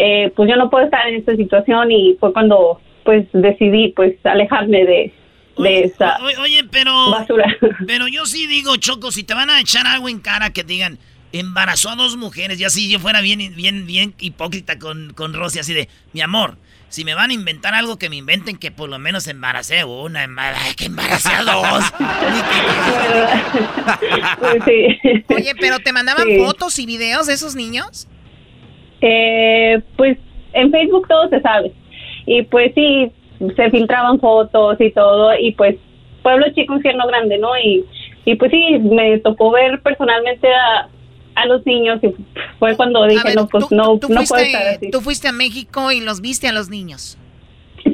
Eh, 0.00 0.32
pues 0.36 0.48
yo 0.48 0.56
no 0.56 0.70
puedo 0.70 0.84
estar 0.84 1.06
en 1.08 1.16
esta 1.16 1.34
situación 1.36 1.90
y 1.90 2.16
fue 2.20 2.32
cuando 2.32 2.80
pues 3.04 3.26
decidí 3.32 3.92
pues 3.96 4.14
alejarme 4.24 4.84
de, 4.84 5.12
de 5.58 5.80
esa 5.84 6.18
Oye, 6.22 6.36
oye, 6.38 6.64
pero. 6.70 7.10
basura. 7.10 7.46
Pero 7.86 8.06
yo 8.06 8.24
sí 8.26 8.46
digo, 8.46 8.76
Choco, 8.76 9.10
si 9.10 9.24
te 9.24 9.34
van 9.34 9.50
a 9.50 9.60
echar 9.60 9.86
algo 9.86 10.08
en 10.08 10.20
cara 10.20 10.50
que 10.50 10.62
digan, 10.62 10.98
embarazó 11.32 11.90
a 11.90 11.96
dos 11.96 12.16
mujeres, 12.16 12.58
ya 12.58 12.70
si 12.70 12.88
yo 12.90 12.98
fuera 13.00 13.20
bien, 13.22 13.54
bien, 13.56 13.86
bien 13.86 14.14
hipócrita 14.20 14.78
con, 14.78 15.12
con 15.14 15.32
Rosy, 15.34 15.58
así 15.58 15.74
de, 15.74 15.88
mi 16.12 16.20
amor, 16.20 16.56
si 16.90 17.04
me 17.04 17.14
van 17.14 17.30
a 17.30 17.34
inventar 17.34 17.74
algo 17.74 17.98
que 17.98 18.08
me 18.08 18.16
inventen 18.16 18.56
que 18.56 18.70
por 18.70 18.88
lo 18.88 18.98
menos 18.98 19.26
embaracé 19.26 19.84
una, 19.84 20.24
embar- 20.24 20.74
que 20.76 20.86
embaracé 20.86 21.30
a 21.32 21.42
dos. 21.42 21.92
Pues 24.38 24.62
sí. 24.64 24.98
Oye, 25.34 25.52
pero 25.60 25.78
¿te 25.80 25.92
mandaban 25.92 26.24
Sí. 26.26 26.38
fotos 26.38 26.78
y 26.78 26.86
videos 26.86 27.26
de 27.26 27.34
esos 27.34 27.54
niños? 27.56 28.06
Eh, 29.00 29.80
pues 29.96 30.18
en 30.52 30.70
Facebook 30.70 31.06
todo 31.08 31.28
se 31.28 31.40
sabe. 31.40 31.72
Y 32.26 32.42
pues 32.42 32.72
sí, 32.74 33.10
se 33.56 33.70
filtraban 33.70 34.18
fotos 34.20 34.80
y 34.80 34.90
todo. 34.90 35.30
Y 35.38 35.52
pues 35.52 35.76
pueblo 36.22 36.46
chico, 36.54 36.74
infierno 36.74 37.06
grande, 37.06 37.38
¿no? 37.38 37.56
Y, 37.58 37.84
y 38.24 38.34
pues 38.34 38.50
sí, 38.50 38.78
me 38.80 39.18
tocó 39.18 39.50
ver 39.52 39.80
personalmente 39.82 40.48
a, 40.52 40.88
a 41.36 41.46
los 41.46 41.64
niños 41.64 42.00
y 42.02 42.14
fue 42.58 42.76
cuando 42.76 43.06
dije, 43.06 43.34
no, 43.34 43.46
pues 43.46 43.70
no, 43.70 43.98
Tú 43.98 44.08
no 44.08 44.22
puedo 44.22 44.22
estar 44.22 44.38
fuiste, 44.38 44.56
así. 44.56 44.90
tú 44.90 45.00
fuiste 45.00 45.28
a 45.28 45.32
México 45.32 45.92
y 45.92 46.00
los 46.00 46.20
viste 46.20 46.48
a 46.48 46.52
los 46.52 46.68
niños. 46.68 47.16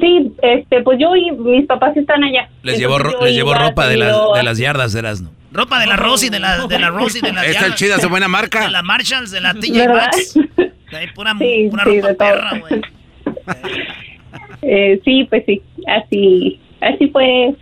Sí, 0.01 0.33
este, 0.41 0.81
pues 0.81 0.99
yo 0.99 1.15
y 1.15 1.31
mis 1.31 1.65
papás 1.67 1.95
están 1.95 2.23
allá. 2.23 2.49
Les 2.63 2.79
llevó, 2.79 2.97
les 3.21 3.33
llevó 3.35 3.53
ropa 3.53 3.87
de 3.87 3.97
las, 3.97 4.17
de 4.33 4.43
las 4.43 4.57
yardas, 4.57 4.93
Erasno. 4.95 5.29
Ropa 5.55 5.79
de 5.79 5.87
la 5.87 5.95
Rosy, 5.95 6.29
de 6.29 6.39
la, 6.39 6.67
de 6.67 6.77
la 6.79 6.89
Rosy, 6.89 7.21
de 7.21 7.31
la 7.33 7.45
Esta 7.45 7.67
es 7.67 7.75
chida, 7.75 7.95
es 7.95 8.07
buena 8.09 8.27
marca. 8.27 8.61
De 8.65 8.69
la 8.71 8.83
Marshalls, 8.83 9.31
de 9.31 9.41
la 9.41 9.53
TJ 9.53 9.71
¿Verdad? 9.71 10.07
Maxx. 10.11 10.35
Hay 10.93 11.07
pura, 11.15 11.33
Sí, 11.39 11.67
pura 11.71 11.83
sí, 11.83 11.95
ropa 12.01 12.07
de 12.07 12.15
perra, 12.15 12.59
güey. 12.59 12.81
Eh, 14.61 14.99
sí, 15.05 15.25
pues 15.29 15.43
sí, 15.45 15.61
así, 15.87 16.59
así 16.81 17.07
fue 17.09 17.53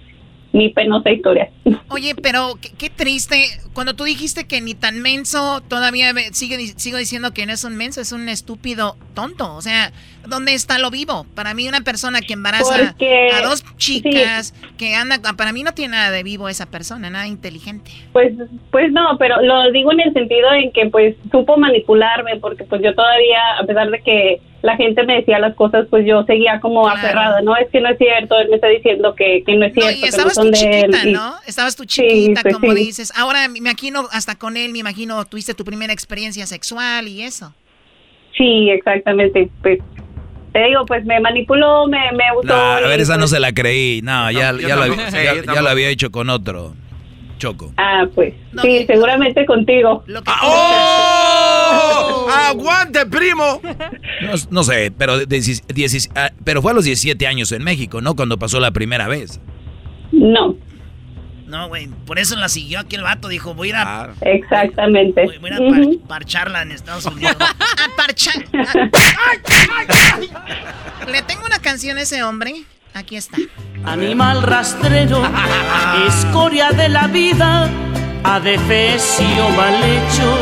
mi 0.54 0.70
penosa 0.70 1.12
historia. 1.12 1.50
Oye, 1.90 2.16
pero 2.16 2.56
qué, 2.62 2.70
qué 2.78 2.90
triste. 2.90 3.46
Cuando 3.74 3.94
tú 3.96 4.04
dijiste 4.06 4.46
que 4.46 4.62
ni 4.62 4.74
tan 4.74 5.02
menso, 5.02 5.62
todavía 5.68 6.14
me- 6.14 6.32
sigue, 6.34 6.58
di- 6.58 6.74
sigo 6.78 6.98
diciendo 6.98 7.34
que 7.34 7.46
no 7.46 7.52
es 7.54 7.64
un 7.66 7.76
menso, 7.76 8.00
es 8.02 8.12
un 8.14 8.30
estúpido 8.30 8.98
tonto. 9.16 9.54
O 9.56 9.62
sea, 9.62 9.92
¿dónde 10.28 10.54
está 10.54 10.78
lo 10.80 10.90
vivo? 10.92 11.26
Para 11.36 11.54
mí 11.54 11.68
una 11.68 11.82
persona 11.82 12.22
que 12.22 12.34
embaraza 12.34 12.76
Porque- 12.78 13.30
a 13.34 13.42
dos 13.42 13.64
chicas, 13.78 14.54
que 14.78 14.96
anda, 14.96 15.20
para 15.38 15.52
mí 15.54 15.64
no 15.64 15.74
tiene 15.74 15.96
nada 15.98 16.12
de 16.12 16.24
vivo 16.24 16.50
esa 16.50 16.66
persona, 16.66 17.10
nada 17.10 17.28
inteligente. 17.28 17.92
Pues, 18.12 18.34
pues 18.72 18.92
no, 18.92 19.18
pero 19.18 19.42
lo 19.42 19.72
digo 19.72 19.92
en 19.92 20.00
el 20.02 20.14
sentido 20.14 20.52
en 20.54 20.72
que 20.72 20.88
pues 20.90 21.16
supo 21.32 21.58
manipularme 21.58 22.38
porque 22.40 22.64
pues 22.64 22.82
yo 22.84 22.94
todavía, 22.96 23.40
a 23.62 23.66
pesar 23.66 23.90
de 23.90 24.02
que 24.02 24.42
la 24.62 24.78
gente 24.78 25.04
me 25.04 25.16
decía 25.16 25.40
las 25.40 25.56
cosas, 25.56 25.88
pues 25.90 26.06
yo 26.06 26.24
seguía 26.24 26.62
como 26.62 26.88
aferrada, 26.88 27.42
no, 27.42 27.54
es 27.58 27.70
que 27.70 27.82
no 27.82 27.90
es 27.90 27.98
cierto, 27.98 28.40
él 28.40 28.48
me 28.50 28.56
está 28.56 28.68
diciendo 28.70 29.14
que, 29.14 29.44
que 29.46 29.56
no 29.58 29.66
es 29.66 29.76
No, 29.76 29.82
cierto. 29.82 29.98
y 29.98 30.02
que 30.04 30.08
estabas 30.08 30.38
no 30.38 30.44
tú 30.44 30.48
él, 30.48 30.54
chiquita, 30.54 31.06
y- 31.08 31.12
¿no? 31.12 31.34
Estabas 31.46 31.76
tú 31.76 31.84
chiquita, 31.84 32.42
pues 32.44 32.54
como 32.56 32.72
sí. 32.72 32.80
dices. 32.86 33.12
Ahora 33.18 33.50
me 33.50 33.58
imagino, 33.58 34.08
hasta 34.14 34.36
con 34.36 34.56
él, 34.56 34.72
me 34.72 34.80
imagino, 34.80 35.26
tuviste 35.26 35.54
tu 35.54 35.66
primera 35.66 35.92
experiencia 35.92 36.46
sexual 36.46 37.10
y 37.10 37.24
eso. 37.24 37.54
Sí, 38.38 38.70
exactamente, 38.72 39.50
pues 39.62 39.80
te 40.54 40.64
digo, 40.66 40.86
pues 40.86 41.04
me 41.06 41.20
manipuló, 41.20 41.88
me, 41.88 41.98
me 42.14 42.24
No, 42.34 42.40
usó. 42.42 42.54
a 42.56 42.80
ver, 42.82 43.02
esa 43.02 43.14
no 43.16 43.22
pues, 43.22 43.32
se 43.32 43.40
la 43.40 43.52
creí. 43.54 44.02
No, 44.04 44.30
ya, 44.32 44.54
ya, 44.58 44.78
tampoco. 44.78 45.02
Sí, 45.10 45.18
ya- 45.54 45.62
lo 45.62 45.70
había 45.70 45.90
hecho 45.90 46.12
con 46.12 46.30
otro. 46.30 46.74
Choco. 47.40 47.74
Ah, 47.76 48.06
pues 48.16 48.34
sí, 48.62 48.86
seguramente 48.88 49.46
contigo. 49.46 50.04
¡Oh! 50.42 52.28
¡Aguante, 52.32 53.06
primo! 53.06 53.62
No, 54.22 54.32
no 54.52 54.64
sé, 54.64 54.92
pero, 54.98 55.18
de- 55.18 55.28
diecis- 55.28 55.66
diecis- 55.68 56.10
ah, 56.16 56.32
pero 56.46 56.62
fue 56.62 56.72
a 56.72 56.74
los 56.76 56.86
17 56.86 57.28
años 57.28 57.52
en 57.52 57.62
México, 57.64 58.00
¿no? 58.00 58.16
Cuando 58.16 58.38
pasó 58.40 58.60
la 58.62 58.72
primera 58.72 59.08
vez. 59.10 59.42
No. 60.14 60.56
No, 61.54 61.68
güey, 61.68 61.86
por 62.08 62.18
eso 62.18 62.36
la 62.36 62.50
siguió 62.50 62.80
aquel 62.80 63.04
vato, 63.04 63.28
dijo, 63.28 63.54
voy 63.54 63.68
a 63.68 63.70
ir 63.70 63.76
a, 63.76 64.10
Exactamente. 64.22 65.24
voy 65.40 65.52
a, 65.52 65.54
ir 65.54 65.54
a 65.54 65.58
par- 66.00 66.08
parcharla 66.08 66.64
en 66.64 66.72
Estados 66.72 67.06
Unidos. 67.06 67.36
A 67.40 67.96
parchar. 67.96 68.44
Le 71.08 71.22
tengo 71.22 71.46
una 71.46 71.60
canción 71.60 72.00
a 72.00 72.02
ese 72.02 72.24
hombre. 72.24 72.64
Aquí 72.96 73.18
está. 73.18 73.38
Animal 73.86 74.42
rastrero, 74.42 75.22
escoria 76.08 76.72
de 76.72 76.90
la 76.90 77.06
vida, 77.06 77.70
adefesio 78.24 79.50
mal 79.52 79.76
hecho. 79.84 80.38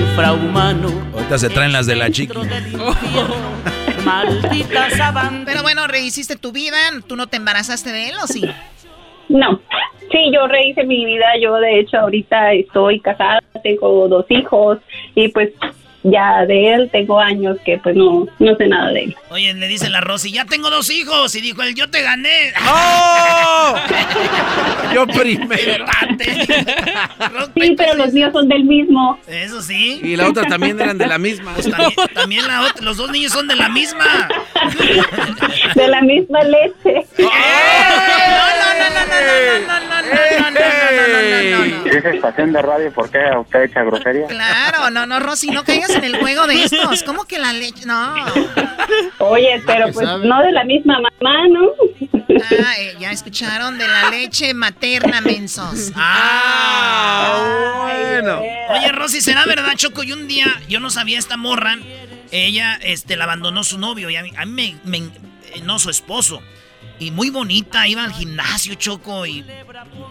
Infrahumano, 0.00 0.92
Ahorita 1.12 1.38
se 1.40 1.48
traen 1.50 1.72
las 1.72 1.86
de 1.86 1.96
la 1.96 2.08
chiqui. 2.08 2.38
maldita 4.06 4.90
sabana. 4.96 5.42
Pero 5.44 5.62
bueno, 5.62 5.86
rehiciste 5.86 6.36
tu 6.36 6.52
vida. 6.52 6.78
¿Tú 7.06 7.16
no 7.16 7.26
te 7.26 7.36
embarazaste 7.36 7.92
de 7.92 8.10
él 8.10 8.14
o 8.22 8.26
sí? 8.26 8.42
No. 9.28 9.60
Sí, 10.10 10.30
yo 10.32 10.46
rehice 10.46 10.84
mi 10.84 11.04
vida. 11.04 11.26
Yo, 11.42 11.54
de 11.56 11.80
hecho, 11.80 11.98
ahorita 11.98 12.52
estoy 12.52 13.00
casada, 13.00 13.40
tengo 13.62 14.08
dos 14.08 14.24
hijos 14.28 14.78
y 15.14 15.28
pues 15.28 15.50
ya 16.10 16.44
de 16.46 16.74
él 16.74 16.88
tengo 16.92 17.18
años 17.20 17.56
que 17.64 17.78
pues 17.78 17.96
no, 17.96 18.26
no 18.38 18.56
sé 18.56 18.66
nada 18.66 18.90
de 18.90 19.04
él. 19.04 19.16
Oye, 19.30 19.52
le 19.54 19.68
dice 19.68 19.88
la 19.90 20.00
Rosy, 20.00 20.32
ya 20.32 20.44
tengo 20.44 20.70
dos 20.70 20.90
hijos. 20.90 21.34
Y 21.34 21.40
dijo 21.40 21.62
él, 21.62 21.74
yo 21.74 21.90
te 21.90 22.02
gané. 22.02 22.52
¡Oh! 22.68 23.74
Yo 24.94 25.06
primero. 25.06 25.84
Sí, 27.54 27.74
pero 27.76 27.94
los 27.94 28.12
míos 28.12 28.32
son 28.32 28.48
del 28.48 28.64
mismo. 28.64 29.18
Eso 29.26 29.60
sí. 29.62 30.00
Y 30.02 30.16
la 30.16 30.28
otra 30.28 30.44
también 30.44 30.80
eran 30.80 30.98
de 30.98 31.06
la 31.06 31.18
misma. 31.18 31.52
Pues 31.54 31.70
también, 31.70 31.94
también 32.14 32.46
la 32.46 32.62
otra, 32.62 32.82
los 32.82 32.96
dos 32.96 33.10
niños 33.10 33.32
son 33.32 33.48
de 33.48 33.56
la 33.56 33.68
misma. 33.68 34.28
De 35.74 35.88
la 35.88 36.00
misma 36.02 36.42
leche. 36.44 37.06
Si 41.82 41.88
es 41.88 42.04
estación 42.04 42.52
de 42.52 42.62
radio, 42.62 42.92
¿por 42.92 43.10
qué 43.10 43.18
usted 43.38 43.62
echa 43.64 43.82
grosería? 43.82 44.26
Claro, 44.26 44.90
no, 44.90 45.06
no, 45.06 45.20
Rosy, 45.20 45.50
no 45.50 45.64
caigas 45.64 45.95
en 45.96 46.04
el 46.04 46.18
juego 46.18 46.46
de 46.46 46.62
estos. 46.64 47.02
¿Cómo 47.02 47.24
que 47.24 47.38
la 47.38 47.52
leche? 47.52 47.84
No. 47.86 48.14
Oye, 49.18 49.62
pero 49.66 49.92
pues 49.92 50.06
no 50.06 50.42
de 50.42 50.52
la 50.52 50.64
misma 50.64 50.98
mamá, 51.00 51.48
¿no? 51.48 51.70
Ah, 52.62 52.74
eh, 52.78 52.94
ya 53.00 53.10
escucharon 53.12 53.78
de 53.78 53.88
la 53.88 54.10
leche 54.10 54.52
materna, 54.54 55.20
mensos. 55.20 55.92
Ah, 55.96 57.82
bueno. 57.82 58.40
Oye, 58.70 58.92
Rosy, 58.92 59.20
¿será 59.20 59.44
verdad, 59.44 59.72
Choco? 59.76 60.02
Y 60.02 60.12
un 60.12 60.28
día 60.28 60.46
yo 60.68 60.80
no 60.80 60.90
sabía 60.90 61.18
esta 61.18 61.36
morra. 61.36 61.76
Ella 62.30 62.78
este, 62.82 63.16
la 63.16 63.24
abandonó 63.24 63.62
su 63.64 63.78
novio 63.78 64.10
y 64.10 64.16
a 64.16 64.22
mí, 64.22 64.30
a 64.36 64.44
mí 64.46 64.76
me, 64.84 64.98
me- 65.00 65.06
eh, 65.54 65.60
No, 65.62 65.78
su 65.78 65.90
esposo. 65.90 66.42
Y 66.98 67.10
muy 67.10 67.30
bonita, 67.30 67.86
iba 67.86 68.04
al 68.04 68.12
gimnasio, 68.12 68.74
Choco, 68.74 69.26
y 69.26 69.44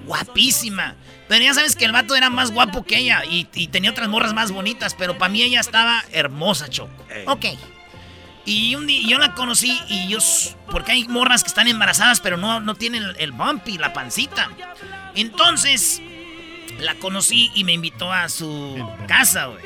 guapísima. 0.06 0.96
Pero 1.28 1.44
ya 1.44 1.54
sabes 1.54 1.76
que 1.76 1.86
el 1.86 1.92
vato 1.92 2.16
era 2.16 2.30
más 2.30 2.52
guapo 2.52 2.84
que 2.84 3.00
ella 3.00 3.24
y, 3.26 3.48
y 3.56 3.68
tenía 3.68 3.92
otras 3.92 4.08
morras 4.08 4.34
más 4.34 4.52
bonitas, 4.52 4.94
pero 4.94 5.18
para 5.18 5.30
mí 5.30 5.42
ella 5.42 5.60
estaba 5.60 6.04
hermosa, 6.12 6.70
Choco. 6.70 7.06
Ok. 7.28 7.46
Y 8.46 8.76
un 8.76 8.86
día 8.86 9.02
yo 9.08 9.18
la 9.18 9.34
conocí 9.34 9.80
y 9.90 10.08
yo... 10.08 10.20
Porque 10.70 10.92
hay 10.92 11.08
morras 11.08 11.44
que 11.44 11.48
están 11.48 11.68
embarazadas, 11.68 12.22
pero 12.22 12.38
no, 12.38 12.60
no 12.60 12.76
tienen 12.76 13.02
el, 13.02 13.16
el 13.18 13.32
bumpy, 13.32 13.80
la 13.80 13.92
pancita. 13.92 14.52
Entonces, 15.16 16.00
la 16.80 16.94
conocí 16.96 17.52
y 17.56 17.64
me 17.64 17.74
invitó 17.74 18.12
a 18.12 18.30
su 18.30 18.88
casa, 19.08 19.48
güey. 19.48 19.64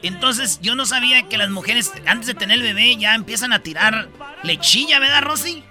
Entonces, 0.00 0.60
yo 0.62 0.74
no 0.74 0.86
sabía 0.86 1.24
que 1.28 1.36
las 1.36 1.50
mujeres, 1.50 1.92
antes 2.06 2.28
de 2.28 2.34
tener 2.34 2.58
el 2.58 2.62
bebé, 2.62 2.96
ya 2.96 3.14
empiezan 3.14 3.52
a 3.52 3.58
tirar 3.58 4.08
lechilla, 4.42 5.00
¿verdad, 5.00 5.22
Rosy? 5.22 5.64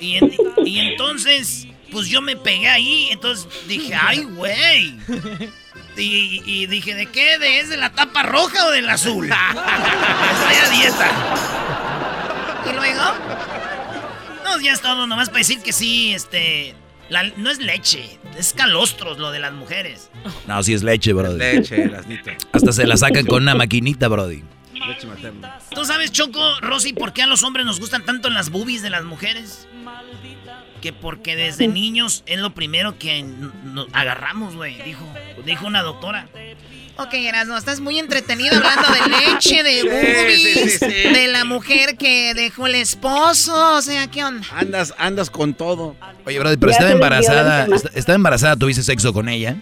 Y, 0.00 0.16
en- 0.16 0.32
y 0.64 0.78
entonces, 0.80 1.66
pues 1.90 2.06
yo 2.08 2.20
me 2.20 2.36
pegué 2.36 2.68
ahí, 2.68 3.08
entonces 3.10 3.48
dije, 3.66 3.94
ay, 3.94 4.24
güey. 4.24 4.94
Y, 5.96 6.42
y 6.46 6.66
dije, 6.66 6.94
¿de 6.94 7.06
qué? 7.06 7.38
¿De, 7.38 7.58
¿Es 7.60 7.68
de 7.70 7.76
la 7.76 7.90
tapa 7.92 8.22
roja 8.22 8.66
o 8.66 8.70
del 8.70 8.88
azul? 8.88 9.26
Estoy 9.30 10.56
a 10.64 10.68
dieta. 10.70 11.10
¿Y 12.70 12.72
luego? 12.74 13.02
No, 14.44 14.60
ya 14.60 14.72
es 14.72 14.80
todo, 14.80 15.06
nomás 15.06 15.28
para 15.28 15.38
decir 15.38 15.60
que 15.60 15.72
sí, 15.72 16.12
este... 16.14 16.74
la- 17.08 17.24
no 17.36 17.50
es 17.50 17.58
leche, 17.58 18.18
es 18.38 18.52
calostros 18.52 19.18
lo 19.18 19.30
de 19.32 19.40
las 19.40 19.52
mujeres. 19.52 20.10
No, 20.46 20.62
sí 20.62 20.74
es 20.74 20.82
leche, 20.82 21.12
brody. 21.12 21.38
Leche, 21.38 21.88
lasnito. 21.88 22.30
Hasta 22.52 22.72
se 22.72 22.86
la 22.86 22.96
sacan 22.96 23.26
con 23.26 23.42
una 23.42 23.54
maquinita, 23.56 24.06
brody. 24.08 24.42
Leche 24.86 25.06
materna. 25.06 25.58
¿Tú 25.70 25.84
sabes, 25.84 26.12
Choco, 26.12 26.40
Rosy, 26.60 26.92
por 26.92 27.12
qué 27.12 27.22
a 27.22 27.26
los 27.26 27.42
hombres 27.42 27.66
nos 27.66 27.80
gustan 27.80 28.04
tanto 28.04 28.30
las 28.30 28.50
boobies 28.50 28.82
de 28.82 28.90
las 28.90 29.04
mujeres? 29.04 29.66
Que 30.80 30.92
porque 30.92 31.34
desde 31.36 31.66
niños 31.68 32.22
es 32.26 32.38
lo 32.38 32.54
primero 32.54 32.98
que 32.98 33.22
nos 33.22 33.88
agarramos, 33.92 34.54
güey, 34.54 34.80
dijo, 34.82 35.04
dijo 35.44 35.66
una 35.66 35.82
doctora. 35.82 36.28
Ok, 36.96 37.14
Erasmo, 37.14 37.56
estás 37.56 37.78
muy 37.78 37.98
entretenido 37.98 38.56
hablando 38.56 38.88
de 38.92 39.32
leche, 39.32 39.62
de 39.62 39.82
boobies, 39.84 40.42
sí, 40.42 40.68
sí, 40.68 40.78
sí. 40.78 41.08
de 41.12 41.28
la 41.28 41.44
mujer 41.44 41.96
que 41.96 42.34
dejó 42.34 42.66
el 42.66 42.74
esposo. 42.74 43.76
O 43.76 43.82
sea, 43.82 44.08
¿qué 44.08 44.24
onda? 44.24 44.44
Andas, 44.52 44.92
andas 44.98 45.30
con 45.30 45.54
todo. 45.54 45.94
Oye, 46.26 46.40
brody, 46.40 46.56
pero 46.56 46.72
estaba 46.72 46.90
embarazada. 46.90 47.68
Estaba 47.94 48.16
embarazada, 48.16 48.56
¿tuviste 48.56 48.82
sexo 48.82 49.12
con 49.12 49.28
ella? 49.28 49.56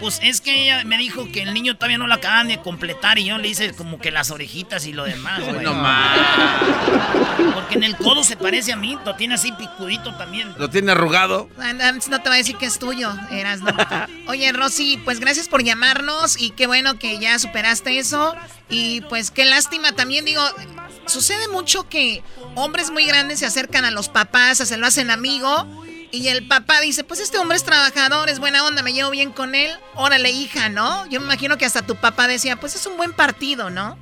Pues 0.00 0.18
es 0.22 0.40
que 0.40 0.62
ella 0.62 0.82
me 0.84 0.96
dijo 0.96 1.30
que 1.30 1.42
el 1.42 1.52
niño 1.52 1.76
todavía 1.76 1.98
no 1.98 2.06
lo 2.06 2.14
acaban 2.14 2.48
de 2.48 2.58
completar 2.60 3.18
y 3.18 3.26
yo 3.26 3.36
le 3.38 3.48
hice 3.48 3.74
como 3.74 4.00
que 4.00 4.10
las 4.10 4.30
orejitas 4.30 4.86
y 4.86 4.92
lo 4.92 5.04
demás, 5.04 5.40
güey. 5.40 5.62
no 5.62 5.74
Porque 7.54 7.74
en 7.74 7.84
el 7.84 7.96
codo 7.96 8.24
se 8.24 8.36
parece 8.36 8.72
a 8.72 8.76
mí, 8.76 8.98
lo 9.04 9.14
tiene 9.16 9.34
así 9.34 9.52
picudito 9.52 10.14
también. 10.16 10.54
Lo 10.58 10.70
tiene 10.70 10.92
arrugado. 10.92 11.48
No, 11.58 11.92
No 11.92 12.22
te 12.22 12.28
va 12.28 12.34
a 12.34 12.38
decir 12.38 12.56
que 12.56 12.66
es 12.66 12.78
tuyo, 12.78 13.12
Erasmo. 13.30 13.70
Oye, 14.26 14.50
Rosy, 14.52 14.98
pues 15.04 15.20
gracias 15.20 15.48
por 15.48 15.62
llamarnos 15.62 16.40
y 16.40 16.50
qué 16.50 16.66
bueno 16.66 16.98
que 16.98 17.18
ya 17.18 17.38
superaste 17.38 17.98
eso. 17.98 18.34
Y 18.70 19.02
pues 19.02 19.30
qué 19.30 19.44
lástima 19.44 19.92
también, 19.92 20.24
digo, 20.24 20.42
sucede 21.06 21.48
mucho 21.48 21.88
que 21.88 22.22
hombres 22.54 22.90
muy 22.90 23.04
grandes 23.04 23.40
se 23.40 23.46
acercan 23.46 23.84
a 23.84 23.90
los 23.90 24.08
papás, 24.08 24.58
se 24.58 24.76
lo 24.76 24.86
hacen 24.86 25.10
amigo. 25.10 25.84
Y 26.12 26.26
el 26.28 26.46
papá 26.48 26.80
dice, 26.82 27.04
pues 27.04 27.20
este 27.20 27.38
hombre 27.38 27.56
es 27.56 27.64
trabajador, 27.64 28.28
es 28.28 28.40
buena 28.40 28.64
onda, 28.66 28.82
me 28.82 28.92
llevo 28.92 29.10
bien 29.10 29.30
con 29.30 29.54
él. 29.54 29.70
Órale, 29.94 30.30
hija, 30.30 30.68
¿no? 30.68 31.06
Yo 31.08 31.20
me 31.20 31.26
imagino 31.26 31.56
que 31.56 31.64
hasta 31.64 31.86
tu 31.86 31.94
papá 31.94 32.26
decía, 32.26 32.56
pues 32.56 32.74
es 32.74 32.84
un 32.86 32.96
buen 32.96 33.12
partido, 33.12 33.70
¿no? 33.70 33.96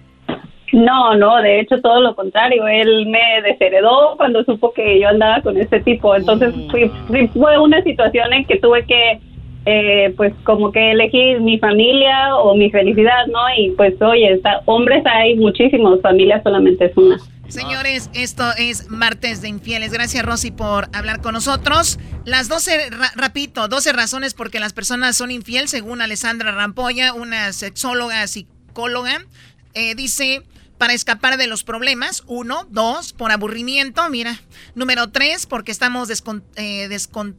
No, 0.72 1.14
no, 1.16 1.36
de 1.43 1.60
hecho 1.60 1.80
todo 1.82 2.01
lo 2.01 2.14
contrario. 2.14 2.66
Él 2.66 3.06
me 3.06 3.43
desheredó 3.43 4.14
cuando 4.16 4.43
supo 4.44 4.72
que 4.72 5.01
yo 5.01 5.09
andaba 5.09 5.43
con 5.43 5.56
este 5.59 5.80
tipo. 5.80 6.14
Entonces 6.14 6.55
fui- 6.70 6.90
fui- 7.09 7.28
fue 7.28 7.59
una 7.59 7.82
situación 7.82 8.32
en 8.32 8.44
que 8.47 8.59
tuve 8.59 8.85
que, 8.86 9.20
eh, 9.66 10.12
pues 10.16 10.32
como 10.44 10.72
que 10.72 10.93
elegir 10.93 11.40
mi 11.40 11.59
familia 11.59 12.36
o 12.36 12.55
mi 12.55 12.70
felicidad, 12.70 13.26
¿no? 13.26 13.40
Y 13.56 13.70
pues 13.72 14.01
oye, 14.01 14.32
está- 14.32 14.60
hombres 14.66 15.05
hay 15.06 15.36
muchísimos, 15.36 16.01
familia 16.02 16.43
solamente 16.43 16.86
es 16.86 16.97
una. 16.97 17.18
Señores, 17.49 18.11
esto 18.12 18.53
es 18.57 18.89
Martes 18.91 19.41
de 19.41 19.49
Infieles. 19.49 19.91
Gracias, 19.93 20.25
Rosy, 20.25 20.51
por 20.51 20.89
hablar 20.95 21.20
con 21.23 21.33
nosotros. 21.33 21.99
Las 22.25 22.49
12, 22.49 22.91
ra- 22.91 23.12
repito, 23.16 23.69
12 23.69 23.93
razones 23.93 24.35
por 24.35 24.51
que 24.51 24.61
las 24.61 24.75
personas 24.75 25.16
son 25.16 25.31
infiel, 25.31 25.66
según 25.69 26.03
Alessandra 26.03 26.53
Rampolla, 26.53 27.15
una 27.15 27.53
sexóloga, 27.55 28.27
psicóloga. 28.27 29.25
Eh, 29.73 29.95
dice, 29.95 30.43
para 30.77 30.93
escapar 30.93 31.39
de 31.39 31.47
los 31.47 31.65
problemas. 31.65 32.23
Uno, 32.27 32.66
dos, 32.70 33.15
por 33.15 33.33
aburrimiento, 33.33 34.09
mira. 34.11 34.39
Número 34.75 35.09
tres, 35.11 35.47
porque 35.47 35.73
estamos 35.73 36.09
descon- 36.09 36.45
eh, 36.57 36.89
descon- 36.91 37.35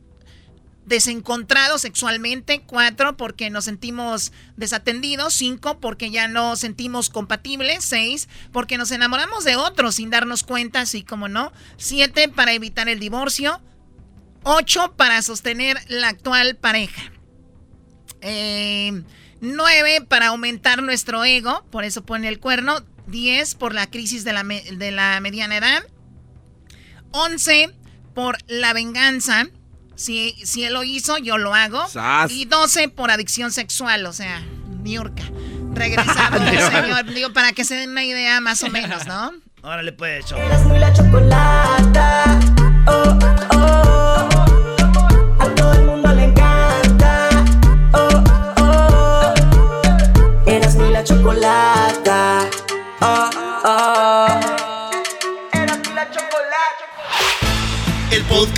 desencontrados 0.89 1.81
sexualmente. 1.81 2.61
Cuatro, 2.65 3.15
porque 3.15 3.49
nos 3.49 3.65
sentimos 3.65 4.33
desatendidos. 4.57 5.33
Cinco, 5.33 5.79
porque 5.79 6.11
ya 6.11 6.27
no 6.27 6.57
sentimos 6.57 7.09
compatibles. 7.09 7.85
Seis, 7.85 8.27
porque 8.51 8.77
nos 8.77 8.91
enamoramos 8.91 9.45
de 9.45 9.55
otros 9.55 9.95
sin 9.95 10.09
darnos 10.09 10.43
cuenta, 10.43 10.81
así 10.81 11.03
como 11.03 11.29
no. 11.29 11.53
Siete, 11.77 12.27
para 12.27 12.53
evitar 12.53 12.89
el 12.89 12.99
divorcio. 12.99 13.61
Ocho, 14.43 14.93
para 14.97 15.21
sostener 15.21 15.77
la 15.87 16.09
actual 16.09 16.57
pareja. 16.57 17.13
Eh, 18.21 19.03
9 19.41 20.01
para 20.07 20.27
aumentar 20.27 20.83
nuestro 20.83 21.23
ego, 21.23 21.63
por 21.71 21.85
eso 21.85 22.03
pone 22.05 22.27
el 22.27 22.39
cuerno. 22.39 22.83
10 23.07 23.55
por 23.55 23.73
la 23.73 23.89
crisis 23.89 24.23
de 24.23 24.33
la, 24.33 24.43
de 24.43 24.91
la 24.91 25.19
mediana 25.19 25.57
edad. 25.57 25.83
11 27.11 27.71
por 28.13 28.37
la 28.47 28.73
venganza. 28.73 29.47
Si, 29.99 30.33
si 30.45 30.63
él 30.63 30.73
lo 30.73 30.85
hizo, 30.85 31.17
yo 31.17 31.37
lo 31.37 31.53
hago. 31.53 31.85
Y 32.29 32.45
12 32.45 32.87
por 32.87 33.11
adicción 33.11 33.51
sexual, 33.51 34.05
o 34.05 34.13
sea, 34.13 34.41
Niurka. 34.81 35.23
Regresamos, 35.73 36.39
señor. 36.71 37.05
Digo, 37.13 37.33
para 37.33 37.51
que 37.51 37.65
se 37.65 37.75
den 37.75 37.89
una 37.89 38.05
idea 38.05 38.39
más 38.39 38.63
o 38.63 38.69
menos, 38.69 39.05
¿no? 39.07 39.33
Órale, 39.61 39.91
pues, 39.91 40.31
la 40.31 40.93
chocolata. 40.93 42.39
Oh, 42.87 43.03
oh. 43.07 43.18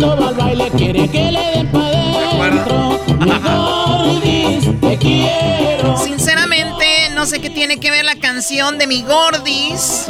Cuando 0.00 0.22
va 0.22 0.28
al 0.28 0.34
baile 0.34 0.70
quiere 0.76 1.08
que 1.08 1.30
le 1.30 1.50
den 1.50 1.68
pa' 1.70 1.90
dentro. 1.90 3.00
Mi 3.18 3.38
gordis, 3.38 4.80
te 4.80 4.98
quiero. 4.98 5.96
Sinceramente, 5.98 7.10
no 7.14 7.26
sé 7.26 7.40
qué 7.40 7.50
tiene 7.50 7.78
que 7.78 7.90
ver 7.90 8.04
la 8.04 8.16
canción 8.16 8.78
de 8.78 8.86
mi 8.86 9.02
Gordis 9.02 10.06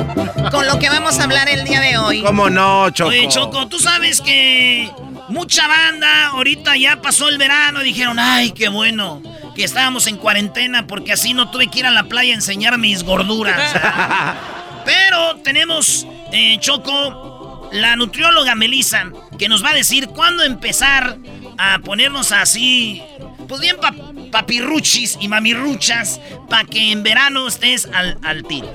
con 0.50 0.66
lo 0.66 0.78
que 0.78 0.88
vamos 0.88 1.18
a 1.18 1.24
hablar 1.24 1.48
el 1.48 1.64
día 1.64 1.80
de 1.80 1.98
hoy. 1.98 2.22
¿Cómo 2.22 2.48
no, 2.50 2.90
Choco? 2.90 3.10
Oye, 3.10 3.26
Choco, 3.28 3.66
tú 3.66 3.78
sabes 3.78 4.20
que 4.20 4.88
mucha 5.28 5.66
banda 5.66 6.28
ahorita 6.28 6.76
ya 6.76 7.02
pasó 7.02 7.28
el 7.28 7.38
verano 7.38 7.82
y 7.82 7.86
dijeron, 7.86 8.18
ay, 8.18 8.52
qué 8.52 8.68
bueno 8.68 9.20
que 9.56 9.64
estábamos 9.64 10.06
en 10.06 10.16
cuarentena 10.16 10.86
porque 10.86 11.12
así 11.12 11.34
no 11.34 11.50
tuve 11.50 11.66
que 11.66 11.80
ir 11.80 11.86
a 11.86 11.90
la 11.90 12.04
playa 12.04 12.32
a 12.32 12.36
enseñar 12.36 12.78
mis 12.78 13.02
gorduras. 13.02 13.74
Pero 14.84 15.36
tenemos, 15.42 16.06
eh, 16.32 16.58
Choco, 16.60 17.29
la 17.72 17.96
nutrióloga 17.96 18.54
Melissa, 18.54 19.10
que 19.38 19.48
nos 19.48 19.64
va 19.64 19.70
a 19.70 19.74
decir 19.74 20.08
cuándo 20.08 20.42
empezar 20.42 21.16
a 21.58 21.78
ponernos 21.80 22.32
así, 22.32 23.02
pues 23.48 23.60
bien 23.60 23.76
pa- 23.78 23.94
papirruchis 24.32 25.18
y 25.20 25.28
mamirruchas, 25.28 26.20
para 26.48 26.64
que 26.64 26.92
en 26.92 27.02
verano 27.02 27.46
estés 27.48 27.88
al, 27.94 28.18
al 28.22 28.44
tiro. 28.44 28.68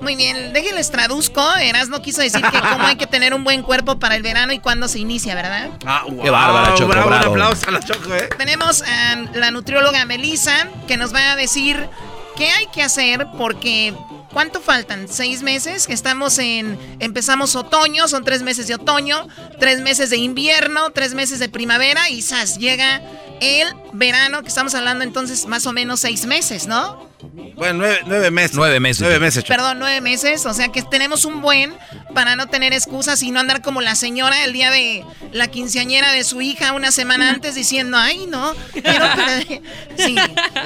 Muy 0.00 0.14
bien, 0.14 0.52
déjenles 0.52 0.92
traduzco. 0.92 1.42
Eras 1.56 1.88
no 1.88 2.00
quiso 2.02 2.20
decir 2.22 2.40
que 2.40 2.60
cómo 2.60 2.86
hay 2.86 2.94
que 2.94 3.08
tener 3.08 3.34
un 3.34 3.42
buen 3.42 3.62
cuerpo 3.62 3.98
para 3.98 4.14
el 4.14 4.22
verano 4.22 4.52
y 4.52 4.60
cuándo 4.60 4.86
se 4.86 5.00
inicia, 5.00 5.34
¿verdad? 5.34 5.70
Ah, 5.84 6.04
Qué 6.22 6.30
bárbara, 6.30 6.74
Choco, 6.74 6.88
bravo, 6.90 7.08
bravo. 7.08 7.32
Un 7.32 7.40
aplauso 7.42 7.68
a 7.68 7.72
la 7.72 7.80
Choco, 7.80 8.14
¿eh? 8.14 8.28
Tenemos 8.38 8.82
a 8.82 9.16
la 9.34 9.50
nutrióloga 9.50 10.04
Melissa 10.04 10.68
que 10.86 10.96
nos 10.96 11.12
va 11.12 11.32
a 11.32 11.36
decir 11.36 11.88
qué 12.38 12.50
hay 12.52 12.66
que 12.68 12.82
hacer 12.82 13.26
porque 13.36 13.92
¿cuánto 14.32 14.60
faltan? 14.60 15.08
¿Seis 15.08 15.42
meses? 15.42 15.88
Estamos 15.88 16.38
en 16.38 16.78
empezamos 17.00 17.56
otoño, 17.56 18.06
son 18.06 18.24
tres 18.24 18.42
meses 18.42 18.68
de 18.68 18.76
otoño, 18.76 19.26
tres 19.58 19.80
meses 19.80 20.10
de 20.10 20.18
invierno, 20.18 20.90
tres 20.90 21.14
meses 21.14 21.40
de 21.40 21.48
primavera 21.48 22.08
y 22.08 22.22
¡zas! 22.22 22.56
llega 22.56 23.02
el 23.40 23.66
verano 23.92 24.42
que 24.42 24.48
estamos 24.48 24.76
hablando 24.76 25.02
entonces 25.02 25.46
más 25.46 25.66
o 25.66 25.72
menos 25.72 25.98
seis 25.98 26.26
meses, 26.26 26.68
¿no? 26.68 27.07
Bueno, 27.56 27.78
nueve, 27.80 27.98
nueve 28.06 28.30
meses. 28.30 28.56
Nueve 28.56 28.80
meses. 28.80 29.00
Nueve 29.00 29.18
meses, 29.18 29.42
Choco. 29.44 29.56
Perdón, 29.56 29.78
nueve 29.80 30.00
meses, 30.00 30.46
o 30.46 30.54
sea 30.54 30.68
que 30.68 30.82
tenemos 30.82 31.24
un 31.24 31.40
buen 31.40 31.74
para 32.14 32.36
no 32.36 32.46
tener 32.46 32.72
excusas 32.72 33.22
y 33.22 33.30
no 33.30 33.40
andar 33.40 33.60
como 33.62 33.80
la 33.80 33.94
señora 33.96 34.44
el 34.44 34.52
día 34.52 34.70
de 34.70 35.04
la 35.32 35.48
quinceañera 35.48 36.12
de 36.12 36.22
su 36.24 36.40
hija 36.40 36.72
una 36.72 36.92
semana 36.92 37.30
antes 37.30 37.54
diciendo, 37.54 37.96
ay 37.98 38.26
no, 38.26 38.54
quiero 38.72 39.06
perder". 39.16 39.62
Sí, 39.96 40.16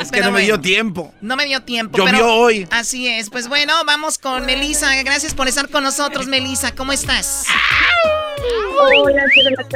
Es 0.01 0.11
que 0.11 0.19
pero 0.19 0.27
no 0.27 0.33
me 0.33 0.43
dio 0.43 0.61
tiempo. 0.61 1.15
No 1.21 1.37
me 1.37 1.47
dio 1.47 1.63
tiempo. 1.63 1.97
Llovió 1.99 2.13
pero 2.13 2.35
hoy. 2.35 2.67
Así 2.71 3.09
es. 3.09 3.31
Pues 3.31 3.49
bueno, 3.49 3.73
vamos 3.87 4.19
con 4.19 4.45
Melisa. 4.45 4.95
Gracias 5.03 5.35
por 5.35 5.49
estar 5.49 5.69
con 5.71 5.83
nosotros, 5.85 6.27
Melisa. 6.27 6.75
¿Cómo 6.75 6.93
estás? 6.93 7.47
Hola, 8.81 9.25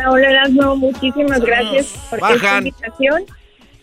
hola 0.09 0.29
Erasmo, 0.31 0.77
muchísimas 0.77 1.41
gracias 1.41 1.87
por 2.11 2.19
esta 2.19 2.29
Bajan. 2.33 2.67
invitación. 2.67 3.25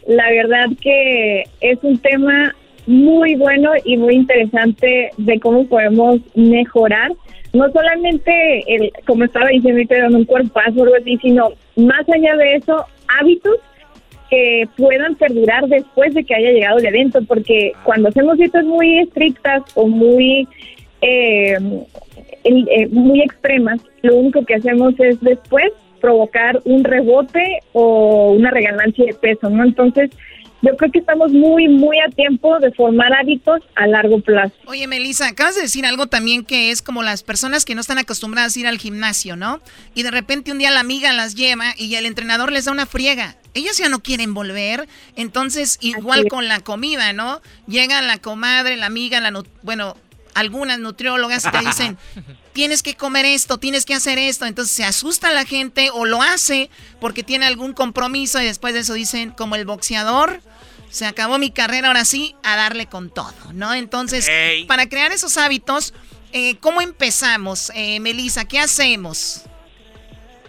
La 0.07 0.29
verdad 0.29 0.65
que 0.81 1.43
es 1.61 1.79
un 1.81 1.97
tema 1.99 2.53
muy 2.85 3.35
bueno 3.35 3.71
y 3.83 3.97
muy 3.97 4.15
interesante 4.15 5.09
de 5.17 5.39
cómo 5.39 5.65
podemos 5.67 6.19
mejorar, 6.35 7.11
no 7.53 7.71
solamente, 7.71 8.63
el, 8.67 8.91
como 9.05 9.25
estaba 9.25 9.47
diciendo, 9.49 9.81
en 9.89 10.15
un 10.15 10.25
cuerpazo 10.25 10.81
o 10.81 10.83
algo 10.83 10.95
sino 11.21 11.49
más 11.75 12.07
allá 12.09 12.35
de 12.35 12.55
eso, 12.55 12.85
hábitos 13.19 13.57
que 14.29 14.67
puedan 14.75 15.15
perdurar 15.15 15.67
después 15.67 16.13
de 16.15 16.23
que 16.23 16.33
haya 16.33 16.51
llegado 16.51 16.79
el 16.79 16.85
evento, 16.87 17.19
porque 17.27 17.73
cuando 17.83 18.09
hacemos 18.09 18.37
dietas 18.37 18.65
muy 18.65 18.99
estrictas 18.99 19.61
o 19.75 19.87
muy 19.87 20.47
eh, 21.01 21.57
eh, 22.43 22.87
muy 22.87 23.21
extremas, 23.21 23.79
lo 24.01 24.15
único 24.15 24.43
que 24.43 24.55
hacemos 24.55 24.99
es 24.99 25.19
después 25.21 25.71
provocar 26.01 26.59
un 26.65 26.83
rebote 26.83 27.59
o 27.71 28.31
una 28.31 28.51
reganancia 28.51 29.05
de 29.05 29.13
peso, 29.13 29.49
¿no? 29.49 29.63
Entonces, 29.63 30.09
yo 30.63 30.77
creo 30.77 30.91
que 30.91 30.99
estamos 30.99 31.33
muy, 31.33 31.67
muy 31.67 31.97
a 31.99 32.09
tiempo 32.09 32.57
de 32.59 32.71
formar 32.71 33.13
hábitos 33.13 33.61
a 33.75 33.85
largo 33.85 34.21
plazo. 34.21 34.55
Oye, 34.65 34.87
Melissa, 34.87 35.27
acabas 35.27 35.55
de 35.55 35.61
decir 35.61 35.85
algo 35.85 36.07
también 36.07 36.45
que 36.45 36.71
es 36.71 36.81
como 36.81 37.03
las 37.03 37.21
personas 37.21 37.65
que 37.65 37.75
no 37.75 37.81
están 37.81 37.97
acostumbradas 37.97 38.55
a 38.55 38.59
ir 38.61 38.67
al 38.67 38.77
gimnasio, 38.77 39.35
¿no? 39.35 39.61
Y 39.93 40.03
de 40.03 40.11
repente 40.11 40.53
un 40.53 40.59
día 40.59 40.71
la 40.71 40.79
amiga 40.79 41.11
las 41.11 41.35
lleva 41.35 41.73
y 41.77 41.93
el 41.95 42.05
entrenador 42.05 42.51
les 42.51 42.65
da 42.65 42.71
una 42.71 42.85
friega. 42.85 43.35
Ellas 43.53 43.77
ya 43.77 43.89
no 43.89 44.01
quieren 44.01 44.33
volver, 44.33 44.87
entonces 45.17 45.77
igual 45.81 46.27
con 46.29 46.47
la 46.47 46.61
comida, 46.61 47.11
¿no? 47.11 47.41
Llega 47.67 48.01
la 48.01 48.17
comadre, 48.19 48.77
la 48.77 48.85
amiga, 48.85 49.19
la 49.19 49.43
bueno, 49.63 49.97
algunas 50.35 50.79
nutriólogas 50.79 51.43
te 51.43 51.59
dicen, 51.59 51.97
tienes 52.53 52.83
que 52.83 52.95
comer 52.95 53.25
esto, 53.25 53.57
tienes 53.57 53.85
que 53.85 53.93
hacer 53.93 54.17
esto. 54.17 54.45
Entonces 54.45 54.75
se 54.75 54.83
asusta 54.83 55.31
la 55.31 55.45
gente 55.45 55.89
o 55.93 56.05
lo 56.05 56.21
hace 56.21 56.69
porque 56.99 57.23
tiene 57.23 57.45
algún 57.45 57.73
compromiso 57.73 58.41
y 58.41 58.45
después 58.45 58.73
de 58.73 58.81
eso 58.81 58.93
dicen, 58.93 59.31
como 59.31 59.55
el 59.55 59.65
boxeador, 59.65 60.41
se 60.89 61.05
acabó 61.05 61.39
mi 61.39 61.49
carrera, 61.49 61.87
ahora 61.87 62.05
sí, 62.05 62.35
a 62.43 62.55
darle 62.55 62.85
con 62.85 63.09
todo, 63.09 63.33
¿no? 63.53 63.73
Entonces, 63.73 64.29
para 64.67 64.87
crear 64.87 65.11
esos 65.11 65.37
hábitos, 65.37 65.93
eh, 66.33 66.57
¿cómo 66.59 66.81
empezamos, 66.81 67.71
eh, 67.73 67.99
Melissa? 67.99 68.45
¿Qué 68.45 68.59
hacemos? 68.59 69.45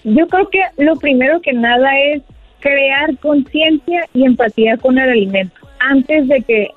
Yo 0.05 0.27
creo 0.29 0.51
que 0.51 0.61
lo 0.77 0.97
primero 0.97 1.41
que 1.41 1.55
nada 1.55 1.89
es 2.13 2.23
crear 2.61 3.17
conciencia 3.19 4.07
y 4.13 4.25
empatía 4.25 4.77
con 4.77 4.99
el 4.99 5.09
alimento 5.09 5.57
antes 5.79 6.29
de 6.29 6.43
que 6.43 6.71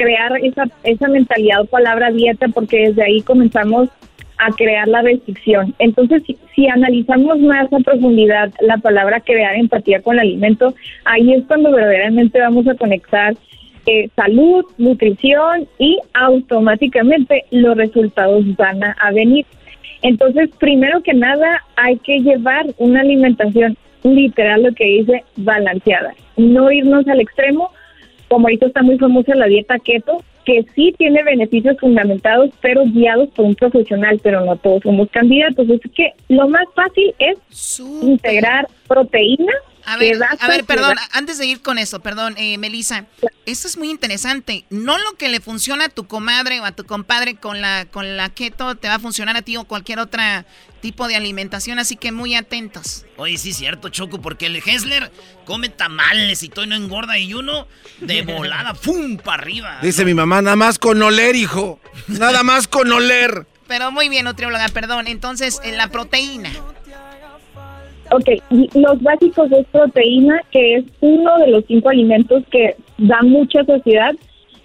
crear 0.00 0.32
esa, 0.42 0.64
esa 0.82 1.08
mentalidad 1.08 1.60
o 1.60 1.66
palabra 1.66 2.10
dieta, 2.10 2.48
porque 2.48 2.88
desde 2.88 3.02
ahí 3.02 3.20
comenzamos 3.20 3.90
a 4.38 4.50
crear 4.52 4.88
la 4.88 5.02
restricción. 5.02 5.74
Entonces, 5.78 6.22
si, 6.26 6.38
si 6.54 6.66
analizamos 6.68 7.38
más 7.40 7.70
a 7.70 7.78
profundidad 7.80 8.50
la 8.60 8.78
palabra 8.78 9.20
crear 9.20 9.54
empatía 9.56 10.00
con 10.00 10.14
el 10.14 10.20
alimento, 10.20 10.74
ahí 11.04 11.34
es 11.34 11.44
cuando 11.46 11.70
verdaderamente 11.70 12.40
vamos 12.40 12.66
a 12.66 12.74
conectar 12.74 13.34
eh, 13.86 14.08
salud, 14.16 14.64
nutrición 14.78 15.66
y 15.78 15.98
automáticamente 16.14 17.44
los 17.50 17.76
resultados 17.76 18.44
van 18.56 18.82
a, 18.84 19.10
venir. 19.12 19.44
Entonces, 20.02 20.48
primero 20.58 21.02
que 21.02 21.12
nada, 21.12 21.62
hay 21.76 21.98
que 21.98 22.20
llevar 22.20 22.66
una 22.78 23.00
alimentación 23.00 23.76
literal, 24.02 24.62
lo 24.62 24.72
que 24.72 24.84
dice, 24.84 25.24
balanceada. 25.36 26.14
No 26.36 26.70
irnos 26.70 27.06
al 27.08 27.20
extremo, 27.20 27.70
como 28.30 28.46
ahorita 28.46 28.66
está 28.66 28.82
muy 28.82 28.96
famosa 28.96 29.34
la 29.34 29.46
dieta 29.46 29.76
keto, 29.80 30.22
que 30.44 30.64
sí 30.74 30.94
tiene 30.96 31.24
beneficios 31.24 31.76
fundamentados, 31.80 32.50
pero 32.60 32.84
guiados 32.84 33.28
por 33.30 33.44
un 33.44 33.56
profesional, 33.56 34.20
pero 34.22 34.44
no 34.44 34.56
todos 34.56 34.82
somos 34.84 35.10
candidatos. 35.10 35.68
Es 35.68 35.80
que 35.92 36.12
lo 36.28 36.48
más 36.48 36.64
fácil 36.74 37.12
es 37.18 37.80
integrar 38.02 38.68
proteína. 38.86 39.52
A 39.84 39.96
ver, 39.96 40.18
a 40.38 40.48
ver, 40.48 40.64
perdón, 40.64 40.96
antes 41.12 41.38
de 41.38 41.46
ir 41.46 41.62
con 41.62 41.78
eso, 41.78 42.00
perdón, 42.00 42.34
eh, 42.36 42.58
Melissa, 42.58 43.06
esto 43.46 43.68
es 43.68 43.76
muy 43.76 43.90
interesante. 43.90 44.64
No 44.70 44.98
lo 44.98 45.14
que 45.14 45.28
le 45.28 45.40
funciona 45.40 45.86
a 45.86 45.88
tu 45.88 46.06
comadre 46.06 46.60
o 46.60 46.64
a 46.64 46.72
tu 46.72 46.84
compadre 46.84 47.36
con 47.36 47.60
la 47.60 47.86
con 47.86 48.16
la 48.16 48.28
keto 48.30 48.76
te 48.76 48.88
va 48.88 48.96
a 48.96 48.98
funcionar 48.98 49.36
a 49.36 49.42
ti 49.42 49.56
o 49.56 49.64
cualquier 49.64 49.98
otro 49.98 50.22
tipo 50.80 51.08
de 51.08 51.16
alimentación, 51.16 51.78
así 51.78 51.96
que 51.96 52.12
muy 52.12 52.34
atentos. 52.34 53.04
Oye, 53.16 53.36
sí 53.38 53.52
cierto, 53.52 53.88
Choco, 53.88 54.20
porque 54.20 54.46
el 54.46 54.56
Hessler 54.56 55.10
come 55.44 55.68
tamales 55.68 56.42
y 56.42 56.48
todo 56.48 56.64
y 56.64 56.68
no 56.68 56.74
engorda 56.74 57.18
y 57.18 57.34
uno 57.34 57.66
de 58.00 58.22
volada, 58.22 58.74
¡fum! 58.74 59.16
para 59.18 59.42
arriba. 59.42 59.78
Dice 59.82 60.04
mi 60.04 60.14
mamá, 60.14 60.42
nada 60.42 60.56
más 60.56 60.78
con 60.78 61.02
oler, 61.02 61.36
hijo. 61.36 61.80
Nada 62.08 62.42
más 62.42 62.66
con 62.68 62.90
oler. 62.92 63.46
Pero 63.68 63.92
muy 63.92 64.08
bien, 64.08 64.24
nutrióloga, 64.24 64.68
perdón. 64.70 65.06
Entonces, 65.06 65.60
eh, 65.62 65.70
la 65.70 65.88
proteína. 65.88 66.50
Ok, 68.12 68.28
los 68.74 69.00
básicos 69.02 69.52
es 69.52 69.66
proteína, 69.68 70.42
que 70.50 70.76
es 70.76 70.84
uno 71.00 71.38
de 71.38 71.48
los 71.48 71.64
cinco 71.66 71.90
alimentos 71.90 72.42
que 72.50 72.74
da 72.98 73.22
mucha 73.22 73.64
saciedad 73.64 74.14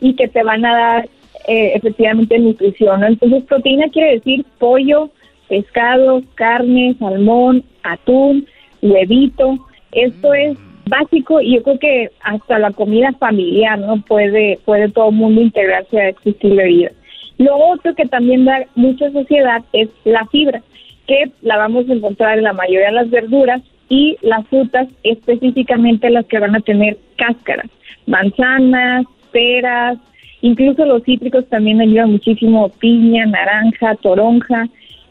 y 0.02 0.16
que 0.16 0.28
te 0.28 0.44
van 0.44 0.66
a 0.66 0.76
dar 0.76 1.10
eh, 1.48 1.74
efectivamente 1.76 2.40
nutrición. 2.40 3.02
¿no? 3.02 3.08
Entonces, 3.08 3.44
proteína 3.44 3.90
quiere 3.90 4.16
decir 4.16 4.46
pollo, 4.58 5.12
pescado, 5.48 6.24
carne, 6.34 6.96
salmón, 6.98 7.64
atún, 7.84 8.48
huevito. 8.82 9.60
Esto 9.92 10.34
es 10.34 10.58
básico 10.88 11.42
y 11.42 11.56
yo 11.56 11.64
creo 11.64 11.80
que 11.80 12.12
hasta 12.22 12.60
la 12.60 12.72
comida 12.72 13.12
familiar, 13.20 13.80
¿no? 13.80 14.02
Puede, 14.02 14.60
puede 14.66 14.90
todo 14.90 15.10
el 15.10 15.16
mundo 15.16 15.42
integrarse 15.42 16.00
a 16.00 16.10
este 16.10 16.32
estilo 16.32 16.56
de 16.56 16.68
vida. 16.68 16.92
Lo 17.38 17.58
otro 17.58 17.94
que 17.96 18.06
también 18.06 18.46
da 18.46 18.66
mucha 18.76 19.12
saciedad 19.12 19.64
es 19.74 19.90
la 20.04 20.26
fibra, 20.28 20.62
que 21.08 21.32
la 21.42 21.58
vamos 21.58 21.90
a 21.90 21.94
encontrar 21.94 22.38
en 22.38 22.44
la 22.46 22.54
mayoría 22.54 22.88
de 22.88 22.94
las 22.94 23.10
verduras 23.10 23.62
y 23.90 24.18
las 24.22 24.48
frutas, 24.48 24.88
específicamente 25.04 26.10
las 26.10 26.26
que 26.26 26.40
van 26.40 26.56
a 26.56 26.62
tener 26.62 26.98
cáscaras, 27.18 27.70
manzanas, 28.08 29.06
peras, 29.32 29.98
incluso 30.42 30.86
los 30.86 31.04
cítricos 31.04 31.48
también 31.50 31.82
ayudan 31.82 32.12
muchísimo, 32.12 32.70
piña, 32.70 33.26
naranja, 33.26 33.96
toronja, 33.96 34.68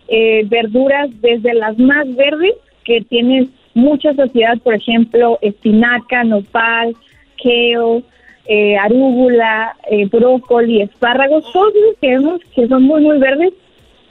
eh, 0.08 0.44
verduras 0.46 1.08
desde 1.20 1.54
las 1.54 1.78
más 1.78 2.14
verdes 2.16 2.54
que 2.84 3.00
tienen 3.02 3.50
mucha 3.74 4.14
saciedad, 4.14 4.58
por 4.62 4.74
ejemplo, 4.74 5.38
espinaca, 5.40 6.24
nopal, 6.24 6.94
kale, 7.42 8.02
eh, 8.46 8.76
arúgula, 8.76 9.74
eh, 9.90 10.06
brócoli, 10.06 10.82
espárragos, 10.82 11.50
todos 11.52 11.72
esos 11.74 11.98
que 12.00 12.08
vemos 12.08 12.40
que 12.54 12.68
son 12.68 12.82
muy, 12.82 13.02
muy 13.02 13.18
verdes, 13.18 13.52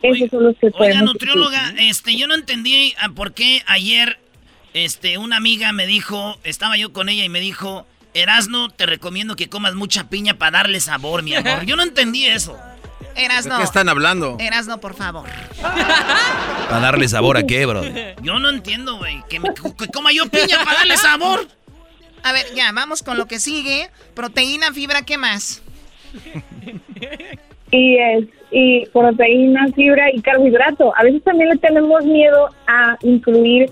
esos 0.03 0.29
son 0.29 0.43
los 0.43 0.57
que 0.57 0.69
Oiga, 0.73 1.01
nutrióloga, 1.01 1.73
este, 1.79 2.15
yo 2.15 2.27
no 2.27 2.35
entendí 2.35 2.93
a 2.99 3.09
por 3.09 3.33
qué 3.33 3.63
ayer, 3.65 4.19
este, 4.73 5.17
una 5.17 5.37
amiga 5.37 5.71
me 5.71 5.87
dijo, 5.87 6.37
estaba 6.43 6.77
yo 6.77 6.93
con 6.93 7.09
ella 7.09 7.23
y 7.23 7.29
me 7.29 7.39
dijo, 7.39 7.87
Erasno, 8.13 8.69
te 8.69 8.85
recomiendo 8.85 9.35
que 9.35 9.49
comas 9.49 9.75
mucha 9.75 10.09
piña 10.09 10.35
para 10.35 10.59
darle 10.59 10.79
sabor, 10.81 11.23
mi 11.23 11.35
amor. 11.35 11.65
Yo 11.65 11.75
no 11.75 11.83
entendí 11.83 12.25
eso. 12.25 12.57
Erasno. 13.15 13.55
¿De 13.55 13.59
qué 13.59 13.63
están 13.65 13.89
hablando? 13.89 14.37
Erasno, 14.39 14.79
por 14.79 14.95
favor. 14.95 15.27
Para 15.61 16.79
darle 16.79 17.07
sabor 17.07 17.37
a 17.37 17.43
qué, 17.43 17.65
bro. 17.65 17.83
Yo 18.21 18.39
no 18.39 18.49
entiendo, 18.49 18.97
güey. 18.97 19.23
Que, 19.29 19.39
que 19.39 19.87
coma 19.87 20.11
yo 20.11 20.27
piña 20.29 20.63
para 20.63 20.79
darle 20.79 20.97
sabor. 20.97 21.47
A 22.23 22.31
ver, 22.31 22.45
ya, 22.55 22.71
vamos 22.71 23.03
con 23.03 23.17
lo 23.17 23.27
que 23.27 23.39
sigue. 23.39 23.89
Proteína, 24.15 24.73
fibra, 24.73 25.03
¿qué 25.03 25.17
más? 25.17 25.61
y 27.71 27.97
es 27.97 28.25
y 28.53 28.85
proteína, 28.87 29.67
fibra 29.75 30.11
y 30.13 30.21
carbohidrato. 30.21 30.93
A 30.95 31.03
veces 31.03 31.23
también 31.23 31.49
le 31.49 31.57
tenemos 31.57 32.05
miedo 32.05 32.49
a 32.67 32.95
incluir 33.01 33.69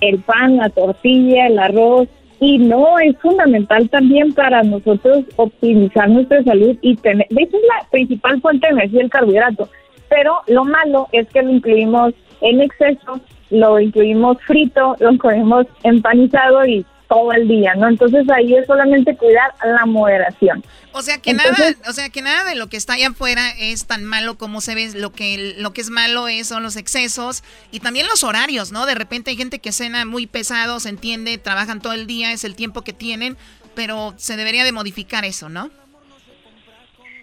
el 0.00 0.18
pan, 0.20 0.56
la 0.56 0.70
tortilla, 0.70 1.46
el 1.46 1.58
arroz 1.58 2.08
y 2.40 2.58
no 2.58 2.98
es 2.98 3.16
fundamental 3.18 3.88
también 3.88 4.32
para 4.32 4.62
nosotros 4.62 5.24
optimizar 5.36 6.08
nuestra 6.08 6.42
salud 6.44 6.76
y 6.82 6.96
tener, 6.96 7.26
de 7.28 7.42
es 7.42 7.52
la 7.52 7.88
principal 7.90 8.40
fuente 8.40 8.66
de 8.66 8.74
energía 8.74 9.02
el 9.02 9.10
carbohidrato, 9.10 9.68
pero 10.08 10.40
lo 10.46 10.64
malo 10.64 11.08
es 11.12 11.28
que 11.28 11.42
lo 11.42 11.50
incluimos 11.50 12.14
en 12.42 12.60
exceso, 12.60 13.20
lo 13.50 13.80
incluimos 13.80 14.38
frito, 14.42 14.96
lo 14.98 15.12
incluimos 15.12 15.66
empanizado 15.82 16.66
y 16.66 16.84
todo 17.08 17.32
el 17.32 17.46
día, 17.48 17.74
¿no? 17.74 17.88
Entonces 17.88 18.26
ahí 18.30 18.54
es 18.54 18.66
solamente 18.66 19.16
cuidar 19.16 19.52
la 19.64 19.86
moderación. 19.86 20.64
O 20.92 21.02
sea 21.02 21.18
que 21.18 21.30
Entonces- 21.30 21.76
nada, 21.78 21.90
o 21.90 21.92
sea 21.92 22.08
que 22.08 22.22
nada 22.22 22.44
de 22.48 22.54
lo 22.56 22.68
que 22.68 22.76
está 22.76 22.94
allá 22.94 23.08
afuera 23.08 23.42
es 23.58 23.86
tan 23.86 24.04
malo 24.04 24.38
como 24.38 24.60
se 24.60 24.74
ve. 24.74 24.90
Lo 24.94 25.12
que 25.12 25.54
lo 25.58 25.72
que 25.72 25.80
es 25.82 25.90
malo 25.90 26.28
es, 26.28 26.48
son 26.48 26.62
los 26.62 26.76
excesos 26.76 27.44
y 27.70 27.80
también 27.80 28.06
los 28.06 28.24
horarios, 28.24 28.72
¿no? 28.72 28.86
De 28.86 28.94
repente 28.94 29.30
hay 29.30 29.36
gente 29.36 29.58
que 29.58 29.72
cena 29.72 30.04
muy 30.04 30.26
pesado, 30.26 30.80
se 30.80 30.88
entiende, 30.88 31.38
trabajan 31.38 31.80
todo 31.80 31.92
el 31.92 32.06
día, 32.06 32.32
es 32.32 32.44
el 32.44 32.56
tiempo 32.56 32.82
que 32.82 32.92
tienen, 32.92 33.36
pero 33.74 34.14
se 34.16 34.36
debería 34.36 34.64
de 34.64 34.72
modificar 34.72 35.24
eso, 35.24 35.48
¿no? 35.48 35.70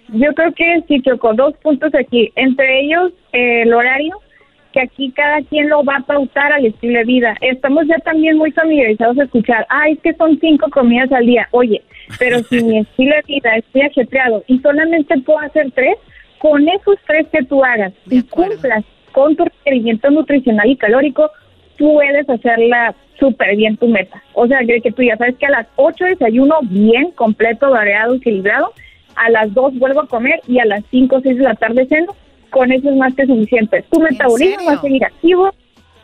Yo 0.10 0.31
creo 0.35 0.53
que 0.53 0.84
sí, 0.88 1.01
Choco, 1.01 1.34
dos 1.34 1.55
puntos 1.64 1.91
aquí. 1.95 2.31
Entre 2.35 2.81
ellos, 2.81 3.11
eh, 3.31 3.64
el 3.64 3.73
horario, 3.73 4.15
que 4.73 4.81
aquí 4.81 5.11
cada 5.11 5.41
quien 5.43 5.69
lo 5.69 5.83
va 5.83 5.97
a 5.97 6.01
pautar 6.01 6.51
al 6.51 6.65
estilo 6.65 6.99
de 6.99 7.05
vida. 7.05 7.35
Estamos 7.41 7.87
ya 7.87 7.97
también 7.99 8.37
muy 8.37 8.51
familiarizados 8.51 9.17
a 9.19 9.23
escuchar, 9.23 9.65
ay, 9.69 9.93
es 9.93 9.99
que 9.99 10.13
son 10.15 10.37
cinco 10.39 10.69
comidas 10.69 11.11
al 11.11 11.25
día. 11.25 11.47
Oye, 11.51 11.81
pero 12.19 12.39
si 12.39 12.61
mi 12.63 12.79
estilo 12.79 13.15
de 13.15 13.23
vida 13.27 13.55
es 13.55 13.63
muy 13.73 13.83
ajetreado 13.83 14.43
y 14.47 14.59
solamente 14.59 15.17
puedo 15.21 15.39
hacer 15.39 15.71
tres, 15.71 15.95
con 16.39 16.67
esos 16.67 16.95
tres 17.07 17.27
que 17.31 17.45
tú 17.45 17.63
hagas 17.63 17.93
y 18.09 18.21
cumplas 18.23 18.83
con 19.13 19.35
tu 19.35 19.45
requerimiento 19.45 20.09
nutricional 20.09 20.69
y 20.69 20.75
calórico, 20.75 21.29
puedes 21.77 22.29
hacerla 22.29 22.95
súper 23.19 23.55
bien 23.55 23.77
tu 23.77 23.87
meta. 23.87 24.21
O 24.33 24.47
sea, 24.47 24.59
que, 24.59 24.81
que 24.81 24.91
tú 24.91 25.03
ya 25.03 25.15
sabes 25.15 25.37
que 25.37 25.45
a 25.45 25.51
las 25.51 25.67
8 25.77 26.05
desayuno 26.05 26.55
bien, 26.63 27.11
completo, 27.11 27.69
variado, 27.69 28.15
equilibrado, 28.15 28.73
a 29.15 29.29
las 29.29 29.53
2 29.53 29.79
vuelvo 29.79 30.01
a 30.01 30.07
comer 30.07 30.41
y 30.47 30.59
a 30.59 30.65
las 30.65 30.83
5 30.91 31.15
o 31.15 31.21
6 31.21 31.37
de 31.37 31.43
la 31.43 31.55
tarde 31.55 31.85
ceno, 31.87 32.13
con 32.53 32.71
eso 32.71 32.89
es 32.89 32.95
más 32.95 33.13
que 33.15 33.25
suficiente. 33.25 33.84
Tu 33.89 33.99
metabolismo 33.99 34.65
va 34.67 34.73
a 34.73 34.81
seguir 34.81 35.03
activo, 35.03 35.49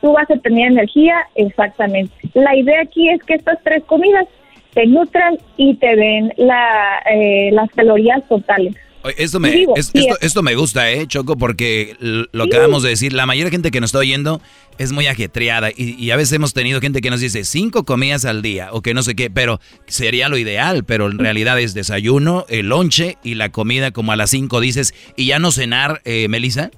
tú 0.02 0.14
vas 0.14 0.30
a 0.30 0.38
tener 0.38 0.72
energía, 0.72 1.16
exactamente. 1.36 2.14
La 2.34 2.56
idea 2.56 2.82
aquí 2.82 3.08
es 3.10 3.22
que 3.24 3.36
estas 3.36 3.60
tres 3.64 3.84
comidas 3.86 4.26
te 4.74 4.86
nutran 4.88 5.38
y 5.58 5.76
te 5.76 5.96
den 5.96 6.34
la, 6.38 7.02
eh, 7.12 7.52
las 7.54 7.70
calorías 7.72 8.28
totales. 8.28 8.76
Esto 9.18 9.40
me, 9.40 9.64
es- 9.78 9.92
esto, 9.94 10.00
es- 10.00 10.18
esto 10.22 10.44
me 10.44 10.56
gusta, 10.56 10.92
¿eh, 10.92 11.08
Choco? 11.08 11.38
Porque 11.38 11.96
lo 12.00 12.44
acabamos 12.44 12.84
de 12.84 12.90
decir, 12.90 13.14
la 13.14 13.26
mayoría 13.26 13.46
de 13.46 13.52
gente 13.52 13.72
que 13.72 13.80
nos 13.80 13.90
está 13.90 14.00
oyendo 14.00 14.42
es 14.78 14.92
muy 14.92 15.08
ajetreada 15.08 15.70
y, 15.76 15.96
y 16.02 16.12
a 16.12 16.16
veces 16.18 16.34
hemos 16.34 16.54
tenido 16.54 16.82
gente 16.82 17.00
que 17.02 17.10
nos 17.10 17.22
dice 17.22 17.44
cinco 17.46 17.86
comidas 17.86 18.26
al 18.26 18.42
día 18.42 18.70
o 18.74 18.82
que 18.82 18.94
no 18.94 19.02
sé 19.02 19.16
qué, 19.16 19.30
pero 19.30 19.60
sería 19.88 20.28
lo 20.30 20.38
ideal, 20.38 20.84
pero 20.84 21.08
en 21.10 21.18
realidad 21.18 21.60
es 21.60 21.74
desayuno, 21.74 22.46
el 22.50 22.70
lonche 22.70 23.18
y 23.24 23.36
la 23.36 23.50
comida 23.50 23.92
como 23.92 24.12
a 24.12 24.16
las 24.18 24.32
cinco 24.32 24.60
dices 24.60 24.94
y 25.16 25.28
ya 25.28 25.40
no 25.40 25.52
cenar, 25.52 26.02
eh, 26.06 26.28
Melissa. 26.28 26.70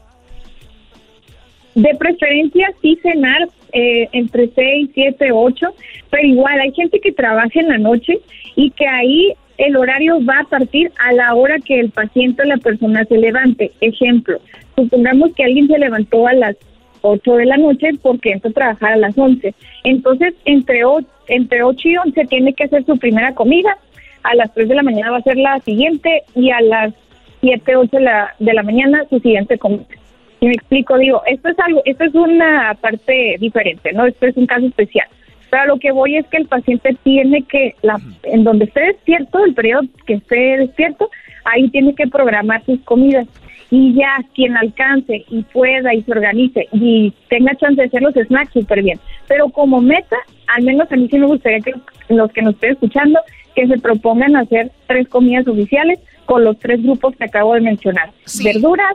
De 1.74 1.90
preferencia 1.98 2.68
sí 2.82 3.00
cenar 3.02 3.48
eh, 3.74 4.10
entre 4.12 4.50
6, 4.54 4.90
7, 4.94 5.30
8, 5.34 5.68
pero 6.10 6.28
igual 6.28 6.60
hay 6.60 6.74
gente 6.74 7.00
que 7.00 7.14
trabaja 7.14 7.60
en 7.60 7.70
la 7.70 7.78
noche 7.78 8.20
y 8.58 8.70
que 8.72 8.86
ahí 8.86 9.34
el 9.66 9.76
horario 9.76 10.24
va 10.26 10.40
a 10.40 10.44
partir 10.50 10.92
a 11.00 11.14
la 11.14 11.34
hora 11.36 11.58
que 11.60 11.80
el 11.80 11.90
paciente 11.92 12.42
o 12.44 12.46
la 12.46 12.58
persona 12.58 13.04
se 13.06 13.18
levante. 13.18 13.72
Ejemplo, 13.82 14.40
supongamos 14.76 15.34
que 15.36 15.44
alguien 15.44 15.68
se 15.68 15.78
levantó 15.78 16.28
a 16.28 16.34
las 16.34 16.56
8 17.02 17.36
de 17.38 17.46
la 17.46 17.58
noche 17.58 17.90
porque 18.02 18.32
entró 18.32 18.50
a 18.52 18.54
trabajar 18.54 18.94
a 18.94 18.98
las 18.98 19.18
11. 19.18 19.54
Entonces, 19.84 20.34
entre, 20.46 20.86
o- 20.86 21.02
entre 21.28 21.64
8 21.64 21.88
y 21.90 21.98
11 21.98 22.26
tiene 22.26 22.54
que 22.54 22.66
hacer 22.66 22.86
su 22.86 22.98
primera 22.98 23.34
comida, 23.34 23.78
a 24.24 24.36
las 24.36 24.54
3 24.54 24.70
de 24.70 24.76
la 24.76 24.84
mañana 24.84 25.12
va 25.12 25.18
a 25.18 25.22
ser 25.24 25.38
la 25.38 25.60
siguiente 25.62 26.24
y 26.36 26.52
a 26.52 26.62
las 26.62 26.94
7, 27.42 27.76
8 27.76 27.98
de 27.98 28.04
la, 28.04 28.36
de 28.40 28.54
la 28.54 28.62
mañana 28.64 29.04
su 29.10 29.20
siguiente 29.20 29.58
comida. 29.58 29.86
Y 30.40 30.48
me 30.48 30.54
explico, 30.54 30.98
digo, 30.98 31.22
esto 31.28 31.50
es 31.50 31.60
algo, 31.60 31.82
esto 31.86 32.04
es 32.04 32.14
una 32.16 32.76
parte 32.82 33.36
diferente, 33.40 33.94
¿no? 33.94 34.06
Esto 34.06 34.26
es 34.28 34.38
un 34.38 34.46
caso 34.48 34.66
especial. 34.66 35.08
Pero 35.52 35.64
a 35.64 35.66
lo 35.68 35.80
que 35.80 35.92
voy 35.92 36.16
es 36.16 36.26
que 36.28 36.38
el 36.38 36.48
paciente 36.48 36.98
tiene 37.04 37.44
que, 37.44 37.76
la, 37.82 38.00
en 38.24 38.46
donde 38.46 38.66
esté 38.66 38.82
despierto, 38.82 39.44
el 39.44 39.54
periodo 39.54 39.82
que 40.08 40.14
esté 40.14 40.58
despierto, 40.58 41.10
ahí 41.44 41.70
tiene 41.70 41.94
que 41.94 42.08
programar 42.08 42.64
sus 42.66 42.80
comidas. 42.82 43.28
Y 43.70 43.94
ya 43.94 44.18
quien 44.34 44.56
alcance 44.58 45.26
y 45.30 45.44
pueda 45.44 45.94
y 45.94 46.04
se 46.04 46.12
organice 46.12 46.68
y 46.72 47.14
tenga 47.30 47.56
chance 47.56 47.82
de 47.82 47.88
hacer 47.88 48.02
los 48.02 48.14
snacks, 48.14 48.54
súper 48.54 48.82
bien. 48.82 49.00
Pero 49.28 49.50
como 49.50 49.82
meta, 49.82 50.16
al 50.48 50.64
menos 50.64 50.90
a 50.90 50.96
mí 50.96 51.08
sí 51.10 51.18
me 51.18 51.28
gustaría 51.28 51.60
que 51.60 51.74
los 52.10 52.32
que 52.32 52.42
nos 52.42 52.56
estén 52.56 52.72
escuchando, 52.72 53.20
que 53.54 53.68
se 53.68 53.78
propongan 53.78 54.38
hacer 54.38 54.72
tres 54.88 55.08
comidas 55.10 55.48
oficiales 55.48 56.00
con 56.26 56.46
los 56.46 56.58
tres 56.60 56.82
grupos 56.82 57.16
que 57.18 57.26
acabo 57.26 57.54
de 57.56 57.62
mencionar. 57.62 58.12
Verduras, 58.42 58.94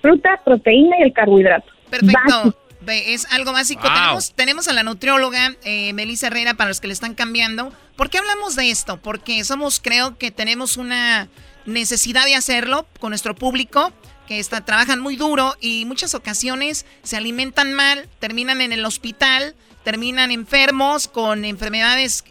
fruta, 0.00 0.40
proteína 0.42 0.98
y 1.00 1.02
el 1.02 1.12
carbohidrato. 1.12 1.70
Perfecto. 1.90 2.54
Es 2.86 3.26
algo 3.30 3.52
básico. 3.52 3.82
Tenemos, 3.82 4.34
tenemos 4.34 4.68
a 4.68 4.72
la 4.72 4.82
nutrióloga 4.82 5.54
eh, 5.64 5.92
Melissa 5.92 6.28
Herrera 6.28 6.54
para 6.54 6.68
los 6.68 6.80
que 6.80 6.86
le 6.86 6.92
están 6.92 7.14
cambiando. 7.14 7.72
¿Por 7.96 8.08
qué 8.08 8.18
hablamos 8.18 8.56
de 8.56 8.70
esto? 8.70 8.96
Porque 8.96 9.44
somos, 9.44 9.80
creo 9.80 10.16
que 10.16 10.30
tenemos 10.30 10.76
una 10.76 11.28
necesidad 11.66 12.24
de 12.24 12.34
hacerlo 12.34 12.86
con 12.98 13.10
nuestro 13.10 13.34
público 13.34 13.92
que 14.26 14.38
está, 14.38 14.64
trabajan 14.64 15.00
muy 15.00 15.16
duro 15.16 15.56
y 15.60 15.84
muchas 15.84 16.14
ocasiones 16.14 16.86
se 17.02 17.16
alimentan 17.16 17.74
mal, 17.74 18.08
terminan 18.20 18.60
en 18.60 18.72
el 18.72 18.84
hospital, 18.84 19.56
terminan 19.82 20.30
enfermos 20.30 21.08
con 21.08 21.44
enfermedades 21.44 22.24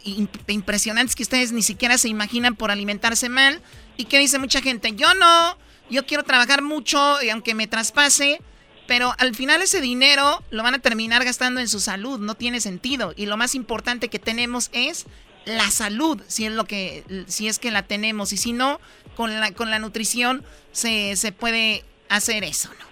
impresionantes 0.47 1.15
que 1.15 1.23
ustedes 1.23 1.51
ni 1.51 1.61
siquiera 1.61 1.97
se 1.97 2.07
imaginan 2.07 2.55
por 2.55 2.71
alimentarse 2.71 3.30
mal. 3.30 3.61
¿Y 3.97 4.05
qué 4.05 4.17
dice 4.17 4.39
mucha 4.39 4.61
gente? 4.61 4.93
Yo 4.95 5.13
no, 5.13 5.57
yo 5.89 6.05
quiero 6.05 6.23
trabajar 6.23 6.61
mucho 6.61 7.21
y 7.21 7.30
aunque 7.30 7.53
me 7.53 7.67
traspase, 7.67 8.41
pero 8.89 9.13
al 9.19 9.35
final 9.35 9.61
ese 9.61 9.81
dinero 9.81 10.43
lo 10.49 10.63
van 10.63 10.73
a 10.73 10.79
terminar 10.79 11.23
gastando 11.23 11.59
en 11.59 11.67
su 11.67 11.79
salud, 11.79 12.19
no 12.19 12.33
tiene 12.33 12.59
sentido. 12.59 13.13
Y 13.15 13.27
lo 13.27 13.37
más 13.37 13.53
importante 13.53 14.07
que 14.07 14.17
tenemos 14.17 14.71
es 14.73 15.05
la 15.45 15.69
salud, 15.69 16.19
si 16.25 16.45
es 16.45 16.51
lo 16.51 16.65
que, 16.65 17.03
si 17.27 17.47
es 17.47 17.59
que 17.59 17.69
la 17.69 17.83
tenemos, 17.83 18.33
y 18.33 18.37
si 18.37 18.51
no, 18.51 18.81
con 19.15 19.39
la, 19.39 19.51
con 19.51 19.69
la 19.69 19.77
nutrición 19.77 20.43
se, 20.71 21.15
se 21.17 21.31
puede 21.31 21.85
hacer 22.09 22.43
eso, 22.43 22.69
¿no? 22.79 22.89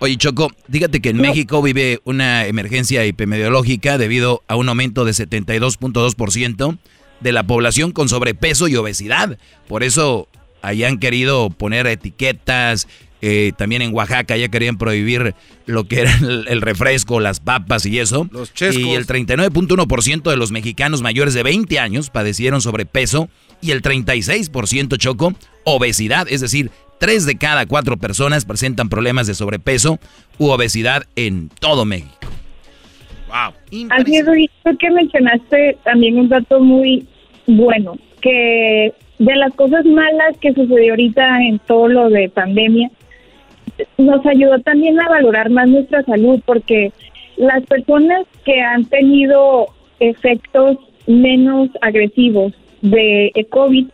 Oye, 0.00 0.18
Choco, 0.18 0.52
dígate 0.66 1.00
que 1.00 1.08
en 1.08 1.16
México 1.16 1.62
vive 1.62 2.02
una 2.04 2.44
emergencia 2.44 3.02
epidemiológica 3.04 3.96
debido 3.96 4.44
a 4.48 4.56
un 4.56 4.68
aumento 4.68 5.06
de 5.06 5.12
72.2% 5.12 6.78
de 7.20 7.32
la 7.32 7.46
población 7.46 7.92
con 7.92 8.10
sobrepeso 8.10 8.68
y 8.68 8.76
obesidad. 8.76 9.38
Por 9.66 9.82
eso 9.82 10.28
hayan 10.60 10.98
querido 10.98 11.50
poner 11.50 11.86
etiquetas. 11.86 12.86
Eh, 13.20 13.52
también 13.56 13.82
en 13.82 13.92
Oaxaca 13.92 14.36
ya 14.36 14.48
querían 14.48 14.78
prohibir 14.78 15.34
lo 15.66 15.84
que 15.88 16.00
era 16.02 16.12
el, 16.20 16.60
refresco, 16.60 17.20
las 17.20 17.40
papas 17.40 17.84
y 17.86 17.98
eso. 17.98 18.28
Los 18.30 18.52
y 18.60 18.90
el 18.90 19.06
39.1% 19.06 20.30
de 20.30 20.36
los 20.36 20.52
mexicanos 20.52 21.02
mayores 21.02 21.34
de 21.34 21.42
20 21.42 21.78
años 21.78 22.10
padecieron 22.10 22.60
sobrepeso 22.60 23.28
y 23.60 23.72
el 23.72 23.82
36% 23.82 24.96
Choco 24.98 25.34
obesidad, 25.64 26.26
es 26.30 26.40
decir, 26.40 26.70
Tres 26.98 27.26
de 27.26 27.38
cada 27.38 27.66
cuatro 27.66 27.96
personas 27.96 28.44
presentan 28.44 28.88
problemas 28.88 29.28
de 29.28 29.34
sobrepeso 29.34 29.98
u 30.38 30.48
obesidad 30.48 31.04
en 31.14 31.48
todo 31.60 31.84
México. 31.84 32.10
Wow. 33.28 33.90
Así 33.90 34.16
es, 34.16 34.24
tú 34.24 34.76
que 34.78 34.90
mencionaste 34.90 35.76
también 35.84 36.18
un 36.18 36.28
dato 36.28 36.60
muy 36.60 37.06
bueno, 37.46 37.96
que 38.20 38.92
de 39.18 39.36
las 39.36 39.54
cosas 39.54 39.84
malas 39.84 40.36
que 40.40 40.52
sucedió 40.54 40.92
ahorita 40.92 41.42
en 41.44 41.60
todo 41.60 41.88
lo 41.88 42.08
de 42.08 42.28
pandemia, 42.30 42.90
nos 43.96 44.24
ayudó 44.26 44.58
también 44.60 45.00
a 45.00 45.08
valorar 45.08 45.50
más 45.50 45.68
nuestra 45.68 46.02
salud, 46.02 46.40
porque 46.44 46.92
las 47.36 47.64
personas 47.66 48.26
que 48.44 48.60
han 48.60 48.84
tenido 48.86 49.66
efectos 50.00 50.78
menos 51.06 51.70
agresivos 51.80 52.52
de 52.82 53.46
COVID 53.50 53.86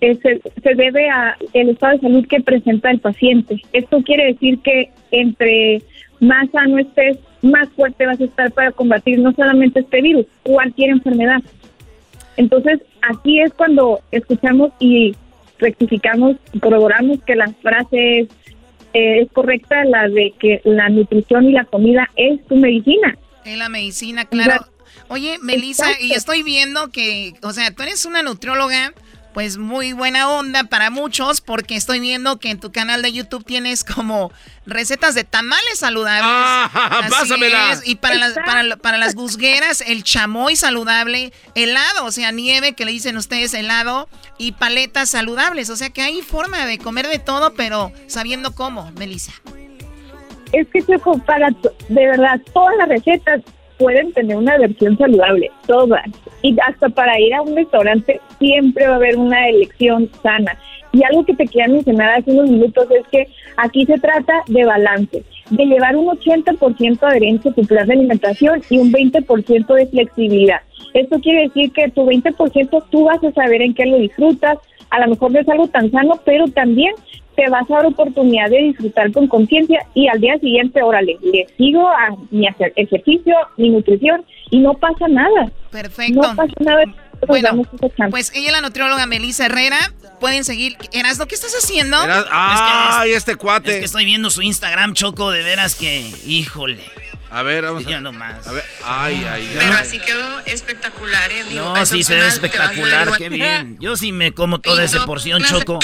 se, 0.00 0.40
se, 0.62 0.74
debe 0.74 1.08
a 1.08 1.36
el 1.52 1.70
estado 1.70 1.94
de 1.94 2.00
salud 2.00 2.26
que 2.26 2.40
presenta 2.40 2.90
el 2.90 3.00
paciente. 3.00 3.62
Esto 3.72 4.02
quiere 4.02 4.26
decir 4.26 4.58
que 4.58 4.90
entre 5.10 5.82
más 6.20 6.50
sano 6.50 6.78
estés, 6.78 7.18
más 7.42 7.68
fuerte 7.70 8.06
vas 8.06 8.20
a 8.20 8.24
estar 8.24 8.52
para 8.52 8.72
combatir 8.72 9.18
no 9.18 9.32
solamente 9.32 9.80
este 9.80 10.02
virus, 10.02 10.26
cualquier 10.42 10.90
enfermedad. 10.90 11.40
Entonces, 12.36 12.80
aquí 13.02 13.40
es 13.40 13.52
cuando 13.54 14.00
escuchamos 14.10 14.72
y 14.80 15.14
rectificamos, 15.58 16.36
corroboramos 16.60 17.22
que 17.22 17.36
la 17.36 17.48
frase 17.62 18.20
es, 18.20 18.28
eh, 18.94 19.22
es 19.22 19.32
correcta, 19.32 19.84
la 19.84 20.08
de 20.08 20.32
que 20.38 20.60
la 20.64 20.88
nutrición 20.88 21.44
y 21.44 21.52
la 21.52 21.64
comida 21.64 22.08
es 22.16 22.44
tu 22.46 22.56
medicina. 22.56 23.16
Es 23.44 23.58
la 23.58 23.68
medicina, 23.68 24.24
claro. 24.24 24.66
Oye, 25.08 25.38
Melissa, 25.42 25.86
y 26.00 26.12
estoy 26.12 26.42
viendo 26.42 26.90
que, 26.90 27.34
o 27.42 27.52
sea, 27.52 27.70
tú 27.72 27.82
eres 27.82 28.06
una 28.06 28.22
nutrióloga 28.22 28.94
pues 29.34 29.58
muy 29.58 29.92
buena 29.92 30.30
onda 30.30 30.64
para 30.64 30.90
muchos 30.90 31.40
porque 31.40 31.74
estoy 31.74 31.98
viendo 31.98 32.38
que 32.38 32.50
en 32.50 32.60
tu 32.60 32.70
canal 32.70 33.02
de 33.02 33.12
YouTube 33.12 33.44
tienes 33.44 33.82
como 33.84 34.32
recetas 34.64 35.14
de 35.14 35.24
tamales 35.24 35.80
saludables. 35.80 36.24
Ah, 36.24 37.02
pásamela. 37.10 37.80
Y 37.84 37.96
para 37.96 38.14
las, 38.14 38.34
para, 38.34 38.76
para, 38.76 38.96
las 38.96 39.14
guzgueras, 39.14 39.82
el 39.82 40.04
chamoy 40.04 40.56
saludable, 40.56 41.32
helado, 41.54 42.04
o 42.04 42.12
sea, 42.12 42.30
nieve 42.30 42.74
que 42.74 42.84
le 42.84 42.92
dicen 42.92 43.16
ustedes 43.16 43.52
helado 43.52 44.08
y 44.38 44.52
paletas 44.52 45.10
saludables. 45.10 45.68
O 45.68 45.76
sea 45.76 45.90
que 45.90 46.02
hay 46.02 46.22
forma 46.22 46.64
de 46.64 46.78
comer 46.78 47.08
de 47.08 47.18
todo, 47.18 47.54
pero 47.54 47.92
sabiendo 48.06 48.54
cómo, 48.54 48.90
Melissa. 48.92 49.32
Es 50.52 50.68
que 50.68 50.80
para 51.26 51.50
de 51.88 52.06
verdad 52.06 52.40
todas 52.52 52.76
las 52.78 52.88
recetas 52.88 53.40
pueden 53.78 54.12
tener 54.12 54.36
una 54.36 54.58
versión 54.58 54.96
saludable, 54.96 55.50
todas. 55.66 56.04
Y 56.42 56.56
hasta 56.66 56.88
para 56.88 57.18
ir 57.20 57.34
a 57.34 57.42
un 57.42 57.56
restaurante 57.56 58.20
siempre 58.38 58.86
va 58.86 58.94
a 58.94 58.96
haber 58.96 59.16
una 59.16 59.48
elección 59.48 60.10
sana. 60.22 60.56
Y 60.92 61.02
algo 61.02 61.24
que 61.24 61.34
te 61.34 61.46
quería 61.46 61.68
mencionar 61.68 62.18
hace 62.18 62.30
unos 62.30 62.50
minutos 62.50 62.86
es 62.90 63.06
que 63.08 63.26
aquí 63.56 63.84
se 63.84 63.98
trata 63.98 64.32
de 64.46 64.64
balance, 64.64 65.24
de 65.50 65.64
llevar 65.66 65.96
un 65.96 66.06
80% 66.06 67.00
de 67.00 67.06
adherencia 67.06 67.50
a 67.50 67.54
tu 67.54 67.62
plan 67.62 67.86
de 67.86 67.94
alimentación 67.94 68.62
y 68.70 68.78
un 68.78 68.92
20% 68.92 69.74
de 69.74 69.86
flexibilidad. 69.86 70.60
Esto 70.92 71.18
quiere 71.20 71.48
decir 71.48 71.72
que 71.72 71.90
tu 71.90 72.06
20% 72.06 72.84
tú 72.90 73.04
vas 73.04 73.22
a 73.24 73.32
saber 73.32 73.62
en 73.62 73.74
qué 73.74 73.86
lo 73.86 73.98
disfrutas, 73.98 74.58
a 74.90 75.00
lo 75.00 75.08
mejor 75.08 75.32
no 75.32 75.40
es 75.40 75.48
algo 75.48 75.66
tan 75.66 75.90
sano, 75.90 76.20
pero 76.24 76.46
también 76.46 76.94
te 77.36 77.48
vas 77.50 77.70
a 77.70 77.74
dar 77.74 77.86
oportunidad 77.86 78.48
de 78.50 78.58
disfrutar 78.58 79.12
con 79.12 79.28
conciencia 79.28 79.80
y 79.94 80.08
al 80.08 80.20
día 80.20 80.38
siguiente, 80.38 80.82
órale, 80.82 81.16
le 81.22 81.46
sigo 81.56 81.88
a 81.88 82.16
mi 82.30 82.46
ejercicio, 82.76 83.34
mi 83.56 83.70
nutrición 83.70 84.24
y 84.50 84.58
no 84.58 84.74
pasa 84.74 85.08
nada. 85.08 85.50
Perfecto. 85.70 86.22
No 86.22 86.36
pasa 86.36 86.52
nada. 86.60 86.84
Bueno, 87.26 87.62
pues 88.10 88.32
ella 88.34 88.46
es 88.48 88.52
la 88.52 88.60
nutrióloga 88.60 89.06
Melissa 89.06 89.46
Herrera. 89.46 89.78
Pueden 90.20 90.44
seguir. 90.44 90.76
Erasno, 90.92 91.26
¿qué 91.26 91.34
estás 91.34 91.54
haciendo? 91.54 91.96
Ay, 92.30 93.12
este 93.12 93.36
cuate. 93.36 93.72
Es 93.72 93.78
que 93.78 93.84
estoy 93.84 94.04
viendo 94.04 94.30
su 94.30 94.42
Instagram, 94.42 94.94
Choco, 94.94 95.30
de 95.30 95.42
veras 95.42 95.74
que, 95.74 96.10
híjole. 96.26 96.82
A 97.34 97.42
ver, 97.42 97.64
vamos 97.64 97.84
a... 97.84 98.00
nomás. 98.00 98.46
A 98.46 98.52
ver, 98.52 98.64
ay, 98.84 99.26
ay, 99.28 99.48
ay. 99.50 99.56
Pero 99.58 99.72
así 99.72 99.98
quedó 99.98 100.38
espectacular, 100.46 101.32
¿eh? 101.32 101.44
no, 101.52 101.84
sí 101.84 102.04
se 102.04 102.14
ve 102.14 102.28
espectacular, 102.28 103.10
qué 103.18 103.28
bien. 103.28 103.76
Yo 103.80 103.96
sí 103.96 104.12
me 104.12 104.32
como 104.32 104.60
toda 104.60 104.84
esa 104.84 105.04
porción, 105.04 105.42
Choco. 105.42 105.80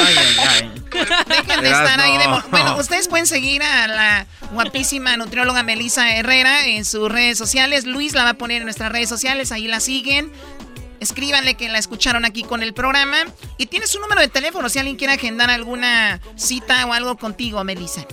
Ay, 0.00 0.14
ay, 0.18 0.36
ay. 0.50 0.82
Dejen 1.28 1.62
de 1.62 1.70
estar 1.70 1.98
ahí 1.98 2.18
de... 2.18 2.26
Bueno, 2.50 2.76
ustedes 2.76 3.08
pueden 3.08 3.26
seguir 3.26 3.62
a 3.62 3.86
la 3.86 4.26
guapísima 4.52 5.16
nutrióloga 5.16 5.62
Melissa 5.62 6.14
Herrera 6.14 6.66
en 6.66 6.84
sus 6.84 7.10
redes 7.10 7.38
sociales. 7.38 7.86
Luis 7.86 8.12
la 8.12 8.24
va 8.24 8.30
a 8.30 8.34
poner 8.34 8.58
en 8.58 8.64
nuestras 8.64 8.92
redes 8.92 9.08
sociales, 9.08 9.50
ahí 9.50 9.66
la 9.66 9.80
siguen. 9.80 10.30
Escríbanle 11.00 11.54
que 11.54 11.70
la 11.70 11.78
escucharon 11.78 12.26
aquí 12.26 12.42
con 12.42 12.62
el 12.62 12.74
programa. 12.74 13.16
Y 13.56 13.64
tienes 13.64 13.94
un 13.94 14.02
número 14.02 14.20
de 14.20 14.28
teléfono 14.28 14.68
si 14.68 14.78
alguien 14.78 14.96
quiere 14.96 15.14
agendar 15.14 15.48
alguna 15.48 16.20
cita 16.36 16.84
o 16.84 16.92
algo 16.92 17.16
contigo, 17.16 17.64
Melissa. 17.64 18.06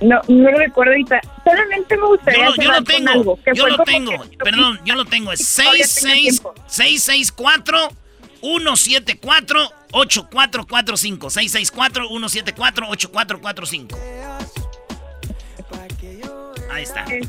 No, 0.00 0.20
no 0.28 0.50
lo 0.50 0.58
recuerdo 0.58 0.92
ahorita. 0.92 1.20
Solamente 1.44 1.96
me 1.96 2.06
gustaría 2.06 2.46
yo, 2.46 2.54
yo 2.62 2.72
lo 2.72 2.84
tengo, 2.84 3.10
algo, 3.10 3.38
yo 3.54 3.66
lo 3.66 3.78
tengo, 3.78 4.12
perdón, 4.42 4.80
yo 4.84 4.94
lo 4.94 5.04
tengo. 5.04 5.32
Es 5.32 5.44
664 5.46 7.88
174 8.40 9.60
8445 9.92 11.30
664 11.30 12.08
174 12.08 12.88
8445 12.88 13.98
Ahí 16.70 16.82
está. 16.82 17.04
Eh, 17.10 17.22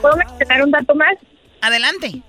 ¿Puedo 0.00 0.16
mencionar 0.16 0.64
un 0.64 0.72
dato 0.72 0.94
más? 0.94 1.16
Adelante. 1.62 2.22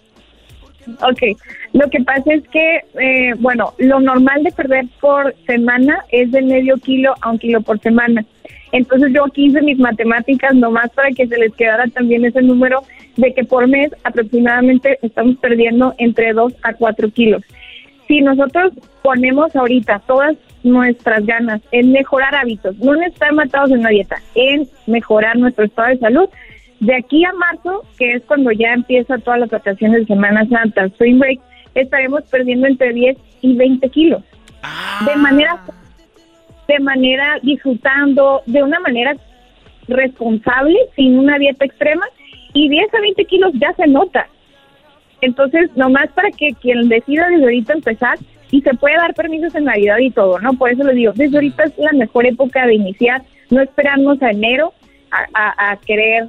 Ok, 1.02 1.38
lo 1.74 1.90
que 1.90 2.00
pasa 2.02 2.34
es 2.34 2.48
que, 2.50 2.82
eh, 3.00 3.34
bueno, 3.38 3.74
lo 3.78 4.00
normal 4.00 4.44
de 4.44 4.52
perder 4.52 4.86
por 5.00 5.36
semana 5.46 6.04
es 6.10 6.32
de 6.32 6.42
medio 6.42 6.78
kilo 6.78 7.14
a 7.22 7.32
un 7.32 7.40
kilo 7.40 7.62
por 7.62 7.80
semana. 7.82 8.26
Entonces 8.72 9.12
yo 9.14 9.26
aquí 9.26 9.48
hice 9.48 9.62
mis 9.62 9.80
matemáticas 9.80 10.54
nomás 10.54 10.90
para 10.92 11.10
que 11.12 11.28
se 11.28 11.38
les 11.38 11.54
quedara 11.56 11.88
también 11.88 12.26
ese 12.26 12.42
número 12.42 12.84
de 13.18 13.34
que 13.34 13.44
por 13.44 13.68
mes 13.68 13.92
aproximadamente 14.04 14.98
estamos 15.02 15.38
perdiendo 15.38 15.94
entre 15.98 16.34
2 16.34 16.54
a 16.64 16.74
4 16.74 17.10
kilos. 17.12 17.44
Si 18.08 18.22
nosotros 18.22 18.74
ponemos 19.02 19.56
ahorita 19.56 20.02
todas 20.08 20.36
nuestras 20.64 21.26
ganas 21.26 21.62
en 21.72 21.92
mejorar 21.92 22.36
hábitos, 22.36 22.78
no 22.78 22.94
en 22.94 23.04
estar 23.04 23.34
matados 23.34 23.72
en 23.72 23.80
una 23.80 23.90
dieta, 23.90 24.18
en 24.36 24.68
mejorar 24.86 25.38
nuestro 25.38 25.66
estado 25.66 25.90
de 25.90 25.98
salud, 25.98 26.30
de 26.80 26.96
aquí 26.96 27.24
a 27.26 27.34
marzo, 27.34 27.84
que 27.98 28.14
es 28.14 28.24
cuando 28.24 28.52
ya 28.52 28.74
empieza 28.74 29.18
todas 29.20 29.40
las 29.40 29.50
vacaciones 29.50 30.02
de 30.02 30.08
Semana 30.08 30.48
Santa, 30.48 30.86
Spring 30.86 31.20
Break, 31.20 31.40
estaremos 31.76 32.24
perdiendo 32.24 32.68
entre 32.68 32.92
10 32.94 33.18
y 33.42 33.56
20 33.56 33.90
kilos. 33.90 34.24
De 35.06 35.16
manera 35.16 35.60
de 36.74 36.80
manera 36.80 37.38
disfrutando, 37.42 38.42
de 38.46 38.64
una 38.64 38.80
manera 38.80 39.16
responsable, 39.88 40.78
sin 40.96 41.18
una 41.20 41.38
dieta 41.38 41.66
extrema, 41.66 42.06
y 42.54 42.70
10 42.70 42.94
a 42.94 43.00
20 43.02 43.26
kilos 43.26 43.52
ya 43.56 43.74
se 43.74 43.88
nota. 43.88 44.28
Entonces, 45.22 45.70
nomás 45.76 46.08
para 46.14 46.30
que 46.32 46.50
quien 46.62 46.90
decida 46.90 47.28
desde 47.30 47.44
ahorita 47.44 47.74
empezar, 47.74 48.18
y 48.52 48.62
se 48.62 48.74
puede 48.74 48.96
dar 48.98 49.14
permisos 49.14 49.56
en 49.56 49.66
Navidad 49.66 49.98
y 50.00 50.12
todo, 50.12 50.40
¿no? 50.40 50.54
Por 50.54 50.70
eso 50.72 50.84
les 50.84 50.96
digo, 50.96 51.14
desde 51.16 51.38
ahorita 51.38 51.64
es 51.64 51.78
la 51.78 51.94
mejor 51.94 52.26
época 52.26 52.66
de 52.68 52.76
iniciar, 52.76 53.22
no 53.50 53.62
esperarnos 53.62 54.22
a 54.22 54.32
enero, 54.32 54.74
a, 55.12 55.26
a- 55.34 55.72
a 55.72 55.78
querer 55.78 56.28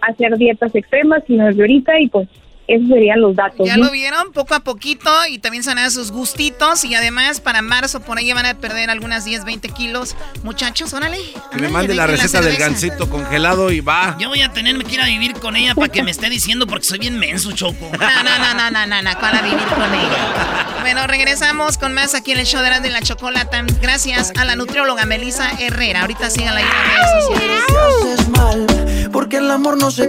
hacer 0.00 0.36
dietas 0.36 0.74
extremas, 0.74 1.22
sino 1.26 1.46
desde 1.46 1.62
ahorita 1.62 2.00
y 2.00 2.08
pues 2.08 2.28
esos 2.66 2.88
serían 2.88 3.20
los 3.20 3.34
datos. 3.34 3.66
Ya 3.66 3.76
¿no? 3.76 3.86
lo 3.86 3.90
vieron 3.90 4.32
poco 4.32 4.54
a 4.54 4.60
poquito 4.60 5.10
y 5.28 5.38
también 5.38 5.64
se 5.64 5.70
van 5.70 5.78
a 5.78 5.82
dar 5.82 5.90
sus 5.90 6.12
gustitos 6.12 6.84
y 6.84 6.94
además 6.94 7.40
para 7.40 7.62
marzo 7.62 8.00
por 8.00 8.18
ahí 8.18 8.32
van 8.32 8.46
a 8.46 8.54
perder 8.54 8.90
algunas 8.90 9.24
10, 9.24 9.44
20 9.44 9.68
kilos. 9.70 10.16
Muchachos, 10.42 10.92
órale. 10.92 11.18
Que 11.50 11.58
me 11.58 11.68
mande 11.68 11.94
la 11.94 12.00
la 12.00 12.06
receta 12.06 12.40
del 12.40 12.56
gansito 12.56 13.10
congelado 13.10 13.70
y 13.70 13.80
va. 13.80 14.16
Yo 14.18 14.28
voy 14.28 14.42
a 14.42 14.52
tenerme 14.52 14.84
que 14.84 14.94
ir 14.94 15.00
a 15.00 15.06
vivir 15.06 15.34
con 15.34 15.56
ella 15.56 15.74
para 15.74 15.88
que 15.88 16.02
me 16.02 16.10
esté 16.10 16.30
diciendo 16.30 16.66
porque 16.66 16.84
soy 16.84 16.98
bien 16.98 17.18
menso, 17.18 17.52
Choco. 17.52 17.90
No, 18.00 18.22
no, 18.24 18.38
no, 18.38 18.54
no, 18.54 18.70
no, 18.70 18.86
no, 18.86 19.02
no, 19.02 19.20
para 19.20 19.42
vivir 19.42 19.66
con 19.66 19.94
ella. 19.94 20.66
Bueno, 20.80 21.06
regresamos 21.06 21.76
con 21.78 21.92
más 21.92 22.14
aquí 22.14 22.32
en 22.32 22.38
el 22.38 22.46
show 22.46 22.60
de 22.60 22.68
Erasmo 22.68 22.86
y 22.86 22.90
la 22.90 23.02
Chocolata. 23.02 23.64
Gracias 23.82 24.32
a 24.38 24.44
la 24.44 24.56
nutrióloga 24.56 25.04
Melissa 25.04 25.50
Herrera. 25.58 26.02
Ahorita 26.02 26.30
síganla 26.30 26.60
ahí 26.60 26.66
en 26.66 26.70
las 26.70 26.86
redes 26.86 27.24
sociales. 27.24 28.28
mal, 28.28 29.10
porque 29.12 29.36
el 29.38 29.50
amor 29.50 29.78
no 29.78 29.90
se 29.90 30.08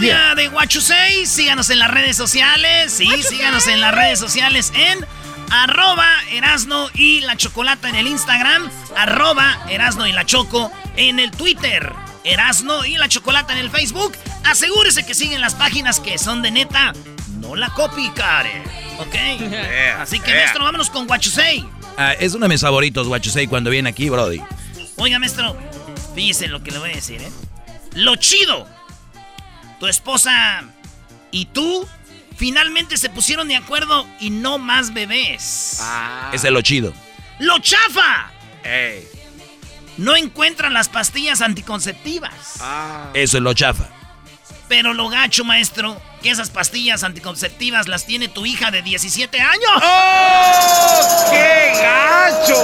De 0.00 0.48
Guachusei. 0.48 1.24
Síganos 1.24 1.70
en 1.70 1.78
las 1.78 1.90
redes 1.90 2.16
sociales. 2.16 2.92
Sí, 2.92 3.08
síganos 3.22 3.68
en 3.68 3.80
las 3.80 3.94
redes 3.94 4.18
sociales 4.18 4.72
en 4.74 5.06
arroba 5.50 6.08
Erasno 6.32 6.88
y 6.94 7.20
la 7.20 7.36
Chocolata 7.36 7.88
en 7.88 7.94
el 7.94 8.08
Instagram. 8.08 8.68
Arroba 8.96 9.64
Erasno 9.68 10.06
y 10.08 10.12
la 10.12 10.26
Choco 10.26 10.72
en 10.96 11.20
el 11.20 11.30
Twitter. 11.30 11.92
Erasno 12.24 12.84
y 12.84 12.96
la 12.96 13.08
Chocolata 13.08 13.52
en 13.52 13.60
el 13.60 13.70
Facebook. 13.70 14.16
Asegúrese 14.44 15.06
que 15.06 15.14
siguen 15.14 15.40
las 15.40 15.54
páginas 15.54 16.00
que 16.00 16.18
son 16.18 16.42
de 16.42 16.50
neta. 16.50 16.92
No 17.38 17.54
la 17.54 17.70
copy, 17.70 18.10
care. 18.10 18.62
¿Ok? 18.98 19.14
Así 20.00 20.18
que, 20.18 20.26
yeah. 20.26 20.40
maestro, 20.40 20.64
vámonos 20.64 20.90
con 20.90 21.06
Guachusei. 21.06 21.64
Ah, 21.96 22.14
es 22.14 22.34
uno 22.34 22.46
de 22.46 22.54
mis 22.54 22.60
favoritos, 22.60 23.06
Guachusei, 23.06 23.46
cuando 23.46 23.70
viene 23.70 23.90
aquí, 23.90 24.08
Brody. 24.10 24.40
Oiga, 24.96 25.20
maestro, 25.20 25.56
fíjese 26.16 26.48
lo 26.48 26.64
que 26.64 26.72
le 26.72 26.78
voy 26.78 26.90
a 26.90 26.94
decir, 26.94 27.22
¿eh? 27.22 27.30
Lo 27.94 28.16
chido. 28.16 28.66
Tu 29.84 29.88
esposa 29.88 30.64
y 31.30 31.44
tú 31.44 31.86
finalmente 32.38 32.96
se 32.96 33.10
pusieron 33.10 33.48
de 33.48 33.56
acuerdo 33.56 34.08
y 34.18 34.30
no 34.30 34.56
más 34.56 34.94
bebés. 34.94 35.78
Ese 36.32 36.46
es 36.46 36.52
lo 36.54 36.62
chido. 36.62 36.94
¡Lo 37.38 37.58
chafa! 37.58 38.30
No 39.98 40.16
encuentran 40.16 40.72
las 40.72 40.88
pastillas 40.88 41.42
anticonceptivas. 41.42 42.62
Eso 43.12 43.36
es 43.36 43.42
lo 43.42 43.52
chafa. 43.52 43.90
Pero 44.68 44.94
lo 44.94 45.10
gacho, 45.10 45.44
maestro, 45.44 46.00
que 46.22 46.30
esas 46.30 46.48
pastillas 46.48 47.04
anticonceptivas 47.04 47.86
las 47.86 48.06
tiene 48.06 48.28
tu 48.28 48.46
hija 48.46 48.70
de 48.70 48.80
17 48.80 49.38
años. 49.38 49.82
¡Oh! 49.82 51.30
¡Qué 51.30 51.72
gacho! 51.82 52.54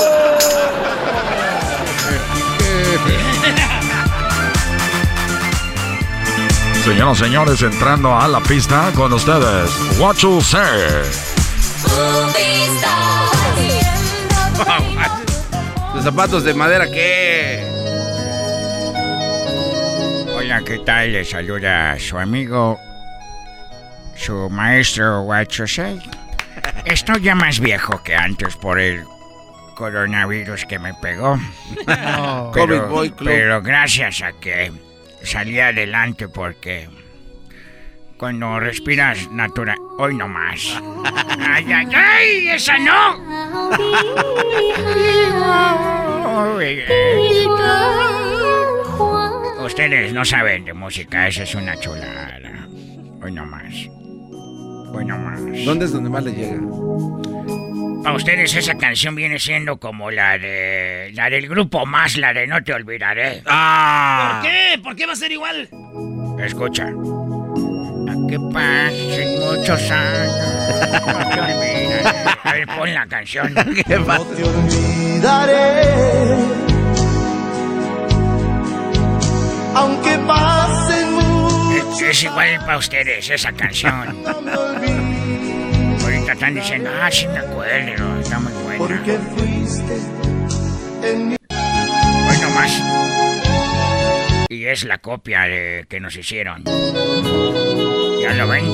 Señoras 6.91 7.19
y 7.21 7.25
señores, 7.25 7.63
entrando 7.63 8.19
a 8.19 8.27
la 8.27 8.41
pista 8.41 8.91
con 8.97 9.13
ustedes, 9.13 9.71
What 10.01 10.17
You 10.17 10.41
Say. 10.41 10.61
Los 15.95 16.03
zapatos 16.03 16.43
de 16.43 16.53
madera, 16.53 16.91
¿qué? 16.91 17.65
Hola, 20.35 20.63
¿qué 20.67 20.81
tal? 20.81 21.13
Le 21.13 21.25
saluda 21.25 21.97
su 22.01 22.19
amigo, 22.19 22.77
su 24.17 24.51
maestro 24.51 25.23
Huachosei. 25.23 26.03
Estoy 26.87 27.21
ya 27.21 27.37
más 27.37 27.61
viejo 27.61 28.03
que 28.03 28.17
antes 28.17 28.57
por 28.57 28.81
el 28.81 29.05
coronavirus 29.77 30.65
que 30.65 30.81
me 30.81 30.93
pegó. 30.95 31.37
No. 31.87 32.51
pero, 32.53 32.67
Covid 32.67 32.81
Boy 32.91 33.11
Club. 33.13 33.31
pero 33.31 33.63
gracias 33.63 34.23
a 34.23 34.33
que 34.33 34.90
salí 35.23 35.61
adelante 35.61 36.29
porque 36.29 36.89
cuando 38.17 38.59
respiras 38.61 39.31
natural... 39.31 39.79
Hoy 39.99 40.15
no 40.15 40.29
más. 40.29 40.81
¡Ay, 41.39 41.73
ay, 41.73 41.89
ay! 41.95 42.49
¡Esa 42.49 42.79
no! 42.79 43.71
Ustedes 49.65 50.13
no 50.13 50.25
saben 50.25 50.65
de 50.65 50.75
música, 50.75 51.29
esa 51.29 51.45
es 51.45 51.55
una 51.55 51.79
chulada. 51.79 52.67
Hoy 53.23 53.33
no 53.33 53.47
más. 53.47 53.73
Hoy 54.93 55.05
no 55.05 55.17
más. 55.19 55.41
¿Dónde 55.65 55.85
es 55.85 55.93
donde 55.93 56.11
más 56.11 56.25
le 56.25 56.33
llega? 56.33 56.61
Para 58.03 58.17
ustedes 58.17 58.55
esa 58.55 58.75
canción 58.77 59.15
viene 59.15 59.39
siendo 59.39 59.79
como 59.79 60.11
la 60.11 60.39
de 60.39 61.11
la 61.15 61.29
del 61.29 61.49
grupo 61.49 61.85
más, 61.85 62.17
la 62.17 62.33
de 62.33 62.47
No 62.47 62.63
te 62.63 62.73
olvidaré. 62.73 63.43
¿Por 63.43 64.43
qué? 64.43 64.79
¿Por 64.83 64.97
qué 64.97 65.07
va 65.07 65.13
a 65.13 65.17
ser 65.17 65.33
igual? 65.33 65.69
Escucha. 66.43 66.85
A 66.85 68.27
que 68.29 68.39
pasen 68.53 69.39
muchos 69.41 69.91
años. 69.91 70.33
No 71.07 71.31
te 71.31 71.41
olvidaré. 71.41 72.03
A 72.43 72.53
ver, 72.55 72.67
pon 72.69 72.95
la 72.95 73.07
canción. 73.07 73.55
¿Qué 73.87 73.97
pasa? 73.99 74.23
olvidaré. 74.23 75.83
Aunque 79.75 80.19
pasen 80.27 81.13
muchos 81.13 82.01
Es, 82.01 82.09
es 82.09 82.23
igual 82.25 82.59
para 82.61 82.79
ustedes 82.79 83.29
esa 83.31 83.53
canción. 83.53 84.17
Ahorita 84.27 85.10
están 86.41 86.55
diciendo, 86.55 86.89
ah, 87.03 87.11
sí 87.11 87.29
me 87.29 87.37
acuerdo, 87.39 88.19
está 88.19 88.41
muy 88.41 88.51
buena. 88.63 88.79
porque 88.79 89.19
fuiste 89.37 89.99
en 91.05 91.29
mi 91.29 91.37
Hoy 91.51 92.39
nomás. 92.41 92.83
Y 94.49 94.65
es 94.65 94.85
la 94.85 94.97
copia 94.99 95.43
de 95.43 95.85
que 95.87 96.01
nos 96.01 96.17
hicieron. 96.17 96.65
¿Ya 96.65 98.33
lo 98.33 98.49
ven? 98.49 98.65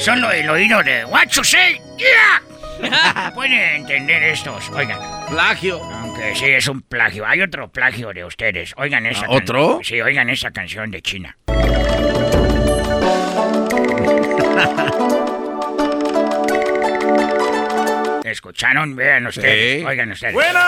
Solo 0.00 0.32
el 0.32 0.50
oído 0.50 0.82
de 0.82 1.04
What 1.04 1.28
you 1.28 1.44
say, 1.44 1.80
yeah. 1.96 3.30
Pueden 3.36 3.52
entender 3.52 4.24
estos. 4.24 4.68
Oigan. 4.70 4.98
Plagio. 5.30 5.80
Aunque 5.84 6.34
sí 6.34 6.46
es 6.46 6.66
un 6.66 6.82
plagio. 6.82 7.24
Hay 7.24 7.40
otro 7.40 7.68
plagio 7.70 8.12
de 8.12 8.24
ustedes. 8.24 8.74
Oigan 8.78 9.06
esa 9.06 9.26
¿Ah, 9.26 9.30
otro? 9.30 9.74
can- 9.76 9.84
Sí, 9.84 10.00
oigan 10.00 10.28
esa 10.28 10.50
canción 10.50 10.90
de 10.90 11.00
China. 11.02 11.36
¿Escucharon? 18.30 18.96
Vean 18.96 19.26
ustedes. 19.28 19.80
Sí. 19.80 19.84
Oigan 19.86 20.10
ustedes. 20.10 20.34
Bueno, 20.34 20.60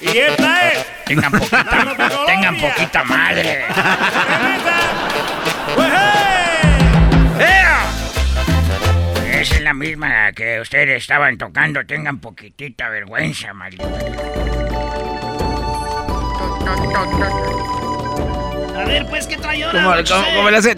y 0.00 0.18
esta 0.18 0.68
es. 0.68 0.86
Tengan 1.06 1.32
poquita, 1.32 1.96
tengan 2.26 2.56
poquita 2.60 3.04
madre. 3.04 3.64
Esa 9.32 9.54
es 9.54 9.60
la 9.62 9.72
misma 9.72 10.32
que 10.32 10.60
ustedes 10.60 10.98
estaban 11.02 11.38
tocando. 11.38 11.84
Tengan 11.86 12.18
poquitita 12.18 12.88
vergüenza, 12.90 13.54
maldito. 13.54 13.88
A 18.76 18.84
ver, 18.84 19.06
pues, 19.06 19.26
¿qué 19.26 19.36
trae 19.36 19.64
ahora? 19.64 19.82
¿Cómo, 19.82 19.94
cómo- 20.22 20.36
cómo 20.36 20.50
le 20.50 20.56
hace? 20.58 20.74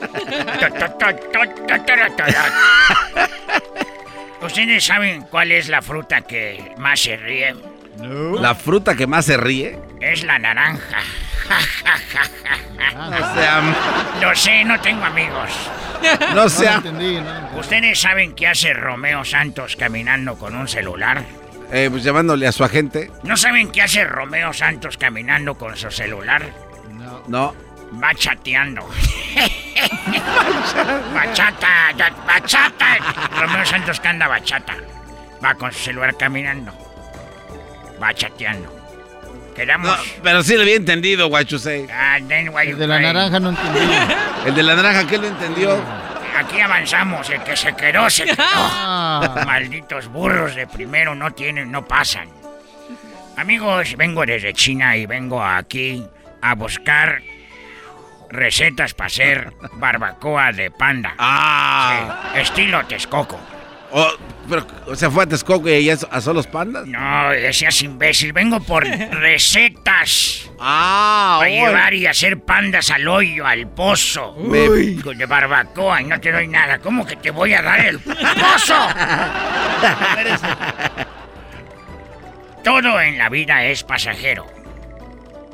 ¿Ustedes 4.42 4.84
saben 4.84 5.22
cuál 5.30 5.52
es 5.52 5.68
la 5.68 5.80
fruta 5.82 6.20
que 6.22 6.74
más 6.78 7.00
se 7.00 7.16
ríe? 7.16 7.54
La 8.40 8.54
fruta 8.54 8.94
que 8.94 9.06
más 9.06 9.24
se 9.26 9.36
ríe. 9.36 9.78
Es 10.00 10.24
la 10.24 10.38
naranja. 10.38 10.98
No 12.94 13.34
sea- 13.34 13.62
Lo 14.20 14.34
sé, 14.34 14.64
no 14.64 14.80
tengo 14.80 15.04
amigos. 15.04 15.50
No 16.34 16.48
sea- 16.48 16.82
¿Ustedes 17.58 18.00
saben 18.00 18.34
qué 18.34 18.48
hace 18.48 18.72
Romeo 18.74 19.24
Santos 19.24 19.76
caminando 19.76 20.36
con 20.36 20.54
un 20.54 20.68
celular? 20.68 21.22
Eh, 21.72 21.88
pues 21.90 22.04
llamándole 22.04 22.46
a 22.46 22.52
su 22.52 22.62
agente. 22.64 23.10
¿No 23.22 23.36
saben 23.36 23.70
qué 23.72 23.82
hace 23.82 24.04
Romeo 24.04 24.52
Santos 24.52 24.96
caminando 24.98 25.54
con 25.54 25.76
su 25.76 25.90
celular? 25.90 26.42
No. 27.26 27.48
Va 27.48 27.54
chateando. 28.14 28.82
bachata, 31.14 31.92
bachata. 32.26 32.98
Romeo 33.38 33.64
Santos 33.64 34.00
que 34.00 34.08
anda 34.08 34.28
bachata. 34.28 34.74
Va 35.44 35.54
con 35.54 35.72
su 35.72 35.78
celular 35.78 36.16
caminando. 36.16 36.72
Va 38.02 38.14
chateando. 38.14 38.72
Quedamos. 39.54 39.98
Pero 40.22 40.42
sí 40.42 40.56
le 40.56 40.62
había 40.62 40.76
entendido, 40.76 41.28
Guachusei. 41.28 41.86
Ah, 41.92 42.18
El 42.18 42.78
de 42.78 42.86
la 42.86 43.00
naranja 43.00 43.38
no 43.40 43.50
entendí. 43.50 43.80
El 44.46 44.54
de 44.54 44.62
la 44.62 44.74
naranja, 44.74 45.06
¿qué 45.06 45.18
lo 45.18 45.26
entendió? 45.28 45.78
Aquí 46.36 46.58
avanzamos, 46.60 47.30
el 47.30 47.40
que 47.44 47.56
se 47.56 47.76
quedó, 47.76 48.10
se 48.10 48.24
quedó. 48.24 48.34
Ah. 48.40 49.44
Malditos 49.46 50.08
burros 50.08 50.56
de 50.56 50.66
primero 50.66 51.14
no 51.14 51.30
tienen, 51.30 51.70
no 51.70 51.86
pasan. 51.86 52.28
Amigos, 53.36 53.96
vengo 53.96 54.26
desde 54.26 54.52
China 54.52 54.96
y 54.96 55.06
vengo 55.06 55.42
aquí 55.42 56.04
a 56.42 56.54
buscar 56.56 57.22
recetas 58.30 58.94
para 58.94 59.06
hacer 59.06 59.52
barbacoa 59.74 60.52
de 60.52 60.70
panda. 60.70 61.14
Ah. 61.18 62.30
Sí, 62.34 62.40
estilo 62.40 62.84
Texcoco. 62.86 63.38
Oh, 63.96 64.10
pero, 64.48 64.66
o 64.86 64.96
sea, 64.96 65.08
fue 65.08 65.22
a 65.22 65.26
Texcoco 65.28 65.68
y 65.68 65.74
allá 65.88 65.96
a 66.10 66.20
solos 66.20 66.48
pandas. 66.48 66.84
No, 66.86 67.30
seas 67.52 67.80
imbécil, 67.82 68.32
vengo 68.32 68.58
por 68.60 68.84
recetas. 68.84 70.50
Ah, 70.58 71.36
Para 71.38 71.50
llevar 71.50 71.94
y 71.94 72.06
hacer 72.06 72.40
pandas 72.40 72.90
al 72.90 73.06
hoyo, 73.06 73.46
al 73.46 73.68
pozo. 73.68 74.32
Uy. 74.32 75.00
Con 75.00 75.16
De 75.16 75.26
barbacoa 75.26 76.02
y 76.02 76.06
no 76.06 76.20
te 76.20 76.32
doy 76.32 76.48
nada. 76.48 76.78
¿Cómo 76.78 77.06
que 77.06 77.14
te 77.16 77.30
voy 77.30 77.54
a 77.54 77.62
dar 77.62 77.80
el 77.86 78.00
pozo? 78.00 78.74
Todo 82.64 83.00
en 83.00 83.18
la 83.18 83.28
vida 83.28 83.64
es 83.64 83.84
pasajero. 83.84 84.46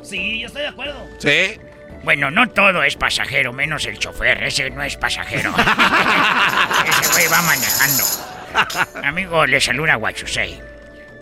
Sí, 0.01 0.39
yo 0.39 0.47
estoy 0.47 0.63
de 0.63 0.67
acuerdo. 0.69 1.05
Sí. 1.19 1.59
Bueno, 2.03 2.31
no 2.31 2.49
todo 2.49 2.83
es 2.83 2.95
pasajero, 2.95 3.53
menos 3.53 3.85
el 3.85 3.99
chofer. 3.99 4.43
Ese 4.43 4.69
no 4.71 4.81
es 4.83 4.97
pasajero. 4.97 5.53
Ese 6.87 7.11
güey 7.13 7.27
va 7.27 7.41
manejando. 7.43 8.03
Amigo, 9.07 9.45
le 9.45 9.61
saluda 9.61 9.95
Guachusei. 9.95 10.59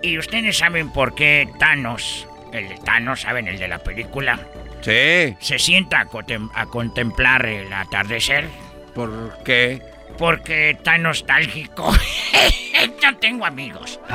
¿Y 0.01 0.18
ustedes 0.18 0.57
saben 0.57 0.91
por 0.91 1.14
qué 1.15 1.49
Thanos, 1.60 2.26
el 2.53 2.69
de 2.69 2.77
Thanos, 2.77 3.22
saben, 3.22 3.47
el 3.47 3.60
de 3.60 3.68
la 3.68 3.80
película, 3.80 4.39
Sí. 4.81 5.35
se 5.41 5.60
sienta 5.60 5.99
a, 5.99 6.06
contem- 6.06 6.49
a 6.56 6.65
contemplar 6.68 7.45
el 7.45 7.72
atardecer? 7.73 8.47
¿Por 8.95 9.38
qué? 9.43 9.81
Porque 10.18 10.72
está 10.72 10.97
nostálgico. 10.97 11.93
Yo 13.01 13.18
tengo 13.18 13.45
amigos. 13.45 13.99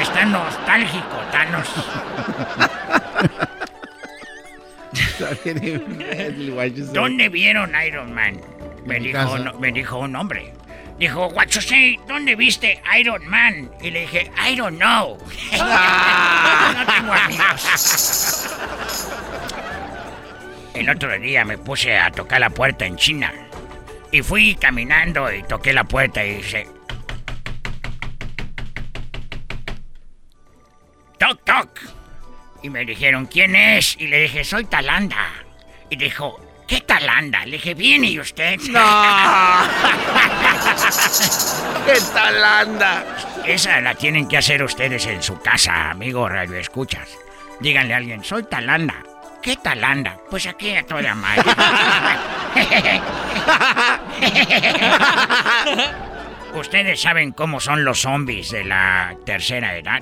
Está 0.00 0.24
nostálgico, 0.24 1.16
Thanos. 1.32 1.68
¿Dónde 6.92 7.28
vieron 7.28 7.72
Iron 7.86 8.12
Man? 8.12 8.40
Me 8.84 9.00
dijo, 9.00 9.18
casa. 9.18 9.38
no- 9.38 9.54
me 9.58 9.72
dijo 9.72 9.98
un 9.98 10.14
hombre. 10.16 10.52
Dijo, 10.98 11.28
Guachosei, 11.30 11.98
¿dónde 12.06 12.36
viste 12.36 12.80
Iron 12.98 13.26
Man? 13.26 13.70
Y 13.80 13.90
le 13.90 14.02
dije, 14.02 14.30
I 14.48 14.54
don't 14.56 14.76
know. 14.76 15.18
no 15.52 16.86
tengo 16.86 17.12
amigos. 17.12 18.48
El 20.74 20.88
otro 20.88 21.18
día 21.18 21.44
me 21.44 21.58
puse 21.58 21.98
a 21.98 22.10
tocar 22.10 22.40
la 22.40 22.50
puerta 22.50 22.86
en 22.86 22.96
China. 22.96 23.32
Y 24.10 24.22
fui 24.22 24.54
caminando 24.54 25.32
y 25.32 25.42
toqué 25.42 25.72
la 25.72 25.84
puerta 25.84 26.24
y 26.24 26.36
dice... 26.36 26.66
Toc, 31.18 31.42
toc. 31.44 31.78
Y 32.62 32.70
me 32.70 32.84
dijeron, 32.84 33.26
¿quién 33.26 33.56
es? 33.56 33.96
Y 33.98 34.06
le 34.06 34.22
dije, 34.22 34.44
soy 34.44 34.64
Talanda. 34.64 35.28
Y 35.90 35.96
dijo, 35.96 36.40
¿qué 36.66 36.80
Talanda? 36.80 37.44
Le 37.44 37.56
dije, 37.56 37.74
¿viene 37.74 38.08
y 38.08 38.20
usted? 38.20 38.58
¡No! 38.70 38.80
¡Qué 41.86 41.94
talanda! 42.14 43.04
Esa 43.44 43.80
la 43.80 43.94
tienen 43.94 44.28
que 44.28 44.38
hacer 44.38 44.62
ustedes 44.62 45.04
en 45.06 45.22
su 45.22 45.40
casa, 45.40 45.90
amigo 45.90 46.28
Radio 46.28 46.56
Escuchas. 46.56 47.08
Díganle 47.60 47.94
a 47.94 47.96
alguien, 47.96 48.22
soy 48.22 48.44
Talanda. 48.44 48.94
¿Qué 49.42 49.56
Talanda? 49.56 50.18
Pues 50.30 50.46
aquí 50.46 50.76
a 50.76 50.86
toda 50.86 51.14
madre. 51.16 51.42
¿Ustedes 56.54 57.00
saben 57.00 57.32
cómo 57.32 57.58
son 57.58 57.84
los 57.84 58.02
zombies 58.02 58.50
de 58.50 58.64
la 58.64 59.16
tercera 59.26 59.76
edad? 59.76 60.00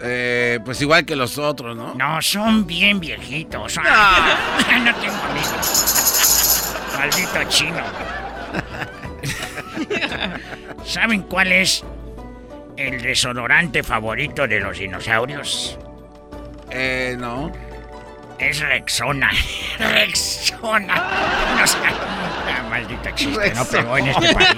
Eh, 0.00 0.60
pues 0.64 0.80
igual 0.80 1.04
que 1.04 1.16
los 1.16 1.38
otros, 1.38 1.76
¿no? 1.76 1.94
No, 1.94 2.22
son 2.22 2.66
bien 2.66 3.00
viejitos. 3.00 3.72
Son- 3.72 3.84
no 4.84 4.94
tengo 4.96 5.16
amigos. 5.30 6.74
Maldito 6.98 7.44
chino. 7.48 7.82
¿Saben 10.84 11.22
cuál 11.22 11.52
es 11.52 11.84
el 12.76 13.02
desodorante 13.02 13.82
favorito 13.82 14.46
de 14.46 14.60
los 14.60 14.78
dinosaurios? 14.78 15.78
Eh, 16.70 17.16
no. 17.18 17.52
Es 18.38 18.60
Rexona. 18.60 19.30
Rexona. 19.78 20.94
No 21.58 21.66
sé. 21.66 21.76
Ah, 21.86 22.66
maldito 22.70 23.10
chiste, 23.14 23.52
no 23.54 23.64
pegó 23.64 23.98
en 23.98 24.08
este 24.08 24.32
país. 24.32 24.48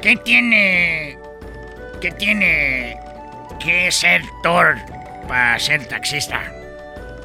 ¿Qué 0.00 0.16
tiene. 0.16 1.18
¿Qué 2.00 2.12
tiene 2.12 2.96
que 3.58 3.90
ser 3.92 4.22
Thor 4.42 4.76
para 5.26 5.58
ser 5.58 5.86
taxista? 5.86 6.40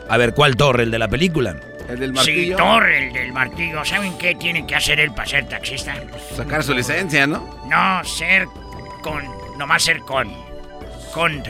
A 0.09 0.17
ver, 0.17 0.33
¿cuál 0.33 0.55
torre? 0.55 0.83
¿El 0.83 0.91
de 0.91 0.99
la 0.99 1.07
película? 1.07 1.55
El 1.87 1.99
del 1.99 2.09
Sí, 2.11 2.15
martillo. 2.15 2.57
Thor, 2.57 2.89
el 2.89 3.13
del 3.13 3.33
martillo. 3.33 3.85
¿Saben 3.85 4.17
qué 4.17 4.35
tiene 4.35 4.65
que 4.65 4.75
hacer 4.75 4.99
él 4.99 5.11
para 5.13 5.27
ser 5.27 5.47
taxista? 5.47 5.95
Sacar 6.35 6.63
su 6.63 6.73
licencia, 6.73 7.25
¿no? 7.27 7.59
No, 7.69 8.03
ser 8.03 8.45
con. 9.01 9.23
Nomás 9.57 9.83
ser 9.83 9.99
con. 9.99 10.33
Con. 11.13 11.43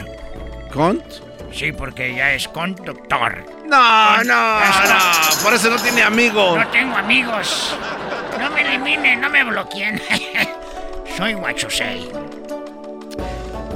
¿Cont? 0.72 1.04
Sí, 1.52 1.72
porque 1.72 2.16
ya 2.16 2.34
es 2.34 2.48
conductor. 2.48 3.46
No, 3.68 4.24
no, 4.24 4.60
no. 4.60 5.44
Por 5.44 5.54
eso 5.54 5.70
no 5.70 5.78
tiene 5.78 6.02
amigos. 6.02 6.58
No 6.60 6.68
tengo 6.70 6.98
amigos. 6.98 7.78
No 8.40 8.50
me 8.50 8.62
eliminen, 8.62 9.22
no 9.22 9.30
me 9.30 9.44
bloqueen. 9.44 10.02
Soy 11.18 11.34
Guachosei. 11.34 12.10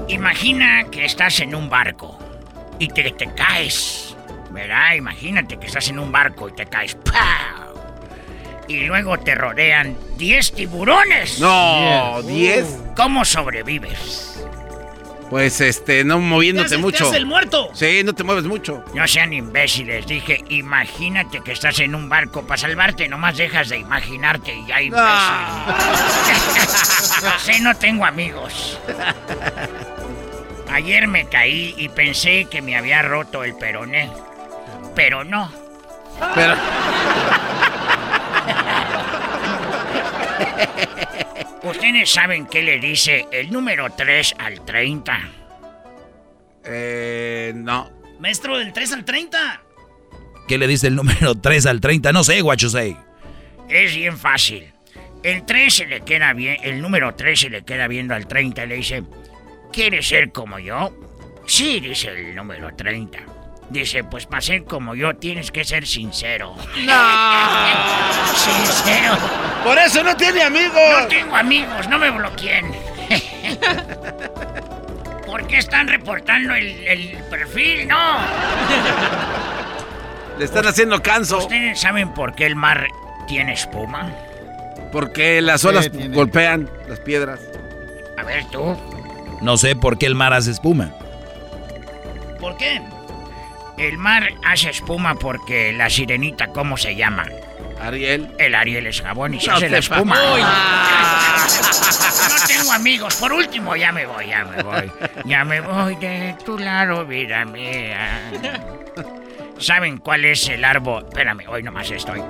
Imagina 0.08 0.86
que 0.90 1.06
estás 1.06 1.40
en 1.42 1.54
un 1.56 1.70
barco 1.70 2.18
y 2.80 2.88
te, 2.88 3.12
te 3.12 3.34
caes. 3.34 4.16
¿Verdad? 4.52 4.94
Imagínate 4.96 5.60
que 5.60 5.68
estás 5.68 5.88
en 5.90 6.00
un 6.00 6.12
barco 6.12 6.50
y 6.50 6.54
te 6.54 6.66
caes. 6.66 6.96
¡Pau! 6.96 7.76
Y 8.68 8.86
luego 8.86 9.18
te 9.20 9.36
rodean 9.36 9.96
10 10.18 10.54
tiburones. 10.54 11.40
No, 11.40 12.22
10. 12.24 12.66
¿Cómo 12.96 13.24
sobrevives? 13.26 14.34
Pues 15.30 15.60
este, 15.60 16.06
no 16.06 16.20
moviéndote 16.20 16.70
Te 16.70 16.76
te 16.76 16.82
mucho. 16.82 17.04
haces 17.06 17.18
el 17.18 17.26
muerto. 17.26 17.70
Sí, 17.74 18.02
no 18.06 18.14
te 18.16 18.24
mueves 18.24 18.46
mucho. 18.46 18.84
No 18.94 19.06
sean 19.08 19.34
imbéciles, 19.34 20.08
dije, 20.08 20.42
imagínate 20.50 21.42
que 21.42 21.52
estás 21.52 21.80
en 21.80 21.96
un 21.96 22.08
barco 22.08 22.44
para 22.48 22.58
salvarte, 22.58 23.10
nomás 23.10 23.36
dejas 23.36 23.68
de 23.68 23.78
imaginarte 23.78 24.56
y 24.56 24.66
ya 24.66 24.82
imbécil. 24.82 25.06
No 27.24 27.40
sé, 27.40 27.60
no 27.60 27.76
tengo 27.76 28.06
amigos. 28.06 28.80
Ayer 30.69 31.07
me 31.07 31.27
caí 31.27 31.73
y 31.77 31.89
pensé 31.89 32.45
que 32.45 32.61
me 32.61 32.76
había 32.76 33.02
roto 33.02 33.44
el 33.44 33.56
peroné, 33.56 34.10
pero 34.95 35.23
no. 35.23 35.52
Pero. 36.35 36.56
¿Ustedes 41.64 42.10
saben 42.10 42.45
qué 42.48 42.61
le 42.61 42.80
dice 42.80 43.27
el 43.31 43.52
número 43.52 43.89
3 43.89 44.35
al 44.39 44.64
30? 44.64 45.19
Eh, 46.65 47.53
no. 47.56 47.89
Maestro, 48.19 48.57
del 48.57 48.73
3 48.73 48.94
al 48.94 49.06
30. 49.06 49.61
¿Qué 50.48 50.57
le 50.57 50.68
dice 50.68 50.88
el 50.88 50.95
número 50.95 51.35
3 51.35 51.65
al 51.65 51.81
30? 51.81 52.14
No 52.14 52.23
sé, 52.23 52.41
guachosei. 52.41 52.95
Es 53.69 53.95
bien 53.95 54.18
fácil. 54.18 54.72
El 55.23 55.45
3 55.45 55.73
se 55.73 55.85
le 55.88 56.02
queda 56.02 56.34
bien, 56.34 56.57
el 56.64 56.81
número 56.81 57.14
3 57.15 57.39
se 57.39 57.49
le 57.49 57.64
queda 57.64 57.88
viendo 57.88 58.15
al 58.15 58.27
30 58.27 58.64
y 58.64 58.68
le 58.68 58.76
dice, 58.76 59.03
¿quieres 59.78 60.08
ser 60.08 60.32
como 60.32 60.58
yo? 60.58 60.91
Sí, 61.45 61.80
dice 61.80 62.10
el 62.10 62.36
número 62.36 62.76
30. 62.76 63.20
Dice, 63.70 64.04
pues 64.04 64.26
para 64.26 64.41
ser 64.41 64.64
como 64.64 64.95
yo 64.95 65.16
tienes 65.18 65.52
que 65.52 65.64
ser 65.64 65.86
sincero. 65.86 66.56
No. 66.84 67.04
sincero. 68.36 69.16
Por 69.64 69.78
eso 69.78 70.04
no 70.04 70.18
tiene 70.18 70.41
amigos. 70.41 70.82
No 71.02 71.08
tengo 71.08 71.36
amigos, 71.36 71.88
no 71.90 71.99
me 71.99 72.10
bloqueen. 72.10 72.72
¿Por 75.28 75.45
qué 75.45 75.60
están 75.60 75.88
reportando 75.88 76.56
el, 76.56 76.66
el 76.84 77.24
perfil? 77.30 77.88
No. 77.88 78.18
Le 80.40 80.45
están 80.45 80.66
haciendo 80.66 81.04
canso. 81.04 81.38
¿Ustedes 81.38 81.80
saben 81.80 82.16
por 82.16 82.34
qué 82.34 82.48
el 82.48 82.56
mar 82.56 82.88
tiene 83.28 83.54
espuma? 83.54 84.12
Porque 84.91 85.40
las 85.40 85.64
olas 85.66 85.91
golpean 86.10 86.68
las 86.90 86.99
piedras. 86.99 87.41
A 88.18 88.24
ver 88.24 88.44
tú. 88.45 88.76
No 89.42 89.58
sé 89.58 89.76
por 89.76 89.98
qué 89.98 90.06
el 90.08 90.16
mar 90.16 90.34
hace 90.34 90.52
espuma. 90.52 90.92
¿Por 92.40 92.58
qué? 92.58 92.82
El 93.78 93.98
mar 93.98 94.30
hace 94.46 94.70
espuma 94.72 95.16
porque 95.16 95.72
la 95.74 95.90
sirenita, 95.90 96.48
¿cómo 96.48 96.78
se 96.78 96.96
llama? 96.96 97.26
Ariel. 97.80 98.32
El 98.40 98.56
Ariel 98.56 98.88
es 98.88 99.02
jabón 99.02 99.36
y 99.36 99.40
se 99.40 99.48
No 99.48 99.56
hace 99.58 99.70
la 99.70 99.78
espuma. 99.78 100.16
pa- 100.16 100.22
No 102.30 102.48
tengo 102.48 102.72
amigos. 102.74 103.16
Por 103.18 103.34
último, 103.34 103.76
ya 103.76 103.92
me 103.92 104.06
voy, 104.08 104.28
ya 104.28 104.46
me 104.46 104.64
voy. 104.64 104.92
Ya 105.26 105.44
me 105.46 105.62
voy 105.62 105.96
de 105.96 106.36
tu 106.44 106.58
lado, 106.58 107.06
vida 107.06 107.46
mía. 107.46 108.32
¿Saben 109.60 109.98
cuál 110.00 110.26
es 110.26 110.48
el 110.50 110.64
árbol? 110.66 111.06
Espérame, 111.08 111.44
hoy 111.48 111.62
nomás 111.64 111.90
estoy. 111.92 112.22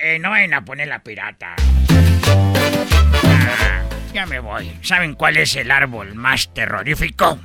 Eh, 0.00 0.18
no 0.20 0.30
vayan 0.30 0.54
a 0.54 0.64
poner 0.64 0.88
la 0.88 1.00
pirata. 1.00 1.54
Ah, 3.24 3.82
ya 4.12 4.26
me 4.26 4.40
voy. 4.40 4.76
¿Saben 4.82 5.14
cuál 5.14 5.36
es 5.36 5.54
el 5.56 5.70
árbol 5.70 6.14
más 6.14 6.52
terrorífico? 6.54 7.38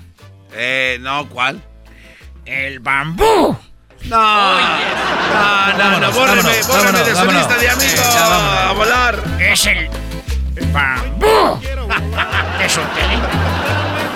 Eh, 0.54 0.98
no, 1.02 1.28
¿cuál? 1.30 1.62
El 2.46 2.80
bambú. 2.80 3.58
No. 4.06 4.18
No, 4.60 5.78
no, 5.78 6.00
no, 6.00 6.12
Vámonos, 6.12 6.16
bórreme, 6.16 6.42
vámonos, 6.42 6.68
bórreme 6.68 6.92
vámonos, 6.92 7.06
de 7.06 7.12
su 7.12 7.18
vámonos. 7.18 7.48
lista 7.48 7.58
de 7.58 7.70
amigos. 7.70 7.94
Eh, 7.94 8.12
ya 8.14 8.28
vámonos. 8.28 8.60
a 8.60 8.72
volar. 8.74 9.24
Es 9.40 9.66
el 9.66 9.90
bambú. 10.72 11.60
¿Te 12.60 12.70
solté? 12.70 13.02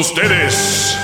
ustedes. 0.00 0.96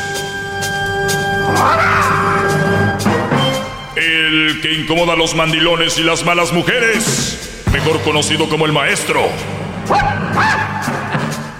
El 3.95 4.61
que 4.63 4.73
incomoda 4.73 5.13
a 5.13 5.17
los 5.17 5.35
mandilones 5.35 5.99
y 5.99 6.03
las 6.03 6.25
malas 6.25 6.53
mujeres. 6.53 7.63
Mejor 7.73 8.01
conocido 8.03 8.49
como 8.49 8.65
el 8.67 8.73
maestro. 8.73 9.29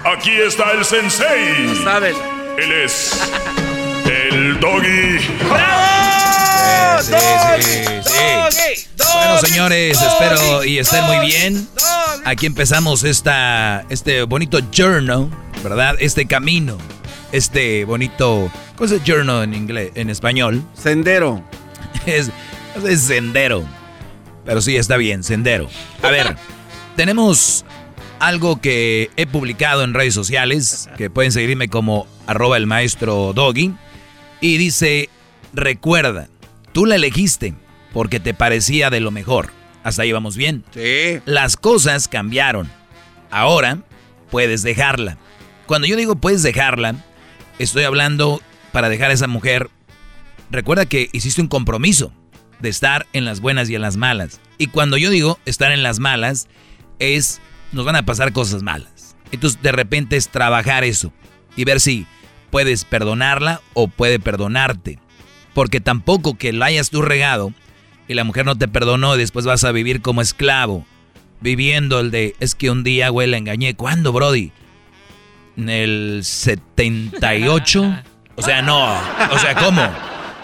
Aquí 0.03 0.31
está 0.31 0.71
el 0.71 0.83
sensei. 0.83 1.71
Él 2.57 2.71
es 2.83 3.31
el 4.05 4.59
doggy. 4.59 5.19
Sí, 7.01 7.13
sí, 7.61 7.85
sí. 8.01 8.87
Bueno, 9.13 9.39
señores, 9.39 10.01
espero 10.01 10.63
y 10.63 10.79
estén 10.79 11.03
muy 11.05 11.27
bien. 11.27 11.67
Aquí 12.25 12.45
empezamos 12.45 13.03
esta, 13.03 13.85
este 13.89 14.23
bonito 14.23 14.59
journal, 14.71 15.29
¿verdad? 15.63 15.95
Este 15.99 16.25
camino, 16.25 16.77
este 17.31 17.85
bonito, 17.85 18.51
¿cómo 18.75 18.93
es 18.93 19.03
journal 19.03 19.43
en 19.43 19.53
inglés, 19.53 19.91
en 19.95 20.09
español? 20.09 20.63
Sendero. 20.73 21.43
Es, 22.05 22.31
es 22.85 23.01
sendero. 23.01 23.65
Pero 24.45 24.61
sí, 24.61 24.77
está 24.77 24.95
bien, 24.95 25.23
sendero. 25.23 25.67
A 26.01 26.09
ver, 26.09 26.37
tenemos 26.95 27.65
algo 28.19 28.61
que 28.61 29.09
he 29.17 29.27
publicado 29.27 29.83
en 29.83 29.93
redes 29.93 30.13
sociales, 30.13 30.89
que 30.97 31.09
pueden 31.09 31.31
seguirme 31.31 31.67
como 31.67 32.07
arroba 32.27 32.55
el 32.55 32.65
maestro 32.65 33.33
doggy. 33.33 33.73
Y 34.39 34.57
dice, 34.57 35.09
recuerda, 35.53 36.29
tú 36.71 36.85
la 36.85 36.95
elegiste 36.95 37.55
porque 37.93 38.19
te 38.19 38.33
parecía 38.33 38.89
de 38.89 38.99
lo 38.99 39.11
mejor. 39.11 39.51
Hasta 39.83 40.03
ahí 40.03 40.11
vamos 40.11 40.37
bien. 40.37 40.63
Sí. 40.73 41.19
Las 41.25 41.57
cosas 41.57 42.07
cambiaron. 42.07 42.69
Ahora 43.31 43.79
puedes 44.29 44.63
dejarla. 44.63 45.17
Cuando 45.65 45.87
yo 45.87 45.95
digo 45.95 46.15
puedes 46.15 46.43
dejarla, 46.43 46.95
estoy 47.59 47.83
hablando 47.83 48.41
para 48.71 48.89
dejar 48.89 49.11
a 49.11 49.13
esa 49.13 49.27
mujer. 49.27 49.69
Recuerda 50.51 50.85
que 50.85 51.09
hiciste 51.11 51.41
un 51.41 51.47
compromiso 51.47 52.13
de 52.59 52.69
estar 52.69 53.07
en 53.13 53.25
las 53.25 53.39
buenas 53.39 53.69
y 53.69 53.75
en 53.75 53.81
las 53.81 53.97
malas. 53.97 54.39
Y 54.57 54.67
cuando 54.67 54.97
yo 54.97 55.09
digo 55.09 55.39
estar 55.45 55.71
en 55.71 55.83
las 55.83 55.99
malas, 55.99 56.47
es 56.99 57.41
nos 57.71 57.85
van 57.85 57.95
a 57.95 58.05
pasar 58.05 58.33
cosas 58.33 58.63
malas. 58.63 59.15
Entonces 59.31 59.61
de 59.61 59.71
repente 59.71 60.15
es 60.15 60.29
trabajar 60.29 60.83
eso 60.83 61.11
y 61.55 61.65
ver 61.65 61.79
si 61.79 62.05
puedes 62.49 62.85
perdonarla 62.85 63.61
o 63.73 63.87
puede 63.87 64.19
perdonarte. 64.19 64.99
Porque 65.53 65.81
tampoco 65.81 66.37
que 66.37 66.53
la 66.53 66.67
hayas 66.67 66.89
tú 66.89 67.01
regado 67.01 67.51
y 68.07 68.13
la 68.13 68.23
mujer 68.23 68.45
no 68.45 68.57
te 68.57 68.67
perdonó 68.67 69.15
y 69.15 69.19
después 69.19 69.45
vas 69.45 69.63
a 69.63 69.71
vivir 69.71 70.01
como 70.01 70.21
esclavo. 70.21 70.85
Viviendo 71.41 71.99
el 71.99 72.09
de, 72.09 72.35
es 72.39 72.55
que 72.55 72.71
un 72.71 72.83
día, 72.83 73.09
güey, 73.09 73.27
la 73.27 73.37
engañé. 73.37 73.75
¿Cuándo, 73.75 74.11
Brody? 74.11 74.51
En 75.57 75.69
el 75.69 76.21
78. 76.23 78.03
O 78.35 78.41
sea, 78.41 78.61
no. 78.61 78.93
O 79.31 79.39
sea, 79.39 79.55
¿cómo? 79.55 79.81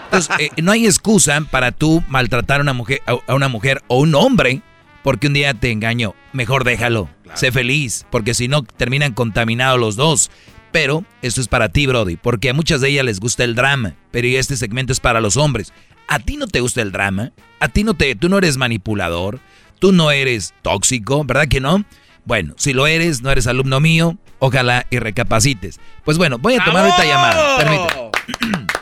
Entonces, 0.06 0.36
eh, 0.38 0.50
no 0.62 0.72
hay 0.72 0.86
excusa 0.86 1.40
para 1.50 1.72
tú 1.72 2.02
maltratar 2.08 2.60
a 2.60 2.62
una 2.62 2.72
mujer, 2.72 3.00
a 3.06 3.34
una 3.34 3.48
mujer 3.48 3.82
o 3.86 4.00
un 4.00 4.14
hombre 4.14 4.62
porque 5.04 5.26
un 5.26 5.34
día 5.34 5.54
te 5.54 5.70
engañó. 5.70 6.14
Mejor 6.32 6.64
déjalo. 6.64 7.08
Sé 7.34 7.52
feliz, 7.52 8.06
porque 8.10 8.32
si 8.32 8.48
no 8.48 8.62
terminan 8.62 9.12
contaminados 9.12 9.78
los 9.78 9.96
dos. 9.96 10.30
Pero 10.72 11.04
esto 11.22 11.40
es 11.40 11.46
para 11.46 11.68
ti, 11.68 11.86
Brody, 11.86 12.16
porque 12.16 12.50
a 12.50 12.54
muchas 12.54 12.80
de 12.80 12.88
ellas 12.88 13.04
les 13.04 13.20
gusta 13.20 13.44
el 13.44 13.54
drama, 13.54 13.94
pero 14.10 14.26
este 14.26 14.56
segmento 14.56 14.92
es 14.92 14.98
para 14.98 15.20
los 15.20 15.36
hombres. 15.36 15.72
¿A 16.08 16.18
ti 16.18 16.36
no 16.36 16.48
te 16.48 16.60
gusta 16.60 16.82
el 16.82 16.90
drama? 16.90 17.32
¿A 17.60 17.68
ti 17.68 17.84
no 17.84 17.94
te, 17.94 18.14
tú 18.16 18.28
no 18.28 18.38
eres 18.38 18.56
manipulador? 18.56 19.38
¿Tú 19.78 19.92
no 19.92 20.10
eres 20.10 20.52
tóxico? 20.62 21.22
¿Verdad 21.24 21.46
que 21.46 21.60
no? 21.60 21.84
Bueno, 22.24 22.54
si 22.56 22.72
lo 22.72 22.86
eres, 22.86 23.22
no 23.22 23.30
eres 23.30 23.46
alumno 23.46 23.80
mío, 23.80 24.16
ojalá 24.38 24.86
y 24.90 24.98
recapacites. 24.98 25.78
Pues 26.04 26.18
bueno, 26.18 26.38
voy 26.38 26.54
a 26.54 26.64
tomar 26.64 26.84
ahorita 26.84 27.04
llamada. 27.04 27.56
Permíteme. 27.58 28.66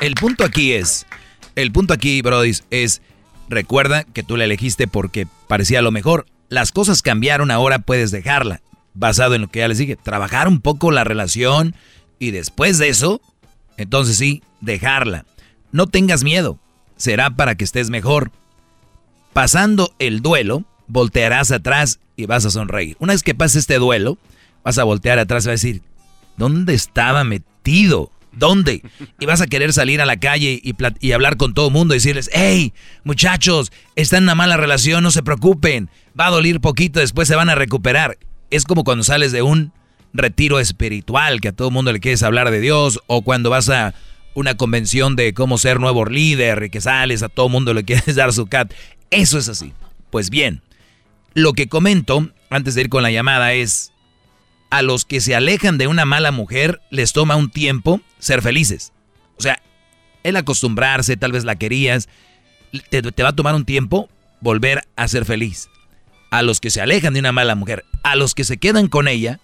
El 0.00 0.14
punto 0.14 0.44
aquí 0.44 0.72
es, 0.72 1.06
el 1.56 1.72
punto 1.72 1.92
aquí, 1.92 2.22
Brody, 2.22 2.52
es, 2.70 3.02
recuerda 3.48 4.04
que 4.04 4.22
tú 4.22 4.36
la 4.36 4.44
elegiste 4.44 4.86
porque 4.86 5.26
parecía 5.48 5.82
lo 5.82 5.90
mejor. 5.90 6.26
Las 6.48 6.70
cosas 6.70 7.02
cambiaron, 7.02 7.50
ahora 7.50 7.80
puedes 7.80 8.12
dejarla. 8.12 8.60
Basado 8.94 9.34
en 9.34 9.40
lo 9.40 9.48
que 9.48 9.58
ya 9.58 9.66
les 9.66 9.78
dije, 9.78 9.96
trabajar 9.96 10.46
un 10.46 10.60
poco 10.60 10.92
la 10.92 11.02
relación 11.02 11.74
y 12.20 12.30
después 12.30 12.78
de 12.78 12.90
eso, 12.90 13.20
entonces 13.76 14.16
sí, 14.18 14.44
dejarla. 14.60 15.24
No 15.72 15.88
tengas 15.88 16.22
miedo, 16.22 16.60
será 16.96 17.30
para 17.30 17.56
que 17.56 17.64
estés 17.64 17.90
mejor. 17.90 18.30
Pasando 19.32 19.92
el 19.98 20.22
duelo, 20.22 20.64
voltearás 20.88 21.52
atrás 21.52 22.00
y 22.16 22.26
vas 22.26 22.44
a 22.44 22.50
sonreír. 22.50 22.96
Una 22.98 23.12
vez 23.12 23.22
que 23.22 23.34
pase 23.34 23.58
este 23.58 23.78
duelo, 23.78 24.18
vas 24.64 24.78
a 24.78 24.84
voltear 24.84 25.18
atrás 25.18 25.44
y 25.44 25.48
vas 25.48 25.50
a 25.50 25.66
decir, 25.66 25.82
¿dónde 26.36 26.74
estaba 26.74 27.22
metido? 27.24 28.10
¿Dónde? 28.32 28.82
Y 29.18 29.26
vas 29.26 29.40
a 29.40 29.46
querer 29.46 29.72
salir 29.72 30.00
a 30.00 30.06
la 30.06 30.18
calle 30.18 30.60
y, 30.62 31.12
hablar 31.12 31.36
con 31.36 31.54
todo 31.54 31.68
el 31.68 31.72
mundo 31.72 31.94
y 31.94 31.98
decirles, 31.98 32.30
hey, 32.32 32.72
muchachos, 33.04 33.72
están 33.96 34.18
en 34.18 34.24
una 34.24 34.34
mala 34.34 34.56
relación, 34.56 35.02
no 35.02 35.10
se 35.10 35.22
preocupen, 35.22 35.88
va 36.18 36.26
a 36.26 36.30
doler 36.30 36.60
poquito, 36.60 37.00
después 37.00 37.28
se 37.28 37.36
van 37.36 37.50
a 37.50 37.54
recuperar. 37.54 38.18
Es 38.50 38.64
como 38.64 38.84
cuando 38.84 39.04
sales 39.04 39.32
de 39.32 39.42
un 39.42 39.72
retiro 40.12 40.60
espiritual, 40.60 41.40
que 41.40 41.48
a 41.48 41.52
todo 41.52 41.68
el 41.68 41.74
mundo 41.74 41.92
le 41.92 42.00
quieres 42.00 42.22
hablar 42.22 42.50
de 42.50 42.60
Dios, 42.60 43.00
o 43.06 43.22
cuando 43.22 43.50
vas 43.50 43.68
a 43.70 43.94
una 44.34 44.56
convención 44.56 45.16
de 45.16 45.34
cómo 45.34 45.58
ser 45.58 45.80
nuevo 45.80 46.04
líder 46.04 46.62
y 46.64 46.70
que 46.70 46.80
sales, 46.80 47.22
a 47.22 47.28
todo 47.28 47.46
el 47.46 47.52
mundo 47.52 47.74
le 47.74 47.84
quieres 47.84 48.14
dar 48.14 48.32
su 48.32 48.46
cat. 48.46 48.72
Eso 49.10 49.38
es 49.38 49.48
así. 49.48 49.72
Pues 50.10 50.30
bien, 50.30 50.62
lo 51.38 51.52
que 51.52 51.68
comento 51.68 52.28
antes 52.50 52.74
de 52.74 52.82
ir 52.82 52.88
con 52.88 53.02
la 53.02 53.10
llamada 53.10 53.52
es, 53.52 53.92
a 54.70 54.82
los 54.82 55.04
que 55.04 55.20
se 55.20 55.34
alejan 55.34 55.78
de 55.78 55.86
una 55.86 56.04
mala 56.04 56.30
mujer 56.30 56.80
les 56.90 57.12
toma 57.12 57.36
un 57.36 57.50
tiempo 57.50 58.00
ser 58.18 58.42
felices. 58.42 58.92
O 59.38 59.42
sea, 59.42 59.62
el 60.22 60.36
acostumbrarse, 60.36 61.16
tal 61.16 61.32
vez 61.32 61.44
la 61.44 61.56
querías, 61.56 62.08
te, 62.90 63.02
te 63.02 63.22
va 63.22 63.30
a 63.30 63.36
tomar 63.36 63.54
un 63.54 63.64
tiempo 63.64 64.08
volver 64.40 64.86
a 64.96 65.08
ser 65.08 65.24
feliz. 65.24 65.68
A 66.30 66.42
los 66.42 66.60
que 66.60 66.70
se 66.70 66.80
alejan 66.82 67.14
de 67.14 67.20
una 67.20 67.32
mala 67.32 67.54
mujer, 67.54 67.84
a 68.02 68.14
los 68.14 68.34
que 68.34 68.44
se 68.44 68.58
quedan 68.58 68.88
con 68.88 69.08
ella, 69.08 69.40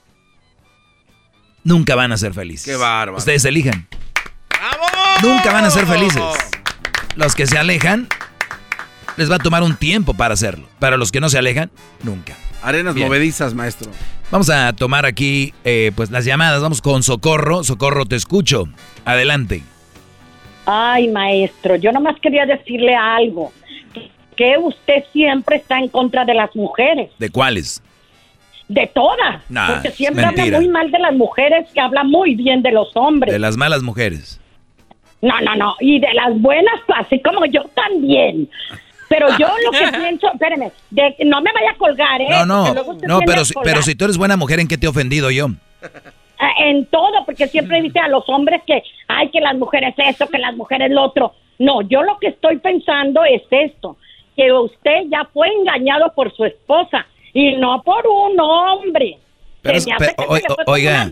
nunca 1.63 1.95
van 1.95 2.13
a 2.13 2.19
ser 2.19 2.35
felices. 2.35 2.67
Qué 2.67 2.77
bárbaro. 2.77 3.17
Ustedes 3.17 3.45
elijan. 3.47 3.89
Nunca 5.23 5.53
van 5.53 5.65
a 5.65 5.71
ser 5.71 5.87
felices. 5.87 6.23
Los 7.17 7.35
que 7.35 7.47
se 7.47 7.57
alejan, 7.57 8.09
les 9.17 9.31
va 9.31 9.37
a 9.37 9.39
tomar 9.39 9.63
un 9.63 9.77
tiempo 9.77 10.15
para 10.15 10.35
hacerlo. 10.35 10.67
Para 10.79 10.97
los 10.97 11.13
que 11.13 11.21
no 11.21 11.29
se 11.29 11.39
alejan, 11.39 11.71
nunca. 12.03 12.35
Arenas 12.63 12.95
Bien. 12.95 13.07
movedizas, 13.09 13.55
maestro. 13.55 13.91
Vamos 14.31 14.49
a 14.51 14.73
tomar 14.73 15.07
aquí 15.07 15.53
eh, 15.65 15.93
pues 15.95 16.11
las 16.11 16.25
llamadas. 16.25 16.63
Vamos 16.63 16.81
con 16.81 17.03
Socorro. 17.03 17.63
Socorro, 17.63 18.07
te 18.07 18.17
escucho. 18.17 18.65
Adelante. 19.05 19.63
Ay, 20.67 21.09
maestro, 21.09 21.77
yo 21.77 21.93
nomás 21.93 22.17
quería 22.21 22.47
decirle 22.47 22.95
algo. 22.95 23.53
Que 24.37 24.57
usted 24.59 25.05
siempre 25.13 25.57
está 25.57 25.79
en 25.79 25.89
contra 25.89 26.25
de 26.25 26.35
las 26.35 26.57
mujeres, 26.57 27.11
¿De 27.19 27.31
cuáles? 27.31 27.83
de 28.67 28.87
todas. 28.87 29.43
Nah, 29.51 29.75
porque 29.75 29.91
siempre 29.91 30.25
habla 30.25 30.59
muy 30.59 30.69
mal 30.69 30.91
de 30.91 30.99
las 30.99 31.15
mujeres 31.15 31.69
y 31.75 31.79
habla 31.79 32.03
muy 32.03 32.35
bien 32.35 32.63
de 32.63 32.73
los 32.73 32.89
hombres. 32.97 33.33
De 33.33 33.39
las 33.39 33.57
malas 33.57 33.83
mujeres. 33.83 34.41
No, 35.21 35.41
no, 35.43 35.55
no. 35.55 35.77
Y 35.81 36.01
de 36.01 36.13
las 36.15 36.39
buenas, 36.41 36.75
así 36.97 37.21
como 37.23 37.45
yo 37.47 37.63
también. 37.75 38.49
Pero 39.09 39.29
yo 39.39 39.49
lo 39.65 39.71
que 39.71 39.99
pienso, 39.99 40.33
espéreme, 40.33 40.73
de, 40.91 41.17
no 41.25 41.41
me 41.41 41.53
vaya 41.53 41.73
a 41.73 41.77
colgar, 41.77 42.21
¿eh? 42.21 42.27
No, 42.31 42.47
no, 42.47 42.75
no, 43.07 43.21
pero, 43.27 43.43
pero 43.63 43.83
si 43.83 43.95
tú 43.95 44.05
eres 44.05 44.17
buena 44.17 44.37
mujer, 44.37 44.61
¿en 44.61 44.69
qué 44.69 44.79
te 44.79 44.87
he 44.87 44.89
ofendido 44.89 45.31
yo? 45.31 45.49
Ah, 46.39 46.51
En 46.59 46.87
todo, 46.87 47.25
porque 47.25 47.47
siempre 47.49 47.81
dice 47.83 47.99
a 48.01 48.09
los 48.09 48.29
hombres 48.29 48.63
que, 48.67 48.83
ay, 49.09 49.29
que 49.31 49.41
las 49.41 49.57
mujeres 49.57 49.95
esto, 49.97 50.27
que 50.29 50.39
las 50.39 50.57
mujeres 50.57 50.91
lo 50.91 51.03
otro. 51.03 51.33
No, 51.59 51.83
yo 51.83 52.03
lo 52.03 52.19
que 52.19 52.29
estoy 52.29 52.59
pensando 52.59 53.25
es 53.25 53.43
esto, 53.51 53.97
que 54.37 54.53
usted 54.53 55.05
ya 55.11 55.29
fue 55.33 55.49
engañado 55.49 56.13
por 56.15 56.35
su 56.35 56.45
esposa 56.45 57.07
y 57.33 57.57
no 57.57 57.83
por 57.83 58.07
un 58.07 58.39
hombre. 58.41 59.19
Pero 59.65 59.79
es- 59.79 59.87
o- 60.19 60.23
o- 60.35 60.73
oiga. 60.73 61.11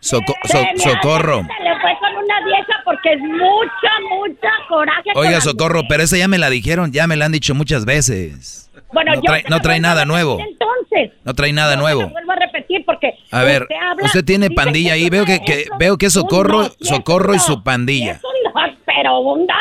Soco- 0.00 0.34
so- 0.44 0.58
socorro. 0.76 1.38
que 1.42 1.54
Se 1.56 1.62
le 1.62 1.80
fue 1.80 1.90
con 2.00 2.16
una 2.24 2.44
vieja 2.44 2.74
porque 2.84 3.12
es 3.14 3.20
mucha, 3.20 3.92
mucha 4.10 4.50
coraje. 4.68 5.12
con 5.14 5.24
Oiga, 5.24 5.40
Socorro, 5.40 5.82
pero 5.88 6.02
esa 6.02 6.16
ya 6.18 6.28
me 6.28 6.36
la 6.38 6.50
dijeron, 6.50 6.92
ya 6.92 7.06
me 7.06 7.16
la 7.16 7.24
han 7.26 7.32
dicho 7.32 7.54
muchas 7.54 7.84
veces. 7.84 8.70
Bueno, 8.92 9.12
no 9.12 9.16
yo 9.16 9.22
trae, 9.22 9.44
no 9.48 9.60
trae 9.60 9.80
nada 9.80 10.04
nuevo. 10.04 10.38
Entonces, 10.38 11.12
No 11.24 11.32
trae 11.34 11.52
nada 11.52 11.76
nuevo. 11.76 12.08
vuelvo 12.10 12.32
a 12.32 12.36
repetir 12.36 12.84
porque 12.84 13.14
A 13.30 13.42
ver, 13.42 13.66
habla- 13.80 14.04
usted 14.04 14.24
tiene 14.24 14.50
pandilla 14.50 14.92
ahí, 14.94 15.08
veo 15.08 15.24
que, 15.24 15.40
que 15.40 15.66
veo 15.78 15.96
que 15.96 16.10
Socorro, 16.10 16.64
dog, 16.64 16.76
Socorro 16.80 17.34
y 17.34 17.38
su 17.38 17.62
pandilla. 17.62 18.12
Es 18.12 18.24
un 18.24 18.52
dog, 18.52 18.76
pero 18.84 19.20
un 19.20 19.46
dog. 19.46 19.56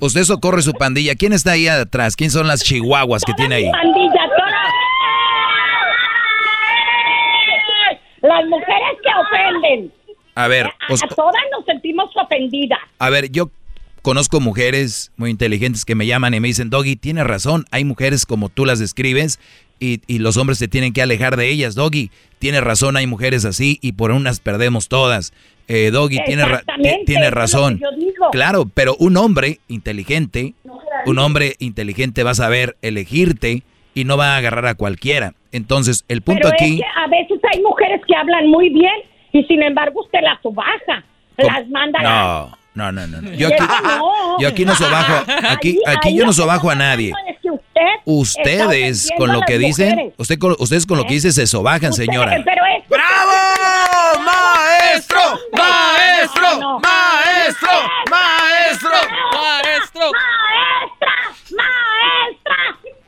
Usted 0.00 0.22
Socorro 0.24 0.58
y 0.58 0.62
su 0.62 0.72
pandilla. 0.74 1.14
¿Quién 1.16 1.32
está 1.32 1.52
ahí 1.52 1.66
atrás? 1.68 2.14
¿Quién 2.16 2.30
son 2.30 2.46
las 2.46 2.62
chihuahuas 2.62 3.22
que 3.24 3.32
tiene 3.34 3.56
ahí? 3.56 3.70
Pandilla, 3.70 4.23
Las 8.34 8.48
mujeres 8.48 8.98
que 9.02 9.10
ofenden. 9.20 9.92
A 10.34 10.48
ver, 10.48 10.66
os- 10.88 11.02
A 11.02 11.08
todas 11.08 11.34
nos 11.56 11.64
sentimos 11.64 12.10
ofendidas. 12.16 12.78
a 12.98 13.10
ver, 13.10 13.30
yo 13.30 13.50
conozco 14.02 14.40
mujeres 14.40 15.12
muy 15.16 15.30
inteligentes 15.30 15.84
que 15.84 15.94
me 15.94 16.06
llaman 16.06 16.34
y 16.34 16.40
me 16.40 16.48
dicen, 16.48 16.68
Doggy, 16.70 16.96
tienes 16.96 17.24
razón, 17.24 17.64
hay 17.70 17.84
mujeres 17.84 18.26
como 18.26 18.48
tú 18.48 18.64
las 18.66 18.78
describes 18.78 19.38
y, 19.80 20.00
y 20.06 20.18
los 20.18 20.36
hombres 20.36 20.58
se 20.58 20.68
tienen 20.68 20.92
que 20.92 21.02
alejar 21.02 21.36
de 21.36 21.48
ellas. 21.50 21.74
Doggy, 21.74 22.10
tienes 22.38 22.62
razón, 22.62 22.96
hay 22.96 23.06
mujeres 23.06 23.44
así 23.44 23.78
y 23.80 23.92
por 23.92 24.10
unas 24.10 24.40
perdemos 24.40 24.88
todas. 24.88 25.32
Eh, 25.68 25.90
Doggy, 25.92 26.18
tienes, 26.26 26.46
ra- 26.46 26.58
Exactamente, 26.58 26.98
ti- 26.98 27.04
tienes 27.06 27.28
eso 27.28 27.28
es 27.28 27.34
lo 27.34 27.40
razón. 27.40 27.80
Claro, 28.32 28.70
pero 28.74 28.96
un 28.98 29.16
hombre 29.16 29.60
inteligente, 29.68 30.54
un 31.06 31.18
hombre 31.18 31.54
inteligente 31.60 32.22
va 32.24 32.32
a 32.32 32.34
saber 32.34 32.76
elegirte 32.82 33.62
y 33.94 34.04
no 34.04 34.16
va 34.16 34.34
a 34.34 34.36
agarrar 34.38 34.66
a 34.66 34.74
cualquiera. 34.74 35.34
Entonces, 35.52 36.04
el 36.08 36.22
punto 36.22 36.48
Pero 36.50 36.54
aquí... 36.54 36.74
es 36.74 36.80
que 36.80 37.00
a 37.00 37.06
veces 37.08 37.40
hay 37.52 37.62
mujeres 37.62 38.00
que 38.06 38.14
hablan 38.16 38.48
muy 38.48 38.68
bien 38.70 38.92
y 39.32 39.44
sin 39.44 39.62
embargo 39.62 40.02
usted 40.02 40.20
las 40.22 40.40
subaja. 40.42 41.04
Las 41.36 41.68
manda 41.68 42.00
No, 42.02 42.56
no, 42.74 43.06
no, 43.06 43.06
no. 43.20 43.32
Yo 43.34 43.48
aquí, 43.48 43.62
no. 43.82 44.38
yo 44.40 44.48
aquí 44.48 44.64
no 44.64 44.74
sobajo, 44.74 45.24
aquí, 45.48 45.78
Ahí- 45.86 45.96
aquí 45.96 46.08
ahí 46.08 46.16
yo 46.18 46.26
no 46.26 46.32
sobajo 46.32 46.70
a 46.70 46.74
nadie. 46.74 47.10
pasando 47.12 47.30
es 47.32 47.40
que 47.40 47.50
usted 47.50 47.80
está 47.96 48.02
Ustedes 48.04 49.10
con 49.16 49.32
lo 49.32 49.40
que 49.42 49.58
dicen, 49.58 50.12
usted 50.16 50.38
con- 50.38 50.56
ustedes 50.58 50.86
con 50.86 50.98
lo 50.98 51.04
que 51.06 51.14
dicen 51.14 51.32
se 51.32 51.46
sobajan, 51.46 51.92
señora. 51.92 52.40
Pero 52.44 52.62
es 52.76 52.88
¡Bravo! 52.88 54.24
¡Maestro! 54.24 55.18
¡Maestro! 55.52 56.80
¡Maestro! 56.80 57.70
¡Maestro! 58.10 58.90
¡Maestro! 59.32 60.10
¡Maestra! 60.12 61.14
¡Maestra! 61.56 62.56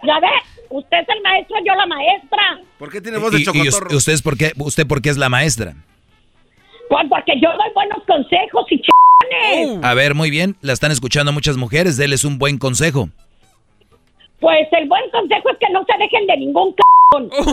¿Ya 0.04 0.20
ve? 0.20 0.28
Usted 0.76 0.98
es 0.98 1.08
el 1.08 1.22
maestro, 1.22 1.56
yo 1.66 1.74
la 1.74 1.86
maestra. 1.86 2.60
¿Por 2.78 2.90
qué 2.90 3.00
tiene 3.00 3.18
voz 3.18 3.32
de 3.32 3.38
Y, 3.38 3.42
y 3.42 3.44
chocotorro? 3.44 3.86
us- 3.88 3.94
ustedes 3.94 4.20
por 4.22 4.36
qué, 4.36 4.52
usted 4.58 4.86
por 4.86 5.00
qué 5.00 5.08
es 5.10 5.16
la 5.16 5.28
maestra? 5.28 5.74
Pues 6.90 7.06
porque 7.08 7.32
yo 7.40 7.48
doy 7.50 7.70
buenos 7.74 7.98
consejos 8.06 8.66
y 8.70 8.76
Uh. 8.76 8.82
ch***ones. 8.82 9.84
A 9.84 9.94
ver, 9.94 10.14
muy 10.14 10.30
bien, 10.30 10.56
la 10.60 10.72
están 10.72 10.92
escuchando 10.92 11.32
muchas 11.32 11.56
mujeres, 11.56 11.96
déles 11.96 12.24
un 12.24 12.38
buen 12.38 12.58
consejo. 12.58 13.08
Pues 14.40 14.68
el 14.72 14.86
buen 14.86 15.08
consejo 15.10 15.48
es 15.50 15.56
que 15.58 15.72
no 15.72 15.82
se 15.84 15.96
dejen 15.98 16.26
de 16.26 16.36
ningún 16.36 16.74
c******. 16.74 16.82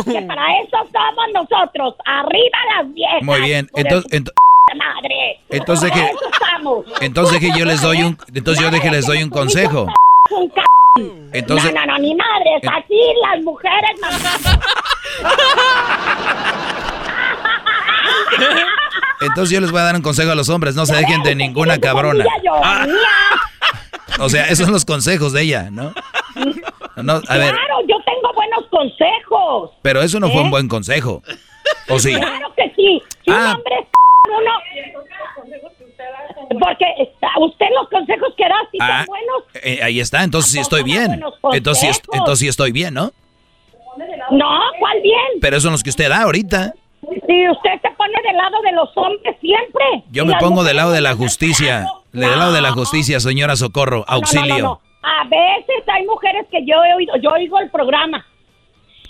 Que 0.12 0.22
para 0.24 0.60
eso 0.60 0.78
somos 0.92 1.26
nosotros. 1.34 1.96
Arriba 2.06 2.58
las 2.78 2.94
viejas. 2.94 3.22
Muy 3.24 3.40
bien, 3.42 3.70
de 3.74 3.82
entonces, 3.82 4.12
ent- 4.12 4.34
madre. 4.76 5.40
entonces 5.50 5.92
que- 5.92 6.12
entonces 7.06 7.40
que 7.40 7.52
yo 7.58 7.64
les 7.64 7.82
doy 7.82 8.02
un, 8.04 8.18
entonces 8.34 8.62
yo 8.64 8.70
deje 8.72 8.90
les 8.92 9.06
doy 9.06 9.24
un 9.24 9.30
consejo. 9.30 9.88
Un. 11.00 11.30
Entonces- 11.34 11.74
no, 11.74 11.86
no, 11.86 11.94
no, 11.94 12.00
ni 12.00 12.14
madres. 12.16 12.62
en- 12.62 12.70
Así 12.70 13.00
las 13.32 13.42
mujeres. 13.44 14.00
Entonces 19.22 19.50
yo 19.52 19.62
les 19.62 19.72
voy 19.72 19.80
a 19.80 19.84
dar 19.86 19.96
un 19.96 20.02
consejo 20.02 20.32
a 20.32 20.36
los 20.36 20.50
hombres, 20.50 20.76
no 20.76 20.86
se 20.86 20.96
dejen 20.96 21.24
de 21.24 21.36
ninguna 21.36 21.78
cabrona. 21.80 22.26
O 24.20 24.30
sea, 24.30 24.46
esos 24.48 24.66
son 24.66 24.74
los 24.74 24.86
consejos 24.86 25.34
de 25.34 25.42
ella, 25.44 25.70
¿no? 25.72 25.94
No, 26.98 27.14
a 27.14 27.38
ver, 27.38 27.54
Claro, 27.54 27.80
yo 27.88 27.96
tengo 28.06 28.34
buenos 28.36 28.66
consejos. 28.70 29.72
pero 29.82 30.02
eso 30.02 30.20
no 30.20 30.28
fue 30.30 30.42
¿Eh? 30.42 30.44
un 30.44 30.52
buen 30.52 30.68
consejo. 30.68 31.24
¿O 31.90 31.98
sí? 32.00 32.14
Claro 32.14 32.54
que 32.56 32.72
sí. 32.76 33.02
Si 33.26 33.32
un 33.32 33.38
Ah. 33.38 33.56
hombre 33.56 33.76
es 33.80 33.88
uno. 34.30 34.52
Porque 36.50 36.86
está- 37.00 37.30
usted 37.40 37.66
los 37.80 37.90
consejos 37.90 38.34
que 38.38 38.44
da, 38.44 38.56
si 38.72 38.78
Ah, 38.82 39.00
son 39.00 39.06
buenos. 39.08 39.44
eh, 39.64 39.80
ahí 39.84 40.00
está, 40.00 40.24
entonces 40.24 40.52
sí 40.52 40.60
estoy 40.60 40.84
bien. 40.84 41.22
Entonces 41.54 41.96
sí, 41.98 42.02
entonces 42.14 42.40
sí 42.40 42.48
estoy 42.48 42.72
bien, 42.72 42.94
¿no? 42.94 43.12
No, 44.32 44.60
¿cuál 44.80 45.02
bien? 45.02 45.40
Pero 45.42 45.56
esos 45.58 45.64
son 45.64 45.72
los 45.74 45.84
que 45.84 45.90
usted 45.90 46.10
da 46.10 46.24
ahorita. 46.24 46.74
Si 47.02 47.50
usted 47.50 47.72
se 47.82 47.90
pone 47.92 48.14
del 48.26 48.38
lado 48.38 48.62
de 48.64 48.72
los 48.72 48.90
hombres 48.96 49.36
siempre. 49.40 50.04
Yo 50.12 50.26
me 50.26 50.36
pongo 50.40 50.64
del 50.64 50.78
lado 50.78 50.92
de 50.92 51.02
la 51.02 51.16
justicia. 51.16 51.86
Del 52.12 52.38
lado 52.38 52.54
de 52.54 52.62
la 52.62 52.72
justicia, 52.72 53.20
señora 53.20 53.56
Socorro. 53.56 54.04
Auxilio. 54.08 54.58
No, 54.58 54.64
no. 54.64 54.82
A 55.04 55.24
veces 55.26 55.84
hay 55.88 56.06
mujeres 56.06 56.46
que 56.50 56.66
yo 56.66 56.76
he 56.86 56.94
oído, 56.94 57.14
yo 57.22 57.32
oigo 57.32 57.60
el 57.60 57.70
programa. 57.70 58.26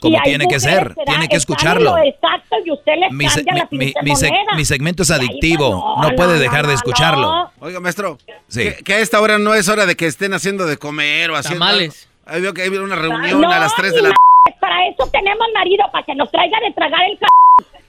Como 0.04 0.22
tiene 0.24 0.48
que 0.48 0.60
ser, 0.60 0.96
tiene 1.06 1.28
que 1.28 1.36
escucharlo. 1.38 1.98
lo 1.98 2.04
Exacto, 2.04 2.56
y 2.66 2.72
usted 2.72 2.94
les 2.98 3.12
Mi, 3.12 3.28
se- 3.30 3.44
cambia 3.44 3.64
la 3.64 3.68
mi- 4.04 4.12
seg- 4.14 4.64
segmento 4.66 5.04
es 5.04 5.12
adictivo. 5.12 5.96
No 6.02 6.10
no, 6.10 6.16
puede 6.16 6.34
no, 6.34 6.40
dejar 6.40 6.62
no, 6.64 6.68
de 6.68 6.74
no. 6.74 6.78
escucharlo. 6.78 7.52
Oiga, 7.60 7.80
maestro, 7.80 8.18
Sí. 8.48 8.64
que, 8.64 8.84
que 8.84 8.94
a 8.94 9.00
esta 9.00 9.20
hora 9.22 9.38
no 9.38 9.54
es 9.54 9.68
hora 9.70 9.86
de 9.86 9.96
que 9.96 10.06
estén 10.06 10.34
haciendo 10.34 10.66
de 10.66 10.78
comer 10.78 11.32
o 11.32 11.36
haciendo... 11.36 11.66
Tamales. 11.66 12.08
Ahí 12.26 12.42
veo 12.42 12.54
que 12.54 12.62
hay 12.62 12.70
una 12.70 12.96
reunión 12.96 13.42
No, 13.42 13.52
a 13.52 13.60
las 13.60 13.76
3 13.76 13.94
de 13.94 14.02
la... 14.04 14.12
Para 14.60 14.88
eso 14.88 15.08
tenemos 15.12 15.48
marido, 15.54 15.84
para 15.92 16.06
que 16.06 16.16
nos 16.16 16.30
traiga 16.32 16.58
de 16.60 16.72
tragar 16.74 17.02
el 17.10 17.18
c... 17.18 17.26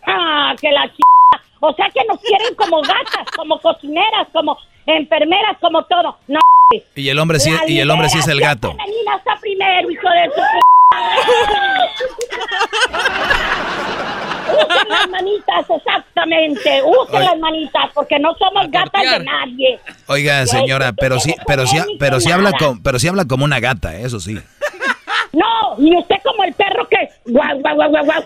Ah, 0.06 0.54
que 0.60 0.70
la 0.70 0.86
ch... 0.88 0.98
O 1.60 1.72
sea 1.74 1.86
que 1.94 2.00
nos 2.08 2.18
quieren 2.20 2.54
como 2.56 2.80
gatas, 2.82 3.26
como 3.36 3.58
cocineras, 3.60 4.28
como 4.32 4.56
enfermeras, 4.86 5.56
como 5.60 5.82
todo. 5.84 6.18
No, 6.28 6.38
Y 6.94 7.08
el 7.08 7.18
hombre 7.18 7.38
sí, 7.40 7.50
y 7.68 7.78
el 7.80 7.90
hombre 7.90 8.08
sí 8.08 8.18
es 8.18 8.28
el 8.28 8.40
gato. 8.40 8.70
femenina 8.72 9.16
está 9.16 9.36
primero, 9.40 9.90
hijo 9.90 10.08
de 10.08 10.24
su... 10.34 10.40
Usen 14.46 14.88
las 14.88 15.08
manitas, 15.08 15.70
exactamente. 15.70 16.82
Usen 16.84 17.16
Oye. 17.16 17.24
las 17.24 17.38
manitas, 17.38 17.90
porque 17.94 18.18
no 18.18 18.34
somos 18.34 18.70
gatas 18.70 19.02
de 19.02 19.24
nadie. 19.24 19.80
Oiga, 20.06 20.46
señora, 20.46 20.92
pero 20.92 21.18
sí, 21.18 21.34
pero 21.46 21.66
sí, 21.66 21.78
pero 21.98 22.20
sí 22.20 22.30
habla 22.30 22.52
como, 22.52 22.80
pero 22.82 22.98
sí 22.98 23.08
habla 23.08 23.24
como 23.24 23.44
una 23.44 23.58
gata, 23.60 23.94
eso 23.96 24.20
sí. 24.20 24.38
No, 25.32 25.74
y 25.78 25.96
usted 25.96 26.16
como 26.22 26.44
el 26.44 26.52
perro 26.54 26.86
que... 26.88 26.96
Guau, 27.26 27.58
guau, 27.60 27.74
guau, 27.74 27.90
guau, 27.90 28.04
guau. 28.04 28.22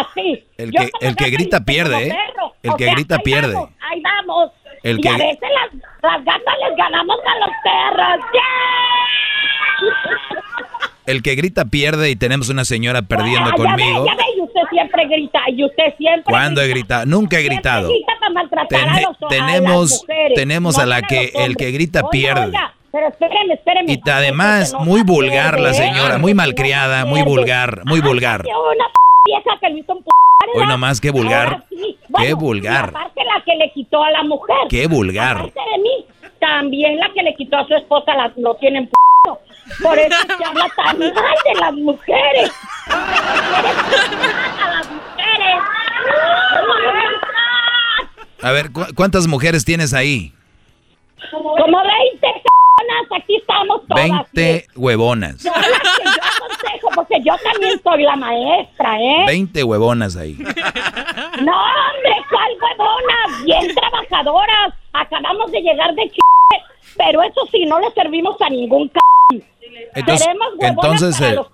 Así. 0.00 0.44
El 0.58 0.70
que, 0.70 0.90
el 1.00 1.16
que 1.16 1.30
grita 1.30 1.60
pierde, 1.64 2.08
¿eh? 2.08 2.16
El 2.62 2.74
que 2.76 2.84
sea, 2.84 2.94
grita 2.94 3.14
ahí 3.16 3.22
pierde. 3.22 3.54
Vamos, 3.54 3.70
ahí 3.90 4.02
vamos. 4.02 4.50
El 4.82 4.98
y 4.98 5.00
que- 5.00 5.08
a 5.08 5.16
veces 5.16 5.38
las, 5.40 5.72
las 6.02 6.24
gatas 6.24 6.54
les 6.68 6.76
ganamos 6.76 7.16
a 7.24 7.38
los 7.38 7.50
perros. 7.64 8.26
¡Yeah! 8.34 8.42
El 11.06 11.22
que 11.22 11.34
grita 11.34 11.64
pierde 11.64 12.10
y 12.10 12.16
tenemos 12.16 12.48
una 12.48 12.64
señora 12.64 13.02
perdiendo 13.02 13.50
Ah, 13.50 13.54
ya 13.56 13.64
conmigo. 13.64 14.04
ve, 14.04 14.10
ya 14.10 14.14
ve, 14.16 14.22
y 14.36 14.40
usted 14.40 14.60
siempre 14.70 15.06
grita 15.08 15.40
y 15.48 15.64
usted 15.64 15.94
siempre. 15.98 16.24
¿Cuándo 16.30 16.62
he 16.62 16.68
gritado? 16.68 17.06
Nunca 17.06 17.38
he 17.38 17.42
gritado. 17.42 17.88
Grita 17.88 18.12
para 18.20 18.32
maltratar 18.32 18.88
a 18.88 19.28
tenemos 19.28 19.90
las 19.90 20.00
mujeres, 20.02 20.32
tenemos 20.36 20.76
no 20.76 20.82
a 20.82 20.86
la 20.86 21.02
que 21.02 21.32
el 21.34 21.56
que 21.56 21.70
grita 21.72 22.08
pierde. 22.08 22.46
oiga, 22.46 22.74
pero 22.92 23.08
espéreme, 23.08 23.54
espéreme. 23.54 23.92
Y 23.92 24.10
además, 24.10 24.74
muy 24.80 25.02
vulgar 25.02 25.58
la 25.58 25.74
señora, 25.74 26.18
muy 26.18 26.34
malcriada, 26.34 27.04
muy 27.04 27.22
vulgar, 27.22 27.82
muy 27.84 28.00
vulgar. 28.00 28.42
Una 28.46 28.84
vieja 29.26 29.58
que 29.60 29.68
lo 29.70 29.78
hizo 29.78 29.92
un 29.94 30.02
p 30.04 30.10
Hoy 30.54 30.66
nomás, 30.66 31.00
qué 31.00 31.10
vulgar. 31.10 31.64
Sí. 31.70 31.96
Qué 31.98 32.34
Bueno, 32.34 32.36
vulgar. 32.36 32.88
aparte 32.90 33.22
la 33.24 33.42
que 33.44 33.56
le 33.56 33.72
quitó 33.72 34.02
a 34.04 34.10
la 34.10 34.22
mujer. 34.22 34.56
Qué 34.68 34.86
vulgar. 34.86 35.36
Aparte 35.38 35.60
de 35.74 35.82
mí, 35.82 36.06
también 36.38 36.96
la 36.98 37.10
que 37.14 37.22
le 37.22 37.34
quitó 37.34 37.56
a 37.56 37.66
su 37.66 37.74
esposa 37.74 38.14
la, 38.14 38.32
lo 38.36 38.54
tienen 38.56 38.86
p 38.86 38.92
Por 39.82 39.98
eso 39.98 40.16
se 40.38 40.44
habla 40.44 40.66
tan 40.76 40.98
mal 40.98 41.14
de 41.44 41.54
las 41.60 41.72
mujeres. 41.74 42.50
a 42.88 44.68
las 44.70 44.90
mujeres. 44.90 45.60
A 48.42 48.50
ver, 48.50 48.72
¿cu- 48.72 48.86
¿cuántas 48.96 49.26
mujeres 49.28 49.64
tienes 49.64 49.94
ahí? 49.94 50.32
Como 51.30 51.56
20 51.56 52.20
personas, 52.20 53.22
aquí 53.22 53.36
estamos 53.36 53.80
todas. 53.86 54.02
20 54.32 54.66
huevonas. 54.74 55.40
Son 55.42 55.52
las 55.52 55.68
que 55.70 56.04
yo 56.04 56.10
aconsejo, 56.10 56.88
porque 56.94 57.20
yo 57.24 57.34
también 57.44 57.80
soy 57.82 58.02
la 58.02 58.16
maestra, 58.16 58.98
¿eh? 59.00 59.24
20 59.26 59.62
huevonas 59.64 60.16
ahí. 60.16 60.34
No, 60.34 60.44
hombre, 61.54 62.16
¿cuál 62.28 62.50
huevona? 62.60 63.44
Bien 63.44 63.74
trabajadoras. 63.74 64.74
Acabamos 64.92 65.50
de 65.52 65.60
llegar 65.60 65.94
de 65.94 66.10
ch... 66.10 66.18
Pero 66.96 67.22
eso 67.22 67.46
sí, 67.50 67.64
no 67.66 67.78
le 67.80 67.90
servimos 67.92 68.36
a 68.42 68.50
ningún 68.50 68.88
c... 68.90 68.98
Entonces, 69.94 70.28
entonces, 70.60 71.18
para 71.18 71.32
eh, 71.32 71.34
los 71.36 71.46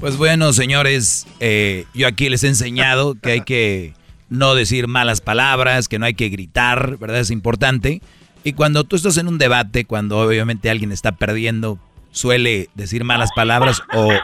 Pues 0.00 0.16
bueno, 0.16 0.52
señores, 0.52 1.26
eh, 1.38 1.84
yo 1.94 2.08
aquí 2.08 2.28
les 2.28 2.42
he 2.42 2.48
enseñado 2.48 3.14
que 3.14 3.30
hay 3.30 3.40
que 3.42 3.94
no 4.28 4.56
decir 4.56 4.88
malas 4.88 5.20
palabras, 5.20 5.88
que 5.88 6.00
no 6.00 6.06
hay 6.06 6.14
que 6.14 6.30
gritar, 6.30 6.98
¿verdad? 6.98 7.20
Es 7.20 7.30
importante. 7.30 8.02
Y 8.42 8.54
cuando 8.54 8.84
tú 8.84 8.96
estás 8.96 9.16
en 9.18 9.28
un 9.28 9.38
debate, 9.38 9.84
cuando 9.84 10.18
obviamente 10.18 10.68
alguien 10.68 10.90
está 10.90 11.12
perdiendo, 11.12 11.78
suele 12.16 12.70
decir 12.74 13.04
malas 13.04 13.28
palabras 13.36 13.82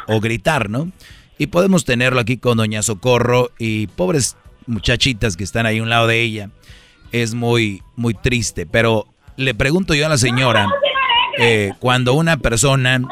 o, 0.09 0.20
gritar, 0.20 0.70
¿no? 0.70 0.90
Y 1.39 1.48
podemos 1.48 1.85
tenerlo 1.85 2.20
aquí 2.20 2.39
con 2.39 2.56
Doña 2.56 2.82
Socorro 2.82 3.51
y 3.59 3.86
pobres 3.89 4.36
muchachitas 4.66 5.36
que 5.36 5.44
están 5.44 5.66
ahí 5.66 5.78
a 5.78 5.82
un 5.82 5.90
lado 5.90 6.06
de 6.06 6.20
ella. 6.23 6.48
Es 7.10 7.35
muy, 7.35 7.82
muy 7.97 8.14
triste, 8.14 8.64
pero 8.64 9.06
le 9.36 9.55
pregunto 9.55 9.93
yo 9.94 10.06
a 10.06 10.09
la 10.09 10.16
señora, 10.16 10.69
eh, 11.39 11.73
cuando 11.81 12.14
una 12.14 12.39
persona 12.39 13.02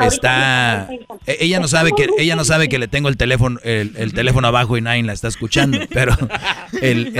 está 0.00 0.88
e- 1.26 1.36
ella 1.40 1.60
no 1.60 1.68
sabe 1.68 1.90
que 1.96 2.08
ella 2.18 2.36
no 2.36 2.44
sabe 2.44 2.68
que 2.68 2.78
le 2.78 2.88
tengo 2.88 3.08
el 3.08 3.16
teléfono 3.16 3.58
el, 3.64 3.92
el 3.96 4.12
teléfono 4.12 4.48
abajo 4.48 4.76
y 4.76 4.80
nadie 4.82 5.02
la 5.02 5.12
está 5.12 5.28
escuchando 5.28 5.78
pero 5.90 6.14
el- 6.80 7.14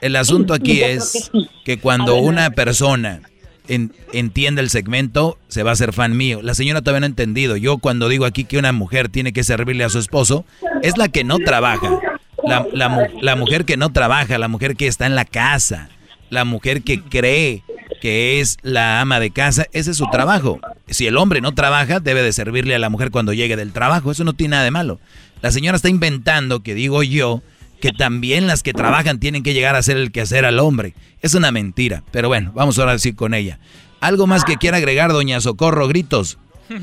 el 0.00 0.16
asunto 0.16 0.54
aquí 0.54 0.82
es 0.82 1.30
que 1.64 1.78
cuando 1.78 2.16
una 2.16 2.50
persona 2.50 3.22
en- 3.68 3.92
el 4.12 4.70
segmento 4.70 5.38
se 5.48 5.62
va 5.62 5.70
a 5.70 5.72
hacer 5.74 5.92
fan 5.92 6.16
mío 6.16 6.40
la 6.42 6.54
señora 6.54 6.80
todavía 6.80 7.00
no 7.00 7.06
ha 7.06 7.08
entendido 7.08 7.56
yo 7.56 7.78
cuando 7.78 8.08
digo 8.08 8.24
aquí 8.24 8.44
que 8.44 8.58
una 8.58 8.72
mujer 8.72 9.08
tiene 9.08 9.32
que 9.32 9.44
servirle 9.44 9.84
a 9.84 9.88
su 9.88 9.98
esposo 9.98 10.44
es 10.82 10.96
la 10.98 11.08
que 11.08 11.24
no 11.24 11.38
trabaja 11.38 12.00
la, 12.44 12.66
la 12.72 13.08
la 13.20 13.36
mujer 13.36 13.64
que 13.64 13.76
no 13.76 13.92
trabaja 13.92 14.38
la 14.38 14.48
mujer 14.48 14.76
que 14.76 14.86
está 14.86 15.06
en 15.06 15.14
la 15.14 15.24
casa 15.24 15.88
la 16.30 16.44
mujer 16.44 16.82
que 16.82 17.00
cree 17.02 17.62
que 18.00 18.40
es 18.40 18.56
la 18.62 19.00
ama 19.00 19.20
de 19.20 19.30
casa, 19.30 19.66
ese 19.72 19.92
es 19.92 19.96
su 19.96 20.06
trabajo. 20.10 20.58
Si 20.88 21.06
el 21.06 21.16
hombre 21.16 21.40
no 21.40 21.52
trabaja, 21.54 22.00
debe 22.00 22.20
de 22.22 22.32
servirle 22.32 22.74
a 22.74 22.80
la 22.80 22.88
mujer 22.90 23.12
cuando 23.12 23.32
llegue 23.32 23.54
del 23.54 23.72
trabajo, 23.72 24.10
eso 24.10 24.24
no 24.24 24.32
tiene 24.32 24.52
nada 24.52 24.64
de 24.64 24.72
malo. 24.72 24.98
La 25.40 25.52
señora 25.52 25.76
está 25.76 25.88
inventando, 25.88 26.64
que 26.64 26.74
digo 26.74 27.04
yo, 27.04 27.42
que 27.82 27.90
también 27.90 28.46
las 28.46 28.62
que 28.62 28.72
trabajan 28.72 29.18
tienen 29.18 29.42
que 29.42 29.54
llegar 29.54 29.74
a 29.74 29.78
hacer 29.78 29.96
el 29.96 30.12
quehacer 30.12 30.44
al 30.44 30.60
hombre. 30.60 30.94
Es 31.20 31.34
una 31.34 31.50
mentira, 31.50 32.04
pero 32.12 32.28
bueno, 32.28 32.52
vamos 32.54 32.78
ahora 32.78 32.96
sí 32.98 33.12
con 33.12 33.34
ella. 33.34 33.58
¿Algo 34.00 34.28
más 34.28 34.44
que 34.44 34.56
quiera 34.56 34.76
agregar, 34.76 35.10
doña 35.12 35.40
Socorro? 35.40 35.88
Gritos. 35.88 36.38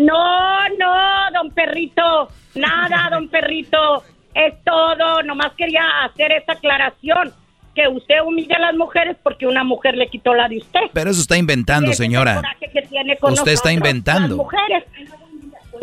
No, 0.00 0.68
no, 0.78 0.94
don 1.32 1.50
Perrito. 1.52 2.28
Nada, 2.54 3.08
don 3.10 3.28
Perrito. 3.28 4.04
Es 4.34 4.54
todo. 4.62 5.22
Nomás 5.24 5.52
quería 5.56 5.82
hacer 6.04 6.30
esa 6.32 6.52
aclaración. 6.52 7.32
Que 7.74 7.88
usted 7.88 8.16
humilla 8.24 8.56
a 8.56 8.60
las 8.60 8.74
mujeres 8.76 9.16
porque 9.22 9.46
una 9.46 9.64
mujer 9.64 9.96
le 9.96 10.08
quitó 10.08 10.34
la 10.34 10.48
de 10.48 10.58
usted. 10.58 10.80
Pero 10.92 11.10
eso 11.10 11.22
está 11.22 11.38
inventando, 11.38 11.92
señora. 11.94 12.42
Usted 13.22 13.52
está 13.52 13.72
inventando. 13.72 14.28
las 14.28 14.36
mujeres. 14.36 14.84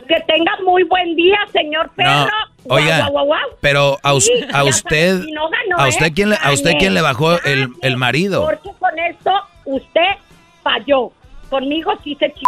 Que 0.07 0.21
tenga 0.27 0.51
muy 0.65 0.83
buen 0.83 1.15
día, 1.15 1.37
señor 1.51 1.89
perro. 1.95 2.09
No, 2.27 2.75
oiga, 2.75 2.99
Guau, 2.99 3.11
guau, 3.11 3.25
guau, 3.25 3.25
guau. 3.25 3.49
pero 3.61 3.97
a, 4.03 4.19
Sí, 4.19 4.31
a 4.53 4.63
usted, 4.63 5.19
no 5.33 5.49
ganó, 5.49 5.83
a 5.83 5.87
usted 5.89 6.05
¿eh? 6.07 6.13
quién 6.13 6.29
le, 6.29 6.37
a 6.41 6.51
usted 6.51 6.73
quién 6.79 6.93
le 6.93 7.01
bajó 7.01 7.41
el, 7.43 7.69
el 7.81 7.97
marido. 7.97 8.45
Porque 8.45 8.69
con 8.79 8.97
esto 8.99 9.31
usted 9.65 10.01
falló. 10.63 11.11
Conmigo 11.49 11.91
sí 12.03 12.15
se 12.19 12.29
ch... 12.31 12.41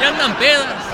Ya 0.00 0.08
andan 0.08 0.36
pedas. 0.38 0.84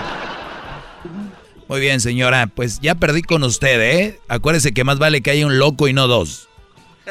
Muy 1.69 1.81
bien, 1.81 2.01
señora, 2.01 2.47
pues 2.47 2.81
ya 2.81 2.95
perdí 2.95 3.23
con 3.23 3.43
usted, 3.43 3.81
¿eh? 3.81 4.21
Acuérdese 4.29 4.73
que 4.73 4.85
más 4.85 4.99
vale 4.99 5.23
que 5.23 5.31
haya 5.31 5.47
un 5.47 5.59
loco 5.59 5.89
y 5.89 5.93
no 5.93 6.07
dos. 6.07 6.49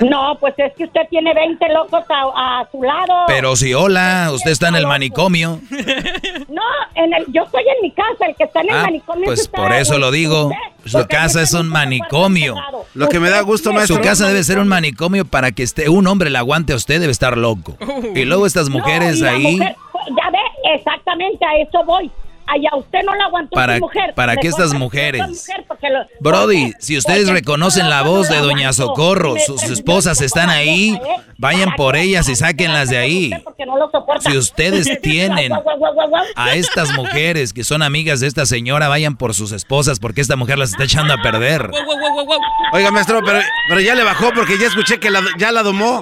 No, 0.01 0.37
pues 0.39 0.53
es 0.57 0.73
que 0.73 0.85
usted 0.85 1.01
tiene 1.09 1.33
20 1.33 1.69
locos 1.73 2.03
a, 2.09 2.59
a 2.61 2.67
su 2.71 2.81
lado. 2.81 3.25
Pero 3.27 3.55
si 3.55 3.73
hola, 3.73 4.31
usted 4.33 4.51
está 4.51 4.69
en 4.69 4.75
el 4.75 4.87
manicomio. 4.87 5.59
No, 6.49 6.61
en 6.95 7.13
el, 7.13 7.25
yo 7.31 7.43
estoy 7.43 7.61
en 7.63 7.81
mi 7.81 7.91
casa, 7.91 8.25
el 8.27 8.35
que 8.35 8.43
está 8.45 8.61
en 8.61 8.69
el 8.69 8.75
Ah, 8.75 8.81
manicomio. 8.83 9.25
pues 9.25 9.41
está 9.41 9.57
por 9.57 9.71
eso 9.71 9.97
lo 9.99 10.09
digo. 10.11 10.45
usted, 10.83 10.99
Su 11.01 11.07
casa 11.07 11.41
es 11.43 11.53
un 11.53 11.67
manicomio. 11.69 12.55
Lo 12.95 13.07
que 13.09 13.19
me 13.19 13.29
da 13.29 13.41
gusto, 13.41 13.71
maestro. 13.71 13.97
Su 13.97 14.01
casa 14.01 14.27
debe 14.27 14.43
ser 14.43 14.57
un 14.59 14.67
manicomio 14.67 15.25
para 15.25 15.51
que 15.51 15.63
esté 15.63 15.89
un 15.89 16.07
hombre 16.07 16.29
la 16.29 16.39
aguante 16.39 16.73
a 16.73 16.75
usted, 16.75 16.99
debe 16.99 17.11
estar 17.11 17.37
loco. 17.37 17.77
Y 18.15 18.25
luego 18.25 18.45
estas 18.47 18.69
mujeres 18.69 19.21
ahí. 19.21 19.57
mujer- 19.57 19.75
ya 20.17 20.29
ve, 20.31 20.73
exactamente 20.75 21.45
a 21.45 21.55
eso 21.61 21.83
voy. 21.85 22.11
Allá 22.53 22.69
usted 22.77 22.99
no 23.03 23.15
la 23.15 23.25
aguantó 23.25 23.55
¿Para- 23.55 23.75
su 23.77 23.81
mujer. 23.81 24.13
para 24.15 24.35
qué 24.37 24.47
estas 24.47 24.73
mujeres? 24.75 25.21
mujer, 25.27 25.65
lo- 25.91 26.05
Brody, 26.19 26.73
si 26.79 26.97
ustedes 26.97 27.29
reconocen 27.29 27.89
la 27.89 28.03
voz 28.03 28.29
de 28.29 28.37
Doña 28.37 28.71
Socorro, 28.73 29.35
sus 29.43 29.63
esposas 29.63 30.21
están 30.21 30.49
ahí, 30.51 30.99
vayan 31.39 31.71
por 31.75 31.95
ellas 31.95 32.29
y 32.29 32.35
sáquenlas 32.35 32.89
de 32.89 32.97
ahí. 32.97 33.31
Si 34.19 34.37
ustedes 34.37 34.87
tienen 35.01 35.51
a 36.35 36.53
estas 36.53 36.93
mujeres 36.95 37.53
que 37.53 37.63
son 37.63 37.81
amigas 37.81 38.19
de 38.19 38.27
esta 38.27 38.45
señora, 38.45 38.87
vayan 38.87 39.15
por 39.17 39.33
sus 39.33 39.51
esposas 39.51 39.99
porque 39.99 40.21
esta 40.21 40.35
mujer 40.35 40.57
las 40.59 40.71
está 40.71 40.83
echando 40.83 41.13
a 41.13 41.21
perder. 41.21 41.71
Oiga, 42.73 42.91
maestro, 42.91 43.21
pero, 43.25 43.39
pero 43.67 43.81
ya 43.81 43.95
le 43.95 44.03
bajó 44.03 44.31
porque 44.33 44.57
ya 44.59 44.67
escuché 44.67 44.99
que 44.99 45.09
la- 45.09 45.23
ya 45.37 45.51
la 45.51 45.63
domó. 45.63 46.01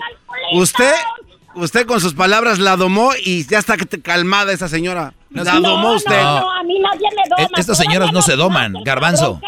Usted, 0.53 0.91
usted 1.55 1.85
con 1.85 1.99
sus 2.01 2.13
palabras 2.13 2.59
la 2.59 2.75
domó 2.77 3.11
y 3.23 3.45
ya 3.47 3.59
está 3.59 3.75
calmada 4.03 4.51
esa 4.53 4.67
señora. 4.67 5.13
La 5.29 5.43
domó 5.59 5.93
usted. 5.93 6.21
No, 6.21 6.41
no, 6.41 6.51
a 6.51 6.63
mí 6.63 6.79
nadie 6.79 7.07
me 7.15 7.29
doma. 7.29 7.43
E- 7.43 7.59
Estas 7.59 7.77
señoras 7.77 8.11
no 8.11 8.21
se 8.21 8.35
doman, 8.35 8.73
garbanzo. 8.83 9.39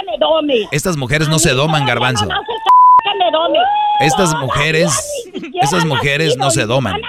Estas 0.72 0.98
mujeres 0.98 1.28
no 1.30 1.40
se 1.40 1.52
doman, 1.52 1.86
garbanzo. 1.86 2.28
Estas 4.00 4.34
mujeres, 4.36 4.92
estas 5.62 5.86
mujeres 5.86 6.36
no 6.38 6.50
se 6.52 6.66
doman. 6.66 7.00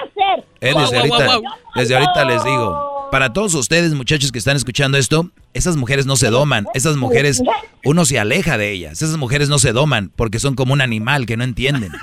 Eh, 0.61 0.73
desde 0.75 0.97
ahorita, 0.97 1.39
desde 1.75 1.95
ahorita 1.95 2.25
les 2.25 2.43
digo, 2.43 2.94
para 3.15 3.31
todos 3.31 3.53
ustedes, 3.53 3.93
muchachos 3.93 4.29
que 4.33 4.39
están 4.39 4.57
escuchando 4.57 4.97
esto, 4.97 5.29
esas 5.53 5.77
mujeres 5.77 6.05
no 6.05 6.17
se 6.17 6.29
doman, 6.29 6.65
esas 6.73 6.97
mujeres, 6.97 7.41
uno 7.85 8.03
se 8.03 8.19
aleja 8.19 8.57
de 8.57 8.73
ellas, 8.73 9.01
esas 9.01 9.15
mujeres 9.15 9.47
no 9.47 9.57
se 9.57 9.71
doman 9.71 10.11
porque 10.17 10.37
son 10.37 10.53
como 10.53 10.73
un 10.73 10.81
animal 10.81 11.25
que 11.25 11.37
no 11.37 11.45
entienden. 11.45 11.93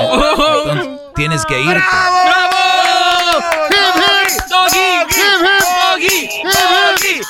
Entonces, 0.00 0.88
tienes 1.14 1.44
que 1.44 1.60
irte. 1.60 1.84
Doggy, 4.48 6.28
doggy, 6.54 7.20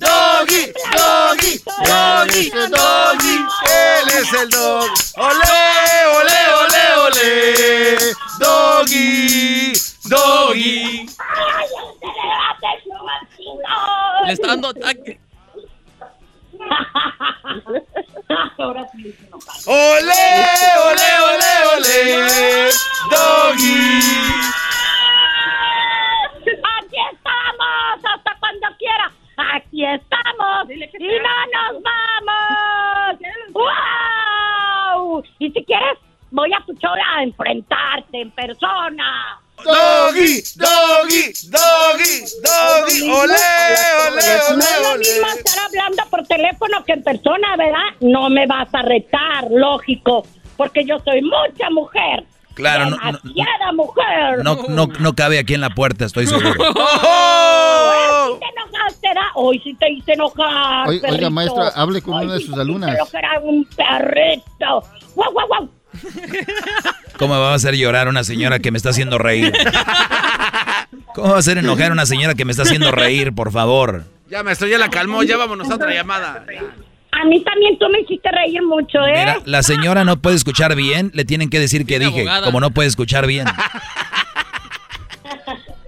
doggy, 0.00 0.72
doggy, 0.90 1.62
doggy, 1.86 2.50
doggy. 2.50 3.36
Él 3.70 4.08
es 4.20 4.32
el 4.42 4.48
dog. 4.50 4.90
Ole, 5.18 6.06
ole, 6.18 6.38
ole, 6.58 6.84
ole. 7.06 8.16
Doggy 8.40 9.89
doggy. 10.10 11.06
Le 14.26 14.32
está 14.32 14.48
dando 14.48 14.68
ataque. 14.68 15.20
Ole, 19.66 20.26
ole, 20.88 21.10
ole, 21.30 21.52
ole. 21.76 22.70
Doggy. 23.10 24.00
Aquí 26.76 26.98
estamos 27.12 28.04
hasta 28.04 28.36
cuando 28.40 28.66
quiera. 28.78 29.06
Aquí 29.54 29.84
estamos 29.84 30.70
y 30.70 31.08
no 31.24 31.36
nos 31.54 31.82
vamos. 31.82 33.18
¡Wow! 33.52 35.22
Y 35.38 35.50
si 35.50 35.64
quieres, 35.64 35.98
voy 36.30 36.52
a 36.52 36.64
tu 36.66 36.74
show 36.74 36.92
a 36.92 37.22
enfrentarte 37.22 38.20
en 38.20 38.30
persona. 38.32 39.40
Doggy, 39.64 40.42
doggy, 40.56 41.32
doggy, 41.50 42.24
doggy. 42.42 43.10
Ole, 43.10 43.12
ole, 43.12 43.20
No 43.20 44.08
ole, 44.10 44.18
es 44.20 44.82
lo 44.82 44.98
mismo 44.98 45.26
estar 45.36 45.58
hablando 45.66 46.02
por 46.10 46.26
teléfono 46.26 46.84
que 46.84 46.92
en 46.92 47.02
persona, 47.02 47.56
¿verdad? 47.56 47.88
No 48.00 48.28
me 48.30 48.46
vas 48.46 48.68
a 48.74 48.82
retar, 48.82 49.46
lógico, 49.50 50.26
porque 50.56 50.84
yo 50.84 50.98
soy 51.04 51.22
mucha 51.22 51.70
mujer. 51.70 52.24
Claro, 52.54 52.86
no, 52.90 52.96
no, 52.98 53.72
mujer. 53.74 54.44
no, 54.44 54.56
no, 54.68 54.86
no 54.98 55.12
cabe 55.14 55.38
aquí 55.38 55.54
en 55.54 55.60
la 55.62 55.70
puerta, 55.70 56.04
estoy 56.04 56.26
seguro. 56.28 56.48
Ahora 56.62 58.26
sí 58.26 58.38
te 58.38 58.46
enojaste, 58.46 59.08
¿verdad? 59.08 59.22
Hoy 59.34 59.60
sí 59.64 59.74
te 59.74 59.90
hice 59.90 60.12
enojar. 60.12 60.88
Oiga, 60.88 61.30
maestra, 61.30 61.68
hable 61.68 62.02
con 62.02 62.14
Hoy 62.14 62.24
una 62.24 62.34
de 62.34 62.40
sí 62.40 62.46
sus 62.46 62.54
te 62.54 62.60
alumnas. 62.60 62.98
lo 62.98 63.06
que 63.06 63.16
era 63.18 63.40
un 63.40 63.64
perrito. 63.64 64.82
¡Guau, 65.14 65.32
guau, 65.32 65.46
guau! 65.46 65.68
¿Cómo 67.18 67.38
va 67.38 67.52
a 67.52 67.54
hacer 67.54 67.74
llorar 67.76 68.08
una 68.08 68.24
señora 68.24 68.58
que 68.58 68.70
me 68.70 68.78
está 68.78 68.90
haciendo 68.90 69.18
reír? 69.18 69.52
¿Cómo 71.14 71.30
va 71.30 71.36
a 71.36 71.38
hacer 71.40 71.58
enojar 71.58 71.90
a 71.90 71.92
una 71.92 72.06
señora 72.06 72.34
que 72.34 72.44
me 72.44 72.52
está 72.52 72.62
haciendo 72.62 72.90
reír, 72.92 73.32
por 73.34 73.52
favor? 73.52 74.04
Ya, 74.30 74.42
maestro, 74.42 74.68
ya 74.68 74.78
la 74.78 74.88
calmó. 74.88 75.22
Ya 75.22 75.36
vámonos 75.36 75.70
a 75.70 75.74
otra 75.74 75.92
llamada. 75.92 76.44
A 77.12 77.24
mí 77.24 77.42
también 77.44 77.76
tú 77.78 77.86
me 77.92 78.00
hiciste 78.00 78.30
reír 78.30 78.62
mucho, 78.62 78.98
¿eh? 79.04 79.12
Mira, 79.18 79.38
la 79.44 79.62
señora 79.62 80.04
no 80.04 80.18
puede 80.22 80.36
escuchar 80.36 80.74
bien, 80.76 81.10
le 81.12 81.24
tienen 81.24 81.50
que 81.50 81.58
decir 81.58 81.84
que 81.84 81.98
dije, 81.98 82.20
abogada. 82.20 82.46
como 82.46 82.60
no 82.60 82.70
puede 82.70 82.88
escuchar 82.88 83.26
bien. 83.26 83.46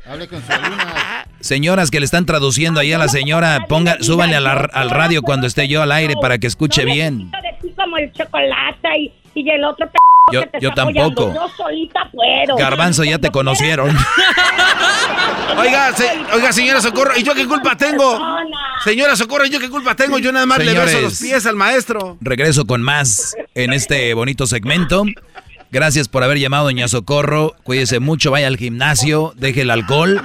Hable 0.07 0.29
con 0.29 0.45
su 0.45 0.53
alumna. 0.53 1.27
Señoras 1.41 1.91
que 1.91 2.01
le 2.01 2.05
están 2.05 2.27
traduciendo 2.27 2.81
ahí 2.81 2.93
a 2.93 2.99
la 2.99 3.09
señora, 3.09 3.67
ponga, 3.69 3.97
súbanle 4.01 4.37
a 4.37 4.41
la- 4.41 4.69
al 4.73 4.91
radio 4.91 5.23
cuando 5.23 5.47
esté 5.47 5.69
yo 5.69 5.81
al 5.83 5.93
aire 5.93 6.15
para 6.21 6.39
que 6.39 6.47
escuche 6.49 6.85
bien. 6.85 7.31
de 7.31 7.39
ti 7.63 7.73
como 7.77 7.97
el 7.97 8.13
chocolate 8.13 8.89
y, 8.99 9.13
y 9.35 9.49
el 9.51 9.65
otro 9.65 9.87
p 9.91 9.99
Yo- 10.33 10.41
que 10.43 10.47
te 10.47 10.61
yo 10.61 10.69
está 10.71 10.83
apoyando. 10.83 11.15
tampoco. 11.25 11.35
Yo 11.49 11.55
solita 11.65 12.09
puedo. 12.13 12.57
Garbanzo, 12.57 13.05
ya 13.05 13.19
te 13.19 13.31
conocieron. 13.31 13.95
Oiga, 15.59 15.93
se- 15.95 16.11
oiga, 16.35 16.53
señora 16.53 16.81
Socorro, 16.81 17.13
¿y 17.17 17.23
yo 17.23 17.35
qué 17.35 17.47
culpa 17.47 17.77
tengo? 17.77 18.19
Señora 18.85 19.17
Socorro, 19.17 19.45
¿y 19.45 19.51
yo 19.51 19.61
qué 19.61 19.69
culpa 19.69 19.95
tengo? 19.95 20.19
Yo 20.19 20.33
nada 20.33 20.47
más 20.47 20.59
le 20.59 20.73
beso 20.73 21.01
los 21.01 21.21
pies 21.21 21.45
al 21.47 21.57
maestro. 21.57 22.17
Regreso 22.21 22.67
con 22.67 22.83
más 22.83 23.35
en 23.55 23.73
este 23.73 24.15
bonito 24.15 24.47
segmento. 24.47 25.05
Gracias 25.71 26.09
por 26.09 26.23
haber 26.25 26.39
llamado, 26.39 26.65
doña 26.65 26.89
Socorro. 26.89 27.55
Cuídese 27.65 27.99
mucho, 28.01 28.31
vaya 28.31 28.47
al 28.47 28.57
gimnasio, 28.57 29.33
deje 29.37 29.63
el 29.63 29.71
alcohol 29.71 30.23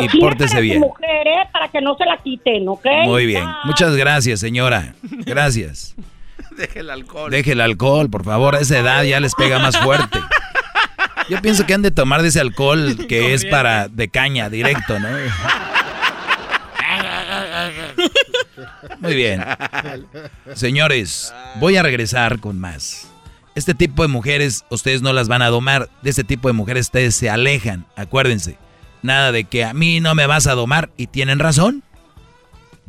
y 0.00 0.20
pórtese 0.20 0.60
bien. 0.60 0.80
mujer, 0.80 1.26
¿eh? 1.26 1.48
Para 1.52 1.68
que 1.68 1.80
no 1.80 1.96
se 1.96 2.04
la 2.06 2.16
quiten, 2.18 2.66
¿ok? 2.68 2.86
Muy 3.04 3.26
bien. 3.26 3.44
Muchas 3.64 3.94
gracias, 3.96 4.40
señora. 4.40 4.94
Gracias. 5.02 5.94
Deje 6.56 6.80
el 6.80 6.90
alcohol. 6.90 7.30
Deje 7.30 7.52
el 7.52 7.60
alcohol, 7.60 8.10
por 8.10 8.24
favor. 8.24 8.56
A 8.56 8.60
esa 8.60 8.78
edad 8.78 9.02
ya 9.04 9.20
les 9.20 9.34
pega 9.34 9.58
más 9.58 9.76
fuerte. 9.78 10.18
Yo 11.28 11.40
pienso 11.40 11.66
que 11.66 11.74
han 11.74 11.82
de 11.82 11.90
tomar 11.90 12.22
de 12.22 12.28
ese 12.28 12.40
alcohol 12.40 13.06
que 13.08 13.34
es 13.34 13.44
para 13.44 13.88
de 13.88 14.08
caña, 14.08 14.50
directo, 14.50 14.98
¿no? 14.98 15.08
Muy 18.98 19.14
bien. 19.14 19.44
Señores, 20.54 21.32
voy 21.56 21.76
a 21.76 21.82
regresar 21.82 22.40
con 22.40 22.58
más. 22.58 23.06
Este 23.54 23.74
tipo 23.74 24.02
de 24.02 24.08
mujeres, 24.08 24.64
ustedes 24.70 25.02
no 25.02 25.12
las 25.12 25.28
van 25.28 25.42
a 25.42 25.48
domar. 25.48 25.88
De 26.02 26.10
este 26.10 26.24
tipo 26.24 26.48
de 26.48 26.54
mujeres 26.54 26.86
ustedes 26.86 27.14
se 27.14 27.30
alejan. 27.30 27.86
Acuérdense. 27.96 28.58
Nada 29.02 29.32
de 29.32 29.44
que 29.44 29.64
a 29.64 29.72
mí 29.72 30.00
no 30.00 30.14
me 30.14 30.26
vas 30.26 30.46
a 30.46 30.54
domar. 30.54 30.90
Y 30.96 31.06
tienen 31.06 31.38
razón. 31.38 31.82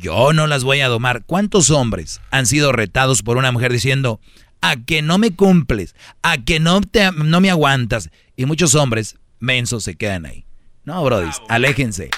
Yo 0.02 0.32
no 0.32 0.48
las 0.48 0.64
voy 0.64 0.80
a 0.80 0.88
domar. 0.88 1.22
¿Cuántos 1.24 1.70
hombres 1.70 2.20
han 2.32 2.46
sido 2.46 2.72
retados 2.72 3.22
por 3.22 3.36
una 3.36 3.52
mujer 3.52 3.72
diciendo, 3.72 4.18
a 4.60 4.74
que 4.74 5.00
no 5.00 5.16
me 5.16 5.34
cumples, 5.36 5.94
a 6.22 6.38
que 6.38 6.58
no, 6.58 6.80
te, 6.80 7.12
no 7.12 7.40
me 7.40 7.50
aguantas? 7.50 8.10
Y 8.34 8.44
muchos 8.44 8.74
hombres 8.74 9.16
mensos 9.38 9.84
se 9.84 9.94
quedan 9.94 10.26
ahí. 10.26 10.44
No, 10.84 11.04
Brody, 11.04 11.30
aléjense. 11.48 12.10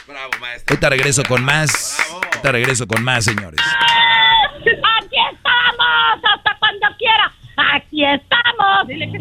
Ahorita 0.66 0.88
regreso 0.88 1.22
con 1.28 1.44
más. 1.44 1.98
Ahorita 2.10 2.52
regreso 2.52 2.86
con 2.86 3.04
más, 3.04 3.26
señores. 3.26 3.60
Aquí 3.60 5.16
estamos 5.30 6.24
hasta 6.34 6.56
cuando 6.58 6.86
quiera. 6.96 7.32
Aquí 7.74 8.02
estamos. 8.02 8.88
Y 8.88 9.06
no 9.06 9.12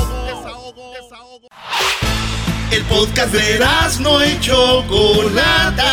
El 2.72 2.82
podcast 2.86 3.32
de 3.32 3.60
no 4.00 4.24
y 4.24 4.40
Chocolata. 4.40 5.86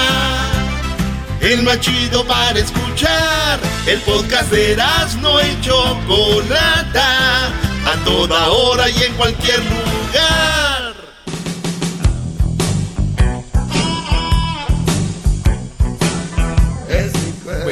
El 1.39 1.61
más 1.61 1.79
chido 1.81 2.25
para 2.25 2.57
escuchar. 2.57 3.59
El 3.85 4.01
podcast 4.01 4.51
de 4.51 4.75
no 5.21 5.39
y 5.39 5.61
Chocolata. 5.61 7.49
A 7.85 7.93
toda 8.03 8.49
hora 8.49 8.89
y 8.89 9.03
en 9.03 9.13
cualquier 9.13 9.59
lugar. 9.59 10.58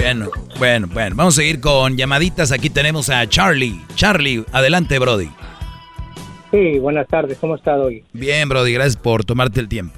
Bueno, 0.08 0.30
bueno, 0.58 0.88
bueno. 0.94 1.16
Vamos 1.18 1.38
a 1.38 1.42
seguir 1.42 1.60
con 1.60 1.98
llamaditas. 1.98 2.54
Aquí 2.54 2.70
tenemos 2.70 3.10
a 3.10 3.28
Charlie. 3.28 3.82
Charlie, 3.96 4.46
adelante, 4.54 5.00
Brody. 5.00 5.28
Sí, 6.50 6.80
buenas 6.80 7.08
tardes, 7.10 7.38
¿cómo 7.40 7.56
está 7.56 7.76
hoy? 7.76 8.06
Bien, 8.14 8.48
Brody, 8.48 8.72
gracias 8.72 8.96
por 8.96 9.26
tomarte 9.26 9.60
el 9.60 9.68
tiempo. 9.68 9.94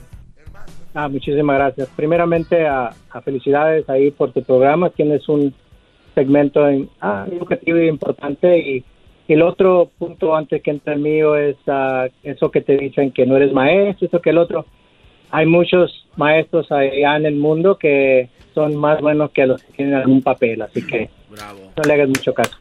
Ah, 0.95 1.07
muchísimas 1.09 1.57
gracias. 1.57 1.89
Primeramente, 1.95 2.65
a, 2.65 2.89
a 3.11 3.21
felicidades 3.21 3.87
ahí 3.87 4.09
por 4.09 4.31
tu 4.31 4.41
programa. 4.41 4.89
Tienes 4.89 5.29
un 5.29 5.53
segmento 6.15 6.67
en, 6.67 6.89
ah, 7.01 7.27
educativo 7.31 7.77
y 7.77 7.87
importante. 7.87 8.57
Y, 8.57 8.85
el 9.27 9.43
otro 9.43 9.91
punto 9.99 10.35
antes 10.35 10.63
que 10.63 10.71
entre 10.71 10.95
el 10.95 11.01
mío 11.01 11.35
es 11.35 11.55
ah, 11.67 12.07
eso 12.23 12.49
que 12.49 12.61
te 12.61 12.77
dicen 12.77 13.11
que 13.11 13.27
no 13.27 13.37
eres 13.37 13.53
maestro, 13.53 14.07
eso 14.07 14.19
que 14.19 14.31
el 14.31 14.39
otro. 14.39 14.65
Hay 15.31 15.45
muchos 15.45 16.05
maestros 16.15 16.71
allá 16.71 17.17
en 17.17 17.25
el 17.25 17.35
mundo 17.35 17.77
que 17.77 18.29
son 18.53 18.75
más 18.75 19.01
buenos 19.01 19.31
que 19.31 19.45
los 19.45 19.61
que 19.63 19.73
tienen 19.73 19.95
algún 19.95 20.21
papel, 20.21 20.61
así 20.61 20.85
que 20.85 21.09
no 21.29 21.83
le 21.83 21.93
hagas 21.93 22.09
mucho 22.09 22.33
caso. 22.33 22.55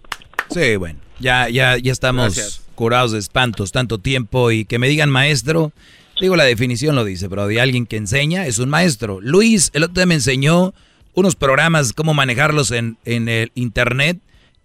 Sí, 0.51 0.77
bueno, 0.77 0.99
ya, 1.19 1.49
ya, 1.49 1.77
ya 1.77 1.93
estamos 1.93 2.63
curados 2.75 3.13
de 3.13 3.19
espantos 3.19 3.73
tanto 3.73 3.99
tiempo 3.99 4.51
y 4.51 4.65
que 4.65 4.79
me 4.79 4.89
digan 4.89 5.11
maestro, 5.11 5.73
digo 6.21 6.37
la 6.37 6.45
definición 6.45 6.95
lo 6.95 7.05
dice, 7.05 7.29
pero 7.29 7.47
de 7.47 7.61
alguien 7.61 7.87
que 7.87 7.97
enseña 7.97 8.47
es 8.47 8.59
un 8.59 8.69
maestro. 8.69 9.21
Luis, 9.21 9.71
el 9.75 9.85
otro 9.85 9.95
día 9.95 10.07
me 10.07 10.15
enseñó 10.15 10.75
unos 11.15 11.35
programas, 11.35 11.93
cómo 11.93 12.15
manejarlos 12.15 12.71
en, 12.71 12.97
en 13.05 13.29
el 13.29 13.51
internet 13.55 14.19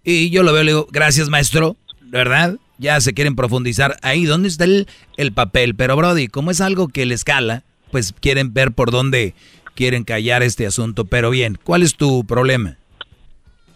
y 0.04 0.30
yo 0.30 0.42
lo 0.42 0.52
veo 0.52 0.62
y 0.62 0.66
le 0.66 0.72
digo, 0.72 0.86
gracias 0.92 1.28
maestro, 1.28 1.76
¿verdad? 2.02 2.56
Ya 2.78 3.00
se 3.00 3.14
quieren 3.14 3.34
profundizar 3.34 3.96
ahí, 4.02 4.24
¿dónde 4.24 4.48
está 4.48 4.64
el, 4.64 4.86
el 5.16 5.32
papel? 5.32 5.74
Pero 5.74 5.96
Brody, 5.96 6.28
como 6.28 6.50
es 6.50 6.60
algo 6.60 6.88
que 6.88 7.06
le 7.06 7.14
escala, 7.14 7.64
pues 7.94 8.12
quieren 8.12 8.52
ver 8.52 8.72
por 8.72 8.90
dónde 8.90 9.34
quieren 9.76 10.02
callar 10.02 10.42
este 10.42 10.66
asunto. 10.66 11.04
Pero 11.04 11.30
bien, 11.30 11.56
¿cuál 11.62 11.84
es 11.84 11.96
tu 11.96 12.24
problema? 12.26 12.76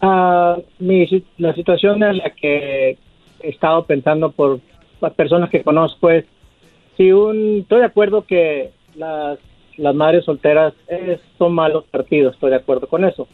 Ah, 0.01 0.57
mi, 0.77 1.07
la 1.37 1.53
situación 1.55 2.03
en 2.03 2.17
la 2.17 2.31
que 2.31 2.97
he 3.39 3.49
estado 3.49 3.85
pensando 3.85 4.31
por 4.31 4.59
las 4.99 5.13
personas 5.13 5.49
que 5.49 5.63
conozco 5.63 6.09
es, 6.09 6.25
si 6.97 7.13
un, 7.13 7.59
estoy 7.59 7.79
de 7.79 7.85
acuerdo 7.85 8.25
que 8.25 8.71
las, 8.95 9.39
las 9.77 9.95
madres 9.95 10.25
solteras 10.25 10.73
son 11.37 11.53
malos 11.53 11.85
partidos, 11.85 12.33
estoy 12.33 12.49
de 12.49 12.57
acuerdo 12.57 12.87
con 12.87 13.05
eso. 13.05 13.25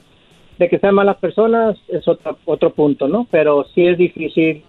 De 0.60 0.70
que 0.70 0.78
sean 0.78 0.94
malas 0.94 1.18
personas 1.18 1.78
es 1.88 2.08
otro, 2.08 2.38
otro 2.46 2.70
punto, 2.74 3.08
¿no? 3.08 3.26
Pero 3.32 3.66
sí 3.74 3.88
es 3.88 3.98
difícil 3.98 4.64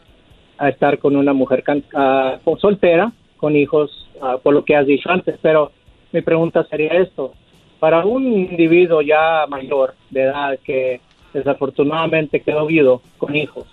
estar 0.66 0.98
con 0.98 1.14
una 1.14 1.34
mujer 1.34 1.62
can, 1.62 1.84
ah, 1.94 2.38
soltera, 2.58 3.12
con 3.36 3.54
hijos, 3.54 4.08
ah, 4.22 4.38
por 4.42 4.54
lo 4.54 4.64
que 4.64 4.76
has 4.76 4.86
dicho 4.86 5.10
antes, 5.10 5.38
pero 5.42 5.72
mi 6.16 6.22
pregunta 6.22 6.64
sería 6.64 6.94
esto. 6.94 7.34
Para 7.78 8.06
un 8.06 8.24
individuo 8.24 9.02
ya 9.02 9.44
mayor 9.46 9.94
de 10.08 10.22
edad 10.22 10.58
que 10.64 11.02
desafortunadamente 11.34 12.40
quedó 12.40 12.64
viudo 12.64 13.02
con 13.18 13.36
hijos, 13.36 13.66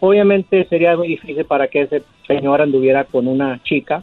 obviamente 0.00 0.64
sería 0.70 0.96
muy 0.96 1.08
difícil 1.08 1.44
para 1.44 1.68
que 1.68 1.82
ese 1.82 2.02
señor 2.26 2.62
anduviera 2.62 3.04
con 3.04 3.28
una 3.28 3.62
chica, 3.62 4.02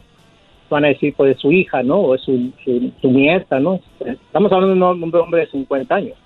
van 0.70 0.84
a 0.84 0.88
decir 0.88 1.14
pues 1.16 1.36
su 1.40 1.50
hija, 1.50 1.82
¿no? 1.82 2.00
O 2.00 2.16
su, 2.16 2.52
su, 2.64 3.10
nieta, 3.10 3.58
¿no? 3.58 3.80
Estamos 4.06 4.52
hablando 4.52 4.94
de 4.94 5.02
un 5.02 5.14
hombre 5.16 5.40
de 5.40 5.50
50 5.50 5.94
años. 5.96 6.16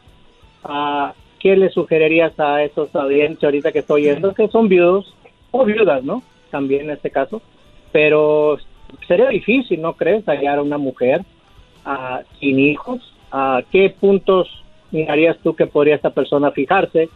Ah, 0.62 1.14
¿Qué 1.40 1.56
le 1.56 1.70
sugerirías 1.70 2.38
a 2.38 2.62
esos 2.62 2.94
audiencias 2.94 3.44
ahorita 3.44 3.72
que 3.72 3.78
estoy 3.78 4.02
oyendo 4.02 4.34
que 4.34 4.48
son 4.48 4.68
viudos 4.68 5.14
o 5.50 5.64
viudas, 5.64 6.04
¿no? 6.04 6.22
También 6.50 6.82
en 6.82 6.90
este 6.90 7.10
caso. 7.10 7.40
Pero 7.90 8.58
sería 9.06 9.28
difícil, 9.28 9.80
¿no 9.80 9.94
crees? 9.94 10.26
Hallar 10.26 10.58
a 10.58 10.62
una 10.62 10.76
mujer 10.76 11.22
uh, 11.88 12.24
sin 12.38 12.58
hijos. 12.58 13.00
¿A 13.32 13.62
qué 13.70 13.94
puntos 13.98 14.48
mirarías 14.90 15.36
tú 15.42 15.54
que 15.54 15.66
podría 15.66 15.96
esta 15.96 16.10
persona 16.10 16.50
fijarse? 16.50 17.08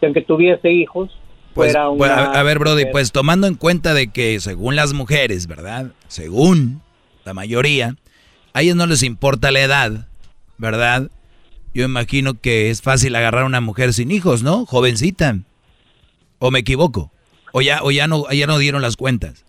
Que 0.00 0.06
aunque 0.06 0.22
tuviese 0.22 0.72
hijos, 0.72 1.10
pues, 1.54 1.72
fuera 1.72 1.88
pues, 1.88 2.10
una... 2.10 2.24
a, 2.32 2.42
ver, 2.42 2.58
Brody, 2.58 2.86
pues 2.86 3.12
tomando 3.12 3.46
en 3.46 3.54
cuenta 3.54 3.94
de 3.94 4.08
que 4.08 4.40
según 4.40 4.76
las 4.76 4.92
mujeres, 4.92 5.46
¿verdad? 5.46 5.92
Según 6.08 6.82
la 7.24 7.34
mayoría, 7.34 7.96
a 8.52 8.62
ellas 8.62 8.76
no 8.76 8.86
les 8.86 9.02
importa 9.02 9.50
la 9.50 9.60
edad, 9.60 10.08
¿verdad? 10.58 11.10
Yo 11.72 11.84
imagino 11.84 12.34
que 12.40 12.70
es 12.70 12.82
fácil 12.82 13.14
agarrar 13.16 13.42
a 13.42 13.46
una 13.46 13.60
mujer 13.60 13.92
sin 13.92 14.10
hijos, 14.10 14.42
¿no? 14.42 14.64
Jovencita. 14.66 15.38
¿O 16.38 16.50
me 16.50 16.60
equivoco? 16.60 17.10
¿O 17.52 17.62
ya, 17.62 17.82
o 17.82 17.90
ya, 17.90 18.06
no, 18.06 18.30
ya 18.30 18.46
no 18.46 18.58
dieron 18.58 18.82
las 18.82 18.96
cuentas? 18.96 19.44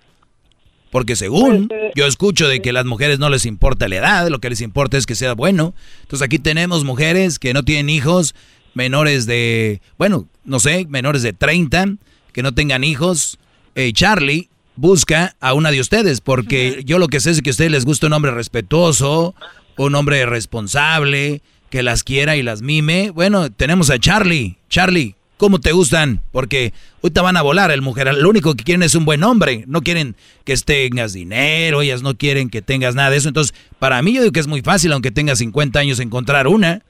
Porque 0.96 1.18
según 1.18 1.68
pues, 1.68 1.82
eh, 1.82 1.92
yo 1.94 2.06
escucho 2.06 2.48
de 2.48 2.62
que 2.62 2.70
a 2.70 2.72
las 2.72 2.86
mujeres 2.86 3.20
no 3.20 3.28
les 3.28 3.46
importa 3.46 3.90
la 3.90 3.98
edad, 3.98 4.30
lo 4.30 4.40
que 4.40 4.50
les 4.50 4.62
importa 4.62 4.96
es 4.96 5.06
que 5.06 5.14
sea 5.14 5.34
bueno. 5.34 5.74
Entonces 6.04 6.26
aquí 6.26 6.40
tenemos 6.40 6.86
mujeres 6.86 7.38
que 7.38 7.54
no 7.54 7.64
tienen 7.64 7.90
hijos 7.90 8.34
menores 8.76 9.26
de, 9.26 9.82
bueno, 9.98 10.30
no 10.46 10.62
sé, 10.62 10.86
menores 10.88 11.22
de 11.22 11.34
30, 11.34 11.98
que 12.32 12.44
no 12.44 12.54
tengan 12.54 12.86
hijos. 12.86 13.40
Eh, 13.76 13.92
Charlie 13.92 14.48
busca 14.78 15.36
a 15.42 15.54
una 15.54 15.70
de 15.70 15.82
ustedes, 15.82 16.22
porque 16.22 16.82
yo 16.86 16.98
lo 16.98 17.10
que 17.10 17.20
sé 17.20 17.32
es 17.32 17.42
que 17.42 17.50
a 17.50 17.52
ustedes 17.52 17.72
les 17.72 17.84
gusta 17.84 18.08
un 18.08 18.14
hombre 18.14 18.32
respetuoso, 18.32 19.36
un 19.76 19.96
hombre 19.96 20.26
responsable, 20.26 21.42
que 21.70 21.84
las 21.84 22.06
quiera 22.06 22.38
y 22.38 22.42
las 22.42 22.62
mime. 22.62 23.12
Bueno, 23.12 23.52
tenemos 23.52 23.90
a 23.90 24.00
Charlie. 24.00 24.60
Charlie, 24.70 25.15
¿Cómo 25.38 25.60
te 25.60 25.74
gustan? 25.74 26.22
Porque 26.32 26.72
ahorita 27.04 27.22
van 27.22 27.36
a 27.36 27.42
volar 27.42 27.72
el 27.72 27.82
mujer. 27.82 28.14
Lo 28.16 28.30
único 28.30 28.56
que 28.56 28.64
quieren 28.64 28.84
es 28.84 28.96
un 28.96 29.04
buen 29.04 29.24
hombre. 29.24 29.66
No 29.68 29.82
quieren 29.82 30.16
que 30.46 30.56
tengas 30.56 31.14
dinero, 31.14 31.82
ellas 31.82 32.02
no 32.02 32.16
quieren 32.16 32.50
que 32.50 32.62
tengas 32.62 32.96
nada 32.96 33.10
de 33.10 33.18
eso. 33.18 33.28
Entonces, 33.28 33.54
para 33.78 34.02
mí 34.02 34.14
yo 34.14 34.22
digo 34.22 34.32
que 34.32 34.40
es 34.40 34.48
muy 34.48 34.62
fácil, 34.62 34.94
aunque 34.94 35.12
tengas 35.12 35.40
50 35.40 35.80
años, 35.80 36.00
encontrar 36.00 36.48
una. 36.48 36.82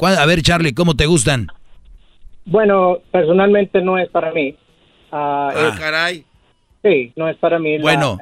A 0.00 0.26
ver, 0.26 0.42
Charlie, 0.42 0.72
¿cómo 0.72 0.94
te 0.94 1.06
gustan? 1.06 1.48
Bueno, 2.44 2.98
personalmente 3.10 3.82
no 3.82 3.98
es 3.98 4.08
para 4.10 4.32
mí. 4.32 4.54
ah, 5.10 5.50
ah. 5.54 5.76
caray. 5.78 6.24
Sí, 6.82 7.12
no 7.16 7.28
es 7.28 7.36
para 7.36 7.58
mí. 7.58 7.78
Bueno, 7.78 8.18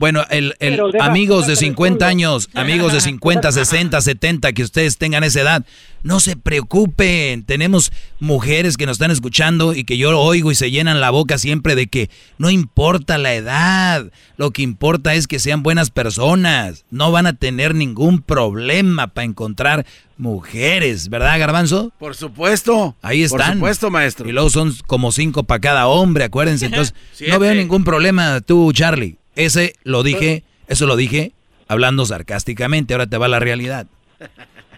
bueno, 0.00 0.24
el, 0.30 0.54
el 0.60 0.80
amigos 1.00 1.46
de 1.46 1.56
50 1.56 2.06
años, 2.06 2.48
amigos 2.54 2.92
de 2.92 3.00
50, 3.00 3.52
60, 3.52 4.00
70, 4.00 4.52
que 4.52 4.62
ustedes 4.62 4.98
tengan 4.98 5.24
esa 5.24 5.40
edad, 5.40 5.66
no 6.02 6.20
se 6.20 6.36
preocupen. 6.36 7.44
Tenemos 7.44 7.92
mujeres 8.20 8.76
que 8.76 8.86
nos 8.86 8.94
están 8.94 9.10
escuchando 9.10 9.74
y 9.74 9.84
que 9.84 9.96
yo 9.96 10.18
oigo 10.18 10.50
y 10.50 10.54
se 10.54 10.70
llenan 10.70 11.00
la 11.00 11.10
boca 11.10 11.38
siempre 11.38 11.74
de 11.74 11.88
que 11.88 12.10
no 12.38 12.50
importa 12.50 13.18
la 13.18 13.34
edad, 13.34 14.10
lo 14.36 14.50
que 14.52 14.62
importa 14.62 15.14
es 15.14 15.26
que 15.26 15.38
sean 15.38 15.62
buenas 15.62 15.90
personas. 15.90 16.84
No 16.90 17.10
van 17.10 17.26
a 17.26 17.32
tener 17.32 17.74
ningún 17.74 18.22
problema 18.22 19.08
para 19.08 19.24
encontrar 19.24 19.86
mujeres, 20.16 21.08
¿verdad, 21.08 21.38
Garbanzo? 21.38 21.92
Por 21.98 22.14
supuesto. 22.14 22.96
Ahí 23.02 23.22
están. 23.22 23.38
Por 23.38 23.54
supuesto, 23.54 23.90
maestro. 23.90 24.28
Y 24.28 24.32
luego 24.32 24.50
son 24.50 24.74
como 24.86 25.12
cinco 25.12 25.44
para 25.44 25.60
cada 25.60 25.86
hombre, 25.86 26.24
acuérdense. 26.24 26.66
Entonces, 26.66 26.94
no 27.28 27.38
veo 27.38 27.54
ningún 27.54 27.84
problema 27.84 28.40
tú, 28.40 28.72
Charlie. 28.72 29.18
Ese 29.38 29.74
lo 29.84 30.02
dije, 30.02 30.42
eso 30.66 30.86
lo 30.86 30.96
dije 30.96 31.32
hablando 31.68 32.04
sarcásticamente. 32.04 32.92
Ahora 32.92 33.06
te 33.06 33.16
va 33.16 33.28
la 33.28 33.38
realidad. 33.38 33.86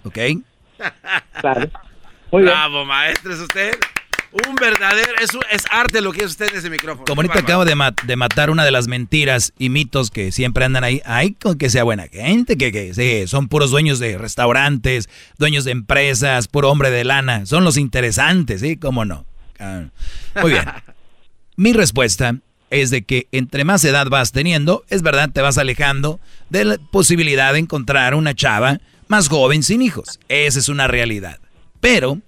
¿Ok? 0.05 0.19
Claro. 1.41 1.71
Bravo, 2.31 2.85
maestro, 2.85 3.33
es 3.33 3.41
usted. 3.41 3.73
Un 4.33 4.55
verdadero, 4.55 5.13
es, 5.21 5.31
es 5.51 5.65
arte 5.73 6.03
lo 6.03 6.13
que 6.13 6.21
es 6.21 6.33
usted 6.33 6.51
en 6.51 6.59
ese 6.59 6.69
micrófono. 6.69 7.07
Como 7.07 7.23
ahorita 7.23 7.41
acabo 7.41 7.65
de, 7.65 7.75
de, 8.05 8.17
matar 8.17 8.51
una 8.51 8.65
de 8.65 8.71
las 8.71 8.87
mentiras 8.87 9.53
y 9.59 9.71
mitos 9.71 10.11
que 10.11 10.31
siempre 10.31 10.67
andan 10.67 10.85
ahí. 10.85 11.01
Ay, 11.07 11.33
con 11.33 11.57
que 11.57 11.71
sea 11.71 11.83
buena 11.83 12.07
gente, 12.07 12.59
que, 12.59 12.71
que 12.71 12.95
sí, 12.95 13.27
son 13.27 13.49
puros 13.49 13.71
dueños 13.71 13.99
de 13.99 14.19
restaurantes, 14.19 15.09
dueños 15.39 15.65
de 15.65 15.73
empresas, 15.73 16.49
puro 16.49 16.71
hombre 16.71 16.91
de 16.91 17.03
lana. 17.03 17.47
Son 17.47 17.65
los 17.65 17.79
interesantes, 17.79 18.61
¿sí? 18.61 18.77
¿Cómo 18.77 19.07
no? 19.07 19.25
Ah, 19.59 19.87
muy 20.43 20.53
bien. 20.53 20.67
Mi 21.57 21.73
respuesta 21.73 22.37
es 22.71 22.91
de 22.91 23.03
que 23.03 23.27
entre 23.33 23.65
más 23.65 23.85
edad 23.85 24.09
vas 24.09 24.33
teniendo, 24.33 24.85
es 24.89 25.03
verdad, 25.03 25.31
te 25.31 25.43
vas 25.43 25.59
alejando 25.59 26.21
de 26.49 26.65
la 26.65 26.79
posibilidad 26.91 27.53
de 27.53 27.59
encontrar 27.59 28.15
una 28.15 28.35
chava 28.35 28.81
más 29.09 29.29
joven 29.29 29.63
sin 29.63 29.83
hijos. 29.83 30.21
Esa 30.29 30.59
es 30.61 30.69
una 30.69 30.87
realidad. 30.87 31.41
Pero 31.81 32.21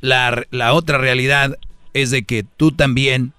la, 0.00 0.44
la 0.50 0.72
otra 0.72 0.98
realidad 0.98 1.56
es 1.94 2.10
de 2.10 2.24
que 2.24 2.42
tú 2.42 2.72
también 2.72 3.32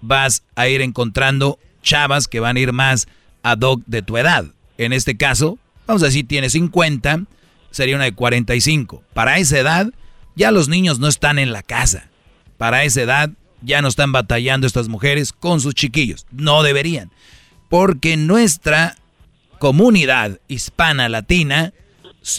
vas 0.00 0.44
a 0.54 0.68
ir 0.68 0.82
encontrando 0.82 1.58
chavas 1.82 2.28
que 2.28 2.40
van 2.40 2.56
a 2.56 2.60
ir 2.60 2.72
más 2.72 3.08
ad 3.42 3.60
hoc 3.60 3.82
de 3.86 4.02
tu 4.02 4.16
edad. 4.18 4.44
En 4.76 4.92
este 4.92 5.16
caso, 5.16 5.58
vamos 5.86 6.02
a 6.02 6.06
decir, 6.06 6.28
tienes 6.28 6.52
50, 6.52 7.24
sería 7.70 7.96
una 7.96 8.04
de 8.04 8.14
45. 8.14 9.02
Para 9.14 9.38
esa 9.38 9.58
edad, 9.58 9.88
ya 10.36 10.50
los 10.50 10.68
niños 10.68 10.98
no 10.98 11.08
están 11.08 11.38
en 11.38 11.52
la 11.52 11.62
casa. 11.62 12.08
Para 12.58 12.84
esa 12.84 13.02
edad, 13.02 13.30
ya 13.62 13.82
no 13.82 13.88
están 13.88 14.12
batallando 14.12 14.66
estas 14.66 14.88
mujeres 14.88 15.32
con 15.32 15.60
sus 15.60 15.74
chiquillos. 15.74 16.26
No 16.30 16.62
deberían. 16.62 17.10
Porque 17.68 18.16
nuestra 18.16 18.96
comunidad 19.58 20.40
hispana, 20.48 21.08
latina, 21.08 21.72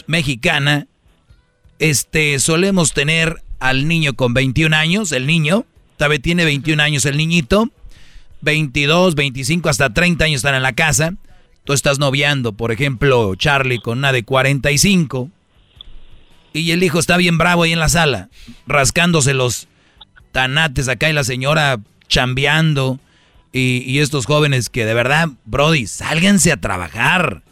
mexicana, 0.06 0.86
este, 1.78 2.38
solemos 2.38 2.92
tener 2.92 3.42
al 3.58 3.86
niño 3.86 4.14
con 4.14 4.34
21 4.34 4.74
años, 4.74 5.12
el 5.12 5.26
niño, 5.26 5.66
vez 6.08 6.22
tiene 6.22 6.44
21 6.44 6.82
años 6.82 7.04
el 7.04 7.16
niñito, 7.16 7.70
22, 8.42 9.14
25, 9.14 9.68
hasta 9.68 9.92
30 9.92 10.24
años 10.24 10.36
están 10.36 10.54
en 10.54 10.62
la 10.62 10.72
casa. 10.72 11.14
Tú 11.64 11.74
estás 11.74 11.98
noviando, 11.98 12.52
por 12.52 12.72
ejemplo, 12.72 13.34
Charlie 13.34 13.80
con 13.80 13.98
una 13.98 14.12
de 14.12 14.24
45. 14.24 15.30
Y 16.52 16.70
el 16.72 16.82
hijo 16.82 16.98
está 16.98 17.16
bien 17.16 17.38
bravo 17.38 17.62
ahí 17.62 17.72
en 17.72 17.78
la 17.78 17.88
sala, 17.88 18.28
rascándose 18.66 19.34
los 19.34 19.68
tanates 20.32 20.88
acá 20.88 21.08
y 21.10 21.12
la 21.12 21.24
señora 21.24 21.80
chambeando. 22.08 22.98
Y, 23.52 23.82
y 23.86 23.98
estos 23.98 24.26
jóvenes 24.26 24.68
que 24.68 24.84
de 24.84 24.94
verdad, 24.94 25.28
Brody, 25.44 25.86
sálganse 25.86 26.52
a 26.52 26.60
trabajar 26.60 27.42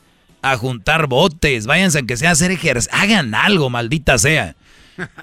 a 0.43 0.57
juntar 0.57 1.09
botes, 1.09 1.67
váyanse 1.67 1.99
aunque 1.99 2.17
sea 2.17 2.31
a 2.31 2.33
hacer 2.33 2.51
ejercicio, 2.51 2.97
hagan 2.97 3.35
algo, 3.35 3.71
maldita 3.71 4.19
sea. 4.19 4.55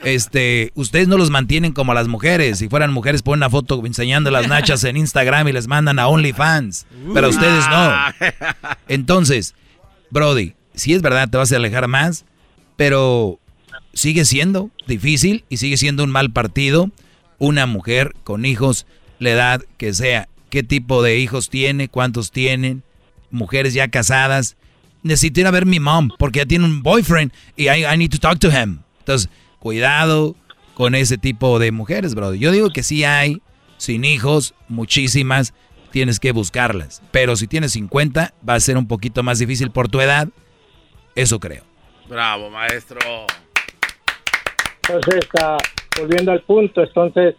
Este, 0.05 0.71
ustedes 0.75 1.09
no 1.09 1.17
los 1.17 1.31
mantienen 1.31 1.73
como 1.73 1.91
a 1.91 1.95
las 1.95 2.07
mujeres. 2.07 2.59
Si 2.59 2.69
fueran 2.69 2.93
mujeres, 2.93 3.21
ponen 3.21 3.39
una 3.39 3.49
foto 3.49 3.85
enseñando 3.85 4.31
las 4.31 4.47
nachas 4.47 4.85
en 4.85 4.95
Instagram 4.95 5.49
y 5.49 5.51
les 5.51 5.67
mandan 5.67 5.99
a 5.99 6.07
OnlyFans. 6.07 6.87
Pero 7.13 7.27
ustedes 7.27 7.65
no. 7.69 7.93
Entonces, 8.87 9.53
Brody, 10.11 10.53
sí 10.75 10.93
es 10.93 11.01
verdad, 11.01 11.29
te 11.29 11.35
vas 11.37 11.51
a 11.51 11.57
alejar 11.57 11.89
más, 11.89 12.23
pero 12.77 13.37
sigue 13.93 14.23
siendo 14.23 14.71
difícil 14.87 15.43
y 15.49 15.57
sigue 15.57 15.75
siendo 15.75 16.05
un 16.05 16.09
mal 16.09 16.31
partido 16.31 16.89
una 17.39 17.65
mujer 17.65 18.13
con 18.23 18.45
hijos, 18.45 18.85
la 19.19 19.31
edad 19.31 19.61
que 19.77 19.93
sea, 19.93 20.27
qué 20.49 20.63
tipo 20.63 21.03
de 21.03 21.17
hijos 21.17 21.49
tiene, 21.49 21.89
cuántos 21.89 22.31
tienen, 22.31 22.83
mujeres 23.31 23.73
ya 23.73 23.87
casadas. 23.89 24.57
Necesito 25.03 25.41
ir 25.41 25.47
a 25.47 25.51
ver 25.51 25.65
mi 25.65 25.79
mom 25.79 26.09
porque 26.17 26.39
ya 26.39 26.45
tiene 26.45 26.65
un 26.65 26.81
boyfriend 26.81 27.31
y 27.55 27.69
I, 27.69 27.85
I 27.85 27.97
need 27.97 28.11
to 28.11 28.19
talk 28.19 28.39
to 28.39 28.49
him. 28.49 28.79
Entonces, 28.99 29.29
cuidado 29.59 30.35
con 30.73 30.95
ese 30.95 31.17
tipo 31.17 31.59
de 31.59 31.71
mujeres, 31.71 32.15
bro. 32.15 32.33
Yo 32.33 32.51
digo 32.51 32.69
que 32.71 32.83
sí 32.83 33.03
hay, 33.03 33.41
sin 33.77 34.05
hijos, 34.05 34.53
muchísimas, 34.67 35.53
tienes 35.91 36.19
que 36.19 36.31
buscarlas. 36.31 37.01
Pero 37.11 37.35
si 37.35 37.47
tienes 37.47 37.71
50, 37.73 38.33
va 38.47 38.53
a 38.55 38.59
ser 38.59 38.77
un 38.77 38.87
poquito 38.87 39.23
más 39.23 39.39
difícil 39.39 39.71
por 39.71 39.87
tu 39.87 40.01
edad. 40.01 40.27
Eso 41.15 41.39
creo. 41.39 41.63
Bravo, 42.09 42.49
maestro. 42.49 42.99
Entonces, 44.87 45.27
ah, 45.41 45.57
volviendo 45.99 46.31
al 46.31 46.41
punto, 46.41 46.83
entonces, 46.83 47.35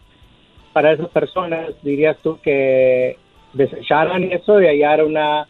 para 0.72 0.92
esas 0.92 1.08
personas, 1.08 1.70
dirías 1.82 2.16
tú 2.22 2.38
que 2.42 3.18
desecharan 3.52 4.24
eso 4.24 4.56
de 4.56 4.68
hallar 4.68 5.04
una, 5.04 5.46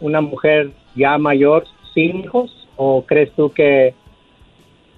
una 0.00 0.20
mujer 0.20 0.70
ya 0.94 1.18
mayor 1.18 1.64
sin 1.94 2.20
hijos, 2.20 2.68
o 2.76 3.04
crees 3.06 3.32
tú 3.34 3.52
que 3.52 3.94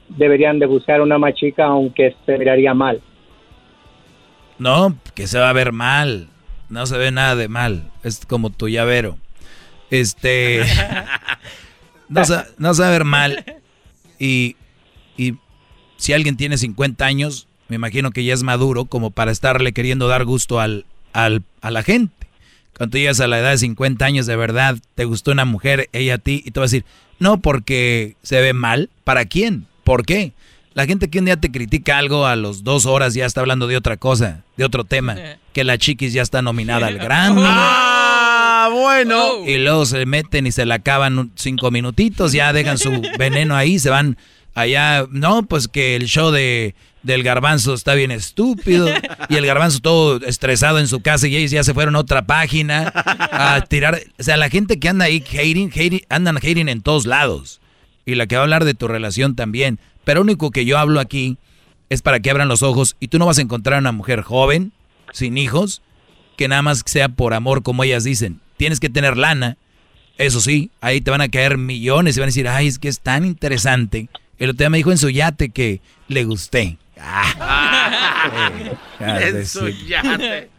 deberían 0.09 0.59
de 0.59 0.67
buscar 0.67 1.01
una 1.01 1.19
más 1.19 1.35
chica 1.35 1.67
aunque 1.67 2.15
se 2.25 2.39
miraría 2.39 2.75
mal? 2.75 3.01
No, 4.59 4.97
que 5.15 5.27
se 5.27 5.39
va 5.39 5.51
a 5.51 5.53
ver 5.53 5.73
mal. 5.73 6.29
No 6.69 6.87
se 6.87 6.99
ve 6.99 7.11
nada 7.11 7.37
de 7.37 7.49
mal. 7.49 7.91
Es 8.03 8.27
como 8.27 8.51
tu 8.51 8.69
llavero. 8.69 9.17
Este. 9.91 10.65
no, 12.09 12.25
se, 12.25 12.35
no 12.59 12.75
se 12.75 12.83
va 12.83 12.89
a 12.89 12.93
ver 12.93 13.05
mal. 13.05 13.45
Y, 14.19 14.57
y 15.17 15.35
si 15.99 16.15
alguien 16.15 16.37
tiene 16.37 16.57
50 16.57 17.05
años, 17.05 17.47
me 17.69 17.77
imagino 17.77 18.11
que 18.13 18.25
ya 18.25 18.33
es 18.33 18.43
maduro 18.43 18.87
como 18.87 19.11
para 19.11 19.31
estarle 19.31 19.73
queriendo 19.73 20.09
dar 20.09 20.25
gusto 20.25 20.61
al, 20.61 20.87
al, 21.13 21.43
a 21.61 21.71
la 21.71 21.83
gente. 21.83 22.15
Cuando 22.77 22.93
tú 22.93 22.99
llegas 22.99 23.21
a 23.21 23.27
la 23.27 23.41
edad 23.41 23.51
de 23.51 23.59
50 23.59 24.05
años, 24.05 24.27
de 24.27 24.37
verdad, 24.37 24.79
te 24.95 25.05
gustó 25.05 25.33
una 25.33 25.45
mujer, 25.45 25.91
ella 25.93 26.15
a 26.15 26.19
ti, 26.19 26.43
y 26.47 26.53
te 26.53 26.61
va 26.61 26.65
a 26.65 26.69
decir, 26.69 26.85
no 27.19 27.41
porque 27.41 28.17
se 28.23 28.41
ve 28.41 28.53
mal, 28.53 28.89
¿para 29.05 29.25
quién? 29.25 29.67
¿Por 29.83 30.07
qué? 30.07 30.33
La 30.75 30.87
gente 30.87 31.11
que 31.11 31.19
un 31.19 31.25
día 31.25 31.37
te 31.37 31.51
critica 31.51 31.99
algo, 31.99 32.25
a 32.25 32.37
los 32.37 32.63
dos 32.63 32.87
horas 32.87 33.15
ya 33.15 33.27
está 33.27 33.41
hablando 33.41 33.67
de 33.67 33.77
otra 33.77 33.97
cosa, 33.97 34.45
de 34.57 34.65
otro 34.65 34.85
tema, 34.85 35.17
que 35.53 35.65
la 35.65 35.77
chiquis 35.77 36.13
ya 36.13 36.23
está 36.23 36.41
nominada 36.41 36.87
al 36.87 36.99
Grammy. 36.99 37.43
Ah, 37.45 38.71
bueno. 38.73 39.45
Y 39.45 39.59
luego 39.59 39.85
se 39.85 40.07
meten 40.07 40.47
y 40.47 40.53
se 40.53 40.65
la 40.65 40.77
acaban 40.77 41.33
cinco 41.35 41.73
minutitos, 41.73 42.33
ya 42.33 42.53
dejan 42.53 42.79
su 42.79 43.03
veneno 43.19 43.57
ahí, 43.57 43.81
se 43.81 43.91
van 43.91 44.17
allá, 44.55 45.07
no, 45.11 45.45
pues 45.45 45.69
que 45.69 45.97
el 45.97 46.07
show 46.07 46.31
de 46.31 46.75
del 47.03 47.23
garbanzo 47.23 47.75
está 47.75 47.95
bien 47.95 48.11
estúpido 48.11 48.89
y 49.29 49.37
el 49.37 49.47
garbanzo 49.47 49.81
todo 49.81 50.21
estresado 50.27 50.79
en 50.79 50.89
su 50.89 51.01
casa 51.01 51.29
y 51.29 51.37
ellos 51.37 51.51
ya 51.51 51.65
se 51.65 51.75
fueron 51.75 51.97
a 51.97 52.01
otra 52.01 52.27
página 52.27 52.93
a 52.95 53.65
tirar, 53.69 54.01
o 54.19 54.23
sea, 54.23 54.37
la 54.37 54.51
gente 54.51 54.79
que 54.79 54.89
anda 54.89 55.07
ahí 55.07 55.25
hating, 55.27 55.71
hating 55.71 56.03
andan 56.09 56.37
hating 56.37 56.69
en 56.69 56.83
todos 56.83 57.07
lados. 57.07 57.61
Y 58.05 58.15
la 58.15 58.27
que 58.27 58.37
va 58.37 58.43
a 58.43 58.45
hablar 58.45 58.65
de 58.65 58.75
tu 58.75 58.89
relación 58.89 59.37
también, 59.37 59.79
pero 60.05 60.23
único 60.23 60.51
que 60.51 60.65
yo 60.65 60.79
hablo 60.79 60.99
aquí 60.99 61.37
es 61.91 62.03
para 62.03 62.21
que 62.21 62.31
abran 62.31 62.49
los 62.49 62.63
ojos 62.63 62.97
y 63.01 63.09
tú 63.09 63.19
no 63.19 63.27
vas 63.27 63.39
a 63.39 63.43
encontrar 63.43 63.79
una 63.79 63.93
mujer 63.93 64.23
joven, 64.23 64.73
sin 65.13 65.39
hijos, 65.39 65.83
que 66.37 66.49
nada 66.49 66.63
más 66.63 66.83
sea 66.87 67.09
por 67.09 67.35
amor 67.35 67.63
como 67.63 67.85
ellas 67.85 68.05
dicen, 68.05 68.41
tienes 68.57 68.81
que 68.81 68.91
tener 68.91 69.17
lana, 69.17 69.57
eso 70.17 70.41
sí, 70.41 70.71
ahí 70.81 71.01
te 71.01 71.11
van 71.11 71.21
a 71.21 71.29
caer 71.29 71.59
millones 71.59 72.17
y 72.17 72.21
van 72.21 72.27
a 72.27 72.33
decir, 72.33 72.49
ay, 72.49 72.67
es 72.67 72.79
que 72.79 72.89
es 72.89 73.01
tan 73.01 73.25
interesante 73.25 74.09
el 74.39 74.51
otro 74.51 74.59
día 74.59 74.71
me 74.71 74.79
dijo 74.79 74.93
en 74.93 74.99
su 74.99 75.11
yate 75.11 75.51
que 75.51 75.81
le 76.09 76.25
gusté. 76.25 76.79
Ah. 77.01 78.51
en 79.01 79.47
su 79.47 79.69
yate. 79.69 80.51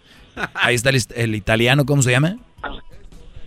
Ahí 0.53 0.75
está 0.75 0.89
el, 0.89 1.35
italiano, 1.35 1.85
¿cómo 1.85 2.01
se 2.01 2.11
llama? 2.11 2.37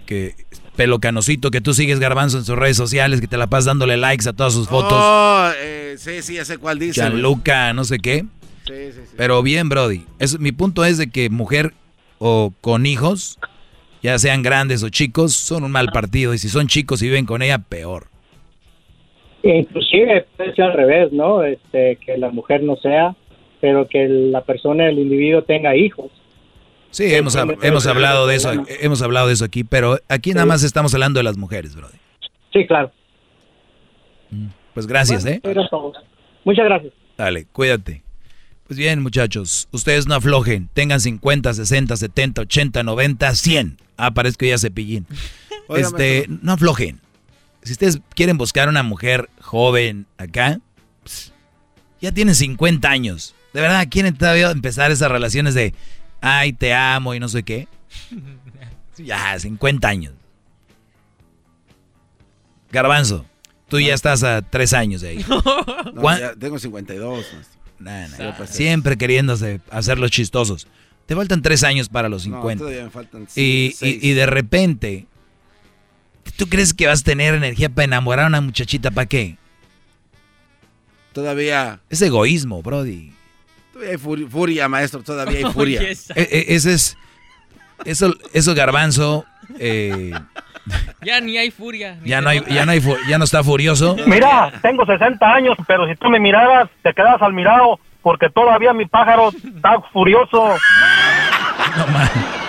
Que 0.07 0.35
pelo 0.77 1.01
canosito 1.01 1.51
que 1.51 1.61
tú 1.61 1.75
sigues 1.75 1.99
garbanzo 1.99 2.39
en 2.39 2.45
sus 2.45 2.57
redes 2.57 2.77
sociales, 2.77 3.21
que 3.21 3.29
te 3.29 3.37
la 3.37 3.47
pasas 3.47 3.67
dándole 3.67 3.97
likes 3.97 4.29
a 4.29 4.33
todas 4.33 4.53
sus 4.53 4.69
fotos. 4.69 4.93
Oh, 4.95 5.51
eh, 5.57 5.97
sí, 5.99 6.23
sí, 6.23 6.35
ya 6.35 6.45
sé 6.45 6.59
cuál 6.59 6.79
dice. 6.79 6.95
Gianluca, 6.95 7.73
no 7.73 7.85
sé 7.85 7.99
qué. 7.99 8.25
Sí, 8.67 8.73
sí, 8.93 9.01
sí. 9.05 9.15
Pero 9.17 9.43
bien, 9.43 9.69
Brody. 9.69 10.05
Es, 10.19 10.39
mi 10.39 10.53
punto 10.53 10.85
es 10.85 10.99
de 10.99 11.11
que 11.11 11.31
mujer 11.31 11.75
o 12.19 12.53
con 12.61 12.87
hijos, 12.87 13.39
ya 14.03 14.19
sean 14.19 14.43
grandes 14.43 14.83
o 14.83 14.89
chicos, 14.89 15.35
son 15.35 15.65
un 15.65 15.73
mal 15.73 15.89
partido. 15.93 16.35
Y 16.35 16.39
si 16.39 16.49
son 16.49 16.69
chicos 16.69 17.03
y 17.03 17.07
viven 17.07 17.27
con 17.27 17.43
ella, 17.43 17.59
peor. 17.59 18.12
Inclusive 19.43 20.27
puede 20.37 20.55
ser 20.55 20.65
al 20.67 20.73
revés, 20.75 21.13
¿no? 21.13 21.43
Este, 21.43 21.97
que 21.97 22.17
la 22.17 22.31
mujer 22.31 22.63
no 22.63 22.77
sea, 22.77 23.17
pero 23.61 23.89
que 23.89 24.09
la 24.09 24.43
persona, 24.43 24.89
el 24.89 24.99
individuo 24.99 25.43
tenga 25.43 25.75
hijos. 25.77 26.11
Sí, 26.91 27.13
hemos, 27.15 27.37
hemos 27.63 27.87
hablado 27.87 28.27
de 28.27 28.37
eso, 28.37 28.53
hemos 28.81 29.03
hablado 29.03 29.27
de 29.29 29.33
eso 29.33 29.45
aquí, 29.45 29.65
pero 29.65 29.99
aquí 30.09 30.33
nada 30.33 30.47
más 30.47 30.63
estamos 30.63 30.95
hablando 30.95 31.19
de 31.19 31.25
las 31.25 31.39
mujeres, 31.39 31.75
brother. 31.75 31.99
Sí, 32.53 32.67
claro. 32.67 32.93
Mm, 34.31 34.49
pues 34.75 34.87
gracias, 34.87 35.25
¿eh? 35.25 35.41
Muchas 36.45 36.65
gracias. 36.65 36.93
Dale, 37.17 37.47
cuídate. 37.51 38.03
Pues 38.67 38.79
bien, 38.79 39.03
muchachos, 39.03 39.69
ustedes 39.73 40.07
no 40.07 40.15
aflojen, 40.15 40.69
tengan 40.73 41.01
50, 41.01 41.53
60, 41.53 41.97
70, 41.97 42.43
80, 42.43 42.83
90, 42.83 43.35
100. 43.35 43.77
Ah, 43.97 44.13
parezco 44.13 44.45
ya 44.45 44.59
cepillín. 44.59 45.07
este, 45.77 46.27
no 46.29 46.53
aflojen 46.53 47.01
si 47.63 47.73
ustedes 47.73 48.01
quieren 48.15 48.39
buscar 48.39 48.69
una 48.69 48.83
mujer 48.83 49.29
joven 49.41 50.07
acá, 50.19 50.61
ya 52.01 52.13
tienen 52.13 52.35
50 52.35 52.89
años. 52.89 53.35
De 53.53 53.61
verdad, 53.61 53.87
¿quieren 53.91 54.17
todavía 54.17 54.51
empezar 54.51 54.91
esas 54.91 55.11
relaciones 55.11 55.55
de, 55.55 55.75
ay, 56.21 56.53
te 56.53 56.75
amo 56.75 57.15
y 57.15 57.21
no 57.21 57.29
sé 57.29 57.43
qué? 57.43 57.69
Ya, 58.99 59.37
50 59.39 59.89
años. 59.89 60.13
Garbanzo, 62.71 63.25
tú 63.69 63.81
ya 63.81 63.95
estás 63.95 64.23
a 64.23 64.43
3 64.43 64.73
años 64.75 65.01
de 65.01 65.09
ahí. 65.09 65.25
No, 65.95 66.19
ya 66.19 66.35
tengo 66.37 66.59
52. 66.59 67.27
Pues, 68.37 68.51
siempre 68.51 68.97
queriéndose 68.97 69.61
hacer 69.71 69.99
los 69.99 70.11
chistosos. 70.11 70.69
Te 71.07 71.17
faltan 71.17 71.43
3 71.43 71.65
años 71.65 71.89
para 71.89 72.09
los 72.09 72.23
50. 72.23 72.55
No, 72.55 72.59
todavía 72.61 72.85
me 72.85 72.91
faltan 72.91 73.27
y, 73.35 73.75
y, 73.81 74.11
y 74.11 74.13
de 74.13 74.27
repente 74.27 75.07
¿Tú 76.37 76.49
crees 76.49 76.73
que 76.75 76.87
vas 76.87 77.01
a 77.01 77.05
tener 77.05 77.35
energía 77.35 77.69
para 77.69 77.85
enamorar 77.85 78.27
a 78.27 78.29
una 78.29 78.41
muchachita? 78.41 78.91
¿Para 78.91 79.07
qué? 79.07 79.37
Todavía. 81.13 81.81
Es 81.91 82.01
egoísmo, 82.03 82.63
Brody. 82.63 83.13
Todavía 83.73 83.93
hay 83.93 84.27
furia, 84.29 84.69
maestro, 84.69 85.03
todavía 85.03 85.39
hay 85.39 85.45
furia. 85.53 85.83
E, 85.83 85.97
e, 86.17 86.55
ese 86.55 86.75
es. 86.75 86.97
Eso, 87.85 88.15
eso 88.33 88.55
garbanzo. 88.55 89.25
Eh, 89.59 90.13
ya 91.03 91.21
ni 91.21 91.37
hay 91.37 91.51
furia. 91.51 91.99
ya, 92.05 92.21
no 92.21 92.31
hay, 92.31 92.43
ya, 92.49 92.65
no 92.65 92.73
hay, 92.73 92.81
ya 93.09 93.19
no 93.19 93.25
está 93.25 93.43
furioso. 93.43 93.97
Mira, 94.07 94.53
tengo 94.63 94.87
60 94.87 95.27
años, 95.27 95.57
pero 95.67 95.87
si 95.89 95.97
tú 95.97 96.09
me 96.09 96.21
miraras, 96.21 96.69
te 96.83 96.95
quedas 96.95 97.21
al 97.21 97.33
mirado, 97.33 97.81
porque 98.03 98.31
todavía 98.31 98.73
mi 98.73 98.87
pájaro 98.87 99.31
está 99.31 99.81
furioso. 99.93 100.57
No, 101.75 101.87
man. 101.87 102.42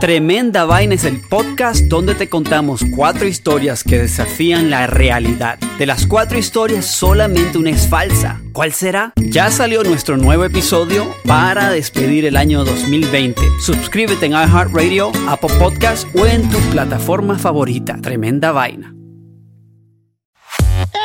Tremenda 0.00 0.64
Vaina 0.64 0.94
es 0.94 1.04
el 1.04 1.20
podcast 1.20 1.86
donde 1.86 2.14
te 2.14 2.28
contamos 2.28 2.82
cuatro 2.94 3.26
historias 3.26 3.82
que 3.82 3.98
desafían 3.98 4.70
la 4.70 4.86
realidad. 4.86 5.58
De 5.78 5.86
las 5.86 6.06
cuatro 6.06 6.38
historias, 6.38 6.86
solamente 6.86 7.58
una 7.58 7.70
es 7.70 7.88
falsa. 7.88 8.40
¿Cuál 8.52 8.72
será? 8.72 9.12
Ya 9.16 9.50
salió 9.50 9.82
nuestro 9.82 10.16
nuevo 10.16 10.44
episodio 10.44 11.12
para 11.26 11.70
despedir 11.70 12.26
el 12.26 12.36
año 12.36 12.64
2020. 12.64 13.40
Suscríbete 13.60 14.26
en 14.26 14.32
iHeartRadio, 14.32 15.10
Apple 15.28 15.54
Podcast 15.58 16.06
o 16.14 16.26
en 16.26 16.48
tu 16.48 16.58
plataforma 16.70 17.36
favorita. 17.38 17.98
Tremenda 18.00 18.52
Vaina. 18.52 18.94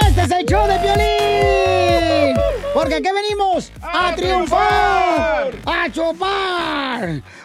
Este 0.07 0.21
es 0.21 0.31
el 0.31 0.45
show 0.45 0.67
de 0.67 0.77
violín. 0.79 2.37
Porque 2.73 2.95
aquí 2.95 3.09
venimos 3.13 3.71
a, 3.81 4.15
triunfar, 4.15 5.51
a 5.65 5.91
chupar. 5.91 7.21